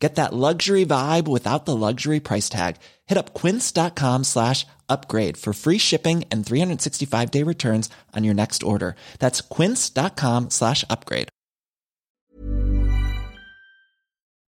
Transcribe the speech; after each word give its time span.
Get 0.00 0.14
that 0.14 0.32
luxury 0.32 0.86
vibe 0.86 1.28
without 1.28 1.66
the 1.66 1.76
luxury 1.76 2.20
price 2.20 2.48
tag. 2.48 2.76
Hit 3.06 3.18
up 3.18 3.34
quince.com 3.34 4.24
slash 4.24 4.66
upgrade 4.88 5.36
for 5.36 5.52
free 5.52 5.78
shipping 5.78 6.24
and 6.32 6.44
365 6.44 7.30
day 7.30 7.42
returns 7.44 7.90
on 8.16 8.24
your 8.24 8.34
next 8.34 8.62
order. 8.62 8.96
That's 9.18 9.42
quince.com 9.42 10.48
slash 10.48 10.84
upgrade. 10.88 11.28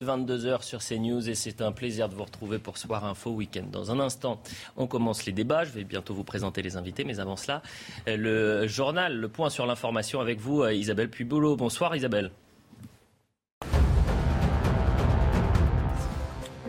22h 0.03 0.63
sur 0.63 0.81
CNews 0.81 1.31
et 1.31 1.37
c'est 1.37 1.63
un 1.63 1.71
plaisir 1.71 2.09
de 2.09 2.15
vous 2.17 2.25
retrouver 2.25 2.59
pour 2.59 2.77
Soir 2.77 3.05
Info 3.05 3.31
Week-end. 3.31 3.67
Dans 3.71 3.93
un 3.93 4.01
instant, 4.01 4.43
on 4.77 4.89
commence 4.89 5.27
les 5.27 5.33
débats. 5.33 5.63
Je 5.63 5.71
vais 5.71 5.85
bientôt 5.85 6.13
vous 6.13 6.25
présenter 6.25 6.61
les 6.61 6.77
invités, 6.77 7.05
mais 7.05 7.21
avant 7.21 7.37
cela, 7.37 7.63
le 8.09 8.67
journal, 8.67 9.17
le 9.17 9.29
point 9.29 9.49
sur 9.49 9.65
l'information 9.65 10.21
avec 10.21 10.41
vous, 10.41 10.67
Isabelle 10.67 11.09
Puyboulot. 11.09 11.55
Bonsoir 11.55 11.95
Isabelle. 11.95 12.33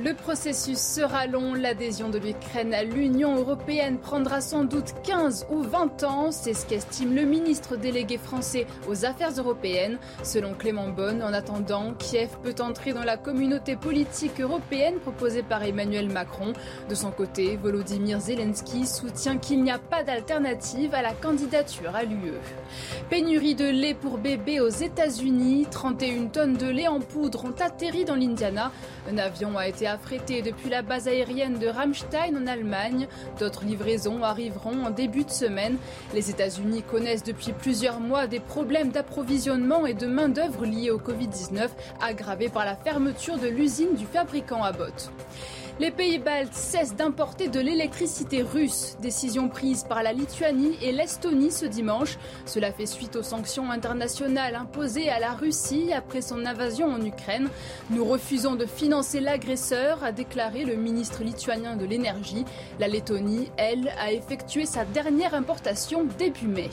Le 0.03 0.13
processus 0.13 0.79
sera 0.79 1.27
long. 1.27 1.53
L'adhésion 1.53 2.09
de 2.09 2.17
l'Ukraine 2.17 2.73
à 2.73 2.83
l'Union 2.83 3.37
européenne 3.37 3.99
prendra 3.99 4.41
sans 4.41 4.65
doute 4.65 4.93
15 5.03 5.47
ou 5.49 5.61
20 5.61 6.03
ans. 6.03 6.31
C'est 6.33 6.53
ce 6.53 6.65
qu'estime 6.65 7.15
le 7.15 7.21
ministre 7.21 7.77
délégué 7.77 8.17
français 8.17 8.67
aux 8.89 9.05
affaires 9.05 9.31
européennes. 9.37 9.97
Selon 10.21 10.55
Clément 10.55 10.89
Bonne, 10.89 11.23
en 11.23 11.31
attendant, 11.31 11.93
Kiev 11.93 12.31
peut 12.43 12.55
entrer 12.59 12.91
dans 12.91 13.05
la 13.05 13.15
communauté 13.15 13.77
politique 13.77 14.41
européenne 14.41 14.95
proposée 14.99 15.41
par 15.41 15.63
Emmanuel 15.63 16.09
Macron. 16.09 16.51
De 16.89 16.95
son 16.95 17.11
côté, 17.11 17.55
Volodymyr 17.55 18.19
Zelensky 18.19 18.85
soutient 18.85 19.37
qu'il 19.37 19.63
n'y 19.63 19.71
a 19.71 19.79
pas 19.79 20.03
d'alternative 20.03 20.93
à 20.93 21.01
la 21.01 21.13
candidature 21.13 21.95
à 21.95 22.03
l'UE. 22.03 22.33
Pénurie 23.09 23.55
de 23.55 23.69
lait 23.69 23.93
pour 23.93 24.17
bébés 24.17 24.59
aux 24.59 24.67
États-Unis. 24.67 25.65
31 25.71 26.25
tonnes 26.25 26.57
de 26.57 26.67
lait 26.67 26.89
en 26.89 26.99
poudre 26.99 27.45
ont 27.45 27.55
atterri 27.61 28.03
dans 28.03 28.15
l'Indiana. 28.15 28.69
Un 29.09 29.17
avion 29.17 29.57
a 29.57 29.67
été 29.67 29.87
depuis 29.97 30.69
la 30.69 30.81
base 30.81 31.07
aérienne 31.07 31.59
de 31.59 31.67
Ramstein 31.67 32.35
en 32.35 32.47
Allemagne. 32.47 33.07
D'autres 33.39 33.63
livraisons 33.63 34.23
arriveront 34.23 34.85
en 34.85 34.89
début 34.89 35.23
de 35.23 35.29
semaine. 35.29 35.77
Les 36.13 36.29
États-Unis 36.29 36.83
connaissent 36.83 37.23
depuis 37.23 37.53
plusieurs 37.53 37.99
mois 37.99 38.27
des 38.27 38.39
problèmes 38.39 38.89
d'approvisionnement 38.89 39.85
et 39.85 39.93
de 39.93 40.07
main-d'œuvre 40.07 40.65
liés 40.65 40.91
au 40.91 40.99
Covid-19, 40.99 41.69
aggravés 42.01 42.49
par 42.49 42.65
la 42.65 42.75
fermeture 42.75 43.37
de 43.37 43.47
l'usine 43.47 43.95
du 43.95 44.05
fabricant 44.05 44.63
Abbott. 44.63 45.11
Les 45.79 45.89
pays 45.89 46.19
baltes 46.19 46.53
cessent 46.53 46.95
d'importer 46.95 47.47
de 47.47 47.59
l'électricité 47.59 48.43
russe, 48.43 48.95
décision 49.01 49.49
prise 49.49 49.83
par 49.83 50.03
la 50.03 50.13
Lituanie 50.13 50.77
et 50.83 50.91
l'Estonie 50.91 51.51
ce 51.51 51.65
dimanche. 51.65 52.19
Cela 52.45 52.71
fait 52.71 52.85
suite 52.85 53.15
aux 53.15 53.23
sanctions 53.23 53.71
internationales 53.71 54.53
imposées 54.53 55.09
à 55.09 55.19
la 55.19 55.31
Russie 55.31 55.91
après 55.91 56.21
son 56.21 56.45
invasion 56.45 56.93
en 56.93 57.03
Ukraine. 57.03 57.49
Nous 57.89 58.05
refusons 58.05 58.53
de 58.53 58.67
financer 58.67 59.19
l'agresseur, 59.19 60.03
a 60.03 60.11
déclaré 60.11 60.63
le 60.63 60.75
ministre 60.75 61.23
lituanien 61.23 61.75
de 61.75 61.85
l'énergie. 61.85 62.45
La 62.79 62.87
Lettonie, 62.87 63.49
elle, 63.57 63.91
a 63.99 64.11
effectué 64.11 64.67
sa 64.67 64.85
dernière 64.85 65.33
importation 65.33 66.05
début 66.19 66.47
mai. 66.47 66.69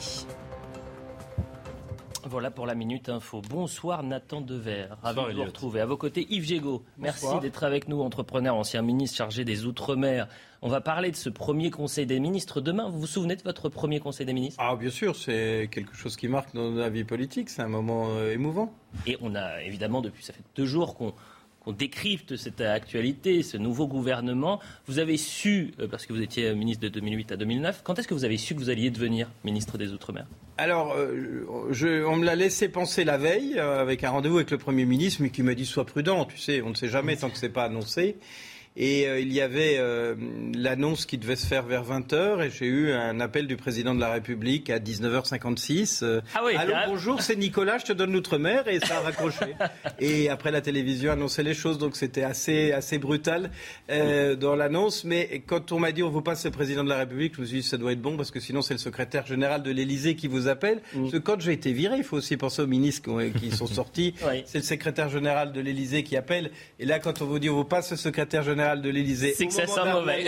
Voilà 2.31 2.49
pour 2.49 2.65
la 2.65 2.75
Minute 2.75 3.09
Info. 3.09 3.41
Bonsoir 3.49 4.03
Nathan 4.03 4.39
Dever. 4.39 4.85
Ravi 5.03 5.33
de 5.33 5.35
vous 5.35 5.43
retrouver. 5.43 5.81
À 5.81 5.85
vos 5.85 5.97
côtés, 5.97 6.25
Yves 6.29 6.45
Gégaud. 6.45 6.81
Merci 6.97 7.27
d'être 7.41 7.65
avec 7.65 7.89
nous, 7.89 7.99
entrepreneur, 7.99 8.55
ancien 8.55 8.81
ministre 8.81 9.17
chargé 9.17 9.43
des 9.43 9.65
Outre-mer. 9.65 10.29
On 10.61 10.69
va 10.69 10.79
parler 10.79 11.11
de 11.11 11.17
ce 11.17 11.27
premier 11.27 11.71
Conseil 11.71 12.05
des 12.05 12.21
ministres 12.21 12.61
demain. 12.61 12.87
Vous 12.87 13.01
vous 13.01 13.05
souvenez 13.05 13.35
de 13.35 13.43
votre 13.43 13.67
premier 13.67 13.99
Conseil 13.99 14.25
des 14.25 14.31
ministres? 14.31 14.63
Ah, 14.63 14.77
bien 14.77 14.89
sûr, 14.89 15.17
c'est 15.17 15.67
quelque 15.73 15.93
chose 15.93 16.15
qui 16.15 16.29
marque 16.29 16.55
dans 16.55 16.71
la 16.71 16.89
vie 16.89 17.03
politique. 17.03 17.49
C'est 17.49 17.63
un 17.63 17.67
moment 17.67 18.11
euh, 18.11 18.31
émouvant. 18.31 18.73
Et 19.05 19.17
on 19.19 19.35
a 19.35 19.61
évidemment, 19.63 19.99
depuis 19.99 20.23
ça 20.23 20.31
fait 20.31 20.43
deux 20.55 20.65
jours 20.65 20.95
qu'on 20.95 21.13
qu'on 21.63 21.71
décrypte 21.71 22.35
cette 22.37 22.61
actualité, 22.61 23.43
ce 23.43 23.57
nouveau 23.57 23.87
gouvernement. 23.87 24.59
Vous 24.87 24.99
avez 24.99 25.17
su, 25.17 25.73
euh, 25.79 25.87
parce 25.87 26.05
que 26.05 26.13
vous 26.13 26.21
étiez 26.21 26.53
ministre 26.55 26.83
de 26.83 26.89
2008 26.89 27.31
à 27.31 27.37
2009, 27.37 27.81
quand 27.83 27.99
est-ce 27.99 28.07
que 28.07 28.13
vous 28.13 28.25
avez 28.25 28.37
su 28.37 28.55
que 28.55 28.59
vous 28.59 28.69
alliez 28.69 28.89
devenir 28.89 29.29
ministre 29.43 29.77
des 29.77 29.91
Outre-mer? 29.91 30.25
Alors, 30.57 30.93
euh, 30.93 31.69
je, 31.71 32.03
on 32.03 32.17
me 32.17 32.25
l'a 32.25 32.35
laissé 32.35 32.67
penser 32.67 33.03
la 33.03 33.17
veille, 33.17 33.55
euh, 33.57 33.81
avec 33.81 34.03
un 34.03 34.09
rendez-vous 34.09 34.37
avec 34.37 34.51
le 34.51 34.57
Premier 34.57 34.85
ministre, 34.85 35.21
mais 35.21 35.29
qui 35.29 35.43
m'a 35.43 35.53
dit 35.53 35.65
sois 35.65 35.85
prudent, 35.85 36.25
tu 36.25 36.37
sais, 36.37 36.61
on 36.61 36.69
ne 36.69 36.75
sait 36.75 36.89
jamais 36.89 37.15
tant 37.15 37.29
que 37.29 37.37
c'est 37.37 37.49
pas 37.49 37.65
annoncé. 37.65 38.17
Et 38.77 39.05
euh, 39.05 39.19
il 39.19 39.33
y 39.33 39.41
avait 39.41 39.75
euh, 39.79 40.15
l'annonce 40.55 41.05
qui 41.05 41.17
devait 41.17 41.35
se 41.35 41.45
faire 41.45 41.63
vers 41.63 41.83
20h 41.83 42.41
et 42.41 42.49
j'ai 42.49 42.67
eu 42.67 42.93
un 42.93 43.19
appel 43.19 43.45
du 43.45 43.57
président 43.57 43.93
de 43.93 43.99
la 43.99 44.09
République 44.09 44.69
à 44.69 44.79
19h56. 44.79 46.03
Euh, 46.03 46.21
ah 46.33 46.41
oui, 46.45 46.55
Allô, 46.55 46.73
bonjour, 46.87 47.21
c'est 47.21 47.35
Nicolas, 47.35 47.79
je 47.79 47.85
te 47.85 47.93
donne 47.93 48.13
l'outre-mer 48.13 48.69
et 48.69 48.79
ça 48.79 48.97
a 48.97 48.99
raccroché. 49.01 49.55
et 49.99 50.29
après 50.29 50.51
la 50.51 50.61
télévision 50.61 51.11
annonçait 51.11 51.43
les 51.43 51.53
choses, 51.53 51.79
donc 51.79 51.97
c'était 51.97 52.23
assez, 52.23 52.71
assez 52.71 52.97
brutal 52.97 53.51
dans 53.89 54.55
l'annonce. 54.55 55.03
Mais 55.03 55.43
quand 55.45 55.73
on 55.73 55.79
m'a 55.79 55.91
dit 55.91 56.01
on 56.01 56.09
vous 56.09 56.21
passe 56.21 56.45
le 56.45 56.51
président 56.51 56.85
de 56.85 56.89
la 56.89 56.97
République, 56.97 57.35
je 57.35 57.41
me 57.41 57.45
suis 57.45 57.57
dit 57.57 57.63
ça 57.63 57.77
doit 57.77 57.91
être 57.91 58.01
bon 58.01 58.15
parce 58.15 58.31
que 58.31 58.39
sinon 58.39 58.61
c'est 58.61 58.73
le 58.73 58.79
secrétaire 58.79 59.25
général 59.25 59.63
de 59.63 59.71
l'Élysée 59.71 60.15
qui 60.15 60.27
vous 60.27 60.47
appelle. 60.47 60.81
Mm. 60.93 61.01
Parce 61.01 61.11
que 61.11 61.17
quand 61.17 61.41
j'ai 61.41 61.51
été 61.51 61.73
viré, 61.73 61.97
il 61.97 62.03
faut 62.05 62.17
aussi 62.17 62.37
penser 62.37 62.61
aux 62.61 62.67
ministres 62.67 63.09
qui, 63.33 63.39
qui 63.39 63.51
sont 63.51 63.67
sortis. 63.67 64.15
Oui. 64.25 64.43
C'est 64.45 64.59
le 64.59 64.63
secrétaire 64.63 65.09
général 65.09 65.51
de 65.51 65.59
l'Élysée 65.59 66.03
qui 66.03 66.15
appelle. 66.15 66.51
Et 66.79 66.85
là, 66.85 66.99
quand 66.99 67.21
on 67.21 67.25
vous 67.25 67.39
dit 67.39 67.49
on 67.49 67.55
vous 67.55 67.65
passe 67.65 67.91
le 67.91 67.97
secrétaire 67.97 68.43
général 68.43 68.61
de 68.75 68.89
l'Élysée, 68.89 69.33
C'est 69.35 69.47
que 69.47 69.53
ça 69.53 69.67
sent 69.67 69.91
mauvais. 69.91 70.25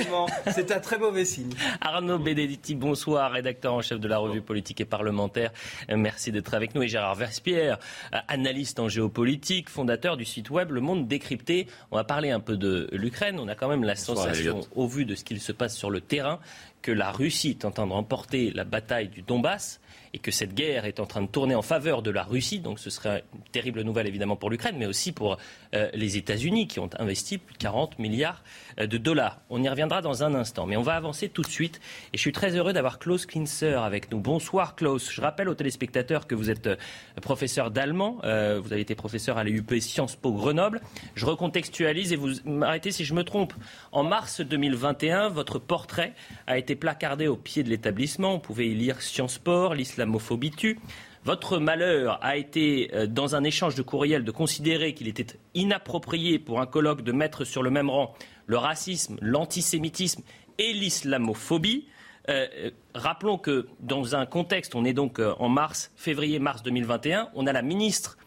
C'est 0.52 0.72
un 0.72 0.80
très 0.80 0.98
mauvais 0.98 1.26
signe. 1.26 1.54
Arnaud 1.82 2.20
Benedetti, 2.20 2.76
bonsoir, 2.76 3.32
rédacteur 3.32 3.74
en 3.74 3.82
chef 3.82 4.00
de 4.00 4.08
la 4.08 4.18
revue 4.18 4.42
politique 4.42 4.82
et 4.82 4.86
parlementaire. 4.86 5.52
Euh, 5.90 5.98
Merci 5.98 6.32
d'être 6.32 6.54
avec 6.54 6.76
nous. 6.76 6.84
Et 6.84 6.88
Gérard 6.88 7.16
Verspierre, 7.16 7.80
euh, 8.14 8.18
analyste 8.28 8.80
en 8.80 8.90
géopolitique, 8.90 9.70
fondateur 9.70 10.18
du 10.18 10.26
site 10.26 10.50
web 10.50 10.72
Le 10.72 10.82
Monde 10.82 11.08
Décrypté. 11.08 11.68
On 11.92 11.96
va 11.96 12.04
parler 12.04 12.32
un 12.32 12.40
peu 12.40 12.58
de 12.58 12.90
l'Ukraine. 12.92 13.40
On 13.40 13.48
a 13.48 13.56
quand 13.56 13.70
même 13.70 13.84
la 13.84 13.96
sensation, 13.96 14.62
au 14.76 14.88
vu 14.88 15.06
de 15.06 15.16
ce 15.16 15.24
qu'il 15.24 15.40
se 15.40 15.52
passe 15.52 15.76
sur 15.76 15.90
le 15.90 16.02
terrain, 16.02 16.40
que 16.84 16.92
la 16.92 17.12
Russie 17.12 17.52
est 17.52 17.66
en 17.66 17.72
train 17.72 17.88
de 17.88 17.94
remporter 17.94 18.52
la 18.52 18.66
bataille 18.66 19.08
du 19.08 19.24
Donbass 19.24 19.80
et 20.14 20.20
que 20.20 20.30
cette 20.30 20.54
guerre 20.54 20.86
est 20.86 21.00
en 21.00 21.06
train 21.06 21.22
de 21.24 21.28
tourner 21.28 21.56
en 21.56 21.64
faveur 21.64 22.04
de 22.04 22.12
la 22.12 22.24
Russie. 22.24 22.60
Donc 22.60 22.80
ce 22.80 22.92
serait 22.92 23.24
une 23.34 23.42
terrible 23.52 23.82
nouvelle 23.82 24.06
évidemment 24.06 24.36
pour 24.36 24.52
l'Ukraine, 24.52 24.76
mais 24.78 24.86
aussi 24.86 25.12
pour 25.12 25.38
euh, 25.74 25.90
les 25.94 26.18
États-Unis 26.18 26.68
qui 26.68 26.80
ont 26.80 26.90
investi 27.00 27.40
plus 27.40 27.54
de 27.54 27.58
40 27.58 27.98
milliards 27.98 28.44
euh, 28.80 28.86
de 28.86 28.98
dollars. 28.98 29.42
On 29.50 29.64
y 29.64 29.68
reviendra 29.68 30.02
dans 30.02 30.24
un 30.24 30.36
instant, 30.36 30.68
mais 30.68 30.78
on 30.78 30.84
va 30.84 30.94
avancer 30.94 31.30
tout 31.30 31.42
de 31.42 31.48
suite. 31.48 31.82
Et 32.14 32.18
je 32.18 32.22
suis 32.22 32.32
très 32.32 32.56
heureux 32.56 32.74
d'avoir 32.74 33.00
Klaus 33.00 33.26
Klinzer 33.26 33.82
avec 33.82 34.12
nous. 34.12 34.20
Bonsoir 34.20 34.76
Klaus. 34.76 35.12
Je 35.12 35.22
rappelle 35.22 35.50
aux 35.50 35.56
téléspectateurs 35.56 36.28
que 36.28 36.36
vous 36.36 36.52
êtes 36.52 36.68
euh, 36.68 36.76
professeur 37.22 37.72
d'allemand. 37.72 38.18
Vous 38.24 38.74
avez 38.74 38.82
été 38.82 38.96
professeur 38.96 39.38
à 39.38 39.44
l'EUP 39.44 39.80
Sciences 39.80 40.16
Po 40.16 40.32
Grenoble. 40.32 40.82
Je 41.16 41.26
recontextualise 41.26 42.14
et 42.14 42.16
vous 42.16 42.30
m'arrêtez 42.46 42.92
si 42.92 43.06
je 43.06 43.14
me 43.14 43.24
trompe. 43.24 43.54
En 43.92 44.04
mars 44.04 44.42
2021, 44.42 45.30
votre 45.30 45.60
portrait 45.60 46.14
a 46.48 46.58
été 46.58 46.73
placardé 46.76 47.28
au 47.28 47.36
pied 47.36 47.64
de 47.64 47.70
l'établissement. 47.70 48.34
On 48.36 48.40
pouvait 48.40 48.68
y 48.68 48.76
lire 48.76 49.02
Sciences 49.02 49.38
Po, 49.38 49.74
l'islamophobie 49.74 50.52
tue. 50.52 50.80
Votre 51.26 51.58
malheur 51.58 52.20
a 52.22 52.36
été, 52.36 52.92
euh, 52.94 53.08
dans 53.08 53.36
un 53.36 53.44
échange 53.46 53.76
de 53.76 53.82
courriel, 53.82 54.26
de 54.26 54.32
considérer 54.32 54.94
qu'il 54.94 55.08
était 55.08 55.38
inapproprié 55.54 56.38
pour 56.38 56.60
un 56.60 56.66
colloque 56.66 57.02
de 57.02 57.14
mettre 57.14 57.46
sur 57.46 57.64
le 57.64 57.70
même 57.70 57.90
rang 57.90 58.14
le 58.46 58.58
racisme, 58.58 59.18
l'antisémitisme 59.22 60.22
et 60.58 60.74
l'islamophobie. 60.74 61.88
Euh, 62.28 62.48
euh, 62.58 62.72
rappelons 62.94 63.38
que 63.38 63.68
dans 63.80 64.18
un 64.18 64.26
contexte, 64.26 64.76
on 64.76 64.84
est 64.84 64.94
donc 64.94 65.20
en 65.20 65.48
mars, 65.48 65.92
février-mars 65.96 66.62
2021, 66.62 67.30
on 67.36 67.48
a 67.48 67.54
la 67.54 67.62
ministre 67.62 68.18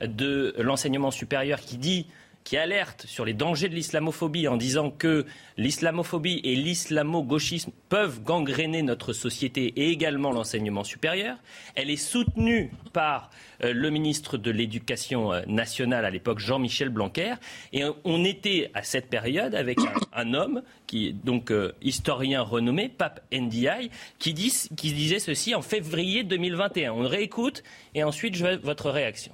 de 0.00 0.54
l'enseignement 0.58 1.10
supérieur 1.10 1.60
qui 1.60 1.76
dit 1.76 2.06
qui 2.44 2.58
alerte 2.58 3.06
sur 3.08 3.24
les 3.24 3.32
dangers 3.32 3.70
de 3.70 3.74
l'islamophobie 3.74 4.48
en 4.48 4.58
disant 4.58 4.90
que 4.90 5.24
l'islamophobie 5.56 6.42
et 6.44 6.54
l'islamo-gauchisme 6.54 7.72
peuvent 7.88 8.22
gangréner 8.22 8.82
notre 8.82 9.14
société 9.14 9.72
et 9.76 9.88
également 9.88 10.30
l'enseignement 10.30 10.84
supérieur. 10.84 11.38
Elle 11.74 11.90
est 11.90 11.96
soutenue 11.96 12.70
par 12.92 13.30
euh, 13.62 13.72
le 13.72 13.88
ministre 13.88 14.36
de 14.36 14.50
l'Éducation 14.50 15.32
euh, 15.32 15.40
nationale 15.46 16.04
à 16.04 16.10
l'époque, 16.10 16.38
Jean-Michel 16.38 16.90
Blanquer. 16.90 17.34
Et 17.72 17.82
on 18.04 18.24
était 18.24 18.70
à 18.74 18.82
cette 18.82 19.08
période 19.08 19.54
avec 19.54 19.78
un, 20.12 20.34
homme 20.34 20.62
qui 20.86 21.08
est 21.08 21.12
donc 21.12 21.50
euh, 21.50 21.72
historien 21.80 22.42
renommé, 22.42 22.90
Pape 22.90 23.20
Ndiaye, 23.32 23.90
qui, 24.18 24.34
qui 24.34 24.92
disait 24.92 25.18
ceci 25.18 25.54
en 25.54 25.62
février 25.62 26.24
2021. 26.24 26.92
On 26.92 27.08
réécoute 27.08 27.62
et 27.94 28.04
ensuite 28.04 28.34
je 28.34 28.44
veux 28.44 28.56
votre 28.56 28.90
réaction. 28.90 29.32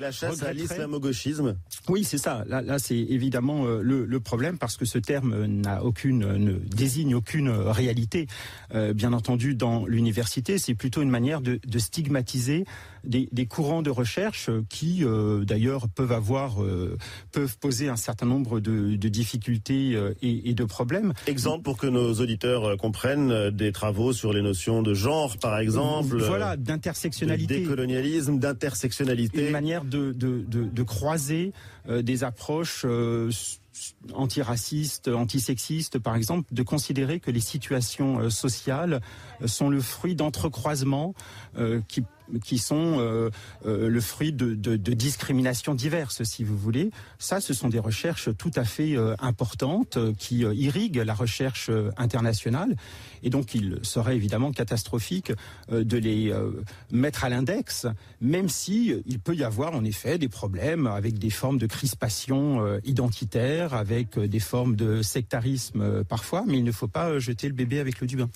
La 0.00 0.12
chasse 0.12 0.44
à 0.44 0.52
l'islamo-gauchisme 0.52 1.56
Oui, 1.88 2.04
c'est 2.04 2.18
ça. 2.18 2.44
Là, 2.46 2.62
là 2.62 2.78
c'est 2.78 2.96
évidemment 2.96 3.66
euh, 3.66 3.82
le, 3.82 4.04
le, 4.04 4.20
problème 4.20 4.56
parce 4.56 4.76
que 4.76 4.84
ce 4.84 4.96
terme 4.96 5.44
n'a 5.46 5.82
aucune, 5.82 6.20
ne 6.20 6.52
désigne 6.52 7.16
aucune 7.16 7.48
réalité. 7.50 8.28
Euh, 8.76 8.94
bien 8.94 9.12
entendu, 9.12 9.56
dans 9.56 9.86
l'université, 9.86 10.58
c'est 10.58 10.76
plutôt 10.76 11.02
une 11.02 11.10
manière 11.10 11.40
de, 11.40 11.58
de 11.66 11.78
stigmatiser 11.80 12.64
des, 13.04 13.28
des, 13.32 13.46
courants 13.46 13.82
de 13.82 13.90
recherche 13.90 14.50
qui, 14.68 15.04
euh, 15.04 15.44
d'ailleurs, 15.44 15.88
peuvent 15.88 16.12
avoir, 16.12 16.62
euh, 16.62 16.96
peuvent 17.32 17.58
poser 17.58 17.88
un 17.88 17.96
certain 17.96 18.26
nombre 18.26 18.60
de, 18.60 18.96
de 18.96 19.08
difficultés 19.08 19.94
euh, 19.94 20.14
et, 20.22 20.50
et, 20.50 20.54
de 20.54 20.64
problèmes. 20.64 21.12
Exemple 21.26 21.62
pour 21.62 21.76
que 21.76 21.86
nos 21.86 22.14
auditeurs 22.14 22.76
comprennent 22.76 23.50
des 23.50 23.72
travaux 23.72 24.12
sur 24.12 24.32
les 24.32 24.42
notions 24.42 24.82
de 24.82 24.94
genre, 24.94 25.36
par 25.38 25.58
exemple. 25.58 26.18
Voilà, 26.18 26.56
d'intersectionnalité, 26.56 27.54
de 27.54 27.60
décolonialisme, 27.60 28.38
d'intersectionnalité. 28.38 29.46
Une 29.46 29.52
manière 29.52 29.84
de, 29.84 30.12
de, 30.12 30.44
de, 30.46 30.64
de 30.64 30.82
croiser 30.82 31.52
euh, 31.88 32.02
des 32.02 32.22
approches 32.22 32.82
euh, 32.84 33.30
antiracistes, 34.12 35.08
antisexistes, 35.08 35.98
par 35.98 36.16
exemple, 36.16 36.52
de 36.52 36.62
considérer 36.62 37.18
que 37.18 37.30
les 37.30 37.40
situations 37.40 38.18
euh, 38.18 38.30
sociales 38.30 39.00
sont 39.46 39.70
le 39.70 39.80
fruit 39.80 40.14
d'entrecroisements 40.14 41.14
qui 41.86 42.04
qui 42.44 42.58
sont 42.58 42.98
euh, 42.98 43.30
euh, 43.66 43.88
le 43.88 44.00
fruit 44.00 44.32
de, 44.32 44.54
discriminations 44.76 45.74
diverses, 45.74 46.22
si 46.24 46.44
vous 46.44 46.56
voulez. 46.56 46.90
Ça, 47.18 47.40
ce 47.40 47.54
sont 47.54 47.68
des 47.68 47.78
recherches 47.78 48.30
tout 48.36 48.50
à 48.54 48.64
fait 48.64 48.96
euh, 48.96 49.14
importantes 49.20 49.98
qui 50.16 50.38
irriguent 50.40 51.02
la 51.04 51.14
recherche 51.14 51.70
internationale. 51.96 52.76
Et 53.22 53.30
donc, 53.30 53.54
il 53.54 53.78
serait 53.82 54.16
évidemment 54.16 54.52
catastrophique 54.52 55.32
de 55.70 55.96
les 55.96 56.32
mettre 56.90 57.24
à 57.24 57.28
l'index, 57.28 57.86
même 58.20 58.48
si 58.48 58.94
il 59.06 59.18
peut 59.18 59.34
y 59.34 59.44
avoir 59.44 59.74
en 59.74 59.84
effet 59.84 60.18
des 60.18 60.28
problèmes 60.28 60.86
avec 60.86 61.18
des 61.18 61.30
formes 61.30 61.58
de 61.58 61.66
crispation 61.66 62.78
identitaire, 62.84 63.74
avec 63.74 64.18
des 64.18 64.40
formes 64.40 64.76
de 64.76 65.02
sectarisme 65.02 66.04
parfois, 66.04 66.44
mais 66.46 66.58
il 66.58 66.64
ne 66.64 66.72
faut 66.72 66.88
pas 66.88 67.18
jeter 67.18 67.48
le 67.48 67.54
bébé 67.54 67.80
avec 67.80 68.00
l'eau 68.00 68.06
du 68.06 68.16
bain. 68.16 68.28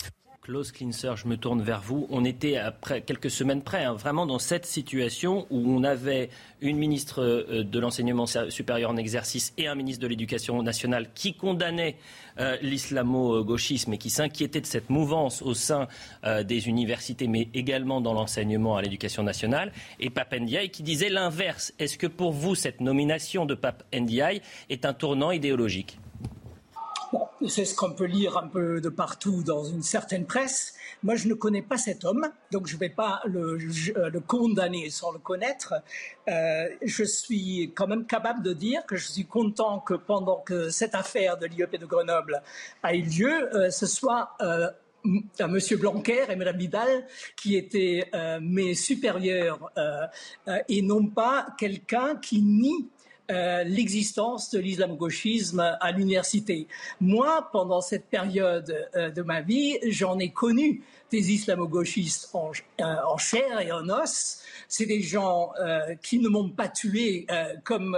Klaus 0.43 0.73
Klinser, 0.73 1.13
je 1.15 1.29
me 1.29 1.37
tourne 1.37 1.63
vers 1.63 1.81
vous. 1.81 2.09
On 2.11 2.25
était 2.25 2.57
après 2.57 3.03
quelques 3.03 3.31
semaines 3.31 3.63
près, 3.63 3.85
hein, 3.85 3.95
vraiment 3.95 4.27
dans 4.27 4.41
cette 4.41 4.67
situation 4.67 5.47
où 5.51 5.73
on 5.73 5.85
avait 5.85 6.31
une 6.61 6.79
ministre 6.79 7.23
euh, 7.23 7.63
de 7.63 7.79
l'enseignement 7.79 8.27
supérieur 8.27 8.91
en 8.91 8.97
exercice 8.97 9.55
et 9.57 9.69
un 9.69 9.77
ministre 9.77 10.03
de 10.03 10.09
l'éducation 10.09 10.61
nationale 10.65 11.11
qui 11.15 11.35
condamnaient 11.35 11.95
euh, 12.41 12.57
l'islamo-gauchisme 12.61 13.93
et 13.93 13.99
qui 13.99 14.11
s'inquiétaient 14.11 14.61
de 14.61 14.67
cette 14.67 14.91
mouvance 14.91 15.43
au 15.43 15.55
sein 15.55 15.87
euh, 16.25 16.43
des 16.43 16.67
universités, 16.67 17.29
mais 17.29 17.47
également 17.55 18.01
dans 18.01 18.13
l'enseignement 18.13 18.77
à 18.77 18.83
l'éducation 18.83 19.23
nationale, 19.23 19.71
et 20.01 20.11
Pape 20.11 20.35
Ndiaye 20.35 20.71
qui 20.71 20.83
disait 20.83 21.09
l'inverse. 21.09 21.73
Est-ce 21.79 21.97
que 21.97 22.09
pour 22.09 22.33
vous, 22.33 22.57
cette 22.57 22.81
nomination 22.81 23.47
de 23.47 23.55
Pape 23.55 23.85
Ndiaye 23.95 24.43
est 24.71 24.87
un 24.87 24.93
tournant 24.93 25.31
idéologique? 25.31 25.99
Bon, 27.13 27.29
c'est 27.47 27.67
ce 27.67 27.75
qu'on 27.75 27.93
peut 27.93 28.07
lire 28.07 28.39
un 28.39 28.49
peu 28.49 28.81
de 28.81 28.89
partout 28.89 29.43
dans 29.43 29.65
une 29.65 29.83
certaine 29.83 30.25
presse. 30.25 30.73
Moi, 31.03 31.15
je 31.15 31.29
ne 31.29 31.35
connais 31.35 31.61
pas 31.61 31.77
cet 31.77 32.07
homme, 32.07 32.27
donc 32.51 32.67
je 32.67 32.75
ne 32.75 32.81
vais 32.81 32.89
pas 32.89 33.21
le, 33.27 33.59
le, 33.59 34.21
condamner 34.21 34.89
sans 34.89 35.13
le 35.13 35.19
connaître. 35.19 35.75
Euh, 36.29 36.69
je 36.81 37.05
suis 37.05 37.71
quand 37.75 37.87
même 37.87 38.07
capable 38.07 38.43
de 38.43 38.55
dire 38.55 38.87
que 38.87 38.97
je 38.97 39.09
suis 39.09 39.27
content 39.27 39.81
que 39.81 39.93
pendant 39.93 40.39
que 40.39 40.71
cette 40.71 40.95
affaire 40.95 41.37
de 41.37 41.45
l'IEP 41.45 41.77
de 41.77 41.85
Grenoble 41.85 42.43
a 42.83 42.95
eu 42.95 43.03
lieu, 43.03 43.55
euh, 43.55 43.71
ce 43.71 43.85
soit 43.85 44.31
euh, 44.41 44.71
à 45.39 45.49
Monsieur 45.49 45.77
Blanquer 45.77 46.25
et 46.29 46.37
Mme 46.37 46.57
Vidal 46.57 47.07
qui 47.37 47.57
étaient 47.57 48.09
euh, 48.15 48.39
mes 48.41 48.75
supérieurs 48.75 49.71
euh, 49.77 50.07
euh, 50.49 50.59
et 50.69 50.83
non 50.83 51.07
pas 51.07 51.49
quelqu'un 51.59 52.17
qui 52.17 52.43
nie 52.43 52.89
euh, 53.31 53.65
l'existence 53.65 54.51
de 54.51 54.59
l'islamo-gauchisme 54.59 55.61
à 55.81 55.93
l'université. 55.93 56.67
Moi, 57.01 57.49
pendant 57.53 57.81
cette 57.81 58.07
période 58.07 58.89
euh, 58.97 59.11
de 59.11 59.23
ma 59.23 59.41
vie, 59.41 59.79
j'en 59.89 60.19
ai 60.19 60.31
connu 60.31 60.83
des 61.13 61.31
islamo-gauchistes 61.31 62.31
en, 62.33 62.51
euh, 62.81 62.85
en, 63.07 63.19
chair 63.19 63.61
et 63.61 63.71
en 63.71 63.89
os. 63.89 64.41
C'est 64.67 64.87
des 64.87 65.03
gens 65.03 65.53
euh, 65.61 65.95
qui 66.03 66.19
ne 66.19 66.29
m'ont 66.29 66.49
pas 66.49 66.69
tué, 66.69 67.27
euh, 67.31 67.55
comme 67.63 67.97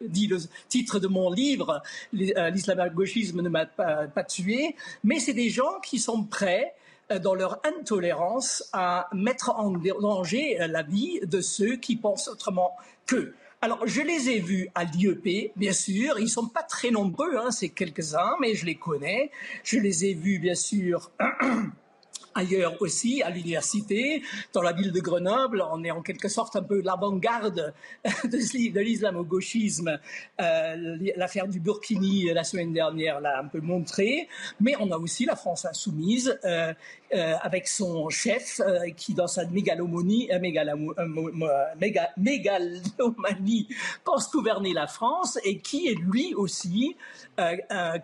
dit 0.00 0.26
le 0.26 0.38
titre 0.68 0.98
de 0.98 1.06
mon 1.06 1.30
livre, 1.30 1.82
l'islamo-gauchisme 2.12 3.42
ne 3.42 3.48
m'a 3.48 3.66
pas, 3.66 4.06
pas, 4.08 4.24
tué, 4.24 4.74
mais 5.04 5.20
c'est 5.20 5.34
des 5.34 5.50
gens 5.50 5.78
qui 5.84 5.98
sont 5.98 6.24
prêts 6.24 6.74
dans 7.22 7.34
leur 7.34 7.60
intolérance 7.64 8.68
à 8.72 9.08
mettre 9.12 9.50
en 9.50 9.70
danger 9.70 10.56
la 10.58 10.82
vie 10.82 11.20
de 11.22 11.40
ceux 11.40 11.76
qui 11.76 11.96
pensent 11.96 12.26
autrement 12.26 12.72
qu'eux. 13.06 13.34
Alors, 13.62 13.86
je 13.86 14.02
les 14.02 14.28
ai 14.28 14.38
vus 14.38 14.68
à 14.74 14.84
l'IEP, 14.84 15.52
bien 15.56 15.72
sûr. 15.72 16.18
Ils 16.18 16.28
sont 16.28 16.48
pas 16.48 16.62
très 16.62 16.90
nombreux, 16.90 17.36
hein, 17.36 17.50
c'est 17.50 17.70
quelques-uns, 17.70 18.36
mais 18.40 18.54
je 18.54 18.66
les 18.66 18.76
connais. 18.76 19.30
Je 19.64 19.78
les 19.78 20.04
ai 20.04 20.14
vus, 20.14 20.38
bien 20.38 20.54
sûr. 20.54 21.10
ailleurs 22.36 22.76
aussi, 22.80 23.22
à 23.22 23.30
l'université, 23.30 24.22
dans 24.52 24.62
la 24.62 24.72
ville 24.72 24.92
de 24.92 25.00
Grenoble. 25.00 25.64
On 25.72 25.82
est 25.82 25.90
en 25.90 26.02
quelque 26.02 26.28
sorte 26.28 26.56
un 26.56 26.62
peu 26.62 26.80
l'avant-garde 26.82 27.74
de 28.24 28.80
l'islamo-gauchisme. 28.80 29.98
Euh, 30.40 30.96
L'affaire 31.16 31.48
du 31.48 31.60
Burkini 31.60 32.32
la 32.32 32.44
semaine 32.44 32.72
dernière 32.72 33.20
l'a 33.20 33.40
un 33.40 33.46
peu 33.46 33.60
montré. 33.60 34.28
Mais 34.60 34.74
on 34.78 34.90
a 34.90 34.98
aussi 34.98 35.24
la 35.24 35.36
France 35.36 35.64
insoumise 35.64 36.38
euh, 36.44 36.72
euh, 37.14 37.34
avec 37.40 37.68
son 37.68 38.08
chef 38.10 38.60
euh, 38.60 38.90
qui, 38.96 39.14
dans 39.14 39.28
sa 39.28 39.46
mégalomanie, 39.46 40.28
euh, 40.32 40.40
méga, 40.40 42.10
mégalomanie, 42.16 43.68
pense 44.02 44.28
gouverner 44.32 44.72
la 44.72 44.88
France 44.88 45.38
et 45.44 45.58
qui 45.58 45.86
est 45.86 45.94
lui 45.94 46.34
aussi 46.34 46.96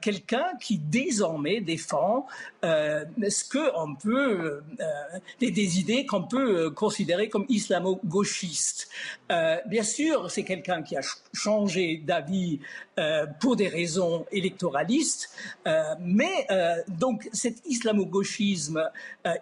quelqu'un 0.02 0.46
qui 0.61 0.79
désormais 0.79 1.62
défend 1.62 2.26
ce 2.62 3.44
qu'on 3.49 3.94
peut 3.94 4.62
euh, 4.81 5.19
des, 5.41 5.50
des, 5.50 5.81
idées 5.81 6.06
qu'on 6.06 6.23
peut 6.23 6.70
considérer 6.70 7.29
comme 7.29 7.44
islamo-gauchistes. 7.49 8.88
Euh, 9.31 9.56
bien 9.67 9.82
sûr, 9.82 10.31
c'est 10.31 10.44
quelqu'un 10.44 10.82
qui 10.82 10.97
a 10.97 11.00
changé 11.32 12.03
d'avis 12.05 12.61
euh, 12.99 13.26
pour 13.41 13.56
des 13.56 13.69
raisons 13.69 14.26
électoralistes, 14.31 15.31
mais 16.00 16.47
donc 16.88 17.29
cet 17.32 17.67
islamo-gauchisme, 17.67 18.91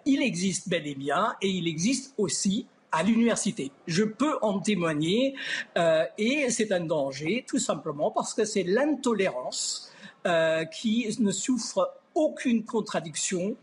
il 0.05 0.21
existe 0.21 0.69
bel 0.69 0.87
et 0.87 0.95
bien, 0.95 1.35
et 1.41 1.49
il 1.49 1.67
existe 1.67 2.13
aussi 2.17 2.67
à 2.91 3.03
l'université. 3.03 3.71
Je 3.87 4.03
peux 4.03 4.37
en 4.41 4.59
témoigner 4.59 5.35
euh, 5.77 6.03
et 6.17 6.49
c'est 6.49 6.71
un 6.71 6.81
danger 6.81 7.45
tout 7.47 7.59
simplement 7.59 8.11
parce 8.11 8.33
que 8.33 8.45
c'est 8.45 8.63
l'intolérance 8.63 9.91
euh, 10.27 10.65
qui 10.65 11.07
ne 11.19 11.31
souffre 11.31 11.93
aucune 12.15 12.63
contradiction 12.63 13.55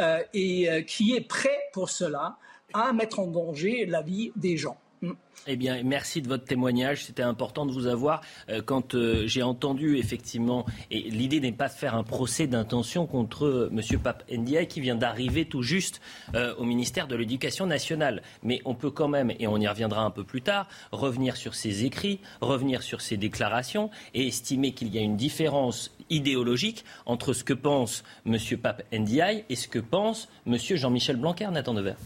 euh, 0.00 0.22
et 0.32 0.70
euh, 0.70 0.82
qui 0.82 1.14
est 1.14 1.26
prêt 1.26 1.58
pour 1.72 1.90
cela 1.90 2.36
à 2.72 2.92
mettre 2.92 3.20
en 3.20 3.26
danger 3.26 3.86
la 3.86 4.02
vie 4.02 4.32
des 4.36 4.56
gens. 4.56 4.78
Mm. 5.04 5.12
Eh 5.46 5.56
bien, 5.56 5.82
merci 5.84 6.22
de 6.22 6.28
votre 6.28 6.44
témoignage. 6.44 7.04
C'était 7.04 7.22
important 7.22 7.66
de 7.66 7.72
vous 7.72 7.86
avoir 7.86 8.22
euh, 8.48 8.62
quand 8.64 8.94
euh, 8.94 9.24
j'ai 9.26 9.42
entendu 9.42 9.98
effectivement. 9.98 10.64
Et 10.90 11.02
l'idée 11.02 11.38
n'est 11.40 11.52
pas 11.52 11.68
de 11.68 11.74
faire 11.74 11.94
un 11.94 12.02
procès 12.02 12.46
d'intention 12.46 13.06
contre 13.06 13.44
euh, 13.44 13.70
M. 13.70 13.98
Pape 14.00 14.24
Ndiaye 14.30 14.66
qui 14.66 14.80
vient 14.80 14.94
d'arriver 14.94 15.44
tout 15.44 15.62
juste 15.62 16.00
au 16.58 16.64
ministère 16.64 17.06
de 17.06 17.14
l'Éducation 17.14 17.66
nationale. 17.66 18.22
Mais 18.42 18.60
on 18.64 18.74
peut 18.74 18.90
quand 18.90 19.08
même, 19.08 19.32
et 19.38 19.46
on 19.46 19.58
y 19.58 19.68
reviendra 19.68 20.02
un 20.02 20.10
peu 20.10 20.24
plus 20.24 20.40
tard, 20.40 20.68
revenir 20.92 21.36
sur 21.36 21.54
ses 21.54 21.84
écrits, 21.84 22.20
revenir 22.40 22.82
sur 22.82 23.00
ses 23.00 23.16
déclarations 23.16 23.90
et 24.14 24.26
estimer 24.26 24.72
qu'il 24.72 24.94
y 24.94 24.98
a 24.98 25.02
une 25.02 25.16
différence 25.16 25.94
idéologique 26.10 26.84
entre 27.06 27.32
ce 27.32 27.44
que 27.44 27.54
pense 27.54 28.04
M. 28.26 28.36
Pape 28.62 28.82
Ndiaye 28.92 29.44
et 29.48 29.56
ce 29.56 29.68
que 29.68 29.78
pense 29.78 30.28
M. 30.46 30.56
Jean-Michel 30.58 31.16
Blanquer, 31.16 31.48
Nathan 31.52 31.74
Devers. 31.74 31.96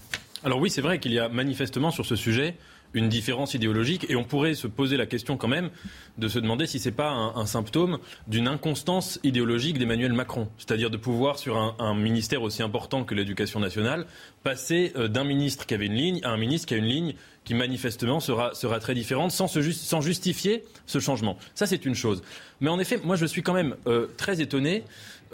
Alors 0.44 0.60
oui, 0.60 0.70
c'est 0.70 0.82
vrai 0.82 0.98
qu'il 0.98 1.12
y 1.12 1.18
a 1.18 1.28
manifestement 1.28 1.90
sur 1.90 2.06
ce 2.06 2.16
sujet 2.16 2.54
une 2.94 3.08
différence 3.08 3.54
idéologique 3.54 4.06
et 4.08 4.16
on 4.16 4.24
pourrait 4.24 4.54
se 4.54 4.66
poser 4.66 4.96
la 4.96 5.06
question 5.06 5.36
quand 5.36 5.48
même 5.48 5.70
de 6.16 6.28
se 6.28 6.38
demander 6.38 6.66
si 6.66 6.78
c'est 6.78 6.92
pas 6.92 7.10
un, 7.10 7.46
symptôme 7.46 7.98
d'une 8.26 8.48
inconstance 8.48 9.20
idéologique 9.22 9.78
d'Emmanuel 9.78 10.12
Macron, 10.12 10.48
c'est-à-dire 10.58 10.90
de 10.90 10.96
pouvoir 10.96 11.38
sur 11.38 11.56
un, 11.56 11.74
un, 11.78 11.94
ministère 11.94 12.42
aussi 12.42 12.62
important 12.62 13.04
que 13.04 13.14
l'éducation 13.14 13.60
nationale 13.60 14.06
passer 14.42 14.92
euh, 14.96 15.08
d'un 15.08 15.24
ministre 15.24 15.66
qui 15.66 15.74
avait 15.74 15.86
une 15.86 15.94
ligne 15.94 16.20
à 16.24 16.30
un 16.30 16.36
ministre 16.36 16.66
qui 16.66 16.74
a 16.74 16.76
une 16.76 16.84
ligne 16.84 17.14
qui 17.48 17.54
manifestement 17.54 18.20
sera, 18.20 18.54
sera 18.54 18.78
très 18.78 18.92
différente 18.92 19.30
sans, 19.32 19.48
se 19.48 19.62
just, 19.62 19.80
sans 19.80 20.02
justifier 20.02 20.64
ce 20.84 20.98
changement. 20.98 21.38
Ça 21.54 21.64
c'est 21.66 21.86
une 21.86 21.94
chose. 21.94 22.22
Mais 22.60 22.68
en 22.68 22.78
effet, 22.78 23.00
moi 23.02 23.16
je 23.16 23.24
suis 23.24 23.42
quand 23.42 23.54
même 23.54 23.74
euh, 23.86 24.06
très 24.18 24.42
étonné 24.42 24.84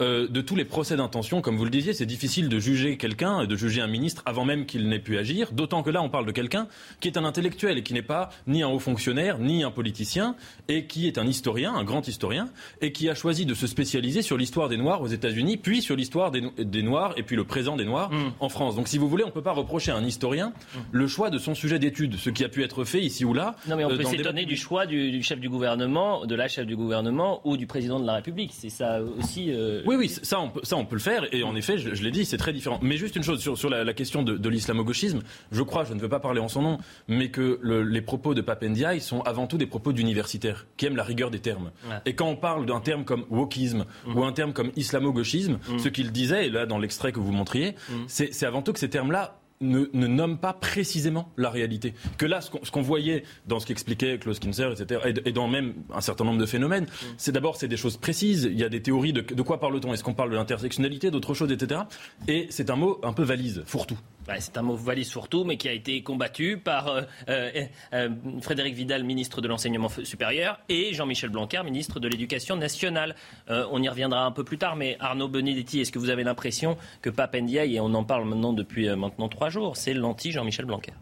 euh, 0.01 0.27
de 0.27 0.41
tous 0.41 0.55
les 0.55 0.65
procès 0.65 0.97
d'intention, 0.97 1.41
comme 1.41 1.55
vous 1.55 1.63
le 1.63 1.69
disiez, 1.69 1.93
c'est 1.93 2.05
difficile 2.05 2.49
de 2.49 2.59
juger 2.59 2.97
quelqu'un, 2.97 3.45
de 3.45 3.55
juger 3.55 3.81
un 3.81 3.87
ministre 3.87 4.23
avant 4.25 4.43
même 4.43 4.65
qu'il 4.65 4.89
n'ait 4.89 4.99
pu 4.99 5.17
agir, 5.17 5.53
d'autant 5.53 5.83
que 5.83 5.89
là 5.89 6.01
on 6.01 6.09
parle 6.09 6.25
de 6.25 6.31
quelqu'un 6.31 6.67
qui 6.99 7.07
est 7.07 7.17
un 7.17 7.23
intellectuel 7.23 7.77
et 7.77 7.83
qui 7.83 7.93
n'est 7.93 8.01
pas 8.01 8.29
ni 8.45 8.61
un 8.61 8.67
haut 8.67 8.79
fonctionnaire, 8.79 9.39
ni 9.39 9.63
un 9.63 9.71
politicien, 9.71 10.35
et 10.67 10.85
qui 10.85 11.07
est 11.07 11.17
un 11.17 11.25
historien, 11.25 11.73
un 11.73 11.85
grand 11.85 12.07
historien, 12.07 12.49
et 12.81 12.91
qui 12.91 13.09
a 13.09 13.15
choisi 13.15 13.45
de 13.45 13.53
se 13.53 13.67
spécialiser 13.67 14.21
sur 14.21 14.37
l'histoire 14.37 14.67
des 14.67 14.77
Noirs 14.77 15.01
aux 15.01 15.07
États-Unis, 15.07 15.57
puis 15.57 15.81
sur 15.81 15.95
l'histoire 15.95 16.31
des, 16.31 16.41
des, 16.57 16.83
Noirs, 16.83 17.13
et 17.15 17.23
puis 17.23 17.37
le 17.37 17.45
présent 17.45 17.77
des 17.77 17.85
Noirs 17.85 18.11
mm. 18.11 18.33
en 18.39 18.49
France. 18.49 18.75
Donc 18.75 18.89
si 18.89 18.97
vous 18.97 19.07
voulez, 19.07 19.23
on 19.23 19.27
ne 19.27 19.33
peut 19.33 19.41
pas 19.41 19.53
reprocher 19.53 19.91
à 19.91 19.95
un 19.95 20.03
historien 20.03 20.49
mm. 20.49 20.79
le 20.91 21.07
choix 21.07 21.29
de 21.29 21.37
son 21.37 21.55
sujet 21.55 21.79
d'étude, 21.79 22.04
ce 22.13 22.29
qui 22.29 22.43
a 22.43 22.49
pu 22.49 22.63
être 22.63 22.83
fait 22.83 23.01
ici 23.01 23.25
ou 23.25 23.33
là. 23.33 23.55
Non 23.67 23.75
mais 23.75 23.85
on 23.85 23.89
peut 23.89 24.03
s'étonner 24.03 24.45
du 24.45 24.55
choix 24.55 24.85
du, 24.85 25.21
chef 25.23 25.39
du 25.39 25.49
gouvernement, 25.49 26.25
de 26.25 26.35
la 26.35 26.47
chef 26.47 26.65
du 26.65 26.75
gouvernement 26.75 27.41
ou 27.43 27.57
du 27.57 27.67
président 27.67 27.99
de 27.99 28.05
la 28.05 28.13
République. 28.15 28.51
C'est 28.53 28.69
ça 28.69 29.01
aussi. 29.01 29.51
Euh, 29.51 29.81
oui, 29.85 29.95
oui, 29.95 30.09
ça 30.09 30.39
on, 30.39 30.49
peut, 30.49 30.61
ça 30.63 30.77
on 30.77 30.85
peut 30.85 30.95
le 30.95 31.01
faire, 31.01 31.25
et 31.33 31.43
en 31.43 31.55
effet, 31.55 31.77
je, 31.77 32.03
l'ai 32.03 32.11
dit, 32.11 32.25
c'est 32.25 32.37
très 32.37 32.53
différent. 32.53 32.79
Mais 32.81 32.97
juste 32.97 33.15
une 33.15 33.23
chose 33.23 33.41
sur, 33.41 33.57
sur 33.57 33.69
la, 33.69 33.93
question 33.93 34.23
de, 34.23 34.37
de 34.37 34.49
l'islamo-gauchisme, 34.49 35.21
je 35.51 35.61
crois, 35.61 35.83
je 35.83 35.93
ne 35.93 35.99
veux 35.99 36.09
pas 36.09 36.19
parler 36.19 36.39
en 36.41 36.47
son 36.47 36.61
nom, 36.61 36.77
mais 37.07 37.29
que 37.29 37.59
les 37.63 38.01
propos 38.01 38.33
de 38.33 38.41
Papendiaï 38.41 39.01
sont 39.01 39.21
avant 39.21 39.47
tout 39.47 39.57
des 39.57 39.65
propos 39.65 39.93
d'universitaires 39.93 40.67
qui 40.77 40.85
aiment 40.85 40.95
la 40.95 41.03
rigueur 41.03 41.31
des 41.31 41.39
termes. 41.39 41.71
Et 42.05 42.13
quand 42.13 42.27
on 42.27 42.35
parle 42.35 42.65
d'un 42.65 42.79
terme 42.79 43.05
comme 43.05 43.25
wokisme 43.29 43.85
mm. 44.05 44.17
ou 44.17 44.23
un 44.23 44.31
terme 44.31 44.53
comme 44.53 44.71
islamo-gauchisme, 44.75 45.59
mm. 45.69 45.79
ce 45.79 45.89
qu'il 45.89 46.11
disait, 46.11 46.47
et 46.47 46.49
là 46.49 46.65
dans 46.65 46.77
l'extrait 46.77 47.11
que 47.11 47.19
vous 47.19 47.31
montriez, 47.31 47.75
mm. 47.89 47.93
c'est 48.07 48.43
avant 48.43 48.61
tout 48.61 48.73
que 48.73 48.79
ces 48.79 48.89
termes-là 48.89 49.39
ne, 49.61 49.85
ne, 49.93 50.07
nomme 50.07 50.37
pas 50.37 50.53
précisément 50.53 51.31
la 51.37 51.49
réalité. 51.49 51.93
Que 52.17 52.25
là, 52.25 52.41
ce 52.41 52.71
qu'on 52.71 52.81
voyait 52.81 53.23
dans 53.47 53.59
ce 53.59 53.65
qu'expliquait 53.65 54.17
Klaus 54.19 54.39
Kinzer, 54.39 54.71
etc., 54.71 55.01
et, 55.25 55.31
dans 55.31 55.47
même 55.47 55.73
un 55.93 56.01
certain 56.01 56.25
nombre 56.25 56.39
de 56.39 56.45
phénomènes, 56.45 56.87
c'est 57.17 57.31
d'abord 57.31 57.55
c'est 57.55 57.67
des 57.67 57.77
choses 57.77 57.97
précises. 57.97 58.43
Il 58.51 58.59
y 58.59 58.63
a 58.63 58.69
des 58.69 58.81
théories 58.81 59.13
de, 59.13 59.21
de 59.21 59.41
quoi 59.41 59.59
parle-t-on? 59.59 59.93
Est-ce 59.93 60.03
qu'on 60.03 60.13
parle 60.13 60.31
de 60.31 60.35
l'intersectionnalité, 60.35 61.11
d'autres 61.11 61.33
choses, 61.33 61.51
etc. 61.51 61.81
Et 62.27 62.47
c'est 62.49 62.69
un 62.69 62.75
mot 62.75 62.99
un 63.03 63.13
peu 63.13 63.23
valise, 63.23 63.63
fourre-tout. 63.65 63.97
C'est 64.39 64.57
un 64.57 64.63
mot 64.63 64.75
valise 64.75 65.07
surtout, 65.07 65.43
mais 65.43 65.57
qui 65.57 65.69
a 65.69 65.73
été 65.73 66.01
combattu 66.01 66.57
par 66.57 66.87
euh, 66.87 67.01
euh, 67.29 67.65
euh, 67.93 68.09
Frédéric 68.41 68.73
Vidal, 68.73 69.03
ministre 69.03 69.41
de 69.41 69.47
l'Enseignement 69.47 69.89
supérieur, 70.03 70.59
et 70.67 70.93
Jean-Michel 70.93 71.29
Blanquer, 71.29 71.61
ministre 71.63 71.99
de 71.99 72.07
l'Éducation 72.07 72.55
nationale. 72.55 73.15
on 73.47 73.81
y 73.81 73.89
reviendra 73.89 74.25
un 74.25 74.31
peu 74.31 74.43
plus 74.43 74.57
tard, 74.57 74.75
mais 74.75 74.97
Arnaud 74.99 75.27
Benedetti, 75.27 75.79
est-ce 75.79 75.91
que 75.91 75.99
vous 75.99 76.09
avez 76.09 76.23
l'impression 76.23 76.77
que 77.01 77.09
Pape 77.09 77.35
Ndiaye, 77.35 77.75
et 77.75 77.79
on 77.79 77.93
en 77.93 78.03
parle 78.03 78.25
maintenant 78.27 78.53
depuis 78.53 78.89
maintenant 78.95 79.29
trois 79.29 79.49
jours, 79.49 79.77
c'est 79.77 79.93
l'anti-Jean-Michel 79.93 80.65
Blanquer? 80.65 80.93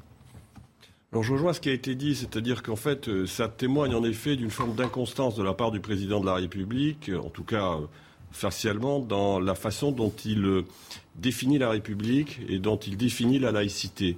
Alors 1.11 1.23
je 1.23 1.33
rejoins 1.33 1.53
ce 1.53 1.59
qui 1.59 1.69
a 1.69 1.73
été 1.73 1.95
dit, 1.95 2.15
c'est-à-dire 2.15 2.63
qu'en 2.63 2.75
fait, 2.75 3.25
ça 3.25 3.47
témoigne 3.47 3.93
en 3.93 4.03
effet 4.03 4.35
d'une 4.35 4.49
forme 4.49 4.73
d'inconstance 4.73 5.35
de 5.35 5.43
la 5.43 5.53
part 5.53 5.71
du 5.71 5.79
président 5.79 6.19
de 6.19 6.25
la 6.25 6.35
République, 6.35 7.11
en 7.23 7.29
tout 7.29 7.43
cas 7.43 7.77
facialement, 8.31 8.99
dans 8.99 9.39
la 9.39 9.53
façon 9.53 9.91
dont 9.91 10.11
il 10.25 10.63
définit 11.15 11.57
la 11.57 11.69
République 11.69 12.39
et 12.49 12.59
dont 12.59 12.77
il 12.77 12.97
définit 12.97 13.39
la 13.39 13.51
laïcité. 13.51 14.17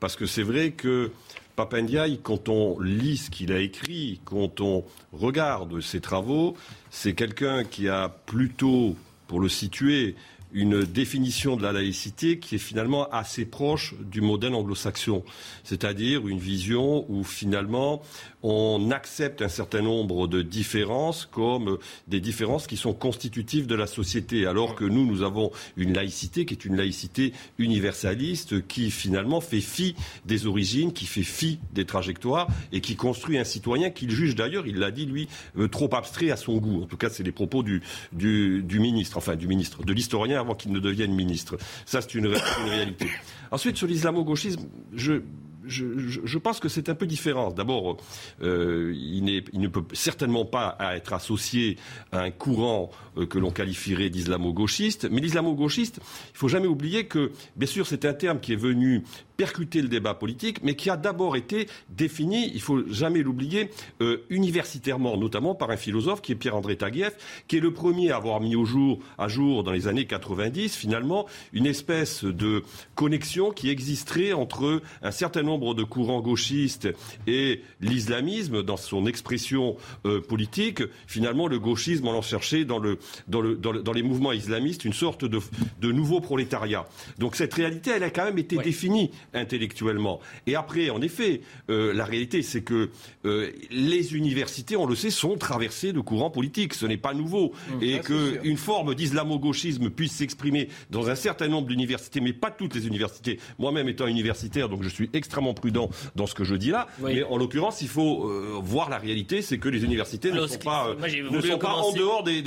Parce 0.00 0.16
que 0.16 0.26
c'est 0.26 0.42
vrai 0.42 0.72
que 0.72 1.10
Papandiaï, 1.56 2.20
quand 2.22 2.48
on 2.48 2.78
lit 2.80 3.16
ce 3.16 3.30
qu'il 3.30 3.50
a 3.52 3.60
écrit, 3.60 4.20
quand 4.24 4.60
on 4.60 4.84
regarde 5.12 5.80
ses 5.80 6.00
travaux, 6.00 6.54
c'est 6.90 7.14
quelqu'un 7.14 7.64
qui 7.64 7.88
a 7.88 8.08
plutôt, 8.08 8.94
pour 9.26 9.40
le 9.40 9.48
situer, 9.48 10.16
une 10.52 10.84
définition 10.84 11.56
de 11.56 11.62
la 11.62 11.72
laïcité 11.72 12.38
qui 12.38 12.54
est 12.54 12.58
finalement 12.58 13.08
assez 13.10 13.44
proche 13.44 13.94
du 14.00 14.20
modèle 14.20 14.54
anglo-saxon, 14.54 15.24
c'est-à-dire 15.64 16.28
une 16.28 16.38
vision 16.38 17.04
où 17.10 17.24
finalement 17.24 18.02
on 18.48 18.92
accepte 18.92 19.42
un 19.42 19.48
certain 19.48 19.82
nombre 19.82 20.28
de 20.28 20.40
différences 20.40 21.26
comme 21.26 21.78
des 22.06 22.20
différences 22.20 22.68
qui 22.68 22.76
sont 22.76 22.94
constitutives 22.94 23.66
de 23.66 23.74
la 23.74 23.88
société, 23.88 24.46
alors 24.46 24.76
que 24.76 24.84
nous, 24.84 25.04
nous 25.04 25.22
avons 25.22 25.50
une 25.76 25.94
laïcité 25.94 26.44
qui 26.46 26.54
est 26.54 26.64
une 26.64 26.76
laïcité 26.76 27.32
universaliste 27.58 28.64
qui 28.68 28.92
finalement 28.92 29.40
fait 29.40 29.60
fi 29.60 29.96
des 30.26 30.46
origines, 30.46 30.92
qui 30.92 31.06
fait 31.06 31.24
fi 31.24 31.58
des 31.72 31.86
trajectoires 31.86 32.46
et 32.70 32.80
qui 32.80 32.94
construit 32.94 33.36
un 33.36 33.42
citoyen 33.42 33.90
qu'il 33.90 34.12
juge 34.12 34.36
d'ailleurs, 34.36 34.68
il 34.68 34.76
l'a 34.76 34.92
dit 34.92 35.06
lui, 35.06 35.26
euh, 35.58 35.66
trop 35.66 35.92
abstrait 35.92 36.30
à 36.30 36.36
son 36.36 36.58
goût. 36.58 36.84
En 36.84 36.86
tout 36.86 36.96
cas, 36.96 37.10
c'est 37.10 37.24
les 37.24 37.32
propos 37.32 37.64
du, 37.64 37.82
du, 38.12 38.78
ministre, 38.78 39.16
enfin 39.16 39.34
du 39.34 39.48
ministre, 39.48 39.82
de 39.82 39.92
l'historien 39.92 40.38
avant 40.38 40.54
qu'il 40.54 40.70
ne 40.70 40.78
devienne 40.78 41.12
ministre. 41.12 41.56
Ça, 41.84 42.00
c'est 42.00 42.14
une 42.14 42.32
réalité. 42.64 43.08
Ensuite, 43.50 43.76
sur 43.76 43.88
l'islamo-gauchisme, 43.88 44.68
je, 44.94 45.22
je, 45.66 46.38
pense 46.38 46.60
que 46.60 46.68
c'est 46.68 46.88
un 46.88 46.94
peu 46.94 47.06
différent. 47.06 47.50
D'abord, 47.50 47.96
euh, 48.42 48.92
il, 48.94 49.24
ne 49.24 49.68
peut 49.68 49.84
certainement 49.92 50.44
pas 50.44 50.76
être 50.94 51.12
associé 51.12 51.76
à 52.12 52.20
un 52.20 52.30
courant 52.30 52.90
euh, 53.16 53.26
que 53.26 53.38
l'on 53.38 53.50
qualifierait 53.50 54.10
d'islamo-gauchiste. 54.10 55.08
Mais 55.10 55.20
l'islamo-gauchiste, 55.20 56.00
il 56.32 56.36
faut 56.38 56.48
jamais 56.48 56.66
oublier 56.66 57.06
que, 57.06 57.32
bien 57.56 57.66
sûr, 57.66 57.86
c'est 57.86 58.04
un 58.04 58.14
terme 58.14 58.40
qui 58.40 58.52
est 58.52 58.56
venu 58.56 59.04
percuter 59.36 59.82
le 59.82 59.88
débat 59.88 60.14
politique, 60.14 60.62
mais 60.62 60.74
qui 60.74 60.90
a 60.90 60.96
d'abord 60.96 61.36
été 61.36 61.68
défini, 61.90 62.50
il 62.54 62.60
faut 62.60 62.86
jamais 62.88 63.22
l'oublier, 63.22 63.70
euh, 64.00 64.18
universitairement, 64.30 65.16
notamment 65.16 65.54
par 65.54 65.70
un 65.70 65.76
philosophe 65.76 66.22
qui 66.22 66.32
est 66.32 66.36
Pierre-André 66.36 66.76
Taguieff, 66.76 67.16
qui 67.48 67.56
est 67.56 67.60
le 67.60 67.72
premier 67.72 68.10
à 68.10 68.16
avoir 68.16 68.40
mis 68.40 68.56
au 68.56 68.64
jour, 68.64 68.98
à 69.18 69.28
jour 69.28 69.64
dans 69.64 69.72
les 69.72 69.88
années 69.88 70.06
90, 70.06 70.74
finalement, 70.74 71.26
une 71.52 71.66
espèce 71.66 72.24
de 72.24 72.62
connexion 72.94 73.50
qui 73.50 73.70
existerait 73.70 74.32
entre 74.32 74.80
un 75.02 75.10
certain 75.10 75.42
nombre 75.42 75.74
de 75.74 75.84
courants 75.84 76.20
gauchistes 76.20 76.88
et 77.26 77.62
l'islamisme 77.80 78.62
dans 78.62 78.76
son 78.76 79.06
expression 79.06 79.76
euh, 80.04 80.20
politique. 80.20 80.82
Finalement, 81.06 81.48
le 81.48 81.58
gauchisme, 81.58 82.06
on 82.06 82.14
en 82.14 82.22
cherchait 82.22 82.64
dans, 82.64 82.78
le, 82.78 82.98
dans, 83.28 83.40
le, 83.40 83.56
dans, 83.56 83.92
les 83.92 84.02
mouvements 84.02 84.32
islamistes 84.32 84.84
une 84.84 84.92
sorte 84.92 85.24
de, 85.24 85.40
de 85.80 85.92
nouveau 85.92 86.20
prolétariat. 86.20 86.86
Donc 87.18 87.36
cette 87.36 87.54
réalité, 87.54 87.90
elle 87.94 88.02
a 88.02 88.10
quand 88.10 88.24
même 88.24 88.38
été 88.38 88.56
définie 88.56 89.10
intellectuellement. 89.34 90.20
Et 90.46 90.54
après, 90.54 90.90
en 90.90 91.00
effet, 91.00 91.40
euh, 91.70 91.92
la 91.92 92.04
réalité, 92.04 92.42
c'est 92.42 92.62
que 92.62 92.90
euh, 93.24 93.50
les 93.70 94.14
universités, 94.14 94.76
on 94.76 94.86
le 94.86 94.94
sait, 94.94 95.10
sont 95.10 95.36
traversées 95.36 95.92
de 95.92 96.00
courants 96.00 96.30
politiques. 96.30 96.74
Ce 96.74 96.86
n'est 96.86 96.96
pas 96.96 97.14
nouveau. 97.14 97.52
Mmh, 97.70 97.82
et 97.82 98.00
qu'une 98.00 98.56
forme 98.56 98.94
d'islamo-gauchisme 98.94 99.90
puisse 99.90 100.12
s'exprimer 100.12 100.68
dans 100.90 101.08
un 101.08 101.14
certain 101.14 101.48
nombre 101.48 101.68
d'universités, 101.68 102.20
mais 102.20 102.32
pas 102.32 102.50
toutes 102.50 102.74
les 102.74 102.86
universités. 102.86 103.38
Moi-même 103.58 103.88
étant 103.88 104.06
universitaire, 104.06 104.68
donc 104.68 104.82
je 104.82 104.88
suis 104.88 105.10
extrêmement 105.12 105.54
prudent 105.54 105.90
dans 106.14 106.26
ce 106.26 106.34
que 106.34 106.44
je 106.44 106.54
dis 106.54 106.70
là. 106.70 106.86
Mais 107.02 107.22
en 107.22 107.36
l'occurrence, 107.36 107.82
il 107.82 107.88
faut 107.88 108.28
euh, 108.28 108.58
voir 108.62 108.88
la 108.88 108.98
réalité, 108.98 109.42
c'est 109.42 109.58
que 109.58 109.68
les 109.68 109.84
universités 109.84 110.30
ne 110.30 110.46
sont 110.46 110.58
pas, 110.58 110.94
ne 110.94 111.40
sont 111.40 111.58
pas 111.58 111.74
en 111.74 111.92
dehors 111.92 112.22
des, 112.22 112.42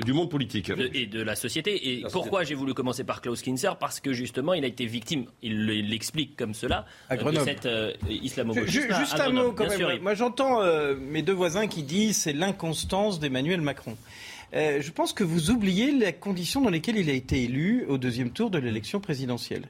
du 0.00 0.12
monde 0.12 0.30
politique. 0.30 0.70
et 0.94 1.06
de 1.06 1.22
la 1.22 1.34
société. 1.36 1.90
Et 1.90 2.04
pourquoi 2.12 2.44
j'ai 2.44 2.54
voulu 2.54 2.74
commencer 2.74 3.04
par 3.04 3.20
Klaus 3.20 3.42
Kinzer? 3.42 3.76
Parce 3.76 4.00
que 4.00 4.12
justement, 4.12 4.54
il 4.54 4.64
a 4.64 4.68
été 4.68 4.86
victime, 4.86 5.24
il 5.42 5.66
l'explique 5.66 6.09
explique 6.10 6.36
comme 6.36 6.54
cela 6.54 6.86
à 7.08 7.14
euh, 7.14 7.32
de 7.32 7.38
cette 7.38 7.66
euh, 7.66 7.92
islamo-gauchisme. 8.08 8.92
Juste 8.98 9.20
un 9.20 9.30
mot 9.30 9.52
quand 9.52 9.68
même. 9.68 10.02
Moi 10.02 10.14
j'entends 10.14 10.60
euh, 10.60 10.96
mes 10.96 11.22
deux 11.22 11.32
voisins 11.32 11.68
qui 11.68 11.84
disent 11.84 12.16
c'est 12.16 12.32
l'inconstance 12.32 13.20
d'Emmanuel 13.20 13.60
Macron. 13.60 13.96
je 14.52 14.90
pense 14.90 15.12
que 15.12 15.22
vous 15.22 15.50
oubliez 15.50 15.92
les 15.92 16.12
conditions 16.12 16.60
dans 16.60 16.70
lesquelles 16.70 16.96
il 16.96 17.08
a 17.08 17.12
été 17.12 17.44
élu 17.44 17.84
au 17.88 17.96
deuxième 17.96 18.30
tour 18.30 18.50
de 18.50 18.58
l'élection 18.58 18.98
présidentielle. 19.00 19.66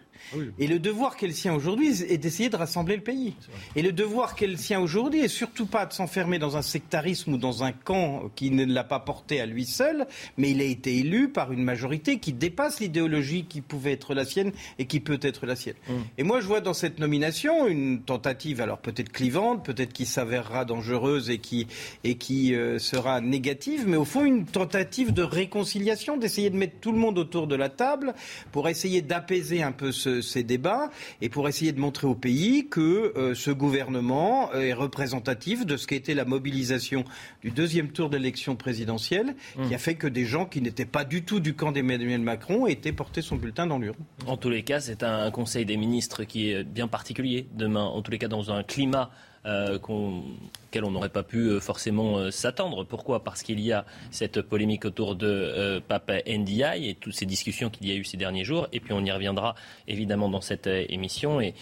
Et 0.59 0.67
le 0.67 0.79
devoir 0.79 1.17
qu'elle 1.17 1.33
tient 1.33 1.55
aujourd'hui 1.55 2.03
est 2.03 2.19
d'essayer 2.19 2.49
de 2.49 2.57
rassembler 2.57 2.97
le 2.97 3.03
pays. 3.03 3.35
Et 3.77 3.83
le 3.83 3.93
devoir 3.93 4.35
qu'elle 4.35 4.57
tient 4.57 4.81
aujourd'hui 4.81 5.21
est 5.21 5.29
surtout 5.29 5.67
pas 5.67 5.87
de 5.87 5.93
s'enfermer 5.93 6.39
dans 6.39 6.57
un 6.57 6.63
sectarisme 6.63 7.35
ou 7.35 7.37
dans 7.37 7.65
un 7.65 7.73
camp 7.73 8.31
qui 8.37 8.51
ne 8.51 8.65
l'a 8.65 8.85
pas 8.85 9.01
porté 9.01 9.41
à 9.41 9.47
lui 9.47 9.65
seul, 9.65 10.07
mais 10.37 10.51
il 10.51 10.61
a 10.61 10.65
été 10.65 10.97
élu 10.99 11.29
par 11.29 11.53
une 11.53 11.63
majorité 11.63 12.19
qui 12.19 12.33
dépasse 12.33 12.81
l'idéologie 12.81 13.45
qui 13.45 13.61
pouvait 13.61 13.93
être 13.93 14.15
la 14.15 14.25
sienne 14.25 14.53
et 14.79 14.87
qui 14.87 15.01
peut 15.01 15.19
être 15.23 15.47
la 15.47 15.57
sienne. 15.57 15.77
Mm. 15.89 15.93
Et 16.19 16.23
moi, 16.23 16.41
je 16.41 16.47
vois 16.47 16.61
dans 16.61 16.75
cette 16.75 16.99
nomination 16.99 17.67
une 17.67 18.03
tentative, 18.03 18.61
alors 18.61 18.79
peut-être 18.79 19.11
clivante, 19.13 19.65
peut-être 19.65 19.93
qui 19.93 20.07
s'avérera 20.07 20.65
dangereuse 20.65 21.31
et 21.31 21.39
qui, 21.39 21.67
et 22.05 22.17
qui 22.17 22.55
euh, 22.55 22.79
sera 22.79 23.21
négative, 23.21 23.85
mais 23.87 23.97
au 23.97 24.05
fond, 24.05 24.25
une 24.25 24.47
tentative 24.47 25.13
de 25.13 25.23
réconciliation, 25.23 26.17
d'essayer 26.17 26.51
de 26.51 26.57
mettre 26.57 26.79
tout 26.81 26.93
le 26.93 26.99
monde 26.99 27.19
autour 27.19 27.47
de 27.47 27.55
la 27.57 27.69
table 27.69 28.15
pour 28.53 28.69
essayer 28.69 29.03
d'apaiser 29.03 29.63
un 29.63 29.73
peu 29.73 29.93
ce 29.93 30.10
ces 30.21 30.43
débats 30.43 30.91
et 31.21 31.29
pour 31.29 31.49
essayer 31.49 31.73
de 31.73 31.81
montrer 31.81 32.07
au 32.07 32.15
pays 32.15 32.69
que 32.69 33.13
euh, 33.17 33.35
ce 33.35 33.51
gouvernement 33.51 34.53
est 34.53 34.73
représentatif 34.73 35.67
de 35.67 35.77
ce 35.77 35.87
qu'était 35.87 36.15
la 36.15 36.25
mobilisation 36.25 37.05
du 37.43 37.51
deuxième 37.51 37.89
tour 37.89 38.11
d'élection 38.11 38.57
présidentielle, 38.57 39.35
qui 39.55 39.73
mmh. 39.73 39.75
a 39.75 39.79
fait 39.79 39.95
que 39.95 40.07
des 40.07 40.25
gens 40.25 40.47
qui 40.47 40.61
n'étaient 40.61 40.85
pas 40.85 41.05
du 41.05 41.23
tout 41.23 41.41
du 41.41 41.55
camp 41.55 41.73
d'Emmanuel 41.73 42.21
Macron 42.21 42.67
étaient 42.67 42.93
portés 42.93 43.23
son 43.23 43.37
bulletin 43.37 43.67
dans 43.67 43.79
l'urne. 43.79 43.99
En 44.27 44.37
tous 44.37 44.51
les 44.51 44.63
cas, 44.63 44.81
c'est 44.81 45.03
un 45.03 45.31
Conseil 45.31 45.65
des 45.65 45.77
ministres 45.77 46.25
qui 46.25 46.51
est 46.51 46.65
bien 46.65 46.89
particulier 46.89 47.47
demain, 47.55 47.85
en 47.85 48.03
tous 48.03 48.11
les 48.11 48.19
cas 48.19 48.29
dans 48.29 48.51
un 48.51 48.63
climat 48.63 49.11
euh, 49.47 49.79
qu'on 49.79 50.23
auquel 50.71 50.85
on 50.85 50.91
n'aurait 50.91 51.09
pas 51.09 51.23
pu 51.23 51.61
forcément 51.61 52.31
s'attendre. 52.31 52.85
Pourquoi? 52.85 53.25
Parce 53.25 53.43
qu'il 53.43 53.61
y 53.61 53.73
a 53.73 53.85
cette 54.11 54.41
polémique 54.41 54.85
autour 54.85 55.17
de 55.17 55.83
Pape 55.87 56.13
Ndiaye 56.27 56.89
et 56.89 56.95
toutes 56.95 57.15
ces 57.15 57.27
discussions 57.27 57.71
qu'il 57.71 57.89
y 57.89 57.93
a 57.93 57.95
eu 57.95 58.05
ces 58.05 58.17
derniers 58.17 58.45
jours. 58.45 58.69
Et 58.73 58.81
puis 58.81 58.93
on 58.93 59.05
y 59.05 59.11
reviendra 59.11 59.55
évidemment 59.89 60.29
dans 60.29 60.41
cette 60.41 60.67
émission 60.67 61.41
et, 61.41 61.55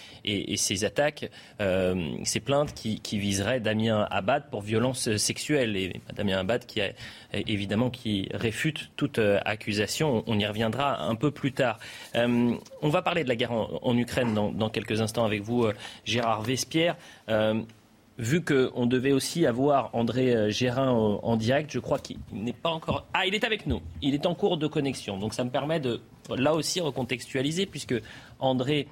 ces 0.56 0.84
attaques, 0.84 1.30
ces 1.58 2.40
plaintes 2.40 2.74
qui, 2.74 3.18
viseraient 3.18 3.60
Damien 3.60 4.06
Abad 4.10 4.50
pour 4.50 4.60
violence 4.60 5.16
sexuelle. 5.16 5.76
Et 5.76 6.00
Damien 6.14 6.38
Abad 6.38 6.66
qui 6.66 6.80
a 6.80 6.92
évidemment 7.32 7.90
qui 7.90 8.28
réfute 8.32 8.90
toute 8.96 9.18
accusation. 9.44 10.22
On 10.26 10.38
y 10.38 10.46
reviendra 10.46 11.02
un 11.02 11.14
peu 11.14 11.30
plus 11.30 11.52
tard. 11.52 11.78
on 12.14 12.58
va 12.82 13.02
parler 13.02 13.24
de 13.24 13.28
la 13.28 13.36
guerre 13.36 13.52
en, 13.52 13.96
Ukraine 13.96 14.34
dans, 14.34 14.70
quelques 14.70 15.00
instants 15.00 15.24
avec 15.24 15.42
vous, 15.42 15.64
euh, 15.64 15.74
Gérard 16.04 16.42
Vespierre. 16.42 16.96
Euh, 17.28 17.62
vu 18.18 18.44
qu'on 18.44 18.86
devait 18.86 19.12
aussi 19.12 19.46
avoir 19.46 19.90
André 19.94 20.34
euh, 20.34 20.50
Gérin 20.50 20.90
en, 20.90 21.36
direct, 21.36 21.70
je 21.72 21.78
crois 21.78 21.98
qu'il 21.98 22.18
n'est 22.32 22.52
pas 22.52 22.70
encore. 22.70 23.06
Ah, 23.14 23.26
il 23.26 23.34
est 23.34 23.44
avec 23.44 23.66
nous. 23.66 23.80
Il 24.02 24.14
est 24.14 24.26
en 24.26 24.34
cours 24.34 24.58
de 24.58 24.66
connexion. 24.66 25.18
Donc 25.18 25.34
ça 25.34 25.44
me 25.44 25.50
permet 25.50 25.80
de 25.80 26.00
là 26.36 26.54
aussi 26.54 26.80
recontextualiser, 26.80 27.66
puisque 27.66 27.94
André 28.38 28.88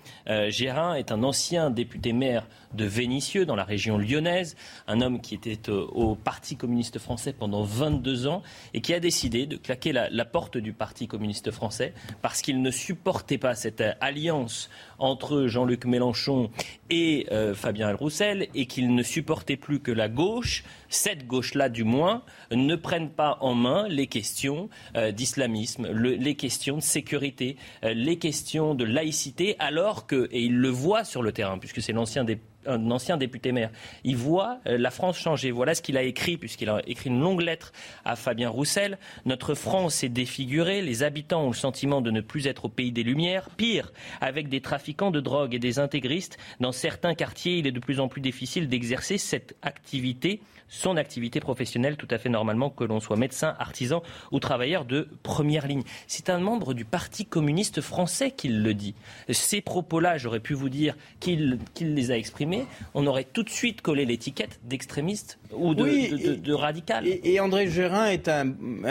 Gérin 0.49 0.95
est 0.95 1.13
un 1.13 1.23
ancien 1.23 1.71
député 1.71 2.13
maire 2.13 2.47
de 2.77 2.85
Vénissieux, 2.85 3.47
dans 3.47 3.57
la 3.57 3.65
région 3.65 3.99
lyonnaise, 3.99 4.57
un 4.87 5.01
homme 5.01 5.21
qui 5.21 5.35
était 5.35 5.71
euh, 5.71 5.87
au 5.93 6.15
Parti 6.15 6.57
communiste 6.57 6.99
français 6.99 7.33
pendant 7.33 7.63
22 7.63 8.27
ans 8.27 8.43
et 8.75 8.81
qui 8.81 8.95
a 8.95 9.01
décidé 9.01 9.47
de 9.47 9.57
claquer 9.57 9.93
la, 9.93 10.25
porte 10.25 10.59
du 10.59 10.73
Parti 10.73 11.09
communiste 11.09 11.51
français 11.51 11.95
parce 12.23 12.43
qu'il 12.43 12.61
ne 12.61 12.71
supportait 12.71 13.39
pas 13.39 13.55
cette 13.55 13.81
euh, 13.81 13.93
alliance 14.01 14.69
entre 14.99 15.47
Jean-Luc 15.47 15.85
Mélenchon 15.85 16.51
et 16.91 17.27
euh, 17.33 17.55
Fabien 17.55 17.95
Roussel 17.95 18.49
et 18.55 18.67
qu'il 18.67 18.95
ne 18.95 19.03
supportait 19.03 19.57
plus 19.57 19.81
que 19.81 19.93
la 19.93 20.09
gauche, 20.09 20.65
cette 20.97 21.27
gauche-là 21.27 21.69
du 21.69 21.85
moins, 21.85 22.23
ne 22.51 22.75
prenne 22.75 23.11
pas 23.11 23.39
en 23.41 23.55
main 23.55 23.87
les 23.89 24.07
questions 24.07 24.69
d'islamisme, 25.13 25.89
les 25.93 26.35
questions 26.35 26.77
de 26.77 26.83
sécurité, 26.83 27.57
les 27.83 28.19
questions 28.19 28.75
de 28.75 28.85
laïcité, 28.85 29.57
alors 29.59 30.07
que, 30.07 30.29
et 30.33 30.43
il 30.43 30.57
le 30.57 30.69
voit 30.69 31.05
sur 31.05 31.23
le 31.23 31.33
terrain, 31.33 31.59
puisque 31.59 31.83
c'est 31.83 31.93
l'ancien 31.93 32.25
des 32.25 32.39
un 32.67 32.91
ancien 32.91 33.17
député 33.17 33.53
maire. 33.53 33.71
Il 34.05 34.17
voit 34.17 34.59
euh, 34.67 34.79
la 34.79 34.91
France 34.91 35.19
changer. 35.19 35.51
Voilà 35.51 35.75
ce 35.75 35.83
qu'il 35.83 35.97
a 35.97 36.03
écrit, 36.03 36.37
puisqu'il 36.37 36.69
a 36.69 36.81
écrit 36.87 37.11
une 37.11 37.21
longue 37.21 37.43
lettre 37.43 37.73
à 38.05 38.17
Fabien 38.17 38.49
Roussel. 38.49 38.99
Notre 39.25 39.55
France 39.55 40.05
est 40.05 40.09
défigurée. 40.09 40.83
Les 40.83 41.03
habitants 41.03 41.45
ont 41.45 41.51
le 41.51 41.55
sentiment 41.55 42.01
de 42.01 42.11
ne 42.11 42.21
plus 42.21 42.47
être 42.47 42.67
au 42.67 42.69
pays 42.69 42.93
des 42.93 43.03
Lumières. 43.03 43.51
Pire, 43.51 43.93
avec 44.21 44.49
des 44.49 44.61
trafiquants 44.61 45.11
de 45.11 45.21
drogue 45.21 45.55
et 45.55 45.59
des 45.59 45.79
intégristes, 45.79 46.39
dans 46.61 46.73
certains 46.73 47.15
quartiers, 47.15 47.59
il 47.59 47.67
est 47.67 47.73
de 47.73 47.81
plus 47.81 48.01
en 48.01 48.09
plus 48.09 48.21
difficile 48.21 48.69
d'exercer 48.69 49.19
cette 49.19 49.57
activité 49.63 50.41
son 50.69 50.97
activité 50.97 51.41
professionnelle 51.41 51.97
tout 51.97 52.09
à 52.11 52.19
fait 52.19 52.29
normalement, 52.29 52.71
que 52.71 52.85
l'on 52.85 53.01
soit 53.01 53.17
médecin, 53.17 53.55
artisan 53.59 54.03
ou 54.33 54.41
travailleur 54.41 54.85
de 54.85 55.09
première 55.23 55.67
ligne. 55.67 55.83
C'est 56.07 56.31
un 56.31 56.39
membre 56.39 56.75
du 56.75 56.85
Parti 56.85 57.25
communiste 57.25 57.81
français 57.81 58.31
qui 58.31 58.49
le 58.49 58.75
dit. 58.75 58.95
Ces 59.29 59.61
propos-là, 59.61 60.19
j'aurais 60.19 60.41
pu 60.41 60.55
vous 60.55 60.69
dire 60.69 60.97
qu'il 61.21 61.59
les 61.81 62.11
a 62.11 62.17
exprimés, 62.17 62.56
on 62.95 63.07
aurait 63.07 63.25
tout 63.25 63.43
de 63.43 63.51
suite 63.51 63.83
collé 63.83 64.05
l'étiquette 64.05 64.61
d'extrémiste 64.65 65.39
ou 65.53 65.75
de, 65.75 66.53
radical. 66.53 67.07
Et, 67.07 67.41
André 67.41 67.69
Gérin 67.69 68.07
est 68.07 68.29
un, 68.29 68.47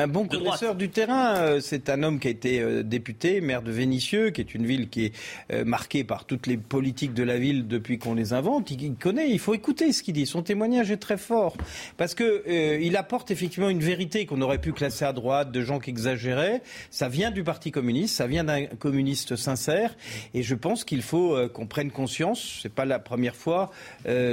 bon 0.07 0.27
connaisseur 0.27 0.75
du 0.75 0.89
terrain. 0.89 1.35
Euh, 1.37 1.59
c'est 1.59 1.89
un 1.89 2.03
homme 2.03 2.19
qui 2.19 2.27
a 2.27 2.31
été 2.31 2.61
euh, 2.61 2.83
député, 2.83 3.41
maire 3.41 3.61
de 3.61 3.71
Vénissieux, 3.71 4.29
qui 4.29 4.41
est 4.41 4.53
une 4.55 4.65
ville 4.65 4.89
qui 4.89 5.05
est 5.05 5.13
euh, 5.51 5.65
marquée 5.65 6.03
par 6.03 6.25
toutes 6.25 6.47
les 6.47 6.57
politiques 6.57 7.13
de 7.13 7.23
la 7.23 7.37
ville 7.37 7.67
depuis 7.67 7.97
qu'on 7.97 8.13
les 8.13 8.33
invente. 8.33 8.71
Il, 8.71 8.95
connaît, 8.95 9.29
il 9.29 9.39
faut 9.39 9.53
écouter 9.53 9.91
ce 9.91 10.03
qu'il 10.03 10.13
dit. 10.13 10.25
Son 10.25 10.43
témoignage 10.43 10.91
est 10.91 10.97
très 10.97 11.17
fort 11.17 11.57
parce 11.97 12.13
que 12.13 12.43
il 12.81 12.95
apporte 12.97 13.31
effectivement 13.31 13.69
une 13.69 13.79
vérité 13.79 14.25
qu'on 14.25 14.41
aurait 14.41 14.59
pu 14.59 14.71
classer 14.71 15.05
à 15.05 15.13
droite, 15.13 15.51
de 15.51 15.61
gens 15.61 15.79
qui 15.79 15.89
exagéraient. 15.89 16.61
Ça 16.89 17.09
vient 17.09 17.31
du 17.31 17.43
Parti 17.43 17.71
communiste, 17.71 18.15
ça 18.15 18.27
vient 18.27 18.43
d'un 18.43 18.65
communiste 18.65 19.35
sincère, 19.35 19.95
et 20.33 20.43
je 20.43 20.55
pense 20.55 20.83
qu'il 20.83 21.01
faut 21.01 21.37
qu'on 21.53 21.67
prenne 21.67 21.91
conscience. 21.91 22.59
C'est 22.61 22.73
pas 22.73 22.85
la 22.85 22.99
première 22.99 23.35
fois 23.35 23.54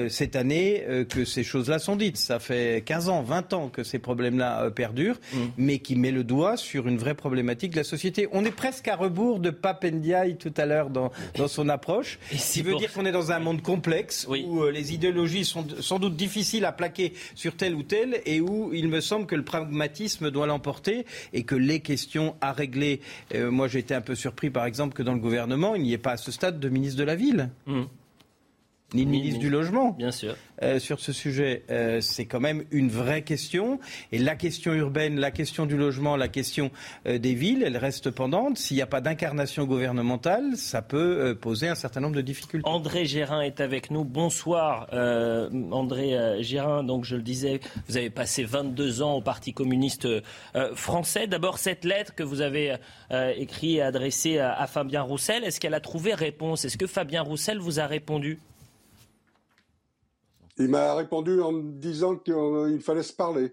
cette 0.09 0.37
année 0.37 0.85
que 1.09 1.25
ces 1.25 1.43
choses-là 1.43 1.79
sont 1.79 1.97
dites 1.97 2.17
ça 2.17 2.39
fait 2.39 2.83
15 2.85 3.09
ans, 3.09 3.23
20 3.23 3.53
ans 3.53 3.69
que 3.69 3.83
ces 3.83 3.99
problèmes-là 3.99 4.65
euh, 4.65 4.71
perdurent, 4.71 5.19
mm. 5.33 5.39
mais 5.57 5.79
qui 5.79 5.97
met 5.97 6.11
le 6.11 6.25
doigt 6.25 6.57
sur 6.57 6.89
une 6.89 6.99
vraie 6.99 7.15
problématique 7.15 7.73
de 7.73 7.77
la 7.77 7.85
société. 7.85 8.29
On 8.33 8.45
est 8.45 8.53
presque 8.53 8.89
à 8.89 8.97
rebours 8.97 9.41
de 9.41 9.51
Papendiaï 9.51 10.37
tout 10.37 10.53
à 10.57 10.67
l'heure 10.67 10.91
dans, 10.91 11.11
dans 11.37 11.49
son 11.49 11.69
approche. 11.69 12.19
Ce 12.31 12.53
qui 12.55 12.63
veut 12.63 12.77
dire 12.77 12.93
qu'on 12.93 13.07
est 13.07 13.13
dans 13.13 13.33
un 13.33 13.39
monde 13.39 13.63
complexe 13.63 14.27
où 14.29 14.63
euh, 14.63 14.71
les 14.71 14.95
idéologies 14.95 15.45
sont 15.45 15.67
sans 15.81 15.99
doute 15.99 16.17
difficiles 16.17 16.65
à 16.65 16.73
plaquer 16.73 17.13
sur 17.35 17.57
tel 17.57 17.75
ou 17.75 17.83
tel 17.83 18.21
et 18.27 18.41
où 18.41 18.73
il 18.73 18.89
me 18.89 19.01
semble 19.01 19.27
que 19.27 19.35
le 19.35 19.45
pragmatisme 19.45 20.31
doit 20.31 20.47
l'emporter 20.47 21.07
et 21.33 21.45
que 21.45 21.55
les 21.55 21.81
questions 21.81 22.37
à 22.41 22.53
régler. 22.53 23.01
Euh, 23.35 23.51
moi, 23.51 23.69
j'ai 23.69 23.81
été 23.81 23.95
un 23.95 24.01
peu 24.01 24.15
surpris, 24.15 24.51
par 24.51 24.67
exemple, 24.67 24.95
que 24.95 25.03
dans 25.03 25.15
le 25.15 25.21
gouvernement, 25.21 25.75
il 25.75 25.83
n'y 25.83 25.93
ait 25.93 25.99
pas 25.99 26.13
à 26.13 26.17
ce 26.17 26.33
stade 26.33 26.61
de 26.61 26.69
ministre 26.69 26.99
de 26.99 27.05
la 27.05 27.17
Ville. 27.17 27.51
Mm 27.67 27.83
ni 28.95 29.05
le 29.05 29.11
ministre 29.11 29.41
du 29.41 29.51
Logement. 29.51 29.91
Bien 29.93 30.11
sûr. 30.11 30.35
Euh, 30.63 30.79
sur 30.79 31.01
ce 31.01 31.13
sujet, 31.13 31.65
euh, 31.71 32.01
c'est 32.01 32.27
quand 32.27 32.41
même 32.41 32.65
une 32.71 32.89
vraie 32.89 33.23
question. 33.23 33.81
Et 34.13 34.19
la 34.19 34.37
question 34.37 34.73
urbaine, 34.75 35.19
la 35.19 35.31
question 35.31 35.67
du 35.67 35.77
logement, 35.77 36.17
la 36.17 36.29
question 36.29 36.71
euh, 37.07 37.19
des 37.19 37.35
villes, 37.35 37.63
elle 37.67 37.77
reste 37.77 38.11
pendante. 38.11 38.59
S'il 38.59 38.77
n'y 38.77 38.83
a 38.83 38.87
pas 38.87 39.01
d'incarnation 39.01 39.65
gouvernementale, 39.65 40.57
ça 40.57 40.83
peut 40.83 41.37
poser 41.41 41.69
un 41.69 41.75
certain 41.75 42.01
nombre 42.01 42.15
de 42.15 42.21
difficultés. 42.21 42.69
André 42.69 43.07
Gérin 43.07 43.41
est 43.41 43.61
avec 43.61 43.91
nous. 43.91 44.05
Bonsoir, 44.05 44.89
André 44.93 46.43
Gérin. 46.43 46.85
Donc, 46.85 47.05
je 47.05 47.17
le 47.17 47.23
disais, 47.23 47.61
vous 47.89 47.97
avez 47.97 48.11
passé 48.11 48.45
22 48.45 49.03
ans 49.03 49.15
au 49.15 49.21
Parti 49.21 49.53
communiste 49.53 50.09
français. 50.75 51.27
D'abord, 51.27 51.59
cette 51.59 51.85
lettre 51.85 52.15
que 52.15 52.23
vous 52.23 52.41
avez 52.41 52.77
écrite 53.11 53.77
et 53.77 53.83
adressée 53.83 54.39
à, 54.39 54.53
à 54.53 54.67
Fabien 54.67 55.03
Roussel, 55.03 55.45
est-ce 55.45 55.61
qu'elle 55.61 55.75
a 55.75 55.81
trouvé 55.81 56.15
réponse? 56.15 56.65
Est-ce 56.65 56.77
que 56.77 56.87
Fabien 56.87 57.23
Roussel 57.23 57.59
vous 57.59 57.81
a 57.81 57.87
répondu? 57.87 58.39
Il 60.59 60.69
m'a 60.69 60.95
répondu 60.95 61.41
en 61.41 61.53
disant 61.53 62.17
qu'il 62.17 62.81
fallait 62.81 63.03
se 63.03 63.13
parler. 63.13 63.53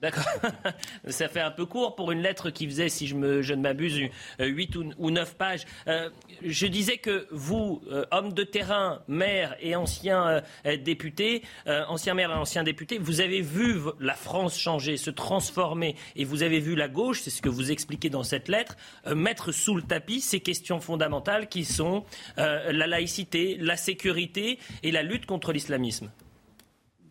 D'accord. 0.00 0.24
Ça 1.08 1.28
fait 1.28 1.40
un 1.40 1.50
peu 1.50 1.66
court 1.66 1.94
pour 1.94 2.10
une 2.10 2.22
lettre 2.22 2.50
qui 2.50 2.66
faisait, 2.66 2.88
si 2.88 3.06
je, 3.06 3.14
me, 3.14 3.42
ne 3.42 3.56
m'abuse, 3.56 4.00
8 4.38 4.76
ou 4.98 5.10
9 5.10 5.36
pages. 5.36 5.66
Euh, 5.88 6.08
je 6.42 6.66
disais 6.66 6.96
que 6.96 7.26
vous, 7.30 7.82
euh, 7.90 8.06
homme 8.10 8.32
de 8.32 8.42
terrain, 8.42 9.02
maire 9.08 9.56
et 9.60 9.76
ancien 9.76 10.42
euh, 10.66 10.76
député, 10.78 11.42
ancien 11.66 12.14
maire 12.14 12.30
et 12.30 12.34
ancien 12.34 12.62
député, 12.62 12.98
vous 12.98 13.20
avez 13.20 13.42
vu 13.42 13.78
la 14.00 14.14
France 14.14 14.58
changer, 14.58 14.96
se 14.96 15.10
transformer, 15.10 15.96
et 16.16 16.24
vous 16.24 16.42
avez 16.42 16.60
vu 16.60 16.74
la 16.74 16.88
gauche, 16.88 17.20
c'est 17.22 17.30
ce 17.30 17.42
que 17.42 17.48
vous 17.48 17.70
expliquez 17.70 18.08
dans 18.08 18.22
cette 18.22 18.48
lettre, 18.48 18.76
mettre 19.14 19.52
sous 19.52 19.74
le 19.74 19.82
tapis 19.82 20.20
ces 20.20 20.40
questions 20.40 20.80
fondamentales 20.80 21.48
qui 21.48 21.64
sont 21.64 22.04
la 22.36 22.86
laïcité, 22.86 23.56
la 23.60 23.76
sécurité 23.76 24.58
et 24.82 24.90
la 24.90 25.02
lutte 25.02 25.26
contre 25.26 25.52
l'islamisme. 25.52 26.10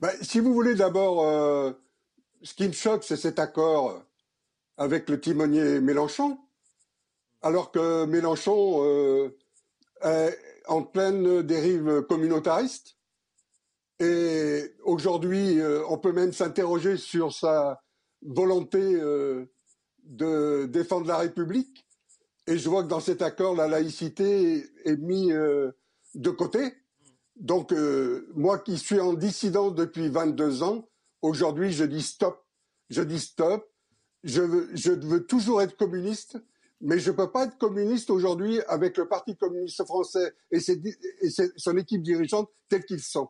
Ben, 0.01 0.11
si 0.21 0.39
vous 0.39 0.53
voulez 0.53 0.75
d'abord 0.75 1.75
ce 2.41 2.53
qui 2.53 2.67
me 2.67 2.73
choque, 2.73 3.03
c'est 3.03 3.17
cet 3.17 3.39
accord 3.39 4.01
avec 4.77 5.09
le 5.09 5.19
timonier 5.19 5.81
Mélenchon, 5.81 6.37
alors 7.41 7.71
que 7.71 8.05
Mélenchon 8.05 8.83
euh, 8.85 9.37
est 10.03 10.37
en 10.67 10.83
pleine 10.83 11.41
dérive 11.41 12.03
communautariste. 12.03 12.95
Et 13.99 14.73
aujourd'hui, 14.83 15.59
euh, 15.59 15.83
on 15.89 15.97
peut 15.97 16.13
même 16.13 16.31
s'interroger 16.31 16.95
sur 16.95 17.33
sa 17.33 17.81
volonté 18.21 18.79
euh, 18.79 19.45
de 20.03 20.65
défendre 20.65 21.07
la 21.07 21.17
République. 21.17 21.85
Et 22.47 22.57
je 22.57 22.69
vois 22.69 22.83
que 22.83 22.87
dans 22.87 23.01
cet 23.01 23.21
accord, 23.21 23.55
la 23.55 23.67
laïcité 23.67 24.65
est 24.85 24.97
mise 24.97 25.35
de 26.15 26.29
côté. 26.31 26.73
Donc, 27.35 27.71
moi 28.33 28.57
qui 28.57 28.77
suis 28.79 28.99
en 28.99 29.13
dissidence 29.13 29.75
depuis 29.75 30.09
22 30.09 30.63
ans, 30.63 30.88
Aujourd'hui, 31.21 31.71
je 31.71 31.83
dis 31.83 32.01
stop. 32.01 32.45
Je 32.89 33.01
dis 33.01 33.19
stop. 33.19 33.69
Je 34.23 34.41
veux, 34.41 35.25
toujours 35.25 35.61
être 35.61 35.77
communiste, 35.77 36.37
mais 36.81 36.99
je 36.99 37.11
ne 37.11 37.15
peux 37.15 37.31
pas 37.31 37.45
être 37.45 37.57
communiste 37.57 38.09
aujourd'hui 38.09 38.61
avec 38.67 38.97
le 38.97 39.07
Parti 39.07 39.37
communiste 39.37 39.85
français 39.85 40.33
et 40.51 40.59
son 40.59 41.77
équipe 41.77 42.01
dirigeante 42.01 42.49
telle 42.67 42.83
qu'ils 42.83 43.01
sont. 43.01 43.29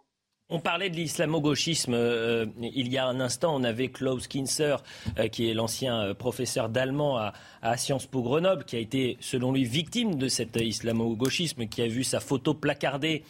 On 0.51 0.59
parlait 0.59 0.89
de 0.89 0.95
l'islamo-gauchisme 0.95 1.93
euh, 1.93 2.47
il 2.59 2.91
y 2.91 2.97
a 2.97 3.05
un 3.05 3.19
instant. 3.19 3.55
On 3.55 3.63
avait 3.63 3.89
Klaus 3.89 4.27
Kinzer, 4.27 4.81
euh, 5.19 5.27
qui 5.27 5.47
est 5.47 5.53
l'ancien 5.53 6.01
euh, 6.01 6.13
professeur 6.15 6.69
d'allemand 6.69 7.19
à, 7.61 7.77
Sciences 7.77 8.07
Po 8.07 8.23
Grenoble, 8.23 8.63
qui 8.63 8.75
a 8.75 8.79
été, 8.79 9.17
selon 9.19 9.51
lui, 9.51 9.65
victime 9.65 10.15
de 10.15 10.27
cet 10.27 10.55
islamo-gauchisme, 10.55 11.67
qui 11.67 11.83
a 11.83 11.87
vu 11.87 12.03
sa 12.03 12.19
photo 12.19 12.53
placardée 12.53 13.23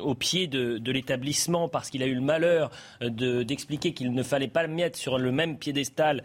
au 0.00 0.14
pied 0.16 0.48
de, 0.48 0.90
l'établissement 0.90 1.68
parce 1.68 1.88
qu'il 1.88 2.02
a 2.02 2.06
eu 2.06 2.16
le 2.16 2.20
malheur 2.20 2.70
d'expliquer 3.00 3.94
qu'il 3.94 4.12
ne 4.12 4.22
fallait 4.24 4.48
pas 4.48 4.66
mettre 4.66 4.98
sur 4.98 5.18
le 5.18 5.30
même 5.30 5.56
piédestal 5.56 6.24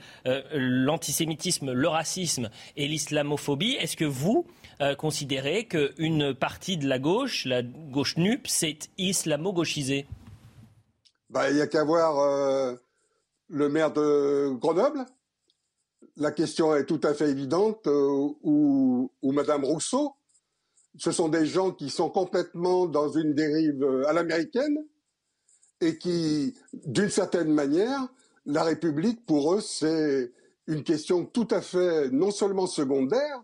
l'antisémitisme, 0.53 1.71
le 1.71 1.87
racisme 1.87 2.49
et 2.77 2.87
l'islamophobie. 2.87 3.77
Est-ce 3.79 3.95
que 3.95 4.05
vous, 4.05 4.47
considérer 4.97 5.65
qu'une 5.65 6.33
partie 6.33 6.77
de 6.77 6.87
la 6.87 6.97
gauche, 6.97 7.45
la 7.45 7.61
gauche 7.61 8.17
NUP, 8.17 8.47
s'est 8.47 8.79
islamo-gauchisée 8.97 9.60
bah, 11.31 11.49
il 11.49 11.55
y 11.55 11.61
a 11.61 11.67
qu'à 11.67 11.85
voir 11.85 12.19
euh, 12.19 12.75
le 13.47 13.69
maire 13.69 13.93
de 13.93 14.49
Grenoble. 14.59 15.05
La 16.17 16.31
question 16.31 16.75
est 16.75 16.85
tout 16.85 16.99
à 17.03 17.13
fait 17.13 17.29
évidente, 17.29 17.87
euh, 17.87 18.33
ou, 18.43 19.11
ou 19.21 19.31
Madame 19.31 19.63
Rousseau. 19.63 20.13
Ce 20.97 21.13
sont 21.13 21.29
des 21.29 21.45
gens 21.45 21.71
qui 21.71 21.89
sont 21.89 22.09
complètement 22.09 22.85
dans 22.85 23.09
une 23.09 23.33
dérive 23.33 23.81
euh, 23.81 24.07
à 24.09 24.13
l'américaine 24.13 24.77
et 25.79 25.97
qui, 25.97 26.53
d'une 26.73 27.09
certaine 27.09 27.53
manière, 27.53 28.09
la 28.45 28.63
République, 28.63 29.25
pour 29.25 29.53
eux, 29.53 29.61
c'est 29.61 30.33
une 30.67 30.83
question 30.83 31.25
tout 31.25 31.47
à 31.49 31.61
fait 31.61 32.09
non 32.09 32.31
seulement 32.31 32.67
secondaire, 32.67 33.41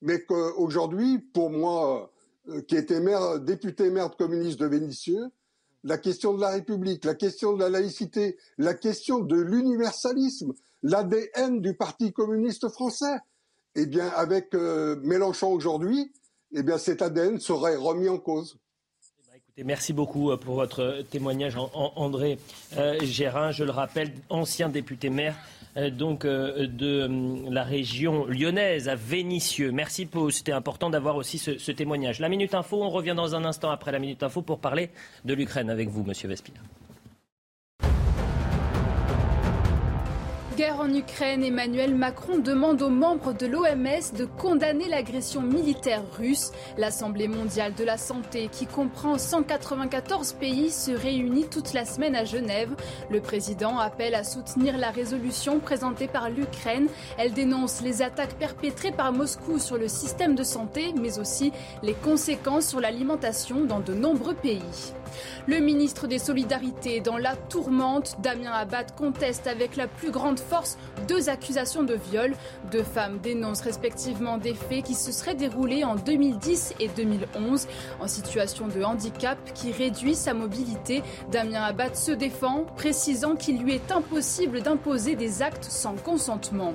mais 0.00 0.22
qu'aujourd'hui, 0.22 1.18
pour 1.18 1.50
moi, 1.50 2.09
qui 2.66 2.76
était 2.76 3.00
maire, 3.00 3.40
député 3.40 3.90
maire 3.90 4.16
communiste 4.16 4.60
de 4.60 4.66
Vénissieux, 4.66 5.30
la 5.84 5.98
question 5.98 6.34
de 6.34 6.40
la 6.40 6.50
République, 6.50 7.04
la 7.04 7.14
question 7.14 7.54
de 7.54 7.60
la 7.60 7.68
laïcité, 7.68 8.38
la 8.58 8.74
question 8.74 9.20
de 9.20 9.36
l'universalisme, 9.36 10.52
l'ADN 10.82 11.60
du 11.60 11.74
Parti 11.74 12.12
communiste 12.12 12.68
français, 12.68 13.16
eh 13.74 13.86
bien, 13.86 14.08
avec 14.08 14.54
euh, 14.54 14.96
Mélenchon 15.02 15.52
aujourd'hui, 15.52 16.12
eh 16.52 16.62
bien, 16.62 16.78
cet 16.78 17.02
ADN 17.02 17.38
serait 17.38 17.76
remis 17.76 18.08
en 18.08 18.18
cause. 18.18 18.58
Merci 19.64 19.92
beaucoup 19.92 20.30
euh, 20.30 20.36
pour 20.36 20.54
votre 20.54 21.02
témoignage, 21.10 21.56
André 21.74 22.38
euh, 22.76 22.98
Gérin. 23.02 23.50
Je 23.50 23.64
le 23.64 23.70
rappelle, 23.70 24.12
ancien 24.28 24.68
député 24.68 25.10
maire 25.10 25.34
euh, 25.76 25.90
donc 25.90 26.26
de 26.26 27.08
la 27.50 27.62
région 27.62 28.26
lyonnaise 28.26 28.88
à 28.88 28.94
Vénissieux. 28.94 29.70
Merci 29.72 30.06
pour. 30.06 30.32
C'était 30.32 30.52
important 30.52 30.90
d'avoir 30.90 31.16
aussi 31.16 31.38
ce, 31.38 31.70
témoignage. 31.72 32.20
La 32.20 32.28
minute 32.28 32.54
info. 32.54 32.82
On 32.82 32.90
revient 32.90 33.14
dans 33.16 33.34
un 33.34 33.44
instant 33.44 33.70
après 33.70 33.92
la 33.92 33.98
minute 33.98 34.22
info 34.22 34.42
pour 34.42 34.58
parler 34.58 34.90
de 35.24 35.34
l'Ukraine 35.34 35.70
avec 35.70 35.88
vous, 35.88 36.04
Monsieur 36.04 36.28
Vespierre. 36.28 36.62
Guerre 40.56 40.80
en 40.80 40.92
Ukraine, 40.92 41.44
Emmanuel 41.44 41.94
Macron 41.94 42.38
demande 42.38 42.82
aux 42.82 42.90
membres 42.90 43.32
de 43.32 43.46
l'OMS 43.46 44.16
de 44.16 44.24
condamner 44.24 44.88
l'agression 44.88 45.42
militaire 45.42 46.02
russe. 46.18 46.50
L'Assemblée 46.78 47.28
mondiale 47.28 47.74
de 47.74 47.84
la 47.84 47.96
santé, 47.96 48.48
qui 48.50 48.66
comprend 48.66 49.18
194 49.18 50.32
pays, 50.34 50.70
se 50.70 50.90
réunit 50.90 51.46
toute 51.46 51.72
la 51.72 51.84
semaine 51.84 52.16
à 52.16 52.24
Genève. 52.24 52.70
Le 53.10 53.20
président 53.20 53.78
appelle 53.78 54.14
à 54.14 54.24
soutenir 54.24 54.78
la 54.78 54.90
résolution 54.90 55.60
présentée 55.60 56.08
par 56.08 56.30
l'Ukraine. 56.30 56.88
Elle 57.18 57.32
dénonce 57.32 57.82
les 57.82 58.02
attaques 58.02 58.34
perpétrées 58.34 58.92
par 58.92 59.12
Moscou 59.12 59.58
sur 59.58 59.78
le 59.78 59.88
système 59.88 60.34
de 60.34 60.42
santé, 60.42 60.92
mais 61.00 61.18
aussi 61.18 61.52
les 61.82 61.94
conséquences 61.94 62.68
sur 62.68 62.80
l'alimentation 62.80 63.64
dans 63.64 63.80
de 63.80 63.94
nombreux 63.94 64.34
pays. 64.34 64.60
Le 65.46 65.58
ministre 65.58 66.06
des 66.06 66.18
Solidarités 66.18 67.00
dans 67.00 67.16
la 67.16 67.34
tourmente, 67.34 68.16
Damien 68.20 68.52
Abad 68.52 68.94
conteste 68.94 69.46
avec 69.46 69.76
la 69.76 69.88
plus 69.88 70.10
grande 70.10 70.38
force 70.50 70.76
deux 71.06 71.28
accusations 71.28 71.84
de 71.84 71.94
viol. 71.94 72.34
Deux 72.72 72.82
femmes 72.82 73.18
dénoncent 73.22 73.60
respectivement 73.60 74.36
des 74.36 74.54
faits 74.54 74.84
qui 74.84 74.94
se 74.94 75.12
seraient 75.12 75.36
déroulés 75.36 75.84
en 75.84 75.94
2010 75.94 76.74
et 76.80 76.88
2011 76.88 77.68
en 78.00 78.08
situation 78.08 78.66
de 78.66 78.82
handicap 78.82 79.38
qui 79.54 79.70
réduit 79.70 80.16
sa 80.16 80.34
mobilité. 80.34 81.02
Damien 81.30 81.62
Abad 81.62 81.94
se 81.94 82.10
défend, 82.10 82.64
précisant 82.76 83.36
qu'il 83.36 83.62
lui 83.62 83.74
est 83.74 83.92
impossible 83.92 84.60
d'imposer 84.62 85.14
des 85.14 85.42
actes 85.42 85.64
sans 85.64 85.94
consentement. 85.94 86.74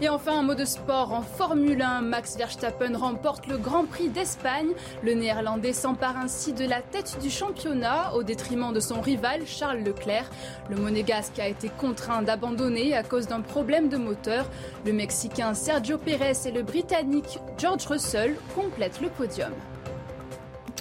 Et 0.00 0.08
enfin, 0.08 0.38
un 0.38 0.42
mot 0.42 0.54
de 0.54 0.64
sport 0.64 1.12
en 1.12 1.22
Formule 1.22 1.82
1. 1.82 2.02
Max 2.02 2.36
Verstappen 2.36 2.96
remporte 2.96 3.46
le 3.46 3.56
Grand 3.56 3.84
Prix 3.84 4.08
d'Espagne. 4.08 4.72
Le 5.02 5.14
Néerlandais 5.14 5.72
s'empare 5.72 6.16
ainsi 6.16 6.52
de 6.52 6.66
la 6.66 6.82
tête 6.82 7.18
du 7.22 7.30
championnat 7.30 8.14
au 8.14 8.22
détriment 8.22 8.72
de 8.72 8.80
son 8.80 9.00
rival 9.00 9.42
Charles 9.46 9.82
Leclerc. 9.82 10.30
Le 10.70 10.76
Monégasque 10.76 11.38
a 11.38 11.48
été 11.48 11.68
contraint 11.68 12.22
d'abandonner 12.22 12.94
à 12.94 13.02
cause 13.02 13.26
d'un 13.26 13.40
problème 13.40 13.88
de 13.88 13.96
moteur. 13.96 14.46
Le 14.84 14.92
Mexicain 14.92 15.54
Sergio 15.54 15.98
Pérez 15.98 16.46
et 16.46 16.50
le 16.50 16.62
Britannique 16.62 17.38
George 17.58 17.86
Russell 17.86 18.36
complètent 18.54 19.00
le 19.00 19.08
podium. 19.08 19.52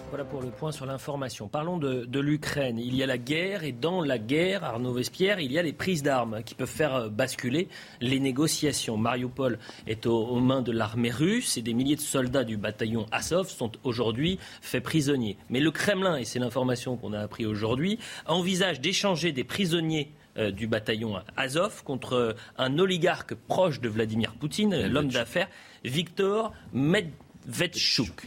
Voilà 0.09 0.25
pour 0.25 0.41
le 0.41 0.49
point 0.49 0.73
sur 0.73 0.85
l'information. 0.85 1.47
Parlons 1.47 1.77
de, 1.77 2.19
l'Ukraine. 2.19 2.77
Il 2.77 2.95
y 2.95 3.01
a 3.01 3.05
la 3.05 3.17
guerre 3.17 3.63
et 3.63 3.71
dans 3.71 4.01
la 4.01 4.17
guerre, 4.17 4.63
Arnaud 4.63 4.93
Vespierre, 4.93 5.39
il 5.39 5.51
y 5.53 5.57
a 5.57 5.63
les 5.63 5.71
prises 5.71 6.03
d'armes 6.03 6.43
qui 6.43 6.53
peuvent 6.53 6.67
faire 6.67 6.95
euh, 6.95 7.09
basculer 7.09 7.69
les 8.01 8.19
négociations. 8.19 8.97
Mariupol 8.97 9.57
est 9.87 10.05
aux, 10.05 10.39
mains 10.39 10.61
de 10.61 10.73
l'armée 10.73 11.11
russe 11.11 11.55
et 11.55 11.61
des 11.61 11.73
milliers 11.73 11.95
de 11.95 12.01
soldats 12.01 12.43
du 12.43 12.57
bataillon 12.57 13.05
Azov 13.13 13.47
sont 13.47 13.71
aujourd'hui 13.83 14.37
faits 14.61 14.83
prisonniers. 14.83 15.37
Mais 15.49 15.61
le 15.61 15.71
Kremlin, 15.71 16.17
et 16.17 16.25
c'est 16.25 16.39
l'information 16.39 16.97
qu'on 16.97 17.13
a 17.13 17.19
appris 17.19 17.45
aujourd'hui, 17.45 17.97
envisage 18.27 18.81
d'échanger 18.81 19.31
des 19.31 19.45
prisonniers 19.45 20.11
euh, 20.37 20.51
du 20.51 20.67
bataillon 20.67 21.21
Azov 21.37 21.83
contre 21.83 22.13
euh, 22.13 22.33
un 22.57 22.79
oligarque 22.79 23.33
proche 23.33 23.79
de 23.79 23.87
Vladimir 23.87 24.33
Poutine, 24.33 24.87
l'homme 24.87 25.09
d'affaires 25.09 25.47
Viktor 25.83 26.53
Medvedchuk. 26.73 28.25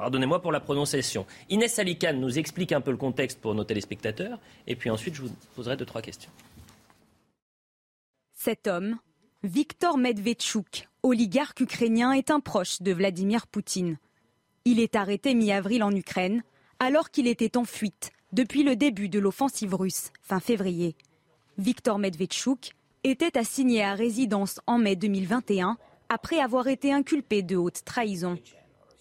Pardonnez-moi 0.00 0.40
pour 0.40 0.50
la 0.50 0.60
prononciation. 0.60 1.26
Inès 1.50 1.78
Alicane 1.78 2.18
nous 2.18 2.38
explique 2.38 2.72
un 2.72 2.80
peu 2.80 2.90
le 2.90 2.96
contexte 2.96 3.38
pour 3.38 3.54
nos 3.54 3.64
téléspectateurs, 3.64 4.38
et 4.66 4.74
puis 4.74 4.88
ensuite 4.88 5.14
je 5.14 5.20
vous 5.20 5.30
poserai 5.54 5.76
deux, 5.76 5.84
trois 5.84 6.00
questions. 6.00 6.30
Cet 8.32 8.66
homme, 8.66 8.96
Viktor 9.42 9.98
Medvedchuk, 9.98 10.88
oligarque 11.02 11.60
ukrainien, 11.60 12.12
est 12.12 12.30
un 12.30 12.40
proche 12.40 12.80
de 12.80 12.92
Vladimir 12.92 13.46
Poutine. 13.46 13.98
Il 14.64 14.80
est 14.80 14.96
arrêté 14.96 15.34
mi-avril 15.34 15.82
en 15.82 15.94
Ukraine, 15.94 16.44
alors 16.78 17.10
qu'il 17.10 17.26
était 17.26 17.58
en 17.58 17.66
fuite 17.66 18.10
depuis 18.32 18.62
le 18.62 18.76
début 18.76 19.10
de 19.10 19.18
l'offensive 19.18 19.74
russe, 19.74 20.12
fin 20.22 20.40
février. 20.40 20.96
Viktor 21.58 21.98
Medvedchuk 21.98 22.70
était 23.04 23.36
assigné 23.36 23.84
à 23.84 23.92
résidence 23.92 24.60
en 24.66 24.78
mai 24.78 24.96
2021 24.96 25.76
après 26.08 26.38
avoir 26.38 26.68
été 26.68 26.90
inculpé 26.90 27.42
de 27.42 27.56
haute 27.56 27.84
trahison. 27.84 28.38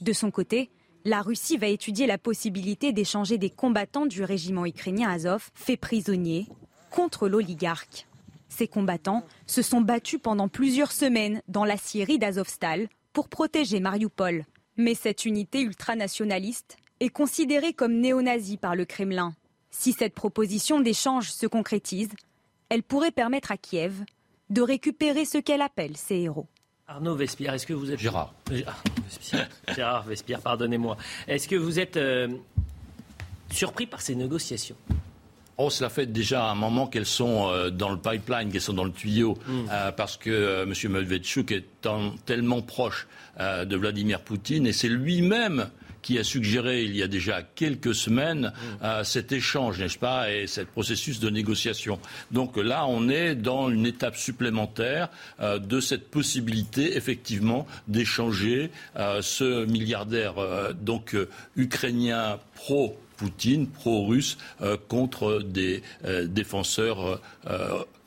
De 0.01 0.11
son 0.11 0.29
côté, 0.29 0.69
la 1.05 1.21
Russie 1.21 1.57
va 1.57 1.67
étudier 1.67 2.07
la 2.07 2.17
possibilité 2.17 2.91
d'échanger 2.91 3.37
des 3.37 3.49
combattants 3.49 4.05
du 4.05 4.23
régiment 4.23 4.65
ukrainien 4.65 5.09
Azov, 5.09 5.49
faits 5.53 5.79
prisonniers, 5.79 6.47
contre 6.91 7.29
l'oligarque. 7.29 8.07
Ces 8.49 8.67
combattants 8.67 9.23
se 9.45 9.61
sont 9.61 9.81
battus 9.81 10.19
pendant 10.21 10.49
plusieurs 10.49 10.91
semaines 10.91 11.41
dans 11.47 11.65
la 11.65 11.77
Syrie 11.77 12.19
d'Azovstal 12.19 12.89
pour 13.13 13.29
protéger 13.29 13.79
Mariupol. 13.79 14.45
Mais 14.75 14.95
cette 14.95 15.25
unité 15.25 15.61
ultranationaliste 15.61 16.77
est 16.99 17.09
considérée 17.09 17.73
comme 17.73 17.99
néo-nazie 17.99 18.57
par 18.57 18.75
le 18.75 18.85
Kremlin. 18.85 19.33
Si 19.71 19.93
cette 19.93 20.15
proposition 20.15 20.79
d'échange 20.79 21.31
se 21.31 21.45
concrétise, 21.45 22.09
elle 22.69 22.83
pourrait 22.83 23.11
permettre 23.11 23.51
à 23.51 23.57
Kiev 23.57 24.03
de 24.49 24.61
récupérer 24.61 25.25
ce 25.25 25.37
qu'elle 25.37 25.61
appelle 25.61 25.95
ses 25.95 26.15
héros. 26.15 26.47
Arnaud 26.89 27.13
Vespierre, 27.13 27.53
est-ce 27.53 27.67
que 27.67 27.73
vous 27.73 27.91
êtes. 27.91 27.99
Gérard. 27.99 28.33
Gérard 29.75 30.07
Vespierre, 30.07 30.41
pardonnez-moi. 30.41 30.97
Est-ce 31.27 31.47
que 31.47 31.55
vous 31.55 31.79
êtes 31.79 31.97
euh, 31.97 32.27
surpris 33.51 33.85
par 33.85 34.01
ces 34.01 34.15
négociations? 34.15 34.75
Oh, 35.59 35.69
cela 35.69 35.89
fait 35.89 36.07
déjà 36.07 36.49
un 36.49 36.55
moment 36.55 36.87
qu'elles 36.87 37.05
sont 37.05 37.47
euh, 37.49 37.69
dans 37.69 37.89
le 37.89 37.99
pipeline, 37.99 38.51
qu'elles 38.51 38.61
sont 38.61 38.73
dans 38.73 38.85
le 38.85 38.91
tuyau, 38.91 39.37
hmm. 39.45 39.65
euh, 39.71 39.91
parce 39.91 40.17
que 40.17 40.63
M. 40.63 40.91
Medvedchuk 40.91 41.51
est 41.51 41.65
tellement 42.25 42.63
proche 42.63 43.07
de 43.39 43.75
Vladimir 43.77 44.21
Poutine, 44.21 44.65
et 44.65 44.73
c'est 44.73 44.89
lui-même 44.89 45.69
qui 46.01 46.17
a 46.17 46.23
suggéré 46.23 46.83
il 46.83 46.95
y 46.95 47.03
a 47.03 47.07
déjà 47.07 47.41
quelques 47.41 47.95
semaines 47.95 48.53
euh, 48.83 49.03
cet 49.03 49.31
échange, 49.31 49.79
n'est-ce 49.79 49.97
pas, 49.97 50.31
et 50.31 50.47
ce 50.47 50.61
processus 50.61 51.19
de 51.19 51.29
négociation. 51.29 51.99
Donc 52.31 52.57
là, 52.57 52.85
on 52.87 53.09
est 53.09 53.35
dans 53.35 53.69
une 53.69 53.85
étape 53.85 54.17
supplémentaire 54.17 55.09
euh, 55.39 55.59
de 55.59 55.79
cette 55.79 56.09
possibilité, 56.09 56.97
effectivement, 56.97 57.67
d'échanger 57.87 58.71
euh, 58.95 59.21
ce 59.21 59.65
milliardaire 59.65 60.35
donc 60.81 61.15
ukrainien 61.55 62.39
pro 62.55 62.97
Poutine, 63.17 63.67
pro-russe, 63.67 64.37
contre 64.87 65.41
des 65.43 65.83
défenseurs 66.29 67.19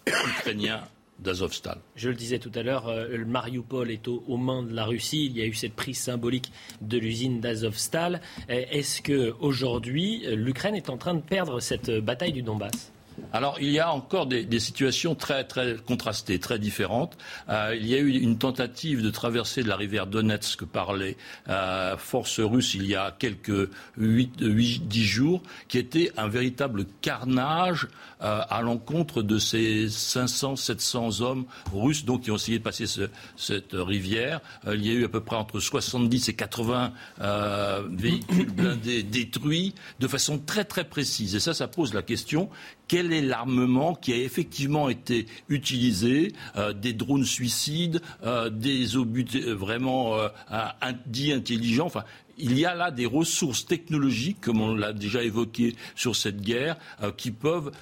ukrainiens 0.06 0.80
d'Azovstal. 1.22 1.78
Je 1.96 2.08
le 2.08 2.14
disais 2.14 2.38
tout 2.38 2.52
à 2.54 2.62
l'heure, 2.62 2.88
euh, 2.88 3.08
le 3.08 3.24
Mariupol 3.24 3.90
est 3.90 4.08
aux, 4.08 4.36
mains 4.36 4.62
de 4.62 4.74
la 4.74 4.84
Russie. 4.84 5.26
Il 5.26 5.36
y 5.36 5.42
a 5.42 5.46
eu 5.46 5.54
cette 5.54 5.74
prise 5.74 5.98
symbolique 5.98 6.52
de 6.80 6.98
l'usine 6.98 7.40
d'Azovstal. 7.40 8.20
Euh, 8.50 8.64
est-ce 8.70 9.02
que 9.02 9.34
aujourd'hui, 9.40 10.24
l'Ukraine 10.34 10.74
est 10.74 10.90
en 10.90 10.96
train 10.96 11.14
de 11.14 11.20
perdre 11.20 11.60
cette 11.60 11.90
bataille 11.90 12.32
du 12.32 12.42
Donbass? 12.42 12.92
Alors, 13.32 13.58
il 13.60 13.70
y 13.70 13.80
a 13.80 13.92
encore 13.92 14.26
des, 14.26 14.60
situations 14.60 15.14
très, 15.14 15.44
très 15.44 15.76
contrastées, 15.76 16.38
très 16.38 16.58
différentes. 16.58 17.16
Euh, 17.48 17.74
il 17.78 17.86
y 17.86 17.94
a 17.94 17.98
eu 17.98 18.10
une 18.10 18.38
tentative 18.38 19.02
de 19.02 19.10
traverser 19.10 19.62
de 19.62 19.68
la 19.68 19.76
rivière 19.76 20.06
Donetsk 20.06 20.64
par 20.64 20.94
les 20.94 21.16
euh, 21.48 21.96
forces 21.96 22.40
russes 22.40 22.74
il 22.74 22.86
y 22.86 22.94
a 22.94 23.14
quelques 23.18 23.70
8-10 23.98 25.02
jours, 25.02 25.42
qui 25.68 25.78
était 25.78 26.12
un 26.16 26.28
véritable 26.28 26.84
carnage 27.00 27.86
euh, 27.86 28.11
à 28.22 28.60
l'encontre 28.62 29.22
de 29.22 29.38
ces 29.38 29.86
500-700 29.86 31.22
hommes 31.22 31.44
russes 31.72 32.04
donc, 32.04 32.22
qui 32.22 32.30
ont 32.30 32.36
essayé 32.36 32.58
de 32.58 32.62
passer 32.62 32.86
cette 33.36 33.72
rivière. 33.72 34.40
il 34.72 34.86
y 34.86 34.90
a 34.90 34.92
eu 34.92 35.04
à 35.04 35.08
peu 35.08 35.20
près 35.20 35.36
entre 35.36 35.60
70 35.60 36.28
et 36.28 36.34
80 36.34 36.92
véhicules 37.90 38.50
blindés 38.52 39.02
détruits 39.02 39.74
de 40.00 40.06
façon 40.06 40.38
très, 40.38 40.64
très 40.64 40.84
précise. 40.84 41.34
Et 41.34 41.40
ça, 41.40 41.54
ça 41.54 41.68
pose 41.68 41.94
la 41.94 42.02
question 42.02 42.48
quel 42.88 43.14
est 43.14 43.22
l'armement 43.22 43.94
qui 43.94 44.12
a 44.12 44.16
effectivement 44.16 44.90
été 44.90 45.26
utilisé, 45.48 46.34
des 46.76 46.92
drones 46.92 47.24
suicides, 47.24 48.02
des 48.50 48.96
obus 48.98 49.24
vraiment 49.46 50.18
dits 51.06 51.32
intelligents? 51.32 51.86
Enfin, 51.86 52.04
il 52.36 52.58
y 52.58 52.66
a 52.66 52.74
là 52.74 52.90
des 52.90 53.06
ressources 53.06 53.64
technologiques, 53.64 54.42
comme 54.42 54.60
on 54.60 54.74
l'a 54.74 54.92
déjà 54.92 55.22
évoqué 55.22 55.74
sur 55.94 56.16
cette 56.16 56.42
guerre, 56.42 56.76
qui 57.16 57.30
peuvent 57.30 57.72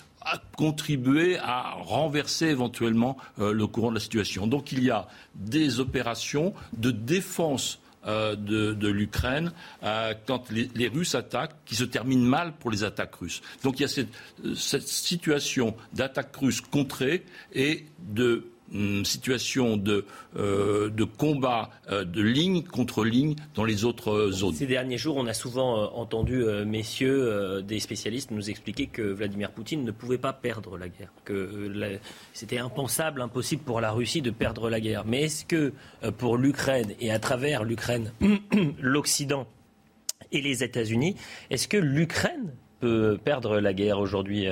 contribuer 0.57 1.39
à 1.39 1.75
renverser 1.79 2.47
éventuellement 2.47 3.17
le 3.39 3.67
courant 3.67 3.91
de 3.91 3.95
la 3.95 4.01
situation. 4.01 4.47
Donc 4.47 4.73
il 4.73 4.85
y 4.85 4.91
a 4.91 5.09
des 5.35 5.81
opérations 5.81 6.55
de 6.77 6.91
défense 6.91 7.81
euh, 8.07 8.35
de, 8.35 8.89
l'Ukraine 8.89 9.53
euh, 9.83 10.15
quand 10.27 10.51
les, 10.51 10.89
Russes 10.89 11.15
attaquent, 11.15 11.55
qui 11.67 11.75
se 11.77 11.85
terminent 11.85 12.27
mal 12.27 12.55
pour 12.59 12.71
les 12.71 12.83
attaques 12.83 13.15
russes. 13.17 13.43
Donc 13.63 13.79
il 13.79 13.83
y 13.83 13.85
a 13.85 13.89
cette, 13.89 14.09
euh, 14.43 14.55
cette 14.55 14.89
situation 14.89 15.77
d'attaque 15.93 16.35
russe 16.35 16.63
contrée 16.63 17.27
et 17.53 17.85
de 17.99 18.47
situation 19.05 19.77
de, 19.77 20.05
euh, 20.37 20.91
de 20.91 21.05
combat 21.05 21.71
euh, 21.91 22.05
de 22.05 22.23
ligne 22.23 22.63
contre 22.63 23.05
ligne 23.05 23.35
dans 23.55 23.65
les 23.65 23.85
autres 23.85 24.31
zones. 24.31 24.55
Ces 24.55 24.67
derniers 24.67 24.99
jours, 24.99 25.17
on 25.17 25.27
a 25.27 25.35
souvent 25.35 25.79
euh, 25.79 25.87
entendu, 25.95 26.45
messieurs, 26.67 27.63
des 27.63 27.81
spécialistes 27.81 28.31
nous 28.31 28.51
expliquer 28.51 28.87
que 28.87 29.03
Vladimir 29.03 29.51
Poutine 29.51 29.85
ne 29.85 29.91
pouvait 29.91 30.19
pas 30.19 30.33
perdre 30.33 30.79
la 30.79 30.89
guerre, 30.89 31.13
que 31.25 31.99
c'était 32.33 32.59
impensable, 32.59 33.21
impossible 33.21 33.63
pour 33.63 33.81
la 33.81 33.91
Russie 33.91 34.23
de 34.23 34.31
perdre 34.31 34.71
la 34.71 34.81
guerre. 34.81 35.05
Mais 35.05 35.23
est-ce 35.23 35.45
que 35.45 35.73
pour 36.19 36.37
l'Ukraine 36.37 36.95
et 37.01 37.11
à 37.11 37.19
travers 37.19 37.65
l'Ukraine, 37.65 38.13
l'Occident 38.81 39.47
et 40.33 40.41
les 40.41 40.63
États-Unis, 40.63 41.17
est-ce 41.51 41.69
que 41.69 41.77
l'Ukraine 41.77 42.53
peut 42.81 43.19
perdre 43.23 43.61
la 43.61 43.73
guerre 43.73 43.99
aujourd'hui 43.99 44.49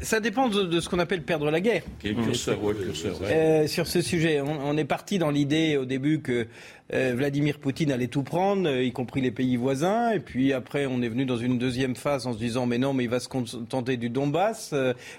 ça, 0.00 0.20
dépend 0.20 0.48
de, 0.48 0.80
ce 0.80 0.88
qu'on 0.88 0.98
appelle 0.98 1.22
perdre 1.22 1.50
la 1.50 1.60
guerre. 1.60 1.82
Euh, 2.04 3.66
sur 3.66 3.86
ce 3.86 4.00
sujet, 4.00 4.40
on, 4.40 4.76
est 4.76 4.84
parti 4.84 5.18
dans 5.18 5.30
l'idée 5.30 5.76
au 5.76 5.84
début 5.84 6.20
que 6.20 6.32
euh, 6.32 6.44
Vladimir 6.90 7.58
Poutine 7.58 7.92
allait 7.92 8.08
tout 8.08 8.22
prendre, 8.22 8.68
euh, 8.68 8.82
y 8.82 8.92
compris 8.92 9.20
les 9.20 9.30
pays 9.30 9.56
voisins. 9.56 10.10
Et 10.10 10.20
puis 10.20 10.52
après, 10.52 10.86
on 10.86 11.02
est 11.02 11.08
venu 11.08 11.24
dans 11.24 11.36
une 11.36 11.58
deuxième 11.58 11.96
phase 11.96 12.26
en 12.26 12.32
se 12.32 12.38
disant 12.38 12.66
mais 12.66 12.78
non, 12.78 12.92
mais 12.92 13.04
il 13.04 13.10
va 13.10 13.20
se 13.20 13.28
contenter 13.28 13.96
du 13.96 14.10
Donbass. 14.10 14.74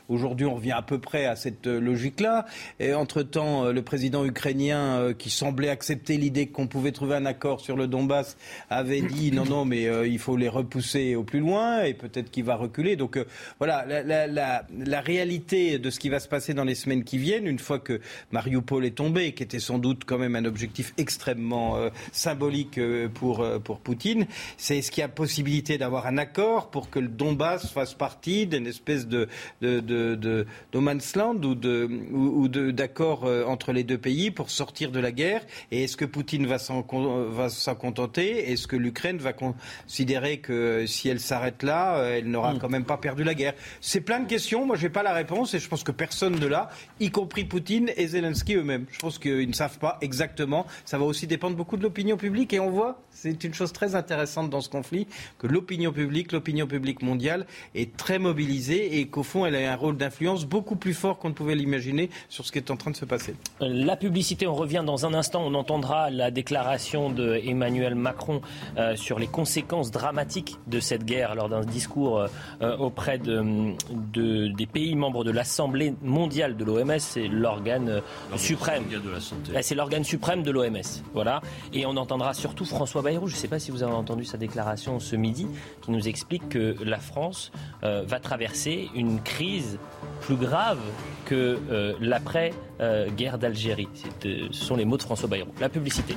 Aujourd'hui, 0.08 0.46
on 0.46 0.56
revient 0.56 0.72
à 0.72 0.82
peu 0.82 1.00
près 1.00 1.26
à 1.26 1.36
cette 1.36 1.68
logique-là. 1.68 2.46
Et 2.80 2.94
entre-temps, 2.94 3.72
le 3.72 3.82
président 3.82 4.26
ukrainien, 4.26 5.14
qui 5.18 5.30
semblait 5.30 5.70
accepter 5.70 6.18
l'idée 6.18 6.48
qu'on 6.48 6.68
pouvait 6.68 6.92
trouver 6.92 7.16
un 7.16 7.26
accord 7.26 7.62
sur 7.62 7.76
le 7.76 7.88
Donbass, 7.88 8.38
avait 8.70 9.02
dit 9.02 9.32
non, 9.32 9.46
non, 9.46 9.66
mais 9.66 9.88
il 10.08 10.20
faut 10.20 10.38
les 10.38 10.50
repousser 10.50 11.16
au 11.16 11.24
plus 11.24 11.40
loin 11.40 11.84
et 11.84 11.94
peut-être 11.94 12.32
qu'il 12.32 12.44
va 12.44 12.56
reculer. 12.56 12.96
Donc 12.96 13.20
voilà, 13.60 13.86
la, 13.86 14.28
la 14.28 14.50
la, 14.86 15.02
réalité 15.02 15.80
de 15.80 15.90
ce 15.90 16.00
qui 16.00 16.10
va 16.10 16.20
se 16.20 16.28
passer 16.28 16.54
dans 16.54 16.64
les 16.64 16.76
semaines 16.76 17.04
qui 17.04 17.18
viennent, 17.18 17.48
une 17.48 17.60
fois 17.60 17.80
que 17.80 18.00
Mariupol 18.32 18.86
est 18.86 18.96
tombé, 18.96 19.34
qui 19.34 19.44
était 19.44 19.60
sans 19.60 19.80
doute 19.80 20.04
quand 20.06 20.18
même 20.18 20.36
un 20.36 20.46
objectif 20.46 20.94
extrêmement 20.98 21.59
euh, 21.76 21.90
symbolique 22.12 22.78
euh, 22.78 23.08
pour, 23.08 23.42
euh, 23.42 23.60
pour 23.60 23.80
Poutine, 23.80 24.26
c'est 24.58 24.78
est-ce 24.78 24.92
qu'il 24.92 25.02
y 25.02 25.06
a 25.06 25.08
possibilité 25.08 25.78
d'avoir 25.78 26.08
un 26.08 26.18
accord 26.18 26.70
pour 26.70 26.90
que 26.90 27.00
le 27.00 27.08
Donbass 27.08 27.72
fasse 27.72 27.94
partie 27.94 28.48
d'une 28.48 28.68
espèce 28.68 29.08
de, 29.08 29.28
de, 29.62 29.80
de, 29.80 30.16
de 30.16 30.46
no 30.74 30.82
man's 30.82 31.16
land 31.16 31.42
ou 31.44 31.56
de 31.56 31.90
ou, 32.12 32.48
d'accord 32.48 33.24
entre 33.48 33.72
les 33.72 33.84
deux 33.84 33.98
pays 33.98 34.32
pour 34.32 34.50
sortir 34.50 34.92
de 34.92 35.00
la 35.00 35.12
guerre 35.12 35.42
Et 35.72 35.84
est-ce 35.84 35.98
que 35.98 36.06
Poutine 36.06 36.46
va 36.48 36.60
s'en 36.60 36.84
contenter? 36.84 38.52
Est-ce 38.52 38.68
que 38.68 38.76
l'Ukraine 38.76 39.18
va 39.18 39.34
considérer 39.34 40.38
que 40.40 40.86
si 40.88 41.10
elle 41.10 41.20
s'arrête 41.20 41.64
là, 41.64 42.04
elle 42.04 42.30
n'aura 42.30 42.54
hmm. 42.54 42.60
quand 42.60 42.70
même 42.70 42.86
pas 42.86 42.98
perdu 42.98 43.24
la 43.24 43.34
guerre? 43.34 43.54
C'est 43.82 44.02
plein 44.02 44.20
de 44.20 44.28
questions 44.28 44.66
moi, 44.66 44.76
je 44.76 44.84
n'ai 44.84 44.90
pas 44.90 45.04
la 45.04 45.14
réponse 45.14 45.54
et 45.54 45.60
je 45.60 45.68
pense 45.68 45.84
que 45.84 45.92
personne 45.92 46.40
ne 46.40 46.48
l'a, 46.48 46.70
y 47.00 47.12
compris 47.12 47.44
Poutine 47.44 47.92
et 47.96 48.08
Zelensky 48.08 48.56
eux-mêmes. 48.56 48.86
Je 48.92 49.00
pense 49.00 49.20
qu'ils 49.20 49.48
ne 49.48 49.54
savent 49.54 49.80
pas 49.80 49.98
exactement. 50.02 50.66
Ça 50.86 50.98
va 50.98 51.06
aussi 51.06 51.28
dépendre 51.28 51.49
beaucoup 51.56 51.78
de 51.78 51.84
l'opinion 51.84 52.18
publique 52.18 52.54
et 52.54 52.60
on 52.60 52.70
voit, 52.70 53.02
c'est 53.12 53.44
une 53.44 53.54
chose 53.54 53.74
très 53.74 53.96
intéressante 53.96 54.50
dans 54.50 54.62
ce 54.62 54.70
conflit, 54.70 55.08
que 55.38 55.48
l'opinion 55.48 55.92
publique, 55.92 56.32
l'opinion 56.32 56.68
publique 56.68 57.02
mondiale 57.02 57.46
est 57.76 57.96
très 57.98 58.20
mobilisée 58.20 59.00
et 59.00 59.08
qu'au 59.08 59.24
fond, 59.24 59.46
elle 59.46 59.56
a 59.56 59.72
un 59.72 59.76
rôle 59.76 59.98
d'influence 59.98 60.46
beaucoup 60.46 60.76
plus 60.76 60.94
fort 60.94 61.18
qu'on 61.18 61.30
ne 61.30 61.34
pouvait 61.34 61.56
l'imaginer 61.56 62.10
sur 62.30 62.46
ce 62.46 62.52
qui 62.52 62.58
est 62.58 62.72
en 62.72 62.78
train 62.78 62.92
de 62.92 62.96
se 62.96 63.06
passer. 63.06 63.36
La 63.60 63.96
publicité, 63.96 64.48
on 64.48 64.56
revient 64.56 64.84
dans 64.86 65.06
un 65.06 65.14
instant. 65.14 65.44
On 65.46 65.54
entendra 65.54 66.10
la 66.10 66.32
déclaration 66.32 67.10
d'Emmanuel 67.10 67.96
Macron 67.96 68.42
euh, 68.78 68.96
sur 68.96 69.20
les 69.20 69.28
conséquences 69.28 69.92
dramatiques 69.92 70.58
de 70.68 70.80
cette 70.80 71.06
guerre 71.06 71.36
lors 71.36 71.50
d'un 71.50 71.62
discours 71.62 72.28
euh, 72.62 72.78
auprès 72.78 73.18
de, 73.18 73.74
de 74.14 74.48
des 74.48 74.66
pays 74.66 74.96
membres 74.96 75.24
de 75.24 75.32
l'Assemblée 75.32 75.94
mondiale 76.02 76.58
de 76.58 76.64
l'OMS, 76.64 77.00
c'est 77.00 77.28
l'organe 77.28 77.90
euh, 77.90 78.38
suprême. 78.38 78.84
De 78.90 79.20
santé. 79.20 79.52
C'est 79.62 79.76
l'organe 79.76 80.04
suprême 80.04 80.44
de 80.44 80.52
l'OMS. 80.52 80.82
Voilà. 81.14 81.39
Et 81.74 81.86
on 81.86 81.98
entendra 81.98 82.34
surtout 82.34 82.66
François 82.66 83.02
Bayrou. 83.02 83.28
Je 83.28 83.36
ne 83.36 83.40
sais 83.40 83.48
pas 83.48 83.60
si 83.60 83.72
vous 83.72 83.84
avez 83.84 83.94
entendu 83.94 84.26
sa 84.26 84.38
déclaration 84.38 85.00
ce 85.00 85.16
midi, 85.16 85.48
qui 85.82 85.92
nous 85.92 86.08
explique 86.08 86.50
que 86.50 86.76
la 86.84 87.00
France 87.00 87.52
euh, 87.84 88.04
va 88.06 88.20
traverser 88.20 88.90
une 88.96 89.22
crise 89.22 89.80
plus 90.22 90.36
grave 90.36 90.80
que 91.26 91.60
euh, 91.72 91.94
l'après-guerre 92.00 93.38
d'Algérie. 93.38 93.90
ce 94.22 94.48
sont 94.52 94.76
les 94.76 94.86
mots 94.86 94.98
de 94.98 95.04
François 95.04 95.30
Bayrou. 95.30 95.52
La 95.60 95.70
publicité. 95.70 96.16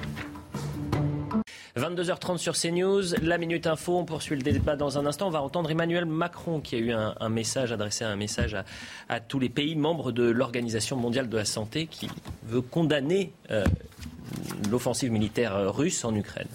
22h30 1.77 2.37
sur 2.37 2.55
CNews, 2.55 3.15
la 3.23 3.39
Minute 3.39 3.67
Info, 3.67 3.97
on 3.97 4.05
poursuit 4.05 4.37
le 4.37 4.43
débat 4.43 4.77
dans 4.77 4.99
un 4.99 5.07
instant. 5.07 5.29
On 5.29 5.31
va 5.31 5.41
entendre 5.41 5.71
Emmanuel 5.71 6.05
Macron 6.05 6.61
qui 6.61 6.75
a 6.75 6.79
eu 6.79 6.93
un, 6.93 7.29
message, 7.31 7.73
adressé 7.73 8.05
un 8.05 8.17
message 8.17 8.55
à, 9.09 9.21
tous 9.21 9.39
les 9.39 9.49
pays 9.49 9.75
membres 9.75 10.13
de 10.13 10.25
l'Organisation 10.25 10.97
mondiale 10.97 11.31
de 11.31 11.37
la 11.39 11.47
santé 11.47 11.87
qui 11.87 12.09
veut 12.45 12.61
condamner 12.61 13.33
euh, 13.51 13.65
l'offensive 14.71 15.11
militaire 15.11 15.75
russe 15.75 16.05
en 16.05 16.15
Ukraine. 16.15 16.49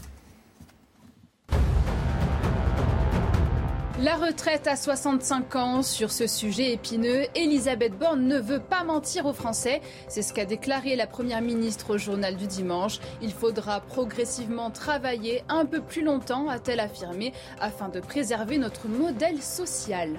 La 3.99 4.15
retraite 4.15 4.67
à 4.67 4.75
65 4.75 5.55
ans, 5.55 5.81
sur 5.81 6.11
ce 6.11 6.27
sujet 6.27 6.71
épineux, 6.71 7.23
Elisabeth 7.33 7.97
Borne 7.97 8.27
ne 8.27 8.37
veut 8.37 8.59
pas 8.59 8.83
mentir 8.83 9.25
aux 9.25 9.33
Français. 9.33 9.81
C'est 10.07 10.21
ce 10.21 10.33
qu'a 10.33 10.45
déclaré 10.45 10.95
la 10.95 11.07
Première 11.07 11.41
ministre 11.41 11.95
au 11.95 11.97
journal 11.97 12.35
du 12.35 12.45
dimanche. 12.45 12.99
Il 13.23 13.33
faudra 13.33 13.81
progressivement 13.81 14.69
travailler 14.69 15.43
un 15.49 15.65
peu 15.65 15.81
plus 15.81 16.03
longtemps, 16.03 16.47
a-t-elle 16.47 16.79
affirmé, 16.79 17.33
afin 17.59 17.89
de 17.89 17.99
préserver 17.99 18.59
notre 18.59 18.87
modèle 18.87 19.41
social. 19.41 20.11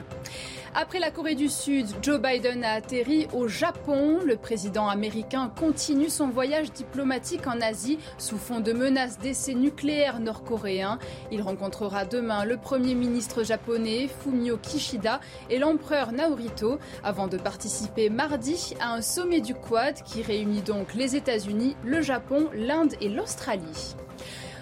Après 0.80 1.00
la 1.00 1.10
Corée 1.10 1.34
du 1.34 1.48
Sud, 1.48 1.88
Joe 2.02 2.20
Biden 2.20 2.62
a 2.62 2.74
atterri 2.74 3.26
au 3.32 3.48
Japon. 3.48 4.20
Le 4.24 4.36
président 4.36 4.86
américain 4.86 5.50
continue 5.58 6.08
son 6.08 6.28
voyage 6.28 6.70
diplomatique 6.70 7.48
en 7.48 7.60
Asie 7.60 7.98
sous 8.16 8.38
fond 8.38 8.60
de 8.60 8.72
menaces 8.72 9.18
d'essais 9.18 9.54
nucléaires 9.54 10.20
nord-coréens. 10.20 11.00
Il 11.32 11.42
rencontrera 11.42 12.04
demain 12.04 12.44
le 12.44 12.58
Premier 12.58 12.94
ministre 12.94 13.42
japonais 13.42 14.08
Fumio 14.22 14.56
Kishida 14.56 15.18
et 15.50 15.58
l'empereur 15.58 16.12
Naruhito 16.12 16.78
avant 17.02 17.26
de 17.26 17.38
participer 17.38 18.08
mardi 18.08 18.76
à 18.80 18.92
un 18.92 19.02
sommet 19.02 19.40
du 19.40 19.56
Quad 19.56 20.00
qui 20.04 20.22
réunit 20.22 20.62
donc 20.62 20.94
les 20.94 21.16
États-Unis, 21.16 21.74
le 21.84 22.02
Japon, 22.02 22.50
l'Inde 22.54 22.94
et 23.00 23.08
l'Australie. 23.08 23.96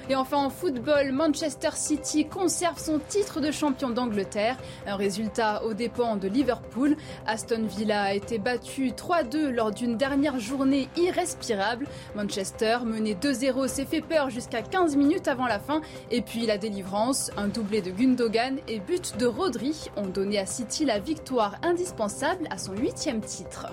Et 0.09 0.15
enfin 0.15 0.37
en 0.37 0.51
football, 0.51 1.11
Manchester 1.11 1.71
City 1.75 2.27
conserve 2.27 2.79
son 2.79 3.01
titre 3.01 3.41
de 3.41 3.51
champion 3.51 3.91
d'Angleterre. 3.91 4.57
Un 4.87 4.95
résultat 4.95 5.65
aux 5.65 5.75
dépens 5.75 6.17
de 6.17 6.29
Liverpool. 6.29 6.97
Aston 7.27 7.67
Villa 7.67 8.03
a 8.03 8.15
été 8.15 8.39
battu 8.39 8.91
3-2 8.91 9.49
lors 9.49 9.73
d'une 9.73 9.97
dernière 9.97 10.39
journée 10.39 10.89
irrespirable. 10.97 11.89
Manchester, 12.15 12.79
mené 12.85 13.15
2-0, 13.15 13.67
s'est 13.67 13.85
fait 13.85 14.01
peur 14.01 14.31
jusqu'à 14.31 14.63
15 14.63 14.95
minutes 14.97 15.27
avant 15.27 15.47
la 15.47 15.59
fin. 15.59 15.81
Et 16.13 16.23
puis 16.23 16.47
la 16.47 16.57
délivrance, 16.57 17.33
un 17.37 17.49
doublé 17.49 17.83
de 17.83 17.91
Gundogan 17.91 18.59
et 18.69 18.79
but 18.79 19.17
de 19.19 19.27
Rodri 19.27 19.91
ont 19.97 20.07
donné 20.07 20.39
à 20.39 20.47
City 20.47 20.85
la 20.85 21.01
victoire 21.01 21.57
indispensable 21.63 22.47
à 22.51 22.59
son 22.59 22.77
huitième 22.77 23.21
titre. 23.21 23.67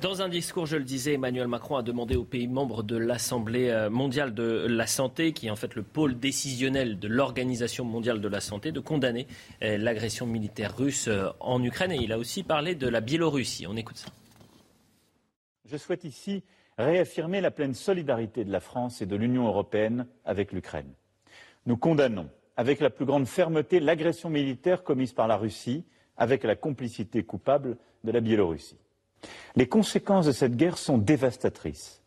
Dans 0.00 0.22
un 0.22 0.28
discours, 0.28 0.66
je 0.66 0.76
le 0.76 0.84
disais, 0.84 1.14
Emmanuel 1.14 1.48
Macron 1.48 1.74
a 1.74 1.82
demandé 1.82 2.14
aux 2.14 2.22
pays 2.24 2.46
membres 2.46 2.84
de 2.84 2.96
l'Assemblée 2.96 3.68
euh, 3.70 3.90
mondiale 3.90 4.32
de 4.32 4.64
la 4.68 4.86
santé, 4.86 5.32
qui 5.32 5.48
est 5.48 5.50
en 5.50 5.56
fait 5.56 5.74
le 5.74 5.82
pôle 5.82 6.16
décisionnel 6.20 7.00
de 7.00 7.08
l'Organisation 7.08 7.84
mondiale 7.84 8.20
de 8.20 8.28
la 8.28 8.40
santé, 8.40 8.70
de 8.70 8.78
condamner 8.78 9.26
euh, 9.64 9.76
l'agression 9.76 10.24
militaire 10.24 10.76
russe 10.76 11.08
euh, 11.08 11.30
en 11.40 11.60
Ukraine. 11.64 11.90
Et 11.90 11.96
il 11.96 12.12
a 12.12 12.18
aussi 12.18 12.44
parlé 12.44 12.76
de 12.76 12.86
la 12.86 13.00
Biélorussie. 13.00 13.66
On 13.66 13.76
écoute 13.76 13.96
ça. 13.96 14.10
Je 15.64 15.76
souhaite 15.76 16.04
ici 16.04 16.44
réaffirmer 16.78 17.40
la 17.40 17.50
pleine 17.50 17.74
solidarité 17.74 18.44
de 18.44 18.52
la 18.52 18.60
France 18.60 19.02
et 19.02 19.06
de 19.06 19.16
l'Union 19.16 19.48
européenne 19.48 20.06
avec 20.24 20.52
l'Ukraine. 20.52 20.92
Nous 21.66 21.76
condamnons 21.76 22.30
avec 22.56 22.78
la 22.78 22.90
plus 22.90 23.04
grande 23.04 23.26
fermeté 23.26 23.80
l'agression 23.80 24.30
militaire 24.30 24.84
commise 24.84 25.12
par 25.12 25.26
la 25.26 25.36
Russie 25.36 25.84
avec 26.16 26.44
la 26.44 26.54
complicité 26.54 27.24
coupable 27.24 27.78
de 28.04 28.12
la 28.12 28.20
Biélorussie. 28.20 28.78
Les 29.56 29.68
conséquences 29.68 30.26
de 30.26 30.32
cette 30.32 30.56
guerre 30.56 30.78
sont 30.78 30.98
dévastatrices 30.98 32.02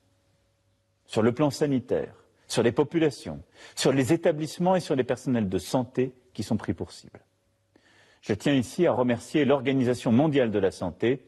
sur 1.06 1.22
le 1.22 1.34
plan 1.34 1.50
sanitaire, 1.50 2.16
sur 2.48 2.64
les 2.64 2.72
populations, 2.72 3.42
sur 3.76 3.92
les 3.92 4.14
établissements 4.14 4.76
et 4.76 4.80
sur 4.80 4.96
les 4.96 5.04
personnels 5.04 5.50
de 5.50 5.58
santé 5.58 6.14
qui 6.34 6.44
sont 6.44 6.58
pris 6.58 6.74
pour 6.74 6.92
cible. 6.92 7.20
Je 8.22 8.34
tiens 8.34 8.54
ici 8.54 8.86
à 8.86 8.94
remercier 8.94 9.46
l'Organisation 9.46 10.12
mondiale 10.12 10.52
de 10.52 10.60
la 10.60 10.72
santé 10.72 11.26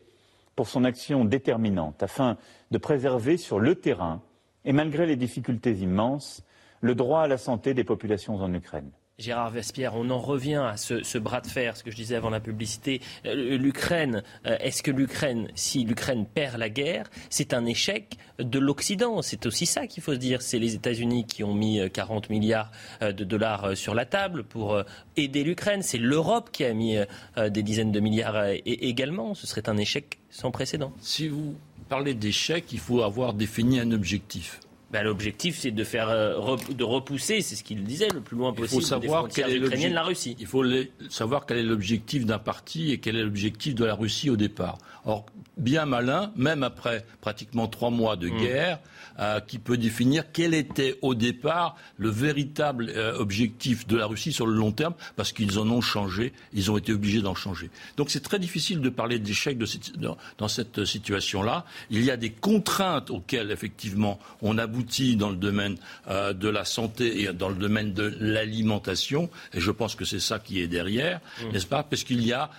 pour 0.55 0.67
son 0.67 0.83
action 0.83 1.25
déterminante 1.25 2.03
afin 2.03 2.37
de 2.71 2.77
préserver 2.77 3.37
sur 3.37 3.59
le 3.59 3.75
terrain, 3.75 4.21
et 4.65 4.71
malgré 4.71 5.05
les 5.05 5.15
difficultés 5.15 5.73
immenses, 5.73 6.43
le 6.81 6.95
droit 6.95 7.21
à 7.21 7.27
la 7.27 7.37
santé 7.37 7.73
des 7.73 7.83
populations 7.83 8.35
en 8.35 8.53
Ukraine. 8.53 8.91
Gérard 9.19 9.51
Vespierre, 9.51 9.93
on 9.95 10.09
en 10.09 10.17
revient 10.17 10.55
à 10.55 10.75
ce, 10.75 11.17
bras 11.19 11.39
de 11.39 11.45
fer, 11.47 11.77
ce 11.77 11.83
que 11.83 11.91
je 11.91 11.95
disais 11.95 12.15
avant 12.15 12.31
la 12.31 12.39
publicité. 12.39 12.99
Euh, 13.27 13.57
L'Ukraine, 13.57 14.23
euh, 14.47 14.57
est-ce 14.59 14.81
que 14.81 14.89
l'Ukraine, 14.89 15.49
si 15.53 15.83
l'Ukraine 15.83 16.25
perd 16.25 16.57
la 16.57 16.69
guerre, 16.69 17.11
c'est 17.29 17.53
un 17.53 17.63
échec 17.65 18.17
de 18.39 18.57
l'Occident? 18.57 19.21
C'est 19.21 19.45
aussi 19.45 19.67
ça 19.67 19.85
qu'il 19.85 20.01
faut 20.01 20.13
se 20.13 20.19
dire. 20.19 20.41
C'est 20.41 20.57
les 20.57 20.73
États-Unis 20.73 21.27
qui 21.27 21.43
ont 21.43 21.53
mis 21.53 21.79
40 21.91 22.25
euh, 22.25 22.27
milliards 22.33 22.71
de 23.01 23.23
dollars 23.23 23.77
sur 23.77 23.93
la 23.93 24.05
table 24.05 24.45
pour 24.45 24.81
aider 25.15 25.43
l'Ukraine. 25.43 25.83
C'est 25.83 25.99
l'Europe 25.99 26.49
qui 26.51 26.65
a 26.65 26.73
mis 26.73 26.97
des 27.37 27.63
dizaines 27.63 27.91
de 27.91 27.99
milliards 27.99 28.47
également. 28.65 29.35
Ce 29.35 29.45
serait 29.45 29.69
un 29.69 29.77
échec 29.77 30.17
sans 30.31 30.49
précédent. 30.49 30.91
Si 31.01 31.27
vous 31.27 31.55
parlez 31.87 32.15
d'échec, 32.15 32.65
il 32.71 32.79
faut 32.79 33.03
avoir 33.03 33.33
défini 33.33 33.79
un 33.79 33.91
objectif. 33.91 34.59
Ben, 34.93 35.01
l'objectif, 35.01 35.57
c'est 35.57 35.71
de 35.71 35.83
faire 35.83 36.07
euh, 36.09 36.55
de 36.69 36.83
repousser, 36.83 37.41
c'est 37.41 37.55
ce 37.55 37.63
qu'il 37.63 37.83
disait, 37.83 38.09
le 38.13 38.21
plus 38.21 38.37
loin 38.37 38.53
possible 38.53 38.83
il 38.83 38.85
faut 38.85 38.87
savoir 38.87 39.27
des 39.27 39.89
la 39.89 40.03
Russie. 40.03 40.35
Il 40.39 40.45
faut 40.45 40.63
savoir 41.09 41.47
quel 41.47 41.57
est 41.57 41.63
l'objectif 41.63 42.27
d'un 42.27 42.37
parti 42.37 42.91
et 42.91 42.99
quel 42.99 43.15
est 43.15 43.23
l'objectif 43.23 43.73
de 43.73 43.85
la 43.85 43.95
Russie 43.95 44.29
au 44.29 44.35
départ. 44.35 44.77
Or, 45.05 45.25
bien 45.57 45.85
malin, 45.85 46.31
même 46.35 46.63
après 46.63 47.05
pratiquement 47.21 47.67
trois 47.67 47.89
mois 47.89 48.15
de 48.15 48.29
mmh. 48.29 48.37
guerre, 48.37 48.79
euh, 49.19 49.39
qui 49.39 49.59
peut 49.59 49.77
définir 49.77 50.31
quel 50.31 50.55
était 50.55 50.97
au 51.03 51.13
départ 51.13 51.75
le 51.97 52.09
véritable 52.09 52.89
euh, 52.89 53.15
objectif 53.17 53.85
de 53.85 53.95
la 53.95 54.07
Russie 54.07 54.33
sur 54.33 54.47
le 54.47 54.55
long 54.55 54.71
terme, 54.71 54.95
parce 55.15 55.31
qu'ils 55.31 55.59
en 55.59 55.69
ont 55.69 55.81
changé, 55.81 56.33
ils 56.51 56.71
ont 56.71 56.77
été 56.77 56.93
obligés 56.93 57.21
d'en 57.21 57.35
changer. 57.35 57.69
Donc 57.97 58.09
c'est 58.09 58.21
très 58.21 58.39
difficile 58.39 58.81
de 58.81 58.89
parler 58.89 59.19
d'échec 59.19 59.59
dans 60.37 60.47
cette 60.47 60.85
situation-là. 60.85 61.65
Il 61.91 62.03
y 62.03 62.09
a 62.09 62.17
des 62.17 62.31
contraintes 62.31 63.11
auxquelles, 63.11 63.51
effectivement, 63.51 64.19
on 64.41 64.57
aboutit 64.57 65.15
dans 65.15 65.29
le 65.29 65.35
domaine 65.35 65.75
euh, 66.07 66.33
de 66.33 66.49
la 66.49 66.65
santé 66.65 67.21
et 67.21 67.33
dans 67.33 67.49
le 67.49 67.55
domaine 67.55 67.93
de 67.93 68.15
l'alimentation, 68.19 69.29
et 69.53 69.59
je 69.59 69.69
pense 69.69 69.95
que 69.95 70.05
c'est 70.05 70.19
ça 70.19 70.39
qui 70.39 70.59
est 70.59 70.67
derrière, 70.67 71.19
mmh. 71.19 71.51
n'est-ce 71.51 71.67
pas? 71.67 71.83
Parce 71.83 72.03
qu'il 72.03 72.25
y 72.25 72.33
a 72.33 72.49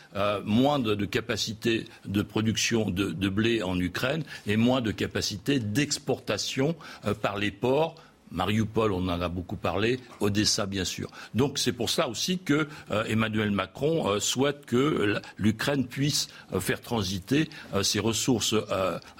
moins 0.45 0.79
de, 0.79 0.95
de, 0.95 1.05
capacité 1.05 1.87
de 2.07 2.23
production 2.23 2.84
de, 2.91 3.11
de 3.11 3.29
blé 3.29 3.63
en 3.63 3.79
Ukraine 3.79 4.23
et 4.47 4.57
moins 4.57 4.81
de 4.81 4.91
capacité 4.91 5.59
d'exportation 5.59 6.77
euh, 7.07 7.15
par 7.15 7.39
les 7.39 7.51
ports. 7.51 7.97
Mariupol, 8.35 8.93
on 8.93 9.09
en 9.09 9.21
a 9.21 9.29
beaucoup 9.29 9.57
parlé, 9.57 10.01
Odessa 10.21 10.67
bien 10.67 10.85
sûr. 10.85 11.09
Donc 11.35 11.59
c'est 11.59 11.73
pour 11.73 11.91
ça 11.91 12.09
aussi 12.09 12.39
que 12.39 12.69
euh, 12.91 13.05
Emmanuel 13.05 13.51
Macron 13.51 14.09
euh, 14.09 14.21
souhaite 14.21 14.67
que 14.67 15.21
l'Ukraine 15.39 15.87
puisse 15.87 16.29
faire 16.61 16.81
transiter 16.81 17.49
ses 17.83 18.01
ressources 18.01 18.55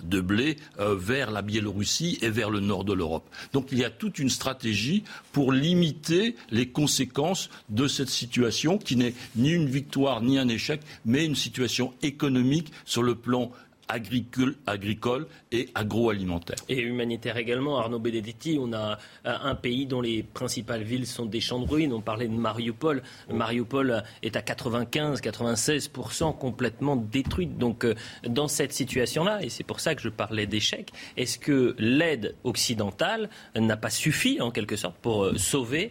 de 0.03 0.21
blé 0.21 0.57
vers 0.79 1.31
la 1.31 1.43
Biélorussie 1.43 2.19
et 2.23 2.31
vers 2.31 2.51
le 2.51 2.61
nord 2.61 2.85
de 2.85 2.93
l'Europe. 2.93 3.29
Donc 3.53 3.69
il 3.73 3.79
y 3.79 3.85
a 3.85 3.91
toute 3.91 4.19
une 4.19 4.31
stratégie 4.31 5.05
pour 5.33 5.53
limiter 5.53 6.37
les 6.51 6.69
conséquences 6.69 7.51
de 7.69 7.89
cette 7.89 8.09
situation 8.09 8.79
qui 8.79 8.97
n'est 8.97 9.15
ni 9.37 9.51
une 9.51 9.69
victoire 9.69 10.23
ni 10.23 10.39
un 10.39 10.49
échec, 10.49 10.81
mais 11.05 11.25
une 11.25 11.37
situation 11.37 11.95
économique 12.03 12.73
sur 12.85 13.03
le 13.03 13.15
plan 13.15 13.51
agricole, 13.89 15.27
et 15.53 15.69
agroalimentaire. 15.75 16.57
Et 16.69 16.81
humanitaire 16.81 17.37
également. 17.37 17.79
Arnaud 17.79 17.99
Benedetti, 17.99 18.59
on 18.61 18.73
a 18.73 18.99
un 19.25 19.55
pays 19.55 19.87
dont 19.87 20.01
les 20.01 20.23
principales 20.23 20.83
villes 20.83 21.07
sont 21.07 21.27
des 21.27 21.41
champs 21.41 21.61
de 21.61 21.69
ruines. 21.69 21.93
On 21.93 22.01
parlait 22.01 22.29
de 22.29 22.35
Mariupol. 22.35 23.03
Mariupol 23.31 24.03
est 24.23 24.37
à 24.37 24.41
95-96% 24.41 26.37
complètement 26.37 26.97
détruite. 26.97 27.59
Donc 27.59 27.85
euh, 27.85 27.95
dans 28.27 28.49
cette 28.49 28.73
situation-là, 28.73 29.43
et 29.43 29.49
c'est 29.49 29.65
pour 29.65 29.81
ça 29.81 29.95
que 29.95 30.03
je 30.03 30.09
parlais 30.09 30.47
d'échec, 30.47 30.91
est-ce 31.17 31.39
que 31.39 31.75
l'aide 31.79 32.35
occidentale 32.45 33.29
n'a 33.57 33.77
pas 33.77 33.91
suffi 33.91 34.41
en 34.41 34.51
quelque 34.51 34.77
sorte 34.77 34.97
pour 34.97 35.25
euh, 35.25 35.37
sauver 35.37 35.91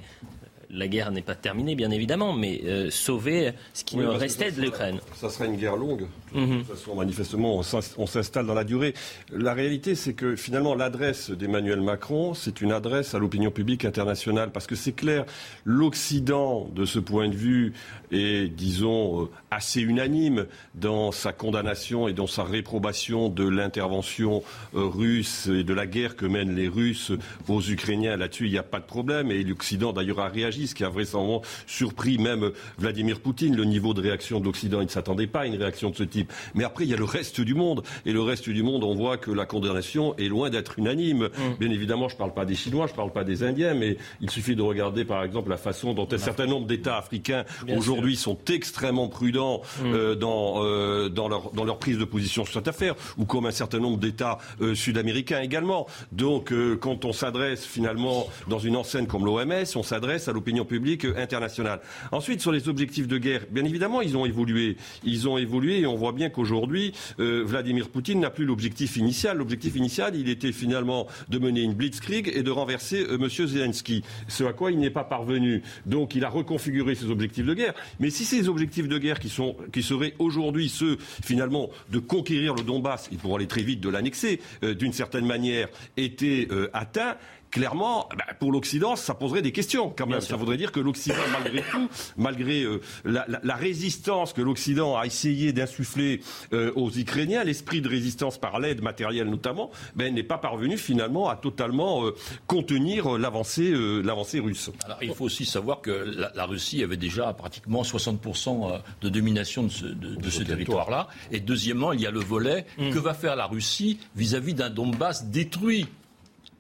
la 0.74 0.88
guerre 0.88 1.12
n'est 1.12 1.22
pas 1.22 1.36
terminée, 1.36 1.76
bien 1.76 1.92
évidemment, 1.92 2.34
mais 2.34 2.62
euh, 2.66 2.90
sauver 2.90 3.52
ce 3.74 3.84
qui 3.84 3.98
nous 3.98 4.12
restait 4.12 4.52
de 4.52 4.62
l'Ukraine. 4.62 5.00
Ça 5.16 5.30
sera 5.30 5.46
une 5.46 5.56
guerre 5.56 5.76
longue. 5.76 6.08
De 6.34 6.58
toute 6.58 6.68
façon, 6.68 6.96
manifestement, 6.96 7.62
on 7.98 8.08
s'installe 8.08 8.48
dans 8.48 8.56
la 8.56 8.64
durée. 8.64 8.96
La 9.32 9.54
réalité, 9.54 9.94
c'est 9.94 10.14
que 10.14 10.36
finalement, 10.36 10.74
l'adresse 10.74 11.30
d'Emmanuel 11.30 11.82
Macron, 11.82 12.34
c'est 12.34 12.62
une 12.62 12.72
adresse 12.72 13.14
à 13.14 13.20
l'opinion 13.20 13.52
publique 13.52 13.86
internationale. 13.86 14.52
Parce 14.52 14.66
que 14.66 14.76
c'est 14.76 14.94
clair, 14.94 15.26
l'Occident, 15.64 16.70
de 16.74 16.86
ce 16.86 16.98
point 16.98 17.30
de 17.30 17.36
vue, 17.36 17.74
est, 18.12 18.48
disons, 18.48 19.24
euh, 19.24 19.30
assez 19.52 19.82
unanime 19.82 20.48
dans 20.74 21.12
sa 21.12 21.34
condamnation 21.34 22.08
et 22.08 22.14
dans 22.14 22.28
sa 22.28 22.44
réprobation 22.44 23.30
de 23.30 23.48
l'intervention 23.48 24.44
euh, 24.76 24.86
russe 24.86 25.48
et 25.48 25.64
de 25.64 25.74
la 25.74 25.86
guerre 25.86 26.16
que 26.16 26.26
mènent 26.26 26.56
les 26.56 26.68
Russes 26.68 27.12
aux 27.48 27.62
Ukrainiens. 27.62 28.18
Là-dessus, 28.18 28.46
il 28.46 28.52
n'y 28.52 28.58
a 28.58 28.64
pas 28.64 28.80
de 28.80 28.86
problème. 28.86 29.30
Et 29.30 29.44
l'Occident, 29.44 29.94
d'ailleurs, 29.94 30.20
a 30.20 30.30
réagi, 30.30 30.63
ce 30.68 30.76
qui 30.76 30.84
a 30.84 30.90
vraisemblablement 30.90 31.42
surpris 31.68 32.18
même 32.18 32.52
Vladimir 32.78 33.20
Poutine. 33.20 33.56
Le 33.56 33.66
niveau 33.66 33.94
de 33.94 34.02
réaction 34.02 34.40
de 34.40 34.46
l'Occident, 34.46 34.82
il 34.82 34.86
ne 34.86 34.90
s'attendait 34.90 35.28
pas 35.28 35.42
à 35.42 35.46
une 35.46 35.56
réaction 35.56 35.90
de 35.90 35.96
ce 35.96 36.04
type. 36.04 36.32
Mais 36.56 36.64
après, 36.64 36.86
il 36.86 36.90
y 36.90 36.94
a 36.94 36.98
le 36.98 37.04
reste 37.04 37.42
du 37.42 37.54
monde. 37.54 37.84
Et 38.06 38.12
le 38.12 38.22
reste 38.22 38.50
du 38.50 38.64
monde, 38.64 38.84
on 38.84 38.96
voit 38.96 39.18
que 39.18 39.32
la 39.32 39.46
condamnation 39.46 40.16
est 40.18 40.28
loin 40.28 40.50
d'être 40.50 40.80
unanime. 40.80 41.30
Mm. 41.38 41.56
Bien 41.60 41.70
évidemment, 41.72 42.10
je 42.10 42.16
ne 42.16 42.20
parle 42.20 42.34
pas 42.34 42.46
des 42.46 42.56
Chinois, 42.56 42.88
je 42.88 42.92
ne 42.92 42.98
parle 42.98 43.12
pas 43.12 43.24
des 43.24 43.44
Indiens, 43.44 43.74
mais 43.74 43.98
il 44.22 44.30
suffit 44.30 44.56
de 44.56 44.62
regarder, 44.62 45.06
par 45.06 45.24
exemple, 45.24 45.50
la 45.50 45.58
façon 45.58 45.94
dont 45.94 46.08
un 46.12 46.18
certain 46.18 46.46
nombre 46.46 46.68
d'États 46.68 46.98
africains 46.98 47.46
aujourd'hui 47.76 48.16
sont 48.16 48.38
extrêmement 48.50 49.08
prudents 49.08 49.62
mm. 49.82 49.94
euh, 49.94 50.16
dans, 50.16 50.64
euh, 50.64 51.10
dans, 51.10 51.28
leur, 51.28 51.52
dans 51.52 51.64
leur 51.64 51.80
prise 51.80 51.98
de 51.98 52.06
position 52.06 52.46
sur 52.46 52.54
cette 52.54 52.68
affaire, 52.68 52.96
ou 53.18 53.26
comme 53.26 53.46
un 53.46 53.52
certain 53.52 53.80
nombre 53.80 53.98
d'États 53.98 54.38
euh, 54.62 54.76
sud-américains 54.76 55.42
également. 55.42 55.88
Donc, 56.12 56.54
quand 56.80 57.06
on 57.06 57.14
s'adresse 57.14 57.66
finalement 57.66 58.28
dans 58.48 58.60
une 58.60 58.76
enseigne 58.76 59.08
comme 59.08 59.26
l'OMS, 59.26 59.66
on 59.76 59.84
s'adresse 59.84 60.28
à 60.28 60.32
l'opinion 60.32 60.53
publique 60.64 61.06
internationale. 61.18 61.82
Ensuite, 62.12 62.42
sur 62.42 62.52
les 62.52 62.70
objectifs 62.70 63.08
de 63.08 63.18
guerre, 63.18 63.42
bien 63.50 63.66
évidemment, 63.66 64.02
ils 64.02 64.16
ont 64.16 64.26
évolué. 64.26 64.78
Ils 65.04 65.28
ont 65.28 65.38
évolué 65.38 65.80
et 65.80 65.88
on 65.88 65.96
voit 65.96 66.12
bien 66.12 66.30
qu'aujourd'hui, 66.30 66.94
euh, 67.20 67.44
Vladimir 67.46 67.90
Poutine 67.90 68.20
n'a 68.20 68.30
plus 68.30 68.46
l'objectif 68.46 68.98
initial. 68.98 69.38
L'objectif 69.38 69.76
initial, 69.76 70.16
il 70.16 70.30
était 70.30 70.52
finalement 70.52 71.08
de 71.30 71.40
mener 71.40 71.62
une 71.62 71.74
blitzkrieg 71.74 72.32
et 72.34 72.44
de 72.44 72.52
renverser 72.52 73.06
euh, 73.10 73.18
M. 73.20 73.30
Zelensky. 73.30 74.04
Ce 74.28 74.44
à 74.44 74.54
quoi 74.54 74.72
il 74.72 74.80
n'est 74.80 74.90
pas 74.90 75.04
parvenu. 75.04 75.64
Donc, 75.86 76.16
il 76.16 76.24
a 76.24 76.30
reconfiguré 76.30 76.96
ses 76.96 77.10
objectifs 77.10 77.46
de 77.46 77.54
guerre. 77.54 77.74
Mais 78.00 78.10
si 78.10 78.26
ces 78.26 78.48
objectifs 78.48 78.88
de 78.88 78.98
guerre 78.98 79.20
qui, 79.20 79.30
sont, 79.30 79.56
qui 79.72 79.82
seraient 79.82 80.14
aujourd'hui 80.20 80.70
ceux, 80.70 80.98
finalement, 81.24 81.70
de 81.92 82.00
conquérir 82.00 82.54
le 82.54 82.62
Donbass 82.62 83.10
et 83.12 83.16
pour 83.16 83.36
aller 83.36 83.48
très 83.48 83.64
vite 83.64 83.82
de 83.82 83.90
l'annexer, 83.90 84.40
euh, 84.64 84.74
d'une 84.74 84.94
certaine 84.94 85.26
manière, 85.26 85.70
étaient 85.98 86.48
atteints, 86.74 87.16
clairement, 87.54 88.10
bah, 88.18 88.26
pour 88.40 88.52
l'Occident, 88.52 88.96
ça 88.96 89.14
poserait 89.14 89.44
des 89.44 89.52
questions 89.52 89.94
quand 89.96 90.08
même. 90.08 90.22
ça 90.22 90.36
voudrait 90.36 90.58
dire 90.58 90.72
que 90.72 90.80
l'Occident, 90.80 91.16
malgré 91.32 91.62
tout, 91.72 91.90
malgré 92.18 92.64
euh, 92.64 92.82
la, 93.06 93.56
résistance 93.56 94.34
que 94.34 94.42
l'Occident 94.42 94.98
a 94.98 95.06
essayé 95.06 95.54
d'insuffler 95.54 96.22
euh, 96.52 96.72
aux 96.76 96.90
Ukrainiens, 96.90 97.44
l'esprit 97.44 97.80
de 97.80 97.88
résistance 97.88 98.40
par 98.40 98.60
l'aide 98.60 98.82
matérielle 98.82 99.30
notamment, 99.30 99.70
ben, 99.96 100.14
n'est 100.14 100.24
pas 100.24 100.40
parvenu 100.40 100.78
finalement 100.78 101.30
à 101.30 101.36
totalement 101.36 102.06
euh, 102.06 102.16
contenir 102.48 103.18
l'avancée 103.20 103.72
l'avancée 104.04 104.40
russe. 104.40 104.72
Alors, 104.86 104.98
il 105.04 105.14
faut 105.14 105.26
aussi 105.26 105.46
savoir 105.46 105.82
que 105.82 105.92
la, 105.92 106.46
Russie 106.46 106.84
avait 106.84 106.98
déjà 106.98 107.32
pratiquement 107.34 107.84
60% 107.84 108.82
de 109.02 109.10
domination 109.10 109.64
de 109.64 110.30
ce, 110.30 110.42
territoire-là. 110.42 111.08
Et 111.32 111.40
deuxièmement, 111.40 111.94
il 111.94 112.02
y 112.02 112.08
a 112.08 112.12
le 112.12 112.20
volet 112.20 112.66
mm. 112.80 112.90
que 112.92 113.00
va 113.00 113.14
faire 113.14 113.36
la 113.36 113.46
Russie 113.46 114.00
vis-à-vis 114.16 114.56
d'un 114.56 114.70
Donbass 114.70 115.26
détruit 115.26 115.88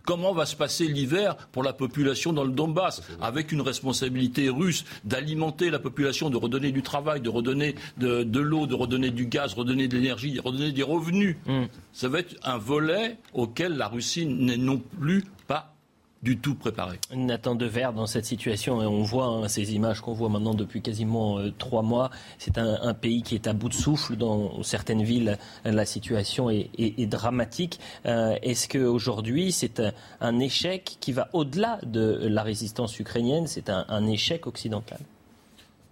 Comment 0.06 0.34
va 0.34 0.46
se 0.46 0.56
passer 0.56 0.88
l'hiver 0.88 1.36
pour 1.52 1.64
la 1.64 1.74
population 1.74 2.34
dans 2.34 2.44
le 2.44 2.52
Donbass 2.52 3.02
Avec 3.22 3.52
une 3.52 3.62
responsabilité 3.62 4.50
russe 4.50 4.84
d'alimenter 5.04 5.70
la 5.70 5.80
population, 5.80 6.30
de 6.30 6.38
redonner 6.38 6.72
du 6.72 6.82
travail, 6.82 7.22
de 7.22 7.30
redonner 7.30 7.76
de, 7.98 8.40
l'eau, 8.40 8.68
de 8.68 8.76
redonner 8.76 9.12
du 9.12 9.26
gaz, 9.28 9.54
redonner 9.54 9.88
de 9.88 9.98
l'énergie, 9.98 10.32
de 10.32 10.42
redonner 10.42 10.72
des 10.72 10.84
revenus. 10.84 11.38
Mm. 11.46 11.64
Ça 11.94 12.10
va 12.10 12.20
être 12.20 12.36
un 12.44 12.58
volet 12.58 13.18
auquel 13.34 13.78
la 13.78 13.88
Russie 13.88 14.26
n'est 14.26 14.58
non 14.58 14.82
plus 15.00 15.24
pas 15.48 15.73
du 16.24 16.38
tout 16.38 16.56
préparé. 16.56 16.98
Nathan 17.14 17.54
Dever, 17.54 17.90
dans 17.94 18.08
cette 18.08 18.26
situation, 18.26 18.82
et 18.82 18.86
on 18.86 19.04
voit 19.04 19.26
hein, 19.26 19.48
ces 19.50 19.76
images 19.76 20.00
qu'on 20.00 20.14
voit 20.14 20.30
maintenant 20.30 20.54
depuis 20.54 20.82
quasiment 20.82 21.38
euh, 21.38 21.52
trois 21.58 21.82
mois, 21.82 22.12
c'est 22.38 22.58
un, 22.58 22.94
pays 22.94 23.24
qui 23.24 23.36
est 23.36 23.48
à 23.48 23.54
bout 23.54 23.70
de 23.70 23.74
souffle. 23.74 24.16
Dans 24.16 24.64
certaines 24.64 25.04
villes, 25.04 25.38
la 25.66 25.86
situation 25.86 26.50
est, 26.50 27.06
dramatique. 27.08 27.80
Euh, 28.06 28.38
est-ce 28.42 28.70
qu'aujourd'hui, 28.70 29.52
c'est 29.52 29.82
un, 30.22 30.40
échec 30.40 30.98
qui 31.02 31.12
va 31.12 31.28
au-delà 31.34 31.80
de 31.84 32.28
la 32.28 32.44
résistance 32.44 32.98
ukrainienne? 33.00 33.48
C'est 33.48 33.70
un, 33.70 34.08
échec 34.08 34.48
occidental? 34.48 35.00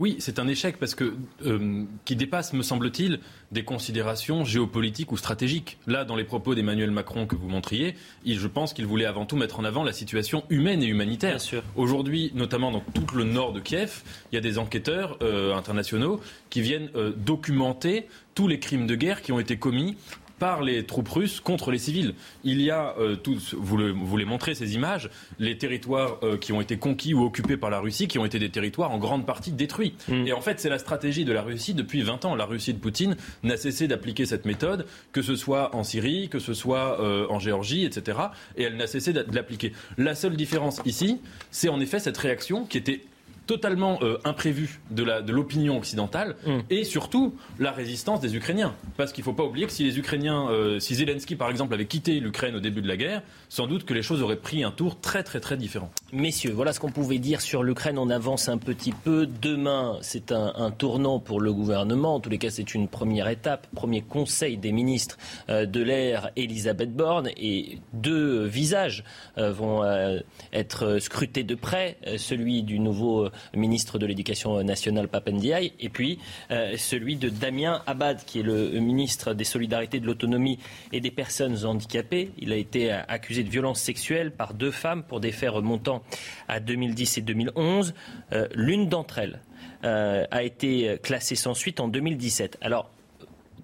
Oui, 0.02 0.16
c'est 0.18 0.40
un 0.40 0.48
échec 0.48 0.78
parce 0.80 0.96
que 0.96 1.14
euh, 1.46 1.84
qui 2.06 2.16
dépasse, 2.16 2.54
me 2.54 2.64
semble-t-il, 2.64 3.20
des 3.52 3.64
considérations 3.64 4.44
géopolitiques 4.44 5.12
ou 5.12 5.18
stratégiques. 5.18 5.78
Là, 5.86 6.06
dans 6.06 6.16
les 6.16 6.24
propos 6.24 6.56
d'Emmanuel 6.56 6.90
Macron 6.90 7.28
que 7.28 7.36
vous 7.36 7.48
montriez, 7.48 7.94
je 8.26 8.48
pense 8.48 8.74
qu'il 8.74 8.88
voulait 8.88 9.06
avant 9.06 9.28
tout 9.28 9.36
mettre 9.36 9.60
en 9.60 9.64
avant 9.64 9.84
la 9.84 9.94
situation 9.94 10.44
humaine 10.50 10.82
et 10.82 10.88
humanitaire. 10.88 11.38
Aujourd'hui, 11.76 12.32
notamment 12.34 12.72
dans 12.72 12.80
tout 12.80 13.06
le 13.16 13.26
nord 13.26 13.54
de 13.54 13.60
Kiev, 13.60 14.02
il 14.32 14.36
y 14.36 14.38
a 14.40 14.42
des 14.42 14.58
enquêteurs 14.58 15.20
euh, 15.22 15.54
internationaux 15.54 16.20
qui 16.50 16.62
viennent 16.62 16.90
euh, 16.96 17.14
documenter 17.16 18.08
tous 18.34 18.48
les 18.48 18.58
crimes 18.58 18.88
de 18.88 18.96
guerre 18.96 19.22
qui 19.22 19.32
ont 19.32 19.40
été 19.40 19.58
commis 19.58 19.98
par 20.42 20.64
les 20.64 20.88
troupes 20.88 21.08
russes 21.08 21.40
contre 21.40 21.70
les 21.70 21.78
civils. 21.78 22.16
Il 22.44 22.64
y 22.64 22.72
a 22.72 22.96
euh, 22.98 23.16
tous, 23.16 23.54
vous, 23.56 23.78
le, 23.78 23.92
vous 23.92 24.18
les 24.18 24.26
montrez 24.26 24.56
ces 24.56 24.74
images, 24.74 25.12
les 25.38 25.56
territoires 25.56 26.18
euh, 26.24 26.36
qui 26.36 26.52
ont 26.52 26.60
été 26.60 26.78
conquis 26.78 27.14
ou 27.14 27.24
occupés 27.24 27.58
par 27.58 27.70
la 27.70 27.80
Russie, 27.80 28.08
qui 28.08 28.18
ont 28.18 28.26
été 28.26 28.40
des 28.40 28.50
territoires 28.50 28.90
en 28.90 28.98
grande 28.98 29.28
partie 29.28 29.52
détruits. 29.52 29.94
Mm. 30.08 30.26
Et 30.26 30.34
en 30.34 30.42
fait, 30.42 30.60
c'est 30.60 30.68
la 30.68 30.80
stratégie 30.80 31.26
de 31.26 31.32
la 31.32 31.44
Russie 31.44 31.76
depuis 31.76 32.02
20 32.02 32.26
ans. 32.26 32.34
La 32.34 32.46
Russie 32.46 32.74
de 32.74 32.80
Poutine 32.80 33.18
n'a 33.44 33.56
cessé 33.56 33.88
d'appliquer 33.88 34.26
cette 34.26 34.46
méthode, 34.46 34.88
que 35.12 35.22
ce 35.22 35.36
soit 35.36 35.76
en 35.76 35.84
Syrie, 35.84 36.28
que 36.28 36.40
ce 36.40 36.56
soit 36.56 37.00
euh, 37.00 37.28
en 37.30 37.38
Géorgie, 37.38 37.86
etc. 37.86 38.18
Et 38.58 38.64
elle 38.64 38.78
n'a 38.78 38.88
cessé 38.88 39.14
de 39.14 39.24
l'appliquer. 39.32 39.74
La 40.00 40.16
seule 40.16 40.36
différence 40.36 40.82
ici, 40.86 41.22
c'est 41.52 41.70
en 41.70 41.80
effet 41.80 42.00
cette 42.00 42.18
réaction 42.18 42.66
qui 42.66 42.80
était 42.80 43.02
totalement 43.48 44.00
euh, 44.02 44.18
imprévu 44.24 44.80
de 44.92 45.04
l'opinion 45.32 45.74
de 45.74 45.80
occidentale 45.80 46.36
mm. 46.46 46.60
et 46.70 46.84
surtout 46.84 47.36
la 47.60 47.72
résistance 47.72 48.22
des 48.22 48.36
Ukrainiens. 48.36 48.74
Parce 48.98 49.12
qu'il 49.12 49.24
ne 49.24 49.26
faut 49.26 49.34
pas 49.34 49.44
oublier 49.44 49.66
que 49.66 49.72
si 49.72 49.84
les 49.84 49.98
Ukrainiens, 49.98 50.50
euh, 50.50 50.80
si 50.80 50.96
Zelensky 50.96 51.36
par 51.36 51.50
exemple 51.50 51.74
avait 51.74 51.86
quitté 51.86 52.20
l'Ukraine 52.20 52.56
au 52.56 52.60
début 52.60 52.82
de 52.82 52.88
la 52.88 52.98
guerre, 52.98 53.24
sans 53.50 53.68
doute 53.68 53.86
que 53.86 53.94
les 53.94 54.04
choses 54.04 54.22
auraient 54.22 54.38
pris 54.38 54.64
un 54.64 54.72
tour 54.72 55.00
très 55.00 55.24
très 55.24 55.40
très 55.40 55.58
différent. 55.58 55.92
Messieurs, 56.14 56.52
voilà 56.52 56.72
ce 56.74 56.80
qu'on 56.80 56.92
pouvait 56.92 57.20
dire 57.20 57.42
sur 57.42 57.64
l'Ukraine. 57.64 57.98
On 57.98 58.10
avance 58.10 58.48
un 58.48 58.58
petit 58.58 58.92
peu. 58.92 59.28
Demain, 59.42 59.98
c'est 60.02 60.32
un, 60.32 60.72
tournant 60.72 61.20
pour 61.20 61.42
le 61.42 61.54
gouvernement. 61.54 62.16
En 62.16 62.20
tous 62.20 62.30
les 62.30 62.38
cas, 62.38 62.50
c'est 62.50 62.74
une 62.74 62.88
première 62.88 63.28
étape, 63.28 63.68
premier 63.76 64.02
conseil 64.02 64.58
des 64.58 64.72
ministres 64.72 65.18
euh, 65.50 65.66
de 65.66 65.82
l'ère, 65.82 66.32
Elisabeth 66.36 66.94
Borne, 66.94 67.30
et 67.38 67.80
deux 67.94 68.46
visages 68.46 69.04
vont 69.38 69.84
être 70.54 71.00
scrutés 71.00 71.44
de 71.44 71.56
près. 71.56 71.98
celui 72.18 72.64
du 72.64 72.80
nouveau 72.80 73.31
ministre 73.54 74.00
de 74.00 74.06
l'Éducation 74.06 74.64
nationale 74.64 75.08
Papendiaï, 75.08 75.74
et 75.80 75.90
puis 75.90 76.20
euh, 76.52 76.76
celui 76.78 77.16
de 77.16 77.30
Damien 77.30 77.82
Abad, 77.88 78.24
qui 78.26 78.40
est 78.40 78.44
le 78.44 78.80
ministre 78.80 79.34
des 79.34 79.44
Solidarités, 79.44 80.00
de 80.00 80.06
l'Autonomie 80.06 80.60
et 80.92 81.02
des 81.02 81.12
Personnes 81.12 81.66
handicapées. 81.66 82.32
Il 82.38 82.52
a 82.52 82.56
été 82.56 82.92
euh, 82.92 83.02
accusé 83.08 83.44
de 83.44 83.50
violences 83.50 83.82
sexuelles 83.82 84.32
par 84.32 84.54
deux 84.54 84.72
femmes 84.72 85.04
pour 85.04 85.20
des 85.20 85.32
faits 85.32 85.52
remontant 85.52 86.04
à 86.48 86.60
2010 86.60 87.18
et 87.18 87.22
2011. 87.22 87.94
Euh, 88.34 88.48
l'une 88.54 88.88
d'entre 88.88 89.20
elles 89.20 89.40
a 89.84 90.44
été 90.44 91.00
classée 91.02 91.34
sans 91.34 91.56
suite 91.56 91.80
en 91.80 91.88
2017. 91.88 92.60
Alors, 92.62 92.92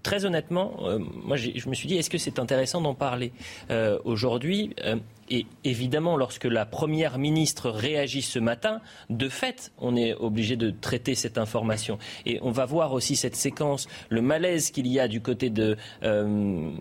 très 0.03 0.25
honnêtement, 0.25 0.77
moi 1.23 1.37
je 1.37 1.69
me 1.69 1.73
suis 1.73 1.87
dit, 1.87 1.95
est-ce 1.95 2.09
que 2.09 2.17
c'est 2.17 2.39
intéressant 2.39 2.81
d'en 2.81 2.95
parler 2.95 3.31
aujourd'hui 4.03 4.73
et 5.29 5.45
évidemment, 5.63 6.15
lorsque 6.15 6.45
la 6.45 6.65
Première 6.65 7.17
ministre 7.17 7.69
réagit 7.69 8.21
ce 8.21 8.39
matin, 8.39 8.81
de 9.09 9.27
fait, 9.27 9.71
on 9.77 9.95
est 9.95 10.13
obligé 10.13 10.55
de 10.55 10.69
traiter 10.69 11.15
cette 11.15 11.37
information. 11.37 11.97
Et 12.25 12.39
on 12.41 12.51
va 12.51 12.65
voir 12.65 12.93
aussi 12.93 13.15
cette 13.15 13.35
séquence, 13.35 13.87
le 14.09 14.21
malaise 14.21 14.71
qu'il 14.71 14.87
y 14.87 14.99
a 14.99 15.07
du 15.07 15.21
côté 15.21 15.49
de 15.49 15.75
euh, 16.03 16.71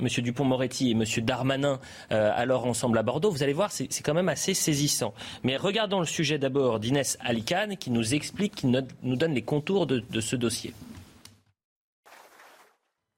M. 0.00 0.08
Dupont-Moretti 0.18 0.90
et 0.90 0.92
M. 0.92 1.04
Darmanin, 1.24 1.80
euh, 2.12 2.30
alors 2.34 2.66
ensemble 2.66 2.98
à 2.98 3.02
Bordeaux. 3.02 3.30
Vous 3.30 3.42
allez 3.42 3.52
voir, 3.52 3.72
c'est 3.72 4.02
quand 4.02 4.14
même 4.14 4.28
assez 4.28 4.54
saisissant. 4.54 5.12
Mais 5.42 5.56
regardons 5.56 6.00
le 6.00 6.06
sujet 6.06 6.38
d'abord 6.38 6.78
d'Inès 6.78 7.18
Alicane, 7.20 7.76
qui 7.76 7.90
nous 7.90 8.14
explique, 8.14 8.54
qui 8.54 8.66
nous 8.66 9.16
donne 9.16 9.34
les 9.34 9.42
contours 9.42 9.86
de 9.86 10.20
ce 10.20 10.36
dossier. 10.36 10.72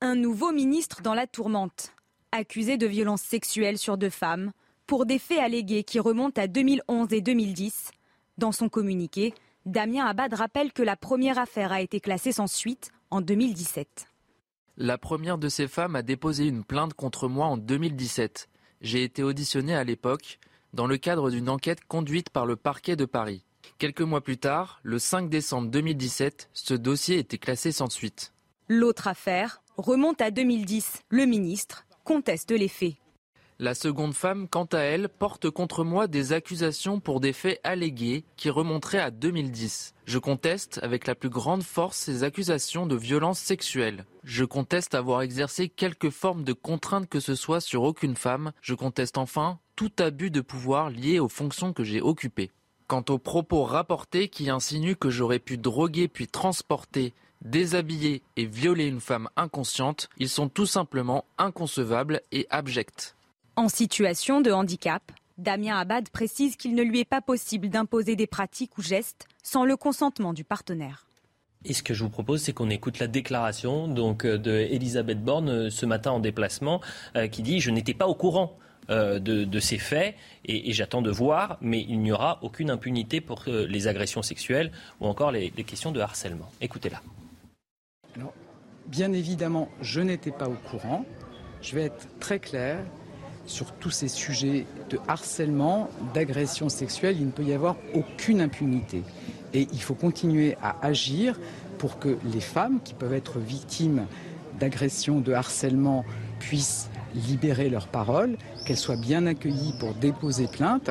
Un 0.00 0.14
nouveau 0.14 0.52
ministre 0.52 1.02
dans 1.02 1.14
la 1.14 1.26
tourmente, 1.26 1.92
accusé 2.30 2.76
de 2.76 2.86
violences 2.86 3.22
sexuelles 3.22 3.78
sur 3.78 3.98
deux 3.98 4.10
femmes 4.10 4.52
pour 4.86 5.06
des 5.06 5.18
faits 5.18 5.40
allégués 5.40 5.82
qui 5.82 5.98
remontent 5.98 6.40
à 6.40 6.46
2011 6.46 7.12
et 7.12 7.20
2010. 7.20 7.90
Dans 8.38 8.52
son 8.52 8.68
communiqué, 8.68 9.34
Damien 9.66 10.06
Abad 10.06 10.32
rappelle 10.34 10.72
que 10.72 10.84
la 10.84 10.94
première 10.94 11.36
affaire 11.36 11.72
a 11.72 11.80
été 11.80 11.98
classée 11.98 12.30
sans 12.30 12.46
suite 12.46 12.92
en 13.10 13.20
2017. 13.20 14.06
La 14.76 14.98
première 14.98 15.36
de 15.36 15.48
ces 15.48 15.66
femmes 15.66 15.96
a 15.96 16.02
déposé 16.02 16.46
une 16.46 16.62
plainte 16.62 16.94
contre 16.94 17.26
moi 17.26 17.46
en 17.46 17.56
2017. 17.56 18.48
J'ai 18.80 19.02
été 19.02 19.24
auditionné 19.24 19.74
à 19.74 19.82
l'époque 19.82 20.38
dans 20.74 20.86
le 20.86 20.96
cadre 20.96 21.28
d'une 21.28 21.48
enquête 21.48 21.84
conduite 21.88 22.30
par 22.30 22.46
le 22.46 22.54
parquet 22.54 22.94
de 22.94 23.04
Paris. 23.04 23.44
Quelques 23.78 24.02
mois 24.02 24.20
plus 24.20 24.38
tard, 24.38 24.78
le 24.84 25.00
5 25.00 25.28
décembre 25.28 25.70
2017, 25.70 26.50
ce 26.52 26.74
dossier 26.74 27.18
était 27.18 27.38
classé 27.38 27.72
sans 27.72 27.90
suite. 27.90 28.32
L'autre 28.68 29.08
affaire 29.08 29.60
remonte 29.78 30.20
à 30.20 30.32
2010. 30.32 31.04
Le 31.08 31.24
ministre 31.24 31.86
conteste 32.04 32.50
les 32.50 32.68
faits. 32.68 32.96
La 33.60 33.74
seconde 33.74 34.14
femme, 34.14 34.46
quant 34.48 34.66
à 34.66 34.78
elle, 34.78 35.08
porte 35.08 35.50
contre 35.50 35.82
moi 35.82 36.06
des 36.06 36.32
accusations 36.32 37.00
pour 37.00 37.20
des 37.20 37.32
faits 37.32 37.60
allégués 37.64 38.24
qui 38.36 38.50
remonteraient 38.50 39.00
à 39.00 39.10
2010. 39.10 39.94
Je 40.04 40.18
conteste 40.18 40.78
avec 40.82 41.06
la 41.06 41.14
plus 41.14 41.28
grande 41.28 41.62
force 41.62 41.96
ces 41.96 42.22
accusations 42.24 42.86
de 42.86 42.96
violence 42.96 43.38
sexuelle. 43.38 44.04
Je 44.24 44.44
conteste 44.44 44.94
avoir 44.94 45.22
exercé 45.22 45.68
quelque 45.68 46.10
forme 46.10 46.44
de 46.44 46.52
contrainte 46.52 47.08
que 47.08 47.20
ce 47.20 47.34
soit 47.34 47.60
sur 47.60 47.82
aucune 47.82 48.16
femme. 48.16 48.52
Je 48.62 48.74
conteste 48.74 49.18
enfin 49.18 49.58
tout 49.76 49.92
abus 49.98 50.30
de 50.30 50.40
pouvoir 50.40 50.90
lié 50.90 51.20
aux 51.20 51.28
fonctions 51.28 51.72
que 51.72 51.84
j'ai 51.84 52.00
occupées. 52.00 52.50
Quant 52.88 53.04
aux 53.10 53.18
propos 53.18 53.64
rapportés 53.64 54.28
qui 54.28 54.50
insinuent 54.50 54.96
que 54.96 55.10
j'aurais 55.10 55.38
pu 55.38 55.58
droguer 55.58 56.08
puis 56.08 56.26
transporter 56.26 57.12
déshabiller 57.42 58.22
et 58.36 58.46
violer 58.46 58.86
une 58.86 59.00
femme 59.00 59.28
inconsciente, 59.36 60.08
ils 60.18 60.28
sont 60.28 60.48
tout 60.48 60.66
simplement 60.66 61.24
inconcevables 61.38 62.20
et 62.32 62.46
abjects. 62.50 63.14
En 63.56 63.68
situation 63.68 64.40
de 64.40 64.50
handicap, 64.52 65.12
Damien 65.38 65.76
Abad 65.76 66.08
précise 66.10 66.56
qu'il 66.56 66.74
ne 66.74 66.82
lui 66.82 67.00
est 67.00 67.04
pas 67.04 67.20
possible 67.20 67.68
d'imposer 67.68 68.16
des 68.16 68.26
pratiques 68.26 68.76
ou 68.78 68.82
gestes 68.82 69.26
sans 69.42 69.64
le 69.64 69.76
consentement 69.76 70.32
du 70.32 70.44
partenaire. 70.44 71.06
Et 71.64 71.74
ce 71.74 71.82
que 71.82 71.94
je 71.94 72.04
vous 72.04 72.10
propose, 72.10 72.42
c'est 72.42 72.52
qu'on 72.52 72.70
écoute 72.70 72.98
la 72.98 73.08
déclaration 73.08 73.88
donc 73.88 74.24
euh, 74.24 74.38
de 74.38 74.52
Elisabeth 74.52 75.22
Borne 75.22 75.48
euh, 75.48 75.70
ce 75.70 75.86
matin 75.86 76.12
en 76.12 76.20
déplacement, 76.20 76.80
euh, 77.16 77.26
qui 77.26 77.42
dit 77.42 77.60
je 77.60 77.70
n'étais 77.70 77.94
pas 77.94 78.06
au 78.06 78.14
courant 78.14 78.56
de, 78.90 79.60
ces 79.60 79.76
faits 79.76 80.14
et, 80.46 80.72
j'attends 80.72 81.02
de 81.02 81.10
voir, 81.10 81.58
mais 81.60 81.84
il 81.86 82.00
n'y 82.00 82.10
aura 82.10 82.38
aucune 82.40 82.70
impunité 82.70 83.20
pour 83.20 83.44
les 83.46 83.86
agressions 83.86 84.22
sexuelles 84.22 84.72
ou 85.00 85.06
encore 85.06 85.30
les, 85.30 85.52
les 85.54 85.64
questions 85.64 85.92
de 85.92 86.00
harcèlement. 86.00 86.50
Écoutez-la. 86.62 87.02
Bien 88.86 89.12
évidemment, 89.12 89.68
je 89.80 90.00
n'étais 90.00 90.30
pas 90.30 90.48
au 90.48 90.56
courant. 90.70 91.04
Je 91.60 91.74
vais 91.74 91.84
être 91.84 92.06
très 92.20 92.38
clair 92.38 92.78
sur 93.46 93.72
tous 93.72 93.90
ces 93.90 94.08
sujets 94.08 94.66
de 94.90 94.98
harcèlement, 95.08 95.88
d'agression 96.14 96.68
sexuelle, 96.68 97.16
il 97.18 97.26
ne 97.26 97.30
peut 97.30 97.42
y 97.42 97.52
avoir 97.52 97.76
aucune 97.94 98.40
impunité. 98.40 99.02
Et 99.54 99.66
il 99.72 99.80
faut 99.80 99.94
continuer 99.94 100.56
à 100.62 100.76
agir 100.86 101.38
pour 101.78 101.98
que 101.98 102.18
les 102.32 102.40
femmes 102.40 102.80
qui 102.84 102.94
peuvent 102.94 103.14
être 103.14 103.38
victimes 103.38 104.06
d'agression, 104.60 105.20
de 105.20 105.32
harcèlement, 105.32 106.04
puissent 106.40 106.90
libérer 107.14 107.70
leur 107.70 107.88
parole, 107.88 108.36
qu'elles 108.66 108.76
soient 108.76 108.96
bien 108.96 109.26
accueillies 109.26 109.74
pour 109.80 109.94
déposer 109.94 110.46
plainte. 110.46 110.90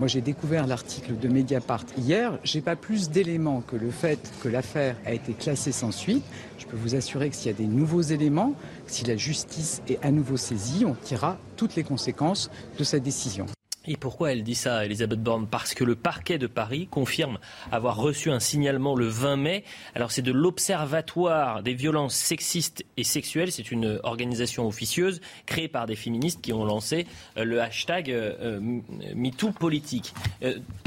Moi, 0.00 0.08
j'ai 0.08 0.20
découvert 0.20 0.66
l'article 0.66 1.16
de 1.16 1.28
Mediapart 1.28 1.84
hier. 1.96 2.36
J'ai 2.42 2.60
pas 2.60 2.74
plus 2.74 3.10
d'éléments 3.10 3.62
que 3.64 3.76
le 3.76 3.90
fait 3.90 4.18
que 4.42 4.48
l'affaire 4.48 4.96
a 5.06 5.12
été 5.12 5.34
classée 5.34 5.70
sans 5.70 5.92
suite. 5.92 6.24
Je 6.58 6.66
peux 6.66 6.76
vous 6.76 6.96
assurer 6.96 7.30
que 7.30 7.36
s'il 7.36 7.46
y 7.46 7.54
a 7.54 7.56
des 7.56 7.68
nouveaux 7.68 8.02
éléments, 8.02 8.54
si 8.88 9.04
la 9.04 9.16
justice 9.16 9.82
est 9.88 10.04
à 10.04 10.10
nouveau 10.10 10.36
saisie, 10.36 10.84
on 10.84 10.94
tirera 10.94 11.38
toutes 11.56 11.76
les 11.76 11.84
conséquences 11.84 12.50
de 12.76 12.82
cette 12.82 13.04
décision. 13.04 13.46
Et 13.86 13.96
pourquoi 13.96 14.32
elle 14.32 14.42
dit 14.42 14.54
ça, 14.54 14.84
Elisabeth 14.86 15.22
Borne? 15.22 15.46
Parce 15.46 15.74
que 15.74 15.84
le 15.84 15.94
parquet 15.94 16.38
de 16.38 16.46
Paris 16.46 16.88
confirme 16.90 17.38
avoir 17.70 17.96
reçu 17.96 18.30
un 18.30 18.40
signalement 18.40 18.94
le 18.94 19.06
20 19.06 19.36
mai. 19.36 19.64
Alors 19.94 20.10
c'est 20.10 20.22
de 20.22 20.32
l'Observatoire 20.32 21.62
des 21.62 21.74
violences 21.74 22.14
sexistes 22.14 22.84
et 22.96 23.04
sexuelles. 23.04 23.52
C'est 23.52 23.70
une 23.70 24.00
organisation 24.02 24.66
officieuse 24.66 25.20
créée 25.44 25.68
par 25.68 25.86
des 25.86 25.96
féministes 25.96 26.40
qui 26.40 26.52
ont 26.52 26.64
lancé 26.64 27.06
euh, 27.36 27.44
le 27.44 27.60
hashtag 27.60 28.10
euh, 28.10 28.32
euh, 28.40 28.80
MeTooPolitique. 29.14 30.14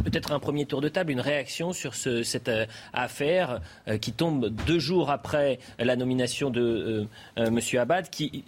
Peut-être 0.04 0.32
un 0.32 0.40
premier 0.40 0.66
tour 0.66 0.82
de 0.82 0.90
table, 0.90 1.12
une 1.12 1.20
réaction 1.20 1.74
sur 1.74 1.94
cette 1.94 2.50
affaire 2.94 3.60
qui 4.00 4.14
tombe 4.14 4.50
deux 4.66 4.80
jours 4.80 5.10
après 5.10 5.60
la 5.80 5.96
nomination 5.96 6.50
de 6.50 7.08
M. 7.36 7.60
Abad, 7.78 8.10
qui 8.10 8.44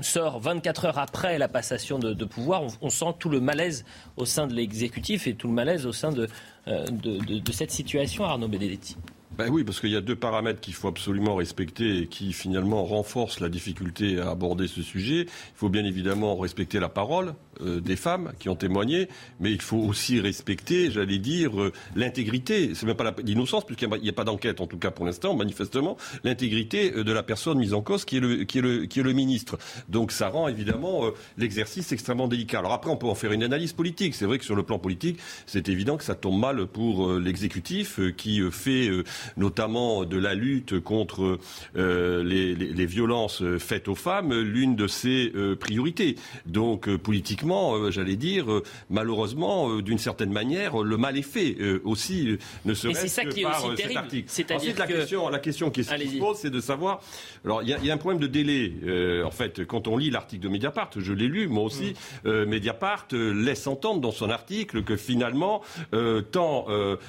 sort 0.00 0.38
24 0.40 0.84
heures 0.84 0.98
après 0.98 1.38
la 1.38 1.48
passation 1.48 1.98
de, 1.98 2.24
pouvoir. 2.24 2.62
On, 2.80 2.90
sent 2.90 3.14
tout 3.18 3.28
le 3.28 3.40
malaise 3.50 3.84
au 4.16 4.24
sein 4.24 4.46
de 4.46 4.54
l'exécutif 4.54 5.26
et 5.26 5.34
tout 5.34 5.48
le 5.48 5.54
malaise 5.54 5.86
au 5.86 5.92
sein 5.92 6.12
de, 6.12 6.28
euh, 6.68 6.86
de, 6.86 7.52
cette 7.52 7.72
situation, 7.72 8.24
Arnaud 8.24 8.48
Benedetti. 8.48 8.96
Ben 9.36 9.48
oui, 9.50 9.64
parce 9.64 9.80
qu'il 9.80 9.90
y 9.90 9.96
a 9.96 10.00
deux 10.00 10.16
paramètres 10.16 10.60
qu'il 10.60 10.74
faut 10.74 10.88
absolument 10.88 11.34
respecter 11.34 12.02
et 12.02 12.06
qui 12.06 12.32
finalement 12.32 12.84
renforcent 12.84 13.40
la 13.40 13.48
difficulté 13.48 14.20
à 14.20 14.30
aborder 14.30 14.68
ce 14.68 14.82
sujet. 14.82 15.22
Il 15.22 15.56
faut 15.56 15.68
bien 15.68 15.84
évidemment 15.84 16.36
respecter 16.36 16.78
la 16.78 16.88
parole 16.88 17.34
euh, 17.62 17.80
des 17.80 17.96
femmes 17.96 18.32
qui 18.38 18.48
ont 18.48 18.56
témoigné, 18.56 19.08
mais 19.40 19.52
il 19.52 19.60
faut 19.60 19.78
aussi 19.78 20.20
respecter, 20.20 20.90
j'allais 20.90 21.18
dire, 21.18 21.60
euh, 21.60 21.72
l'intégrité. 21.96 22.74
C'est 22.74 22.86
même 22.86 22.96
pas 22.96 23.14
l'innocence, 23.24 23.64
puisqu'il 23.64 23.88
n'y 23.88 24.08
a, 24.08 24.12
pas 24.12 24.24
d'enquête, 24.24 24.60
en 24.60 24.66
tout 24.66 24.78
cas 24.78 24.90
pour 24.90 25.06
l'instant, 25.06 25.34
manifestement, 25.34 25.96
l'intégrité 26.24 26.90
de 26.90 27.12
la 27.12 27.22
personne 27.22 27.58
mise 27.58 27.74
en 27.74 27.82
cause, 27.82 28.04
qui 28.04 28.18
est 28.18 28.20
le, 28.20 28.44
qui 28.44 28.58
est 28.58 28.62
le, 28.62 28.86
qui 28.86 29.00
est 29.00 29.02
le 29.02 29.12
ministre. 29.12 29.58
Donc 29.88 30.12
ça 30.12 30.28
rend 30.28 30.48
évidemment 30.48 31.04
l'exercice 31.38 31.92
extrêmement 31.92 32.28
délicat. 32.28 32.58
Alors 32.58 32.72
après, 32.72 32.90
on 32.90 32.96
peut 32.96 33.06
en 33.06 33.14
faire 33.14 33.32
une 33.32 33.42
analyse 33.42 33.72
politique. 33.72 34.14
C'est 34.14 34.26
vrai 34.26 34.38
que 34.38 34.44
sur 34.44 34.56
le 34.56 34.62
plan 34.62 34.78
politique, 34.78 35.18
c'est 35.46 35.68
évident 35.68 35.96
que 35.96 36.04
ça 36.04 36.14
tombe 36.14 36.38
mal 36.38 36.66
pour 36.66 37.12
l'exécutif, 37.14 38.00
qui 38.16 38.40
fait 38.50 38.90
notamment 39.36 40.04
de 40.04 40.18
la 40.18 40.34
lutte 40.34 40.80
contre 40.80 41.38
les, 41.74 42.86
violences 42.86 43.42
faites 43.58 43.88
aux 43.88 43.94
femmes 43.94 44.34
l'une 44.34 44.76
de 44.76 44.86
ses 44.86 45.32
priorités. 45.58 46.16
Donc 46.46 46.88
euh, 46.88 46.98
politiquement, 46.98 47.49
euh, 47.50 47.90
j'allais 47.90 48.16
dire, 48.16 48.50
euh, 48.50 48.62
malheureusement, 48.88 49.80
d'une 49.80 49.98
certaine 49.98 50.32
manière, 50.32 50.78
le 50.78 50.96
mal 50.96 51.16
est 51.16 51.22
fait 51.22 51.56
aussi, 51.84 52.38
ne 52.64 52.74
serait-ce 52.74 53.20
que 53.20 53.42
par 53.42 53.60
cet 53.76 53.96
article. 53.96 54.54
Ensuite, 54.54 54.78
la, 54.78 54.86
question, 54.86 55.28
la 55.28 55.38
question 55.38 55.70
qui 55.70 55.84
se 55.84 56.18
pose, 56.18 56.36
c'est 56.38 56.50
de 56.50 56.60
savoir. 56.60 57.00
Alors, 57.44 57.62
il 57.62 57.68
y, 57.68 57.90
a 57.90 57.94
un 57.94 57.96
problème 57.96 58.20
de 58.20 58.26
délai. 58.26 58.72
en 59.24 59.30
fait, 59.30 59.64
quand 59.64 59.88
on 59.88 59.96
lit 59.96 60.10
l'article 60.10 60.44
de 60.44 60.48
Mediapart, 60.48 60.90
je 60.96 61.12
l'ai 61.12 61.28
lu, 61.28 61.48
moi 61.48 61.64
aussi, 61.64 61.94
mm. 62.24 62.44
Mediapart 62.44 63.08
laisse 63.12 63.66
entendre 63.66 64.00
dans 64.00 64.12
son 64.12 64.30
article 64.30 64.82
que 64.82 64.96
finalement, 64.96 65.62
tant 66.32 66.66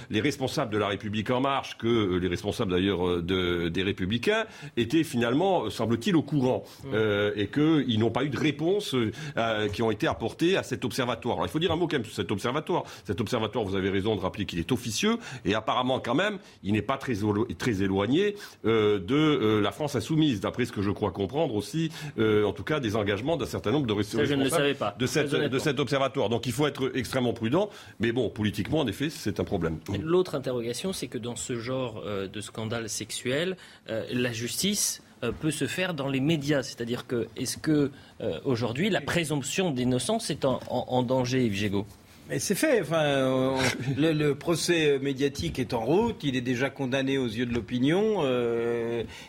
les 0.09 0.21
responsables 0.21 0.71
de 0.71 0.77
la 0.77 0.87
République 0.87 1.29
en 1.29 1.41
marche 1.41 1.77
que 1.77 2.17
les 2.17 2.27
responsables 2.27 2.71
d'ailleurs 2.71 3.21
des 3.21 3.83
Républicains 3.83 4.45
étaient 4.77 5.03
finalement, 5.03 5.69
semble-t-il, 5.69 6.15
au 6.15 6.23
courant 6.23 6.63
mm. 6.85 6.95
et 7.35 7.47
qu'ils 7.47 7.99
n'ont 7.99 8.11
pas 8.11 8.23
eu 8.23 8.29
de 8.29 8.39
réponse 8.39 8.95
euh, 9.37 9.67
qui 9.69 9.81
ont 9.81 9.91
été 9.91 10.07
à 10.57 10.63
cet 10.63 10.85
observatoire. 10.85 11.35
Alors, 11.37 11.47
il 11.47 11.49
faut 11.49 11.59
dire 11.59 11.71
un 11.71 11.75
mot 11.75 11.87
quand 11.87 11.97
même 11.97 12.05
sur 12.05 12.15
cet 12.15 12.31
observatoire. 12.31 12.83
Cet 13.05 13.21
observatoire, 13.21 13.63
vous 13.65 13.75
avez 13.75 13.89
raison 13.89 14.15
de 14.15 14.21
rappeler 14.21 14.45
qu'il 14.45 14.59
est 14.59 14.71
officieux 14.71 15.17
et 15.45 15.55
apparemment 15.55 15.99
quand 15.99 16.15
même, 16.15 16.39
il 16.63 16.73
n'est 16.73 16.81
pas 16.81 16.97
très, 16.97 17.13
très 17.57 17.81
éloigné 17.81 18.35
euh, 18.65 18.99
de 18.99 19.15
euh, 19.15 19.61
la 19.61 19.71
France 19.71 19.95
insoumise, 19.95 20.39
d'après 20.39 20.65
ce 20.65 20.71
que 20.71 20.81
je 20.81 20.91
crois 20.91 21.11
comprendre 21.11 21.55
aussi, 21.55 21.91
en 22.17 22.53
tout 22.53 22.63
cas 22.63 22.79
des 22.79 22.95
engagements 22.95 23.37
d'un 23.37 23.45
certain 23.45 23.71
nombre 23.71 23.87
de 23.87 23.93
responsables 23.93 24.43
de, 24.97 25.05
cette, 25.05 25.31
de 25.31 25.59
cet 25.59 25.79
observatoire. 25.79 26.29
Donc 26.29 26.45
il 26.45 26.51
faut 26.51 26.67
être 26.67 26.91
extrêmement 26.95 27.33
prudent, 27.33 27.69
mais 27.99 28.11
bon, 28.11 28.29
politiquement, 28.29 28.79
en 28.79 28.87
effet, 28.87 29.09
c'est 29.09 29.39
un 29.39 29.43
problème. 29.43 29.79
L'autre 30.01 30.35
interrogation, 30.35 30.93
c'est 30.93 31.07
que 31.07 31.17
dans 31.17 31.35
ce 31.35 31.59
genre 31.59 32.03
de 32.03 32.41
scandale 32.41 32.89
sexuel, 32.89 33.57
la 33.87 34.31
justice 34.31 35.01
euh, 35.23 35.31
peut 35.31 35.51
se 35.51 35.67
faire 35.67 35.93
dans 35.93 36.07
les 36.07 36.19
médias. 36.19 36.63
C'est-à-dire 36.63 37.05
que, 37.07 37.27
est-ce 37.37 37.57
que 37.57 37.91
euh, 38.21 38.39
aujourd'hui 38.43 38.89
la 38.89 39.01
présomption 39.01 39.71
d'innocence 39.71 40.29
est 40.29 40.45
en, 40.45 41.03
danger, 41.03 41.45
Yves 41.45 41.53
Gégaud? 41.53 41.85
Mais 42.29 42.39
c'est 42.39 42.55
fait. 42.55 42.81
Enfin, 42.81 43.03
euh, 43.03 43.57
le, 43.97 44.33
procès 44.33 44.99
médiatique 44.99 45.59
est 45.59 45.73
en 45.73 45.85
route. 45.85 46.23
Il 46.23 46.35
est 46.35 46.41
déjà 46.41 46.69
condamné 46.69 47.17
aux 47.17 47.27
yeux 47.27 47.45
de 47.45 47.53
l'opinion. 47.53 48.23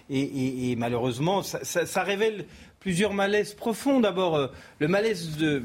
et, 0.09 0.77
malheureusement, 0.77 1.43
ça, 1.43 2.03
révèle 2.03 2.47
plusieurs 2.81 3.13
malaises 3.13 3.55
profonds. 3.55 4.01
D'abord, 4.01 4.51
le 4.79 4.89
malaise 4.89 5.37
de 5.37 5.63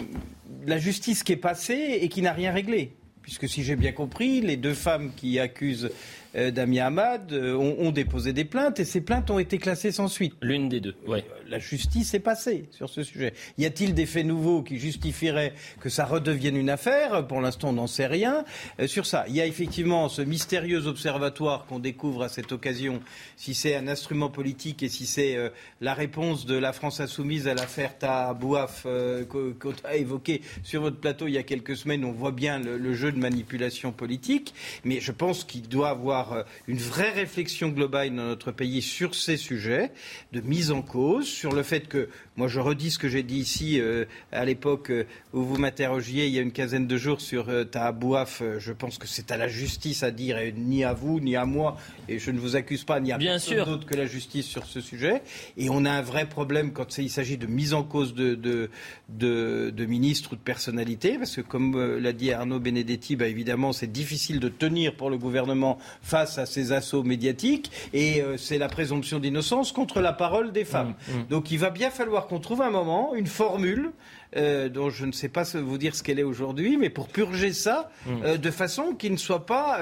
la 0.65 0.77
justice 0.77 1.23
qui 1.23 1.33
est 1.33 1.37
passée 1.37 1.99
et 2.01 2.09
qui 2.09 2.21
n'a 2.21 2.33
rien 2.33 2.51
réglé. 2.51 2.91
Puisque 3.27 3.49
si 3.49 3.61
j'ai 3.61 3.75
bien 3.75 3.91
compris, 3.91 4.39
les 4.39 4.55
deux 4.55 4.73
femmes 4.73 5.11
qui 5.13 5.37
accusent 5.37 5.85
euh, 5.85 5.89
Damien 6.33 6.85
Hamad 6.87 7.31
euh, 7.31 7.55
ont, 7.55 7.91
déposé 7.91 8.33
des 8.33 8.45
plaintes 8.45 8.79
et 8.79 8.85
ces 8.85 9.01
plaintes 9.01 9.29
ont 9.31 9.39
été 9.39 9.57
classées 9.57 9.91
sans 9.91 10.07
suite. 10.07 10.33
L'une 10.41 10.69
des 10.69 10.79
deux, 10.79 10.95
oui. 11.07 11.23
Euh, 11.47 11.57
la 11.57 11.59
justice 11.59 12.13
est 12.13 12.19
passée 12.19 12.65
sur 12.71 12.89
ce 12.89 13.03
sujet. 13.03 13.33
Y 13.57 13.65
a-t-il 13.65 13.93
des 13.93 14.05
faits 14.05 14.25
nouveaux 14.25 14.61
qui 14.61 14.77
justifieraient 14.77 15.53
que 15.79 15.89
ça 15.89 16.05
redevienne 16.05 16.57
une 16.57 16.69
affaire? 16.69 17.27
Pour 17.27 17.41
l'instant, 17.41 17.69
on 17.69 17.73
n'en 17.73 17.87
sait 17.87 18.07
rien 18.07 18.43
sur 18.85 19.05
ça. 19.05 19.25
Il 19.27 19.35
y 19.35 19.41
a 19.41 19.45
effectivement 19.45 20.09
ce 20.09 20.21
mystérieux 20.21 20.87
observatoire 20.87 21.65
qu'on 21.65 21.79
découvre 21.79 22.23
à 22.23 22.29
cette 22.29 22.51
occasion, 22.51 23.01
si 23.35 23.53
c'est 23.53 23.75
un 23.75 23.87
instrument 23.87 24.29
politique 24.29 24.83
et 24.83 24.89
si 24.89 25.05
c'est 25.05 25.37
la 25.81 25.93
réponse 25.93 26.45
de 26.45 26.55
la 26.55 26.73
France 26.73 26.99
insoumise 26.99 27.47
à 27.47 27.53
l'affaire 27.53 27.97
Tabouaf 27.97 28.85
qu'on 29.29 29.73
a 29.83 29.95
évoqué 29.95 30.41
sur 30.63 30.81
votre 30.81 30.97
plateau 30.97 31.27
il 31.27 31.33
y 31.33 31.37
a 31.37 31.43
quelques 31.43 31.75
semaines. 31.75 32.05
On 32.05 32.11
voit 32.11 32.31
bien 32.31 32.59
le 32.59 32.93
jeu 32.93 33.11
de 33.11 33.19
manipulation 33.19 33.91
politique, 33.91 34.53
mais 34.83 34.99
je 34.99 35.11
pense 35.11 35.43
qu'il 35.43 35.67
doit 35.67 35.89
avoir 35.89 36.33
euh, 36.33 36.43
une 36.67 36.77
vraie 36.77 37.11
réflexion 37.11 37.69
globale 37.69 38.15
dans 38.15 38.23
notre 38.23 38.51
pays 38.51 38.81
sur 38.81 39.15
ces 39.15 39.37
sujets 39.37 39.91
de 40.31 40.41
mise 40.41 40.71
en 40.71 40.81
cause, 40.81 41.27
sur 41.37 41.53
le 41.53 41.63
fait 41.63 41.87
que, 41.87 42.09
moi 42.35 42.47
je 42.47 42.59
redis 42.59 42.91
ce 42.91 42.99
que 42.99 43.07
j'ai 43.07 43.23
dit 43.23 43.37
ici 43.37 43.79
euh, 43.79 44.05
à 44.31 44.45
l'époque 44.45 44.91
euh, 44.91 45.05
où 45.33 45.43
vous 45.43 45.57
m'interrogiez 45.57 46.27
il 46.27 46.33
y 46.33 46.39
a 46.39 46.41
une 46.41 46.51
quinzaine 46.51 46.87
de 46.87 46.97
jours 46.97 47.21
sur 47.21 47.47
Tahabouaf, 47.69 48.41
je 48.59 48.73
pense 48.73 48.97
que 48.97 49.07
c'est 49.07 49.31
à 49.31 49.37
la 49.37 49.47
justice 49.47 50.03
à 50.03 50.11
dire, 50.11 50.37
et 50.37 50.51
ni 50.51 50.83
à 50.83 50.93
vous, 50.93 51.19
ni 51.19 51.35
à 51.35 51.45
moi, 51.45 51.77
et 52.09 52.19
je 52.19 52.31
ne 52.31 52.39
vous 52.39 52.55
accuse 52.55 52.83
pas, 52.83 52.99
ni 52.99 53.11
à 53.11 53.17
personne 53.17 53.63
d'autre 53.65 53.85
que 53.85 53.95
la 53.95 54.05
justice 54.05 54.45
sur 54.45 54.65
ce 54.65 54.81
sujet. 54.81 55.21
Et 55.57 55.69
on 55.69 55.85
a 55.85 55.91
un 55.91 56.01
vrai 56.01 56.27
problème 56.27 56.71
quand 56.71 56.97
il 56.97 57.09
s'agit 57.09 57.37
de 57.37 57.47
mise 57.47 57.73
en 57.73 57.83
cause 57.83 58.13
de, 58.13 58.35
de, 58.35 58.69
de, 59.09 59.85
ministres 59.85 60.33
ou 60.33 60.35
de 60.35 60.41
personnalités, 60.41 61.17
parce 61.17 61.35
que 61.35 61.41
comme 61.41 61.97
l'a 61.97 62.13
dit 62.13 62.31
Arnaud 62.31 62.59
Benedetti, 62.59 63.15
bah, 63.15 63.27
évidemment 63.27 63.73
c'est 63.73 63.91
difficile 63.91 64.39
de 64.39 64.49
tenir 64.49 64.95
pour 64.95 65.09
le 65.09 65.17
gouvernement 65.17 65.77
face 66.01 66.37
à 66.37 66.45
ces 66.45 66.71
assauts 66.71 67.03
médiatiques 67.03 67.71
et 67.93 68.21
euh, 68.21 68.37
c'est 68.37 68.57
la 68.57 68.67
présomption 68.67 69.19
d'innocence 69.19 69.71
contre 69.71 70.01
la 70.01 70.13
parole 70.13 70.51
des 70.51 70.65
femmes. 70.65 70.93
Mmh, 71.07 71.11
mmh. 71.11 71.25
Donc 71.29 71.51
il 71.51 71.59
va 71.59 71.69
bien 71.69 71.89
falloir 71.89 72.27
qu'on 72.27 72.39
trouve 72.39 72.61
un 72.61 72.69
moment, 72.69 73.13
une 73.15 73.27
formule 73.27 73.91
euh, 74.35 74.69
dont 74.69 74.89
je 74.89 75.05
ne 75.05 75.11
sais 75.11 75.29
pas 75.29 75.43
vous 75.43 75.77
dire 75.77 75.95
ce 75.95 76.03
qu'elle 76.03 76.19
est 76.19 76.23
aujourd'hui, 76.23 76.77
mais 76.77 76.89
pour 76.89 77.07
purger 77.07 77.53
ça 77.53 77.89
mmh. 78.05 78.11
euh, 78.23 78.37
de 78.37 78.51
façon 78.51 78.93
qu'il 78.93 79.11
ne 79.11 79.17
soit 79.17 79.45
pas 79.45 79.81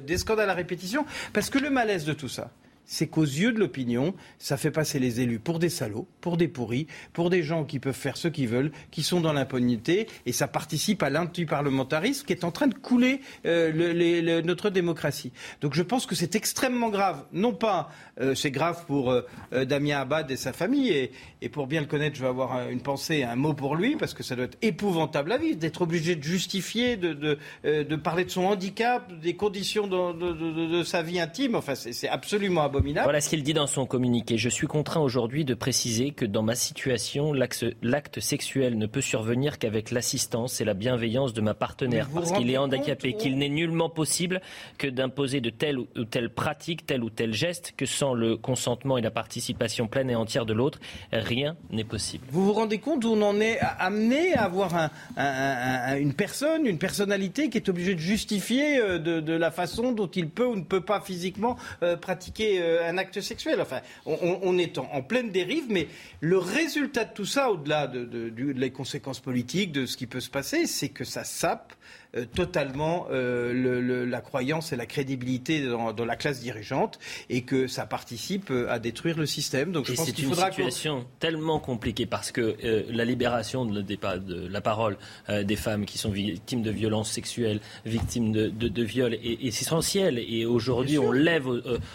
des 0.00 0.18
scandales 0.18 0.50
à 0.50 0.54
répétition. 0.54 1.04
Parce 1.32 1.50
que 1.50 1.58
le 1.58 1.70
malaise 1.70 2.04
de 2.04 2.12
tout 2.12 2.28
ça, 2.28 2.50
c'est 2.86 3.08
qu'aux 3.08 3.24
yeux 3.24 3.52
de 3.52 3.58
l'opinion, 3.58 4.14
ça 4.38 4.56
fait 4.56 4.70
passer 4.70 4.98
les 4.98 5.20
élus 5.20 5.40
pour 5.40 5.58
des 5.58 5.68
salauds, 5.68 6.06
pour 6.20 6.36
des 6.36 6.48
pourris, 6.48 6.86
pour 7.12 7.30
des 7.30 7.42
gens 7.42 7.64
qui 7.64 7.80
peuvent 7.80 7.94
faire 7.94 8.16
ce 8.16 8.28
qu'ils 8.28 8.48
veulent, 8.48 8.70
qui 8.90 9.02
sont 9.02 9.20
dans 9.20 9.32
l'impunité, 9.32 10.06
et 10.24 10.32
ça 10.32 10.48
participe 10.48 11.02
à 11.02 11.10
l'antiparlementarisme 11.10 12.24
qui 12.26 12.32
est 12.32 12.44
en 12.44 12.52
train 12.52 12.68
de 12.68 12.74
couler 12.74 13.20
euh, 13.44 14.42
notre 14.42 14.70
démocratie. 14.70 15.32
Donc 15.60 15.74
je 15.74 15.82
pense 15.82 16.06
que 16.06 16.14
c'est 16.14 16.36
extrêmement 16.36 16.88
grave. 16.88 17.24
Non 17.32 17.52
pas, 17.52 17.90
euh, 18.20 18.34
c'est 18.34 18.52
grave 18.52 18.84
pour 18.86 19.10
euh, 19.10 19.22
Damien 19.64 20.00
Abad 20.00 20.30
et 20.30 20.36
sa 20.36 20.52
famille, 20.52 21.10
et, 21.42 21.48
pour 21.48 21.66
bien 21.66 21.80
le 21.80 21.86
connaître, 21.86 22.16
je 22.16 22.22
vais 22.22 22.28
avoir 22.28 22.68
une 22.68 22.80
pensée, 22.80 23.22
un 23.22 23.36
mot 23.36 23.54
pour 23.54 23.76
lui, 23.76 23.96
parce 23.96 24.14
que 24.14 24.22
ça 24.22 24.34
doit 24.34 24.46
être 24.46 24.58
épouvantable 24.62 25.32
à 25.32 25.38
vivre, 25.38 25.58
d'être 25.58 25.82
obligé 25.82 26.16
de 26.16 26.22
justifier, 26.22 26.96
de, 26.96 27.12
de, 27.12 27.96
parler 27.96 28.24
de 28.24 28.30
son 28.30 28.44
handicap, 28.44 29.12
des 29.20 29.36
conditions 29.36 29.86
de, 29.86 30.82
sa 30.82 31.02
vie 31.02 31.20
intime. 31.20 31.54
Enfin, 31.54 31.74
c'est 31.74 32.08
absolument 32.08 32.62
abominable. 32.62 32.75
Voilà 32.80 33.20
ce 33.20 33.28
qu'il 33.28 33.42
dit 33.42 33.54
dans 33.54 33.66
son 33.66 33.86
communiqué. 33.86 34.38
Je 34.38 34.48
suis 34.48 34.66
contraint 34.66 35.00
aujourd'hui 35.00 35.44
de 35.44 35.54
préciser 35.54 36.10
que 36.10 36.24
dans 36.24 36.42
ma 36.42 36.54
situation, 36.54 37.32
l'acte 37.32 38.20
sexuel 38.20 38.78
ne 38.78 38.86
peut 38.86 39.00
survenir 39.00 39.58
qu'avec 39.58 39.90
l'assistance 39.90 40.60
et 40.60 40.64
la 40.64 40.74
bienveillance 40.74 41.32
de 41.32 41.40
ma 41.40 41.54
partenaire, 41.54 42.08
parce 42.12 42.32
qu'il 42.32 42.50
est 42.50 42.58
handicapé, 42.58 43.14
qu'il 43.14 43.38
n'est 43.38 43.48
nullement 43.48 43.90
possible 43.90 44.40
que 44.78 44.86
d'imposer 44.86 45.40
de 45.40 45.50
telle 45.50 45.78
ou 45.78 45.86
telle 46.10 46.30
pratique, 46.30 46.86
tel 46.86 47.02
ou 47.02 47.10
tel 47.10 47.32
geste, 47.32 47.74
que 47.76 47.86
sans 47.86 48.14
le 48.14 48.36
consentement 48.36 48.98
et 48.98 49.02
la 49.02 49.10
participation 49.10 49.86
pleine 49.86 50.10
et 50.10 50.16
entière 50.16 50.46
de 50.46 50.52
l'autre, 50.52 50.80
rien 51.12 51.56
n'est 51.70 51.84
possible. 51.84 52.24
Vous 52.30 52.44
vous 52.44 52.52
rendez 52.52 52.78
compte 52.78 53.04
où 53.04 53.08
on 53.08 53.22
en 53.22 53.40
est 53.40 53.58
amené 53.78 54.34
à 54.34 54.44
avoir 54.44 54.90
une 55.16 56.14
personne, 56.14 56.66
une 56.66 56.78
personnalité 56.78 57.48
qui 57.48 57.58
est 57.58 57.68
obligée 57.68 57.94
de 57.94 58.00
justifier 58.00 58.78
euh, 58.78 58.98
de, 58.98 59.32
la 59.32 59.50
façon 59.50 59.92
dont 59.92 60.06
il 60.06 60.28
peut 60.28 60.46
ou 60.46 60.56
ne 60.56 60.62
peut 60.62 60.80
pas 60.80 61.00
physiquement 61.00 61.56
euh, 61.82 61.96
pratiquer 61.96 62.60
euh, 62.60 62.65
un 62.82 62.98
acte 62.98 63.20
sexuel. 63.20 63.60
Enfin, 63.60 63.80
on, 64.04 64.58
est 64.58 64.78
en, 64.78 65.02
pleine 65.02 65.30
dérive, 65.30 65.64
mais 65.68 65.88
le 66.20 66.38
résultat 66.38 67.04
de 67.04 67.12
tout 67.14 67.26
ça, 67.26 67.50
au-delà 67.50 67.86
de, 67.86 68.04
de, 68.04 68.68
conséquences 68.68 69.20
politiques, 69.20 69.72
de 69.72 69.86
ce 69.86 69.96
qui 69.96 70.06
peut 70.06 70.20
se 70.20 70.30
passer, 70.30 70.66
c'est 70.66 70.88
que 70.88 71.04
ça 71.04 71.24
sape 71.24 71.72
euh, 72.16 72.24
totalement 72.34 73.06
euh, 73.10 74.06
la 74.06 74.20
croyance 74.20 74.72
et 74.72 74.76
la 74.76 74.86
crédibilité 74.86 75.66
dans, 75.66 75.92
la 76.04 76.16
classe 76.16 76.40
dirigeante 76.40 76.98
et 77.28 77.42
que 77.42 77.66
ça 77.66 77.86
participe 77.86 78.50
euh, 78.50 78.70
à 78.70 78.78
détruire 78.78 79.18
le 79.18 79.26
système. 79.26 79.72
Donc, 79.72 79.86
c'est 79.86 80.18
une 80.18 80.34
situation 80.34 81.06
tellement 81.18 81.58
compliquée 81.58 82.06
parce 82.06 82.32
que 82.32 82.56
la 82.90 83.04
libération 83.04 83.64
de, 83.64 83.82
de, 83.82 84.48
la 84.48 84.60
parole 84.60 84.96
des 85.28 85.56
femmes 85.56 85.84
qui 85.84 85.98
sont 85.98 86.10
victimes 86.10 86.62
de 86.62 86.70
violences 86.70 87.10
sexuelles, 87.10 87.60
victimes 87.84 88.32
de, 88.32 88.48
de, 88.48 88.82
viols 88.82 89.14
est, 89.14 89.44
essentielle. 89.44 90.18
Et 90.18 90.44
aujourd'hui, 90.44 90.98
on 90.98 91.12
lève 91.12 91.46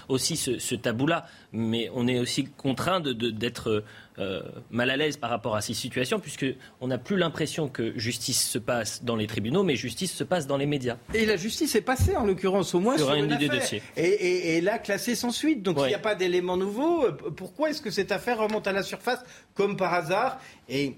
aussi 0.07 0.37
ce, 0.37 0.59
ce 0.59 0.75
tabou-là, 0.75 1.27
mais 1.51 1.89
on 1.93 2.07
est 2.07 2.19
aussi 2.19 2.45
contraint 2.45 3.01
d'être 3.01 3.83
euh, 4.21 4.41
mal 4.69 4.89
à 4.89 4.97
l'aise 4.97 5.17
par 5.17 5.29
rapport 5.29 5.55
à 5.55 5.61
ces 5.61 5.73
situations, 5.73 6.19
puisqu'on 6.19 6.87
n'a 6.87 6.97
plus 6.97 7.17
l'impression 7.17 7.67
que 7.67 7.97
justice 7.97 8.47
se 8.47 8.59
passe 8.59 9.03
dans 9.03 9.15
les 9.15 9.27
tribunaux, 9.27 9.63
mais 9.63 9.75
justice 9.75 10.13
se 10.13 10.23
passe 10.23 10.47
dans 10.47 10.57
les 10.57 10.67
médias. 10.67 10.97
Et 11.13 11.25
la 11.25 11.37
justice 11.37 11.75
est 11.75 11.81
passée, 11.81 12.15
en 12.15 12.25
l'occurrence, 12.25 12.75
au 12.75 12.79
moins 12.79 12.97
sur, 12.97 13.13
une, 13.13 13.35
des 13.37 13.49
dossiers. 13.49 13.81
Et, 13.97 14.61
là, 14.61 14.77
classée 14.77 15.15
sans 15.15 15.31
suite. 15.31 15.63
Donc, 15.63 15.79
s'il 15.79 15.87
n'y 15.87 15.93
a 15.93 15.99
pas 15.99 16.15
d'éléments 16.15 16.57
nouveaux, 16.57 17.05
euh, 17.05 17.11
pourquoi 17.11 17.71
est-ce 17.71 17.81
que 17.81 17.89
cette 17.89 18.11
affaire 18.11 18.37
remonte 18.37 18.67
à 18.67 18.71
la 18.71 18.83
surface, 18.83 19.19
comme 19.55 19.75
par 19.75 19.93
hasard? 19.93 20.39
Et 20.69 20.95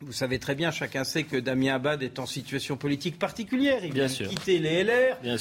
Vous 0.00 0.12
savez 0.12 0.38
très 0.38 0.54
bien, 0.54 0.70
chacun 0.70 1.02
sait 1.02 1.24
que 1.24 1.36
Damien 1.36 1.74
Abad 1.74 2.04
est 2.04 2.20
en 2.20 2.26
situation 2.26 2.76
politique 2.76 3.18
particulière. 3.18 3.80
Il 3.84 3.92
vient 3.92 4.06
de 4.06 4.28
quitter 4.28 4.60
les 4.60 4.84
LR 4.84 5.16
euh, 5.24 5.36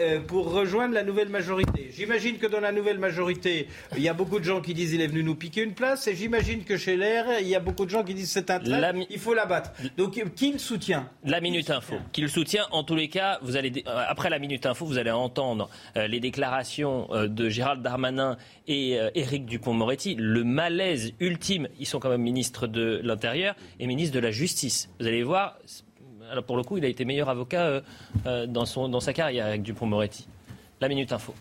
euh, 0.00 0.20
pour 0.20 0.50
rejoindre 0.50 0.94
la 0.94 1.02
nouvelle 1.02 1.28
majorité. 1.28 1.90
J'imagine 1.94 2.38
que 2.38 2.46
dans 2.46 2.60
la 2.60 2.72
nouvelle 2.72 2.98
majorité, 2.98 3.68
il 3.94 4.02
y 4.02 4.08
a 4.08 4.14
beaucoup 4.14 4.38
de 4.38 4.44
gens 4.44 4.62
qui 4.62 4.72
disent 4.72 4.94
il 4.94 5.02
est 5.02 5.08
venu 5.08 5.22
nous 5.22 5.34
piquer 5.34 5.62
une 5.62 5.74
place, 5.74 6.06
et 6.08 6.16
j'imagine 6.16 6.64
que 6.64 6.78
chez 6.78 6.96
LR, 6.96 7.40
il 7.42 7.48
y 7.48 7.54
a 7.54 7.60
beaucoup 7.60 7.84
de 7.84 7.90
gens 7.90 8.02
qui 8.02 8.14
disent 8.14 8.30
c'est 8.30 8.48
un 8.50 8.60
traître, 8.60 8.94
mi- 8.96 9.06
il 9.10 9.18
faut 9.18 9.34
l'abattre. 9.34 9.72
Donc 9.98 10.18
qui 10.34 10.52
le 10.52 10.58
soutient? 10.58 11.10
La 11.24 11.42
Minute 11.42 11.68
Info, 11.68 11.96
qui 12.12 12.22
le 12.22 12.28
soutient. 12.28 12.64
En 12.70 12.84
tous 12.84 12.96
les 12.96 13.08
cas, 13.08 13.38
vous 13.42 13.56
allez, 13.56 13.84
euh, 13.86 14.04
après 14.08 14.30
la 14.30 14.38
Minute 14.38 14.64
Info, 14.64 14.86
vous 14.86 14.96
allez 14.96 15.10
entendre 15.10 15.68
les 15.96 16.20
déclarations 16.20 17.08
de 17.12 17.48
Gérald 17.50 17.82
Darmanin 17.82 18.38
et 18.68 18.98
Éric 19.14 19.44
Dupont-Moretti. 19.44 20.14
Le 20.18 20.44
malaise 20.44 21.12
ultime, 21.20 21.68
ils 21.78 21.86
sont 21.86 21.98
quand 21.98 22.08
même 22.08 22.22
ministres 22.22 22.66
de 22.66 23.00
l'Intérieur 23.04 23.54
et 23.78 23.86
ministre 23.98 24.14
de 24.14 24.20
la 24.20 24.30
Justice. 24.30 24.88
Vous 25.00 25.08
allez 25.08 25.24
voir, 25.24 25.58
alors 26.30 26.44
pour 26.44 26.56
le 26.56 26.62
coup, 26.62 26.78
il 26.78 26.84
a 26.84 26.88
été 26.88 27.04
meilleur 27.04 27.28
avocat 27.28 27.62
euh, 27.62 27.80
euh, 28.26 28.46
dans, 28.46 28.64
son, 28.64 28.88
dans 28.88 29.00
sa 29.00 29.12
carrière 29.12 29.46
avec 29.46 29.62
Dupont-Moretti. 29.62 30.28
La 30.80 30.88
Minute 30.88 31.12
Info. 31.12 31.34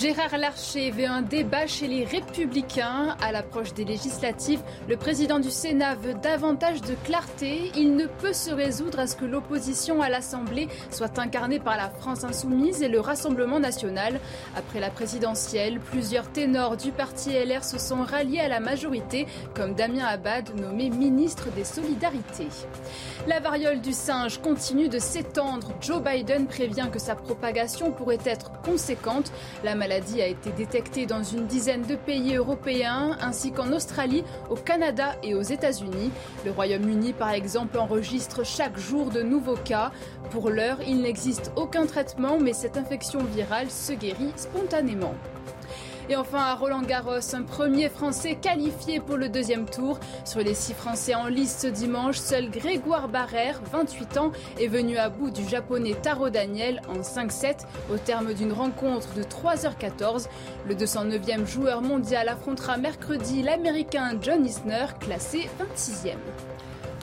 Gérard 0.00 0.36
Larcher 0.38 0.90
veut 0.90 1.06
un 1.06 1.22
débat 1.22 1.68
chez 1.68 1.86
les 1.86 2.04
Républicains. 2.04 3.16
À 3.22 3.30
l'approche 3.30 3.74
des 3.74 3.84
législatives, 3.84 4.60
le 4.88 4.96
président 4.96 5.38
du 5.38 5.52
Sénat 5.52 5.94
veut 5.94 6.14
davantage 6.14 6.80
de 6.80 6.94
clarté. 7.04 7.70
Il 7.76 7.94
ne 7.94 8.06
peut 8.06 8.32
se 8.32 8.50
résoudre 8.50 8.98
à 8.98 9.06
ce 9.06 9.14
que 9.14 9.24
l'opposition 9.24 10.02
à 10.02 10.08
l'Assemblée 10.08 10.66
soit 10.90 11.20
incarnée 11.20 11.60
par 11.60 11.76
la 11.76 11.90
France 11.90 12.24
insoumise 12.24 12.82
et 12.82 12.88
le 12.88 12.98
Rassemblement 12.98 13.60
national. 13.60 14.18
Après 14.56 14.80
la 14.80 14.90
présidentielle, 14.90 15.78
plusieurs 15.78 16.28
ténors 16.32 16.76
du 16.76 16.90
parti 16.90 17.30
LR 17.30 17.62
se 17.62 17.78
sont 17.78 18.02
ralliés 18.02 18.40
à 18.40 18.48
la 18.48 18.58
majorité, 18.58 19.28
comme 19.54 19.74
Damien 19.74 20.06
Abad, 20.06 20.58
nommé 20.60 20.90
ministre 20.90 21.50
des 21.54 21.64
Solidarités. 21.64 22.48
La 23.28 23.38
variole 23.38 23.80
du 23.80 23.92
singe 23.92 24.40
continue 24.40 24.88
de 24.88 24.98
s'étendre. 24.98 25.72
Joe 25.80 26.02
Biden 26.02 26.46
prévient 26.46 26.88
que 26.92 26.98
sa 26.98 27.14
propagation 27.14 27.92
pourrait 27.92 28.18
être 28.24 28.50
conséquente. 28.62 29.30
Maladie 29.84 30.22
a 30.22 30.26
été 30.26 30.50
détectée 30.50 31.04
dans 31.04 31.22
une 31.22 31.46
dizaine 31.46 31.82
de 31.82 31.94
pays 31.94 32.36
européens, 32.36 33.18
ainsi 33.20 33.52
qu'en 33.52 33.70
Australie, 33.70 34.24
au 34.48 34.54
Canada 34.54 35.14
et 35.22 35.34
aux 35.34 35.42
États-Unis. 35.42 36.10
Le 36.46 36.52
Royaume-Uni, 36.52 37.12
par 37.12 37.32
exemple, 37.32 37.76
enregistre 37.76 38.46
chaque 38.46 38.78
jour 38.78 39.10
de 39.10 39.20
nouveaux 39.20 39.58
cas. 39.62 39.92
Pour 40.30 40.48
l'heure, 40.48 40.78
il 40.88 41.02
n'existe 41.02 41.52
aucun 41.54 41.84
traitement, 41.84 42.38
mais 42.40 42.54
cette 42.54 42.78
infection 42.78 43.22
virale 43.24 43.70
se 43.70 43.92
guérit 43.92 44.32
spontanément. 44.36 45.12
Et 46.10 46.16
enfin, 46.16 46.38
à 46.38 46.54
Roland 46.54 46.82
Garros, 46.82 47.34
un 47.34 47.42
premier 47.42 47.88
Français 47.88 48.36
qualifié 48.40 49.00
pour 49.00 49.16
le 49.16 49.30
deuxième 49.30 49.64
tour. 49.64 49.98
Sur 50.26 50.40
les 50.40 50.52
six 50.52 50.74
Français 50.74 51.14
en 51.14 51.28
lice 51.28 51.58
ce 51.62 51.66
dimanche, 51.66 52.18
seul 52.18 52.50
Grégoire 52.50 53.08
Barrère, 53.08 53.60
28 53.72 54.18
ans, 54.18 54.32
est 54.60 54.66
venu 54.66 54.98
à 54.98 55.08
bout 55.08 55.30
du 55.30 55.48
japonais 55.48 55.94
Taro 55.94 56.28
Daniel 56.28 56.82
en 56.88 57.00
5-7 57.00 57.60
au 57.90 57.96
terme 57.96 58.34
d'une 58.34 58.52
rencontre 58.52 59.14
de 59.14 59.22
3h14. 59.22 60.26
Le 60.68 60.74
209e 60.74 61.46
joueur 61.46 61.80
mondial 61.80 62.28
affrontera 62.28 62.76
mercredi 62.76 63.42
l'américain 63.42 64.12
John 64.20 64.44
Isner, 64.44 64.86
classé 65.00 65.48
26e. 65.58 66.16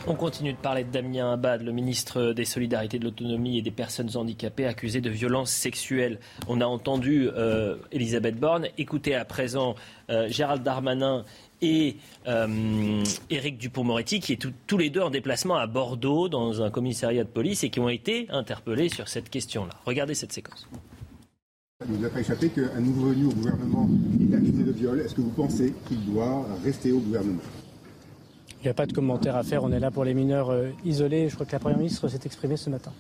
On 0.08 0.16
continue 0.16 0.54
de 0.54 0.58
parler 0.58 0.84
de 0.84 0.90
Damien 0.90 1.34
Abad, 1.34 1.62
le 1.62 1.72
ministre 1.72 2.34
des 2.34 2.46
Solidarités, 2.46 2.98
de 2.98 3.04
l'Autonomie 3.04 3.60
et 3.60 3.62
des 3.62 3.72
Personnes 3.72 4.10
handicapées 4.16 4.66
accusé 4.66 5.00
de 5.00 5.12
violences 5.12 5.52
sexuelles. 5.52 6.20
On 6.48 6.60
a 6.60 6.66
entendu 6.66 7.30
euh, 7.30 7.76
Elisabeth 7.92 8.40
Borne. 8.40 8.68
Écoutez 8.80 9.14
à 9.14 9.26
présent 9.26 9.76
euh, 10.10 10.28
Gérald 10.28 10.64
Darmanin 10.64 11.24
et 11.62 11.98
euh, 12.28 13.04
Éric 13.30 13.60
Dupont-Moretti, 13.60 14.20
qui 14.20 14.34
est 14.34 14.48
tous 14.66 14.78
les 14.78 14.90
deux 14.90 15.02
en 15.02 15.12
déplacement 15.12 15.56
à 15.56 15.68
Bordeaux 15.68 16.30
dans 16.30 16.64
un 16.64 16.72
commissariat 16.72 17.24
de 17.24 17.30
police 17.30 17.64
et 17.64 17.70
qui 17.70 17.80
ont 17.80 17.90
été 17.90 18.26
interpellés 18.32 18.90
sur 18.90 19.08
cette 19.08 19.30
question-là. 19.30 19.74
Regardez 19.86 20.16
cette 20.16 20.34
séquence. 20.34 20.68
Il 21.86 21.94
ne 21.94 21.98
nous 21.98 22.06
a 22.06 22.10
pas 22.10 22.22
échappé 22.22 22.50
qu'un 22.50 22.80
nouveau 22.80 23.10
venu 23.10 23.26
au 23.26 23.34
gouvernement 23.34 23.88
est 24.20 24.36
accusé 24.36 24.64
de 24.64 24.72
viol. 24.72 25.00
Est-ce 25.00 25.14
que 25.14 25.22
vous 25.22 25.30
pensez 25.30 25.74
qu'il 25.88 26.04
doit 26.06 26.48
rester 26.64 26.92
au 26.92 27.00
gouvernement? 27.00 27.42
Il 28.62 28.66
n'y 28.66 28.70
a 28.70 28.74
pas 28.76 28.86
de 28.86 28.94
commentaire 28.94 29.36
à 29.36 29.44
faire, 29.44 29.64
on 29.64 29.72
est 29.72 29.80
là 29.80 29.90
pour 29.90 30.04
les 30.04 30.14
mineurs 30.14 30.52
euh, 30.52 30.70
isolés. 30.86 31.30
Je 31.30 31.34
crois 31.36 31.46
que 31.48 31.52
la 31.52 31.60
Première 31.60 31.80
ministre 31.80 32.08
s'est 32.08 32.20
exprimée 32.26 32.58
ce 32.58 32.70
matin. 32.70 32.92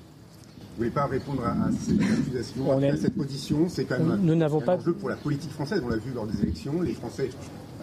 Vous 0.71 0.77
voulez 0.77 0.89
pas 0.89 1.05
répondre 1.05 1.43
à, 1.45 1.51
à 1.51 1.69
cette 1.71 2.01
accusation, 2.01 2.63
On 2.69 2.81
à 2.81 2.87
est- 2.87 2.97
cette 2.97 3.15
position 3.15 3.69
C'est 3.69 3.85
quand 3.85 3.99
même 3.99 4.21
Nous 4.23 4.33
n'avons 4.35 4.61
un 4.61 4.65
pas- 4.65 4.77
enjeu 4.77 4.93
pour 4.93 5.09
la 5.09 5.17
politique 5.17 5.51
française. 5.51 5.81
On 5.85 5.89
l'a 5.89 5.97
vu 5.97 6.11
lors 6.13 6.25
des 6.25 6.41
élections. 6.41 6.81
Les 6.81 6.93
Français 6.93 7.29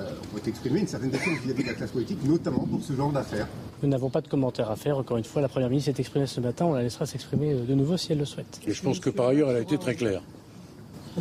euh, 0.01 0.03
ont 0.35 0.45
exprimé 0.49 0.81
une 0.81 0.89
certaine 0.89 1.11
défiance 1.11 1.39
vis-à-vis 1.39 1.63
de 1.63 1.69
la 1.69 1.75
classe 1.75 1.91
politique, 1.93 2.19
notamment 2.25 2.67
pour 2.67 2.83
ce 2.83 2.93
genre 2.95 3.13
d'affaires. 3.13 3.47
Nous 3.83 3.89
n'avons 3.89 4.11
pas 4.11 4.23
de 4.23 4.29
commentaire 4.29 4.71
à 4.71 4.77
faire. 4.77 4.99
Encore 4.99 5.17
une 5.19 5.25
fois, 5.25 5.41
la 5.43 5.49
Première 5.49 5.69
ministre 5.69 5.93
s'est 5.93 6.01
exprimée 6.01 6.27
ce 6.27 6.41
matin. 6.41 6.65
On 6.65 6.73
la 6.75 6.83
laissera 6.83 7.07
s'exprimer 7.07 7.53
euh, 7.53 7.65
de 7.65 7.75
nouveau 7.75 7.97
si 7.97 8.11
elle 8.11 8.19
le 8.19 8.25
souhaite. 8.25 8.59
Et 8.67 8.73
je 8.73 8.83
pense 8.83 8.99
que 8.99 9.11
par 9.11 9.29
ailleurs, 9.29 9.51
elle 9.51 9.57
a 9.57 9.61
été 9.61 9.79
très 9.79 9.95
claire. 9.95 10.23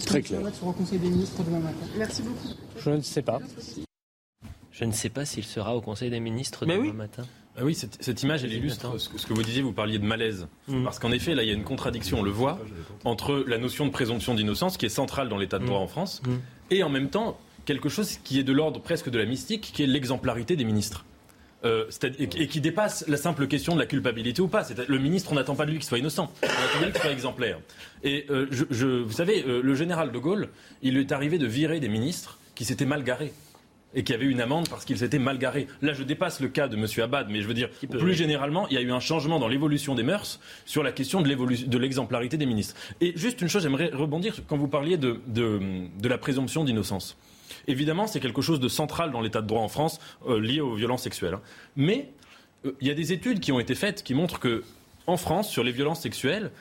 Très 0.05 0.21
claire. 0.23 0.41
sera 0.55 0.69
au 0.69 0.73
Conseil 0.73 0.97
des 0.97 1.09
ministres 1.09 1.43
demain 1.43 1.59
matin? 1.59 1.85
Merci 1.97 2.23
beaucoup. 2.23 2.47
Je 2.79 2.89
ne 2.89 3.01
sais 3.01 3.21
pas. 3.21 3.39
Je 4.79 4.85
ne 4.85 4.91
sais 4.91 5.09
pas 5.09 5.25
s'il 5.25 5.43
sera 5.43 5.75
au 5.75 5.81
Conseil 5.81 6.09
des 6.09 6.19
ministres 6.19 6.65
Mais 6.65 6.75
demain 6.75 6.87
oui. 6.89 6.93
matin. 6.93 7.25
Ah 7.59 7.63
oui, 7.65 7.73
cette, 7.73 7.97
cette 7.99 8.21
image, 8.21 8.43
elle 8.43 8.53
illustre 8.53 8.99
ce 8.99 9.09
que, 9.09 9.17
ce 9.17 9.25
que 9.25 9.33
vous 9.33 9.41
disiez, 9.41 9.63
vous 9.63 9.71
parliez 9.73 9.97
de 9.97 10.05
malaise. 10.05 10.47
Parce 10.83 10.99
qu'en 10.99 11.11
effet, 11.11 11.33
là, 11.33 11.41
il 11.41 11.47
y 11.49 11.51
a 11.51 11.55
une 11.55 11.63
contradiction, 11.63 12.19
on 12.19 12.23
le 12.23 12.29
voit, 12.29 12.59
entre 13.03 13.43
la 13.47 13.57
notion 13.57 13.87
de 13.87 13.91
présomption 13.91 14.35
d'innocence, 14.35 14.77
qui 14.77 14.85
est 14.85 14.89
centrale 14.89 15.27
dans 15.29 15.37
l'état 15.37 15.57
de 15.57 15.65
droit 15.65 15.79
en 15.79 15.87
France, 15.87 16.21
et 16.69 16.83
en 16.83 16.89
même 16.89 17.09
temps, 17.09 17.39
quelque 17.65 17.89
chose 17.89 18.17
qui 18.23 18.37
est 18.39 18.43
de 18.43 18.53
l'ordre 18.53 18.79
presque 18.79 19.09
de 19.09 19.17
la 19.17 19.25
mystique, 19.25 19.71
qui 19.73 19.81
est 19.81 19.87
l'exemplarité 19.87 20.55
des 20.55 20.63
ministres. 20.65 21.03
Euh, 21.65 21.85
et, 22.19 22.23
et 22.43 22.47
qui 22.47 22.61
dépasse 22.61 23.03
la 23.07 23.17
simple 23.17 23.47
question 23.47 23.73
de 23.73 23.79
la 23.79 23.87
culpabilité 23.87 24.43
ou 24.43 24.47
pas. 24.47 24.63
Le 24.87 24.99
ministre, 24.99 25.31
on 25.31 25.35
n'attend 25.35 25.55
pas 25.55 25.65
de 25.65 25.71
lui 25.71 25.79
qu'il 25.79 25.87
soit 25.87 25.97
innocent, 25.97 26.31
on 26.43 26.45
attend 26.45 26.79
de 26.79 26.85
lui 26.85 26.91
qu'il 26.91 27.01
soit 27.01 27.11
exemplaire. 27.11 27.59
Et 28.03 28.27
euh, 28.29 28.45
je, 28.51 28.65
je- 28.69 28.85
vous 29.01 29.11
savez, 29.11 29.43
euh, 29.47 29.61
le 29.63 29.73
général 29.73 30.11
de 30.11 30.19
Gaulle, 30.19 30.49
il 30.83 30.93
lui 30.93 31.01
est 31.01 31.11
arrivé 31.11 31.39
de 31.39 31.47
virer 31.47 31.79
des 31.79 31.89
ministres 31.89 32.37
qui 32.53 32.63
s'étaient 32.63 32.85
mal 32.85 33.03
garés 33.03 33.33
et 33.93 34.03
qui 34.03 34.13
avaient 34.13 34.25
une 34.25 34.41
amende 34.41 34.67
parce 34.69 34.85
qu'ils 34.85 34.97
s'étaient 34.97 35.19
mal 35.19 35.37
garés. 35.37 35.67
Là, 35.81 35.93
je 35.93 36.03
dépasse 36.03 36.39
le 36.39 36.49
cas 36.49 36.67
de 36.67 36.75
M. 36.75 36.85
Abad, 37.03 37.27
mais 37.29 37.41
je 37.41 37.47
veux 37.47 37.53
dire, 37.53 37.69
plus 37.89 38.01
oui. 38.03 38.13
généralement, 38.13 38.67
il 38.67 38.75
y 38.75 38.77
a 38.77 38.81
eu 38.81 38.91
un 38.91 38.99
changement 38.99 39.39
dans 39.39 39.47
l'évolution 39.47 39.95
des 39.95 40.03
mœurs 40.03 40.39
sur 40.65 40.83
la 40.83 40.91
question 40.91 41.21
de 41.21 41.27
l'évolu- 41.27 41.67
de 41.67 41.77
l'exemplarité 41.77 42.37
des 42.37 42.45
ministres. 42.45 42.75
Et 43.01 43.13
juste 43.15 43.41
une 43.41 43.47
chose, 43.47 43.63
j'aimerais 43.63 43.89
rebondir 43.93 44.35
quand 44.47 44.57
vous 44.57 44.67
parliez 44.67 44.97
de, 44.97 45.19
de, 45.27 45.59
de 45.99 46.07
la 46.09 46.17
présomption 46.17 46.63
d'innocence. 46.63 47.17
Évidemment, 47.67 48.07
c'est 48.07 48.19
quelque 48.19 48.41
chose 48.41 48.59
de 48.59 48.67
central 48.67 49.11
dans 49.11 49.21
l'état 49.21 49.41
de 49.41 49.47
droit 49.47 49.61
en 49.61 49.67
France 49.69 49.99
euh, 50.27 50.39
lié 50.39 50.59
aux 50.61 50.75
violences 50.75 51.03
sexuelles. 51.03 51.35
hein. 51.35 51.41
Mais 51.75 52.09
euh, 52.65 52.73
il 52.81 52.87
y 52.87 52.91
a 52.91 52.93
des 52.93 53.13
études 53.13 53.39
qui 53.39 53.51
ont 53.51 53.59
été 53.59 53.73
faites 53.73 54.03
qui 54.03 54.13
montrent 54.13 54.39
que 54.39 54.63
en 55.07 55.15
France, 55.17 55.49
sur 55.49 55.63
les 55.63 55.71
violences 55.71 56.01
sexuelles, 56.01 56.51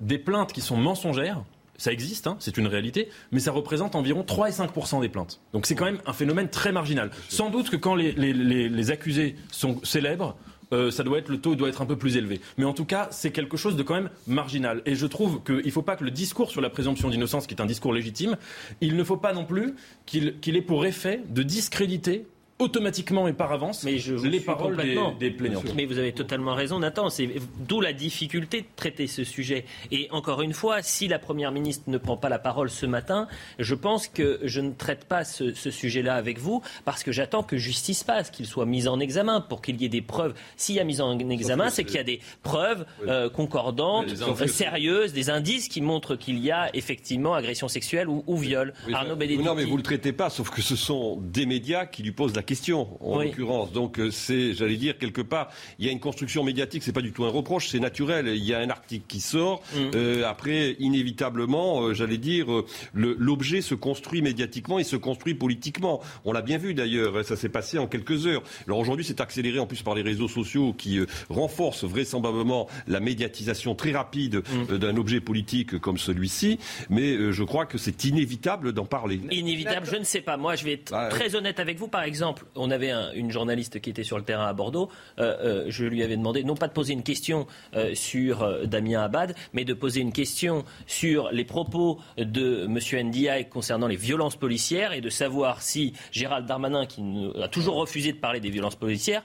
des 0.00 0.18
plaintes 0.18 0.52
qui 0.52 0.60
sont 0.60 0.76
mensongères, 0.76 1.42
ça 1.76 1.92
existe, 1.92 2.26
hein, 2.26 2.36
c'est 2.38 2.56
une 2.56 2.66
réalité, 2.66 3.08
mais 3.32 3.40
ça 3.40 3.52
représente 3.52 3.94
environ 3.94 4.22
3 4.22 4.48
et 4.48 4.52
5 4.52 5.00
des 5.00 5.08
plaintes. 5.08 5.40
Donc 5.52 5.66
c'est 5.66 5.74
quand 5.74 5.84
même 5.84 6.00
un 6.06 6.12
phénomène 6.12 6.48
très 6.48 6.72
marginal. 6.72 7.10
Sans 7.28 7.50
doute 7.50 7.70
que 7.70 7.76
quand 7.76 7.94
les, 7.94 8.90
accusés 8.90 9.36
sont 9.50 9.80
célèbres, 9.82 10.36
euh, 10.72 10.90
ça 10.90 11.02
doit 11.02 11.18
être 11.18 11.28
le 11.28 11.38
taux 11.38 11.54
doit 11.54 11.68
être 11.68 11.82
un 11.82 11.86
peu 11.86 11.96
plus 11.96 12.16
élevé. 12.16 12.40
Mais 12.58 12.64
en 12.64 12.72
tout 12.72 12.84
cas, 12.84 13.08
c'est 13.10 13.30
quelque 13.30 13.56
chose 13.56 13.76
de 13.76 13.82
quand 13.82 13.94
même 13.94 14.10
marginal. 14.26 14.82
Et 14.86 14.94
je 14.94 15.06
trouve 15.06 15.42
qu'il 15.42 15.64
ne 15.64 15.70
faut 15.70 15.82
pas 15.82 15.96
que 15.96 16.04
le 16.04 16.10
discours 16.10 16.50
sur 16.50 16.60
la 16.60 16.70
présomption 16.70 17.10
d'innocence, 17.10 17.46
qui 17.46 17.54
est 17.54 17.60
un 17.60 17.66
discours 17.66 17.92
légitime, 17.92 18.36
il 18.80 18.96
ne 18.96 19.04
faut 19.04 19.16
pas 19.16 19.32
non 19.32 19.44
plus 19.44 19.74
qu'il 20.06 20.56
ait 20.56 20.62
pour 20.62 20.86
effet 20.86 21.22
de 21.28 21.42
discréditer 21.42 22.26
automatiquement 22.58 23.26
et 23.26 23.32
par 23.32 23.52
avance 23.52 23.82
Mais 23.82 23.98
je 23.98 24.14
vous 24.14 24.24
les 24.24 24.40
paroles 24.40 24.76
des, 24.76 24.96
des 25.18 25.30
plaignantes. 25.30 25.74
Mais 25.74 25.86
vous 25.86 25.98
avez 25.98 26.12
totalement 26.12 26.54
raison, 26.54 26.78
Nathan. 26.78 27.10
C'est 27.10 27.28
d'où 27.66 27.80
la 27.80 27.92
difficulté 27.92 28.60
de 28.62 28.66
traiter 28.76 29.06
ce 29.06 29.24
sujet. 29.24 29.64
Et 29.90 30.08
encore 30.12 30.40
une 30.42 30.52
fois, 30.52 30.80
si 30.80 31.08
la 31.08 31.18
première 31.18 31.50
ministre 31.50 31.84
ne 31.88 31.98
prend 31.98 32.16
pas 32.16 32.28
la 32.28 32.38
parole 32.38 32.70
ce 32.70 32.86
matin, 32.86 33.26
je 33.58 33.74
pense 33.74 34.06
que 34.06 34.38
je 34.44 34.60
ne 34.60 34.72
traite 34.72 35.04
pas 35.04 35.24
ce, 35.24 35.52
ce 35.52 35.70
sujet-là 35.70 36.14
avec 36.14 36.38
vous 36.38 36.62
parce 36.84 37.02
que 37.02 37.10
j'attends 37.10 37.42
que 37.42 37.56
justice 37.56 38.04
passe, 38.04 38.30
qu'il 38.30 38.46
soit 38.46 38.66
mis 38.66 38.86
en 38.86 39.00
examen 39.00 39.40
pour 39.40 39.60
qu'il 39.60 39.80
y 39.80 39.84
ait 39.84 39.88
des 39.88 40.02
preuves. 40.02 40.34
S'il 40.56 40.76
y 40.76 40.80
a 40.80 40.84
mise 40.84 41.00
en 41.00 41.18
examen, 41.18 41.70
c'est 41.70 41.84
qu'il 41.84 41.96
y 41.96 42.00
a 42.00 42.04
des 42.04 42.20
preuves 42.42 42.86
euh, 43.08 43.28
concordantes, 43.28 44.06
euh, 44.10 44.46
sérieuses, 44.46 45.12
des 45.12 45.28
indices 45.28 45.68
qui 45.68 45.80
montrent 45.80 46.14
qu'il 46.14 46.38
y 46.38 46.52
a 46.52 46.70
effectivement 46.74 47.34
agression 47.34 47.66
sexuelle 47.66 48.08
ou, 48.08 48.22
ou 48.26 48.36
viol. 48.36 48.74
Oui, 48.86 48.94
Arnaud 48.94 49.16
Benedetti. 49.16 49.42
Non, 49.42 49.54
mais 49.54 49.64
vous 49.64 49.76
le 49.76 49.82
traitez 49.82 50.12
pas, 50.12 50.30
sauf 50.30 50.50
que 50.50 50.62
ce 50.62 50.76
sont 50.76 51.16
des 51.20 51.46
médias 51.46 51.86
qui 51.86 52.02
lui 52.02 52.12
posent 52.12 52.36
la 52.36 52.43
question, 52.44 52.96
en 53.00 53.18
Oui. 53.18 53.26
l'occurrence. 53.26 53.72
Donc 53.72 53.98
euh, 53.98 54.10
c'est, 54.10 54.52
j'allais 54.54 54.76
dire, 54.76 54.98
quelque 54.98 55.20
part, 55.22 55.50
il 55.78 55.86
y 55.86 55.88
a 55.88 55.92
une 55.92 56.00
construction 56.00 56.44
médiatique, 56.44 56.82
c'est 56.82 56.92
pas 56.92 57.00
du 57.02 57.12
tout 57.12 57.24
un 57.24 57.30
reproche, 57.30 57.68
c'est 57.68 57.80
naturel. 57.80 58.28
Il 58.28 58.44
y 58.44 58.54
a 58.54 58.58
un 58.60 58.70
article 58.70 59.04
qui 59.08 59.20
sort, 59.20 59.62
Mm. 59.74 59.78
euh, 59.94 60.24
après, 60.28 60.76
inévitablement, 60.78 61.82
euh, 61.82 61.94
j'allais 61.94 62.18
dire, 62.18 62.46
l'objet 62.94 63.60
se 63.60 63.74
construit 63.74 64.22
médiatiquement 64.22 64.78
et 64.78 64.84
se 64.84 64.96
construit 64.96 65.34
politiquement. 65.34 66.00
On 66.24 66.32
l'a 66.32 66.42
bien 66.42 66.58
vu 66.58 66.74
d'ailleurs, 66.74 67.24
ça 67.24 67.36
s'est 67.36 67.48
passé 67.48 67.78
en 67.78 67.86
quelques 67.86 68.26
heures. 68.26 68.42
Alors 68.66 68.78
aujourd'hui, 68.78 69.04
c'est 69.04 69.20
accéléré 69.20 69.58
en 69.58 69.66
plus 69.66 69.82
par 69.82 69.94
les 69.94 70.02
réseaux 70.02 70.28
sociaux 70.28 70.72
qui 70.76 70.98
euh, 70.98 71.06
renforcent 71.28 71.84
vraisemblablement 71.84 72.68
la 72.86 73.00
médiatisation 73.00 73.74
très 73.74 73.92
rapide 73.92 74.42
Mm. 74.44 74.78
d'un 74.78 74.96
objet 74.96 75.20
politique 75.20 75.78
comme 75.78 75.98
celui-ci, 75.98 76.58
mais 76.90 77.32
je 77.32 77.42
crois 77.44 77.66
que 77.66 77.78
c'est 77.78 78.04
inévitable 78.04 78.72
d'en 78.72 78.84
parler. 78.84 79.20
Inévitable, 79.30 79.86
je 79.90 79.96
ne 79.96 80.04
sais 80.04 80.20
pas. 80.20 80.36
Moi, 80.36 80.56
je 80.56 80.64
vais 80.64 80.72
être 80.74 80.92
Ah, 80.94 81.08
très 81.08 81.34
honnête 81.34 81.60
avec 81.60 81.78
vous. 81.78 81.88
Par 81.88 82.02
exemple, 82.02 82.33
exemple, 82.34 82.50
on 82.54 82.70
avait 82.70 82.92
une 83.14 83.30
journaliste 83.30 83.80
qui 83.80 83.90
était 83.90 84.04
sur 84.04 84.18
le 84.18 84.24
terrain 84.24 84.46
à 84.46 84.52
Bordeaux. 84.52 84.90
je 85.18 85.84
lui 85.84 86.02
avais 86.02 86.16
demandé 86.16 86.44
non 86.44 86.54
pas 86.54 86.68
de 86.68 86.72
poser 86.72 86.92
une 86.92 87.02
question 87.02 87.46
sur 87.94 88.66
Damien 88.66 89.02
Abad, 89.02 89.34
mais 89.52 89.64
de 89.64 89.74
poser 89.74 90.00
une 90.00 90.12
question 90.12 90.64
sur 90.86 91.30
les 91.32 91.44
propos 91.44 91.98
de 92.18 92.64
M. 92.64 93.08
Ndiaye 93.08 93.48
concernant 93.48 93.86
les 93.86 93.96
violences 93.96 94.36
policières 94.36 94.92
et 94.92 95.00
de 95.00 95.10
savoir 95.10 95.62
si 95.62 95.92
Gérald 96.10 96.46
Darmanin, 96.46 96.86
qui 96.86 97.02
a 97.40 97.48
toujours 97.48 97.76
refusé 97.76 98.12
de 98.12 98.18
parler 98.18 98.40
des 98.40 98.50
violences 98.50 98.76
policières, 98.76 99.22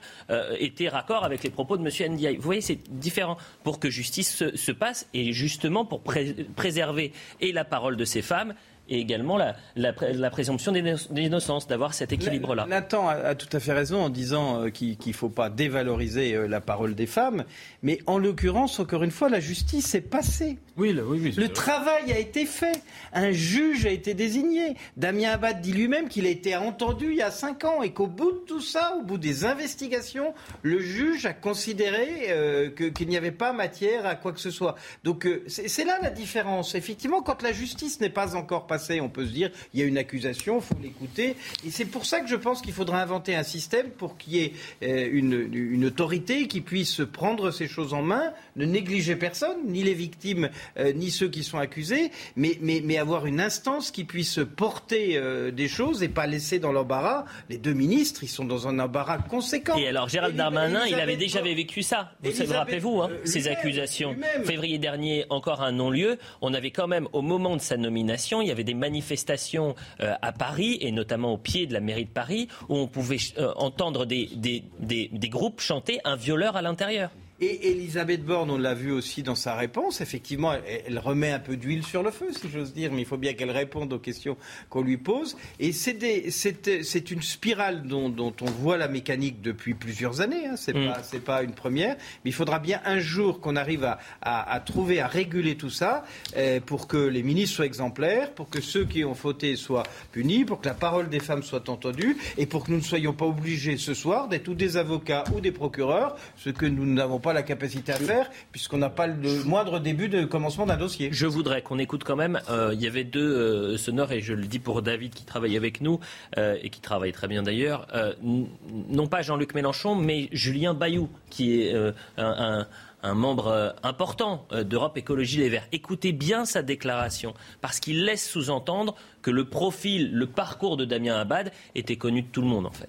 était 0.58 0.88
raccord 0.88 1.24
avec 1.24 1.42
les 1.42 1.50
propos 1.50 1.76
de 1.76 1.82
M. 1.82 2.12
Ndiaye. 2.12 2.36
Vous 2.36 2.42
voyez, 2.42 2.60
c'est 2.60 2.80
différent 2.90 3.36
pour 3.62 3.80
que 3.80 3.90
justice 3.90 4.44
se, 4.54 4.72
passe 4.72 5.08
et 5.14 5.32
justement 5.32 5.84
pour 5.84 6.02
préserver 6.02 7.12
et 7.40 7.52
la 7.52 7.64
parole 7.64 7.96
de 7.96 8.04
ces 8.04 8.22
femmes 8.22 8.54
et 8.90 8.98
également 8.98 9.38
la, 9.76 10.30
présomption 10.30 10.72
d'innocence, 10.72 11.66
d'avoir 11.66 11.94
cet 11.94 12.12
équilibre-là. 12.12 12.66
Nathan 12.68 13.08
a, 13.08 13.34
tout 13.34 13.48
à 13.56 13.60
fait 13.60 13.72
raison 13.72 14.02
en 14.02 14.10
disant 14.10 14.64
euh, 14.64 14.70
qu'il 14.70 14.98
ne 15.06 15.12
faut 15.12 15.28
pas 15.28 15.48
dévaloriser 15.48 16.34
euh, 16.34 16.46
la 16.46 16.60
parole 16.60 16.94
des 16.94 17.06
femmes, 17.06 17.44
mais 17.82 18.00
en 18.06 18.18
l'occurrence, 18.18 18.80
encore 18.80 19.04
une 19.04 19.12
fois, 19.12 19.28
la 19.28 19.40
justice 19.40 19.94
est 19.94 20.00
passée. 20.00 20.58
Oui, 20.80 20.98
oui, 20.98 21.34
le 21.36 21.48
travail 21.48 22.10
a 22.10 22.18
été 22.18 22.46
fait. 22.46 22.82
Un 23.12 23.32
juge 23.32 23.84
a 23.84 23.90
été 23.90 24.14
désigné. 24.14 24.76
Damien 24.96 25.32
Abad 25.32 25.60
dit 25.60 25.74
lui-même 25.74 26.08
qu'il 26.08 26.24
a 26.24 26.30
été 26.30 26.56
entendu 26.56 27.10
il 27.10 27.16
y 27.16 27.22
a 27.22 27.30
cinq 27.30 27.64
ans 27.64 27.82
et 27.82 27.92
qu'au 27.92 28.06
bout 28.06 28.32
de 28.32 28.38
tout 28.38 28.62
ça, 28.62 28.96
au 28.96 29.02
bout 29.02 29.18
des 29.18 29.44
investigations, 29.44 30.32
le 30.62 30.80
juge 30.80 31.26
a 31.26 31.34
considéré 31.34 32.28
euh, 32.28 32.70
qu'il 32.70 33.08
n'y 33.08 33.18
avait 33.18 33.30
pas 33.30 33.52
matière 33.52 34.06
à 34.06 34.14
quoi 34.14 34.32
que 34.32 34.40
ce 34.40 34.50
soit. 34.50 34.74
Donc 35.04 35.28
c'est 35.48 35.84
là 35.84 35.98
la 36.00 36.08
différence. 36.08 36.74
Effectivement, 36.74 37.20
quand 37.20 37.42
la 37.42 37.52
justice 37.52 38.00
n'est 38.00 38.08
pas 38.08 38.34
encore 38.34 38.66
passée, 38.66 39.02
on 39.02 39.10
peut 39.10 39.26
se 39.26 39.32
dire 39.32 39.50
il 39.74 39.80
y 39.80 39.82
a 39.82 39.86
une 39.86 39.98
accusation, 39.98 40.60
il 40.60 40.62
faut 40.62 40.82
l'écouter. 40.82 41.36
Et 41.66 41.70
c'est 41.70 41.84
pour 41.84 42.06
ça 42.06 42.20
que 42.20 42.28
je 42.28 42.36
pense 42.36 42.62
qu'il 42.62 42.72
faudra 42.72 43.02
inventer 43.02 43.36
un 43.36 43.42
système 43.42 43.90
pour 43.90 44.16
qu'il 44.16 44.32
y 44.32 44.38
ait 44.38 44.52
euh, 44.82 45.10
une, 45.12 45.84
autorité 45.84 46.48
qui 46.48 46.62
puisse 46.62 47.02
prendre 47.12 47.50
ces 47.50 47.68
choses 47.68 47.92
en 47.92 48.02
main, 48.02 48.32
ne 48.56 48.64
négliger 48.64 49.16
personne, 49.16 49.58
ni 49.66 49.82
les 49.82 49.94
victimes, 49.94 50.48
euh, 50.78 50.92
ni 50.92 51.10
ceux 51.10 51.28
qui 51.28 51.42
sont 51.42 51.58
accusés, 51.58 52.10
mais, 52.36 52.58
mais, 52.60 52.98
avoir 52.98 53.26
une 53.26 53.40
instance 53.40 53.90
qui 53.90 54.04
puisse 54.04 54.40
porter 54.56 55.16
euh, 55.16 55.50
des 55.50 55.68
choses 55.68 56.02
et 56.02 56.08
pas 56.08 56.26
laisser 56.26 56.58
dans 56.58 56.72
l'embarras. 56.72 57.24
Les 57.48 57.56
deux 57.58 57.72
ministres, 57.72 58.22
ils 58.24 58.28
sont 58.28 58.44
dans 58.44 58.68
un 58.68 58.78
embarras 58.78 59.18
conséquent. 59.18 59.76
Et 59.76 59.88
alors 59.88 60.08
Gérald 60.08 60.36
Darmanin, 60.36 60.86
il 60.86 60.94
avait 60.94 61.16
déjà 61.16 61.40
vécu 61.40 61.82
ça. 61.82 62.12
Vous 62.22 62.52
rappelez-vous, 62.52 63.02
hein, 63.02 63.10
ces 63.24 63.48
accusations. 63.48 64.16
Février 64.44 64.78
dernier, 64.78 65.24
encore 65.30 65.62
un 65.62 65.72
non-lieu. 65.72 66.18
On 66.40 66.54
avait 66.54 66.70
quand 66.70 66.88
même, 66.88 67.08
au 67.12 67.22
moment 67.22 67.56
de 67.56 67.62
sa 67.62 67.76
nomination, 67.76 68.42
il 68.42 68.48
y 68.48 68.50
avait 68.50 68.64
des 68.64 68.74
manifestations 68.74 69.74
euh, 70.00 70.14
à 70.22 70.32
Paris, 70.32 70.78
et 70.80 70.92
notamment 70.92 71.34
au 71.34 71.38
pied 71.38 71.66
de 71.66 71.72
la 71.72 71.80
mairie 71.80 72.04
de 72.04 72.10
Paris, 72.10 72.48
où 72.68 72.76
on 72.76 72.86
pouvait 72.86 73.18
euh, 73.38 73.52
entendre 73.56 74.06
des, 74.06 74.28
des, 74.34 74.62
des 74.80 75.28
groupes 75.28 75.60
chanter 75.60 76.00
un 76.04 76.16
violeur 76.16 76.56
à 76.56 76.62
l'intérieur. 76.62 77.10
Et 77.42 77.70
Elisabeth 77.70 78.22
Borne, 78.22 78.50
on 78.50 78.58
l'a 78.58 78.74
vu 78.74 78.92
aussi 78.92 79.22
dans 79.22 79.34
sa 79.34 79.54
réponse, 79.54 80.02
effectivement, 80.02 80.52
elle, 80.52 80.98
remet 80.98 81.30
un 81.30 81.38
peu 81.38 81.56
d'huile 81.56 81.86
sur 81.86 82.02
le 82.02 82.10
feu, 82.10 82.28
si 82.32 82.50
j'ose 82.50 82.74
dire, 82.74 82.92
mais 82.92 83.00
il 83.00 83.06
faut 83.06 83.16
bien 83.16 83.32
qu'elle 83.32 83.50
réponde 83.50 83.90
aux 83.94 83.98
questions 83.98 84.36
qu'on 84.68 84.82
lui 84.82 84.98
pose. 84.98 85.38
Et 85.58 85.72
c'est 85.72 87.10
une 87.10 87.22
spirale 87.22 87.84
dont, 87.84 88.34
on 88.42 88.50
voit 88.50 88.76
la 88.76 88.88
mécanique 88.88 89.40
depuis 89.40 89.72
plusieurs 89.72 90.20
années, 90.20 90.46
hein. 90.46 90.56
c'est 90.56 90.76
mm. 90.76 90.92
pas, 91.24 91.36
pas 91.38 91.42
une 91.42 91.54
première, 91.54 91.96
mais 92.24 92.30
il 92.30 92.34
faudra 92.34 92.58
bien 92.58 92.82
un 92.84 92.98
jour 92.98 93.40
qu'on 93.40 93.56
arrive 93.56 93.84
à, 93.84 93.98
à, 94.20 94.60
trouver, 94.60 95.00
à 95.00 95.06
réguler 95.06 95.56
tout 95.56 95.70
ça, 95.70 96.04
euh, 96.36 96.60
pour 96.60 96.88
que 96.88 96.98
les 96.98 97.22
ministres 97.22 97.56
soient 97.56 97.66
exemplaires, 97.66 98.32
pour 98.34 98.50
que 98.50 98.60
ceux 98.60 98.84
qui 98.84 99.02
ont 99.02 99.14
fauté 99.14 99.56
soient 99.56 99.84
punis, 100.12 100.44
pour 100.44 100.60
que 100.60 100.68
la 100.68 100.74
parole 100.74 101.08
des 101.08 101.20
femmes 101.20 101.42
soit 101.42 101.70
entendue, 101.70 102.18
et 102.36 102.44
pour 102.44 102.64
que 102.66 102.70
nous 102.70 102.78
ne 102.78 102.82
soyons 102.82 103.14
pas 103.14 103.24
obligés 103.24 103.78
ce 103.78 103.94
soir 103.94 104.28
d'être 104.28 104.48
ou 104.48 104.54
des 104.54 104.76
avocats 104.76 105.24
ou 105.34 105.40
des 105.40 105.52
procureurs, 105.52 106.16
ce 106.36 106.50
que 106.50 106.66
nous 106.66 106.84
n'avons 106.84 107.18
pas 107.18 107.29
la 107.32 107.42
capacité 107.42 107.92
à 107.92 107.96
faire, 107.96 108.30
puisqu'on 108.52 108.78
n'a 108.78 108.90
pas 108.90 109.06
le 109.06 109.44
moindre 109.44 109.80
début 109.80 110.08
de 110.08 110.24
commencement 110.24 110.66
d'un 110.66 110.76
dossier. 110.76 111.10
Je 111.12 111.26
voudrais 111.26 111.62
qu'on 111.62 111.78
écoute 111.78 112.04
quand 112.04 112.16
même. 112.16 112.40
Euh, 112.48 112.70
il 112.74 112.80
y 112.80 112.86
avait 112.86 113.04
deux 113.04 113.20
euh, 113.20 113.76
sonores, 113.76 114.12
et 114.12 114.20
je 114.20 114.34
le 114.34 114.46
dis 114.46 114.58
pour 114.58 114.82
David 114.82 115.14
qui 115.14 115.24
travaille 115.24 115.56
avec 115.56 115.80
nous, 115.80 116.00
euh, 116.38 116.56
et 116.62 116.70
qui 116.70 116.80
travaille 116.80 117.12
très 117.12 117.28
bien 117.28 117.42
d'ailleurs, 117.42 117.86
non 118.22 119.06
pas 119.06 119.22
Jean-Luc 119.22 119.54
Mélenchon, 119.54 119.94
mais 119.94 120.28
Julien 120.32 120.74
Bayou, 120.74 121.08
qui 121.30 121.60
est 121.60 121.74
un, 122.16 122.66
un 123.02 123.14
membre 123.14 123.74
important 123.82 124.46
d'Europe 124.52 124.96
Écologie 124.96 125.38
Les 125.38 125.48
Verts. 125.48 125.66
Écoutez 125.72 126.12
bien 126.12 126.44
sa 126.44 126.62
déclaration, 126.62 127.34
parce 127.60 127.80
qu'il 127.80 128.04
laisse 128.04 128.28
sous-entendre 128.28 128.94
que 129.22 129.30
le 129.30 129.44
profil, 129.44 130.12
le 130.12 130.26
parcours 130.26 130.76
de 130.76 130.84
Damien 130.84 131.16
Abad 131.18 131.52
était 131.74 131.96
connu 131.96 132.22
de 132.22 132.28
tout 132.28 132.42
le 132.42 132.48
monde, 132.48 132.66
en 132.66 132.72
fait. 132.72 132.88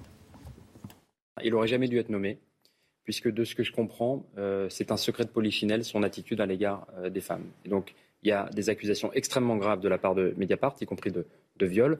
Il 1.43 1.51
n'aurait 1.51 1.67
jamais 1.67 1.87
dû 1.87 1.97
être 1.97 2.09
nommé 2.09 2.37
puisque 3.11 3.27
de 3.27 3.43
ce 3.43 3.55
que 3.55 3.63
je 3.63 3.73
comprends, 3.73 4.25
euh, 4.37 4.69
c'est 4.69 4.89
un 4.89 4.95
secret 4.95 5.25
de 5.25 5.29
polichinelle, 5.29 5.83
son 5.83 6.01
attitude 6.01 6.39
à 6.39 6.45
l'égard 6.45 6.87
euh, 6.95 7.09
des 7.09 7.19
femmes. 7.19 7.43
Et 7.65 7.67
donc, 7.67 7.93
il 8.23 8.29
y 8.29 8.31
a 8.31 8.49
des 8.53 8.69
accusations 8.69 9.11
extrêmement 9.11 9.57
graves 9.57 9.81
de 9.81 9.89
la 9.89 9.97
part 9.97 10.15
de 10.15 10.33
Mediapart, 10.37 10.77
y 10.79 10.85
compris 10.85 11.11
de, 11.11 11.25
viol. 11.59 11.99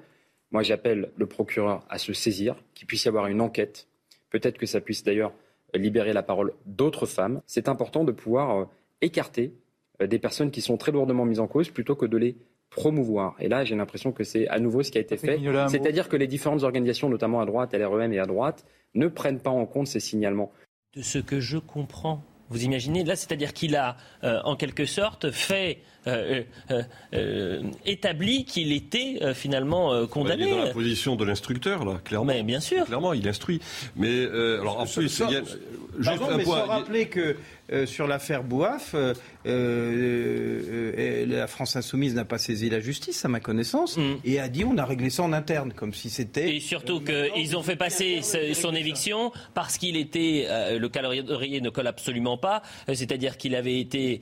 Moi, 0.51 0.63
j'appelle 0.63 1.09
le 1.17 1.25
procureur 1.25 1.83
à 1.89 1.97
se 1.97 2.13
saisir, 2.13 2.55
qu'il 2.75 2.87
puisse 2.87 3.03
y 3.03 3.09
avoir 3.09 3.27
une 3.27 3.41
enquête. 3.41 3.89
Peut-être 4.29 4.57
que 4.57 4.65
ça 4.65 4.79
puisse 4.79 5.03
d'ailleurs 5.03 5.33
libérer 5.73 6.13
la 6.13 6.23
parole 6.23 6.53
d'autres 6.65 7.05
femmes. 7.05 7.41
C'est 7.45 7.67
important 7.67 8.05
de 8.05 8.13
pouvoir 8.13 8.57
euh, 8.57 8.65
écarter 9.01 9.51
des 9.99 10.17
personnes 10.17 10.49
qui 10.49 10.61
sont 10.61 10.77
très 10.77 10.93
lourdement 10.93 11.25
mises 11.25 11.41
en 11.41 11.47
cause 11.47 11.69
plutôt 11.71 11.97
que 11.97 12.05
de 12.05 12.15
les 12.15 12.37
promouvoir. 12.69 13.35
Et 13.41 13.49
là, 13.49 13.65
j'ai 13.65 13.75
l'impression 13.75 14.13
que 14.13 14.23
c'est 14.23 14.47
à 14.47 14.59
nouveau 14.59 14.81
ce 14.81 14.91
qui 14.91 14.97
a 14.97 15.01
été 15.01 15.17
fait. 15.17 15.37
C'est-à-dire 15.67 16.07
que 16.07 16.15
les 16.15 16.27
différentes 16.27 16.63
organisations, 16.63 17.09
notamment 17.09 17.41
à 17.41 17.45
droite, 17.45 17.73
LREM 17.73 18.13
et 18.13 18.19
à 18.19 18.25
droite, 18.25 18.65
ne 18.93 19.07
prennent 19.07 19.41
pas 19.41 19.49
en 19.49 19.65
compte 19.65 19.87
ces 19.87 19.99
signalements 19.99 20.53
de 20.95 21.01
ce 21.01 21.19
que 21.19 21.39
je 21.39 21.57
comprends. 21.57 22.23
Vous 22.49 22.65
imaginez 22.65 23.05
Là, 23.05 23.15
c'est-à-dire 23.15 23.53
qu'il 23.53 23.77
a, 23.77 23.95
euh, 24.25 24.41
en 24.43 24.57
quelque 24.57 24.85
sorte, 24.85 25.31
fait 25.31 25.79
euh, 26.05 26.43
euh, 27.13 27.63
établi 27.85 28.43
qu'il 28.43 28.73
était 28.73 29.33
finalement 29.33 30.05
condamné. 30.07 30.43
il 30.43 30.47
est 30.49 30.57
dans 30.57 30.65
la 30.65 30.71
position 30.71 31.15
de 31.15 31.23
l'instructeur, 31.23 31.85
là, 31.85 32.01
clairement. 32.03 32.25
Mais 32.25 32.43
bien 32.43 32.59
sûr. 32.59 32.85
Clairement, 32.85 33.13
il 33.13 33.25
instruit. 33.29 33.61
Mais 33.95 34.25
alors 34.25 34.81
en 34.81 34.85
plus, 34.85 35.23
il 35.29 35.31
y 35.31 35.37
a, 35.37 35.43
juste 35.97 36.21
un 36.29 36.37
mais 36.37 36.43
point. 36.43 36.65
rappeler 36.65 37.07
que 37.07 37.37
sur 37.85 38.07
l'affaire 38.07 38.43
Bouaf, 38.43 38.95
la 39.45 41.47
France 41.47 41.75
insoumise 41.75 42.15
n'a 42.15 42.25
pas 42.25 42.37
saisi 42.37 42.69
la 42.69 42.79
justice, 42.79 43.23
à 43.25 43.27
ma 43.27 43.39
connaissance, 43.39 43.97
mm. 43.97 44.17
et 44.25 44.39
a 44.39 44.49
dit 44.49 44.65
on 44.65 44.77
a 44.77 44.85
réglé 44.85 45.09
ça 45.09 45.23
en 45.23 45.33
interne, 45.33 45.73
comme 45.73 45.93
si 45.93 46.09
c'était. 46.09 46.55
Et 46.55 46.59
surtout 46.59 47.01
qu'ils 47.01 47.57
ont 47.57 47.63
fait 47.63 47.75
passer 47.75 48.21
son 48.53 48.75
éviction 48.75 49.31
parce 49.53 49.77
qu'il 49.77 49.95
était 49.95 50.47
le 50.77 50.89
calendrier 50.89 51.61
ne 51.61 51.69
colle 51.69 51.87
absolument 51.87 52.37
pas, 52.37 52.61
c'est-à-dire 52.87 53.37
qu'il 53.37 53.55
avait 53.55 53.79
été 53.79 54.21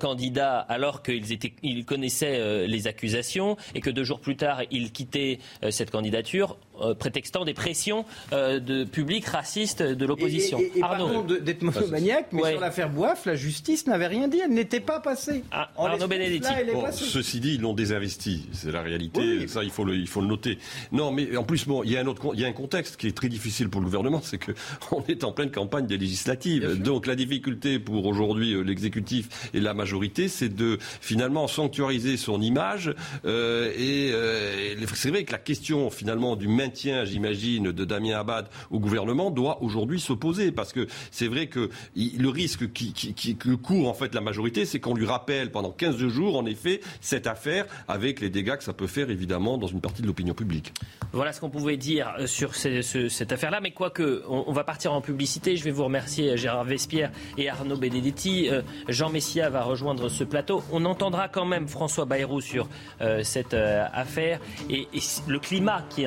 candidat 0.00 0.58
alors 0.58 1.02
qu'ils 1.02 1.84
connaissaient 1.84 2.38
euh, 2.38 2.66
les 2.66 2.86
accusations 2.86 3.56
et 3.74 3.80
que 3.80 3.90
deux 3.90 4.04
jours 4.04 4.20
plus 4.20 4.36
tard, 4.36 4.62
il 4.70 4.92
quittait 4.92 5.38
euh, 5.62 5.70
cette 5.70 5.90
candidature 5.90 6.58
euh, 6.80 6.94
prétextant 6.94 7.44
des 7.44 7.54
pressions 7.54 8.04
de 8.32 8.84
public 8.84 9.26
raciste 9.26 9.82
de 9.82 10.06
l'opposition. 10.06 10.58
Et, 10.58 10.80
pardon 10.80 11.22
d'être 11.22 11.62
monomaniaque, 11.62 12.28
mais 12.32 12.50
sur 12.50 12.60
l'affaire 12.60 12.90
Boif, 12.90 13.26
la 13.26 13.34
justice 13.34 13.86
n'avait 13.86 14.06
rien 14.06 14.28
dit, 14.28 14.40
elle 14.44 14.52
n'était 14.52 14.80
pas 14.80 15.00
passée. 15.00 15.44
Ah, 15.50 15.70
Arnaud 15.76 16.06
Benedetti. 16.06 16.48
ceci 16.92 17.40
dit, 17.40 17.54
ils 17.54 17.60
l'ont 17.60 17.74
désinvesti, 17.74 18.46
c'est 18.52 18.72
la 18.72 18.82
réalité, 18.82 19.46
ça 19.48 19.62
il 19.62 19.70
faut, 19.70 19.84
le, 19.84 19.94
il 19.94 20.08
faut 20.08 20.20
le 20.20 20.26
noter. 20.26 20.58
Non, 20.92 21.10
mais 21.10 21.36
en 21.36 21.44
plus, 21.44 21.66
bon, 21.66 21.82
il 21.82 21.92
y 21.92 21.96
a 21.96 22.00
un 22.00 22.06
autre, 22.06 22.32
il 22.34 22.40
y 22.40 22.44
a 22.44 22.48
un 22.48 22.52
contexte 22.52 22.96
qui 22.96 23.06
est 23.06 23.16
très 23.16 23.28
difficile 23.28 23.68
pour 23.68 23.80
le 23.80 23.86
gouvernement, 23.86 24.20
c'est 24.22 24.38
qu'on 24.38 25.04
est 25.08 25.24
en 25.24 25.32
pleine 25.32 25.50
campagne 25.50 25.86
des 25.86 25.98
législatives. 25.98 26.82
Donc 26.82 27.06
la 27.06 27.14
difficulté 27.14 27.78
pour 27.78 28.06
aujourd'hui 28.06 28.62
l'exécutif 28.64 29.48
et 29.54 29.60
la 29.60 29.74
majorité, 29.74 30.28
c'est 30.28 30.54
de 30.54 30.78
finalement 31.00 31.48
sanctuariser 31.48 32.16
son 32.16 32.40
image. 32.40 32.94
Euh, 33.24 33.72
et 33.76 34.10
euh, 34.12 34.74
c'est 34.94 35.10
vrai 35.10 35.24
que 35.24 35.32
la 35.32 35.38
question 35.38 35.90
finalement 35.90 36.36
du 36.36 36.48
maintien, 36.64 37.04
j'imagine, 37.04 37.72
de 37.72 37.84
Damien 37.84 38.18
Abad 38.18 38.46
au 38.70 38.78
gouvernement 38.78 39.30
doit 39.30 39.62
aujourd'hui 39.62 40.00
se 40.00 40.12
poser 40.12 40.52
parce 40.52 40.72
que 40.72 40.86
c'est 41.10 41.28
vrai 41.28 41.46
que 41.46 41.68
le 41.94 42.28
risque 42.28 42.72
qui, 42.72 42.92
qui, 42.92 43.36
que 43.36 43.54
court 43.54 43.88
en 43.88 43.94
fait 43.94 44.14
la 44.14 44.20
majorité, 44.20 44.64
c'est 44.64 44.80
qu'on 44.80 44.94
lui 44.94 45.06
rappelle 45.06 45.50
pendant 45.50 45.70
15 45.70 45.96
jours 46.08 46.36
en 46.36 46.46
effet 46.46 46.80
cette 47.00 47.26
affaire 47.26 47.66
avec 47.88 48.20
les 48.20 48.30
dégâts 48.30 48.56
que 48.56 48.64
ça 48.64 48.72
peut 48.72 48.86
faire 48.86 49.10
évidemment 49.10 49.58
dans 49.58 49.66
une 49.66 49.80
partie 49.80 50.02
de 50.02 50.06
l'opinion 50.06 50.34
publique. 50.34 50.72
Voilà 51.12 51.32
ce 51.32 51.40
qu'on 51.40 51.50
pouvait 51.50 51.76
dire 51.76 52.14
euh, 52.18 52.26
sur 52.26 52.54
cette 52.54 53.32
affaire-là, 53.32 53.60
mais 53.60 53.72
quoique 53.72 54.22
on, 54.28 54.44
on, 54.46 54.52
va 54.52 54.64
partir 54.64 54.92
en 54.92 55.00
publicité, 55.00 55.56
je 55.56 55.64
vais 55.64 55.70
vous 55.70 55.84
remercier 55.84 56.36
Gérard 56.36 56.64
Vespierre 56.64 57.10
et 57.36 57.48
Arnaud 57.48 57.76
Benedetti. 57.76 58.48
Jean 58.88 59.10
Messia 59.10 59.50
va 59.50 59.62
rejoindre 59.62 60.08
ce 60.08 60.24
plateau. 60.24 60.62
On 60.72 60.84
entendra 60.84 61.28
quand 61.28 61.44
même 61.44 61.68
François 61.68 62.04
Bayrou 62.04 62.40
sur 62.40 62.68
euh, 63.00 63.22
cette 63.22 63.54
euh, 63.54 63.84
affaire. 63.92 64.40
Et, 64.70 64.88
le 65.26 65.38
climat 65.38 65.84
qui 65.90 66.06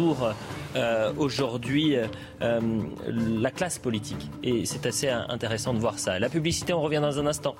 euh, 0.00 1.12
aujourd'hui 1.18 1.96
la 2.40 3.50
classe 3.50 3.78
politique. 3.78 4.30
Et 4.42 4.66
c'est 4.66 4.86
assez 4.86 5.08
intéressant 5.08 5.74
de 5.74 5.78
voir 5.78 5.98
ça. 5.98 6.18
La 6.18 6.28
publicité, 6.28 6.72
on 6.72 6.82
revient 6.82 7.00
dans 7.00 7.18
un 7.18 7.26
instant. 7.26 7.56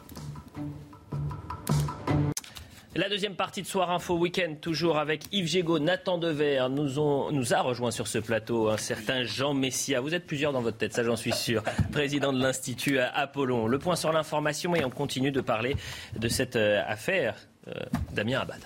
La 2.97 3.11
deuxième 3.11 3.35
partie 3.35 3.61
de 3.61 3.67
Soir 3.67 3.91
Info 3.91 4.17
Week-end, 4.17 4.55
toujours 4.59 4.97
avec 4.97 5.25
Yves 5.31 5.49
Gégaud, 5.49 5.79
Nathan 5.79 6.17
Dever, 6.17 6.67
nous 6.71 7.53
a 7.53 7.61
rejoint 7.61 7.91
sur 7.91 8.07
ce 8.09 8.17
plateau 8.17 8.71
un 8.71 8.79
certain 8.79 9.23
Jean 9.23 9.53
Messia. 9.53 10.01
Vous 10.01 10.15
êtes 10.15 10.27
plusieurs 10.27 10.55
dans 10.55 10.63
votre 10.63 10.79
tête, 10.79 10.95
ça 10.95 11.05
j'en 11.05 11.15
suis 11.15 11.33
sûr. 11.33 11.63
Président 11.93 12.33
de 12.33 12.41
l'Institut 12.41 12.99
Apollon. 12.99 13.67
Le 13.67 13.79
point 13.79 13.97
sur 13.97 14.13
l'information 14.13 14.75
et 14.75 14.83
on 14.83 14.89
continue 14.89 15.31
de 15.31 15.43
parler 15.43 15.77
de 16.19 16.29
cette 16.29 16.57
euh, 16.57 16.83
affaire. 16.87 17.37
Euh, 17.69 17.75
Damien 18.15 18.41
Abad. 18.41 18.61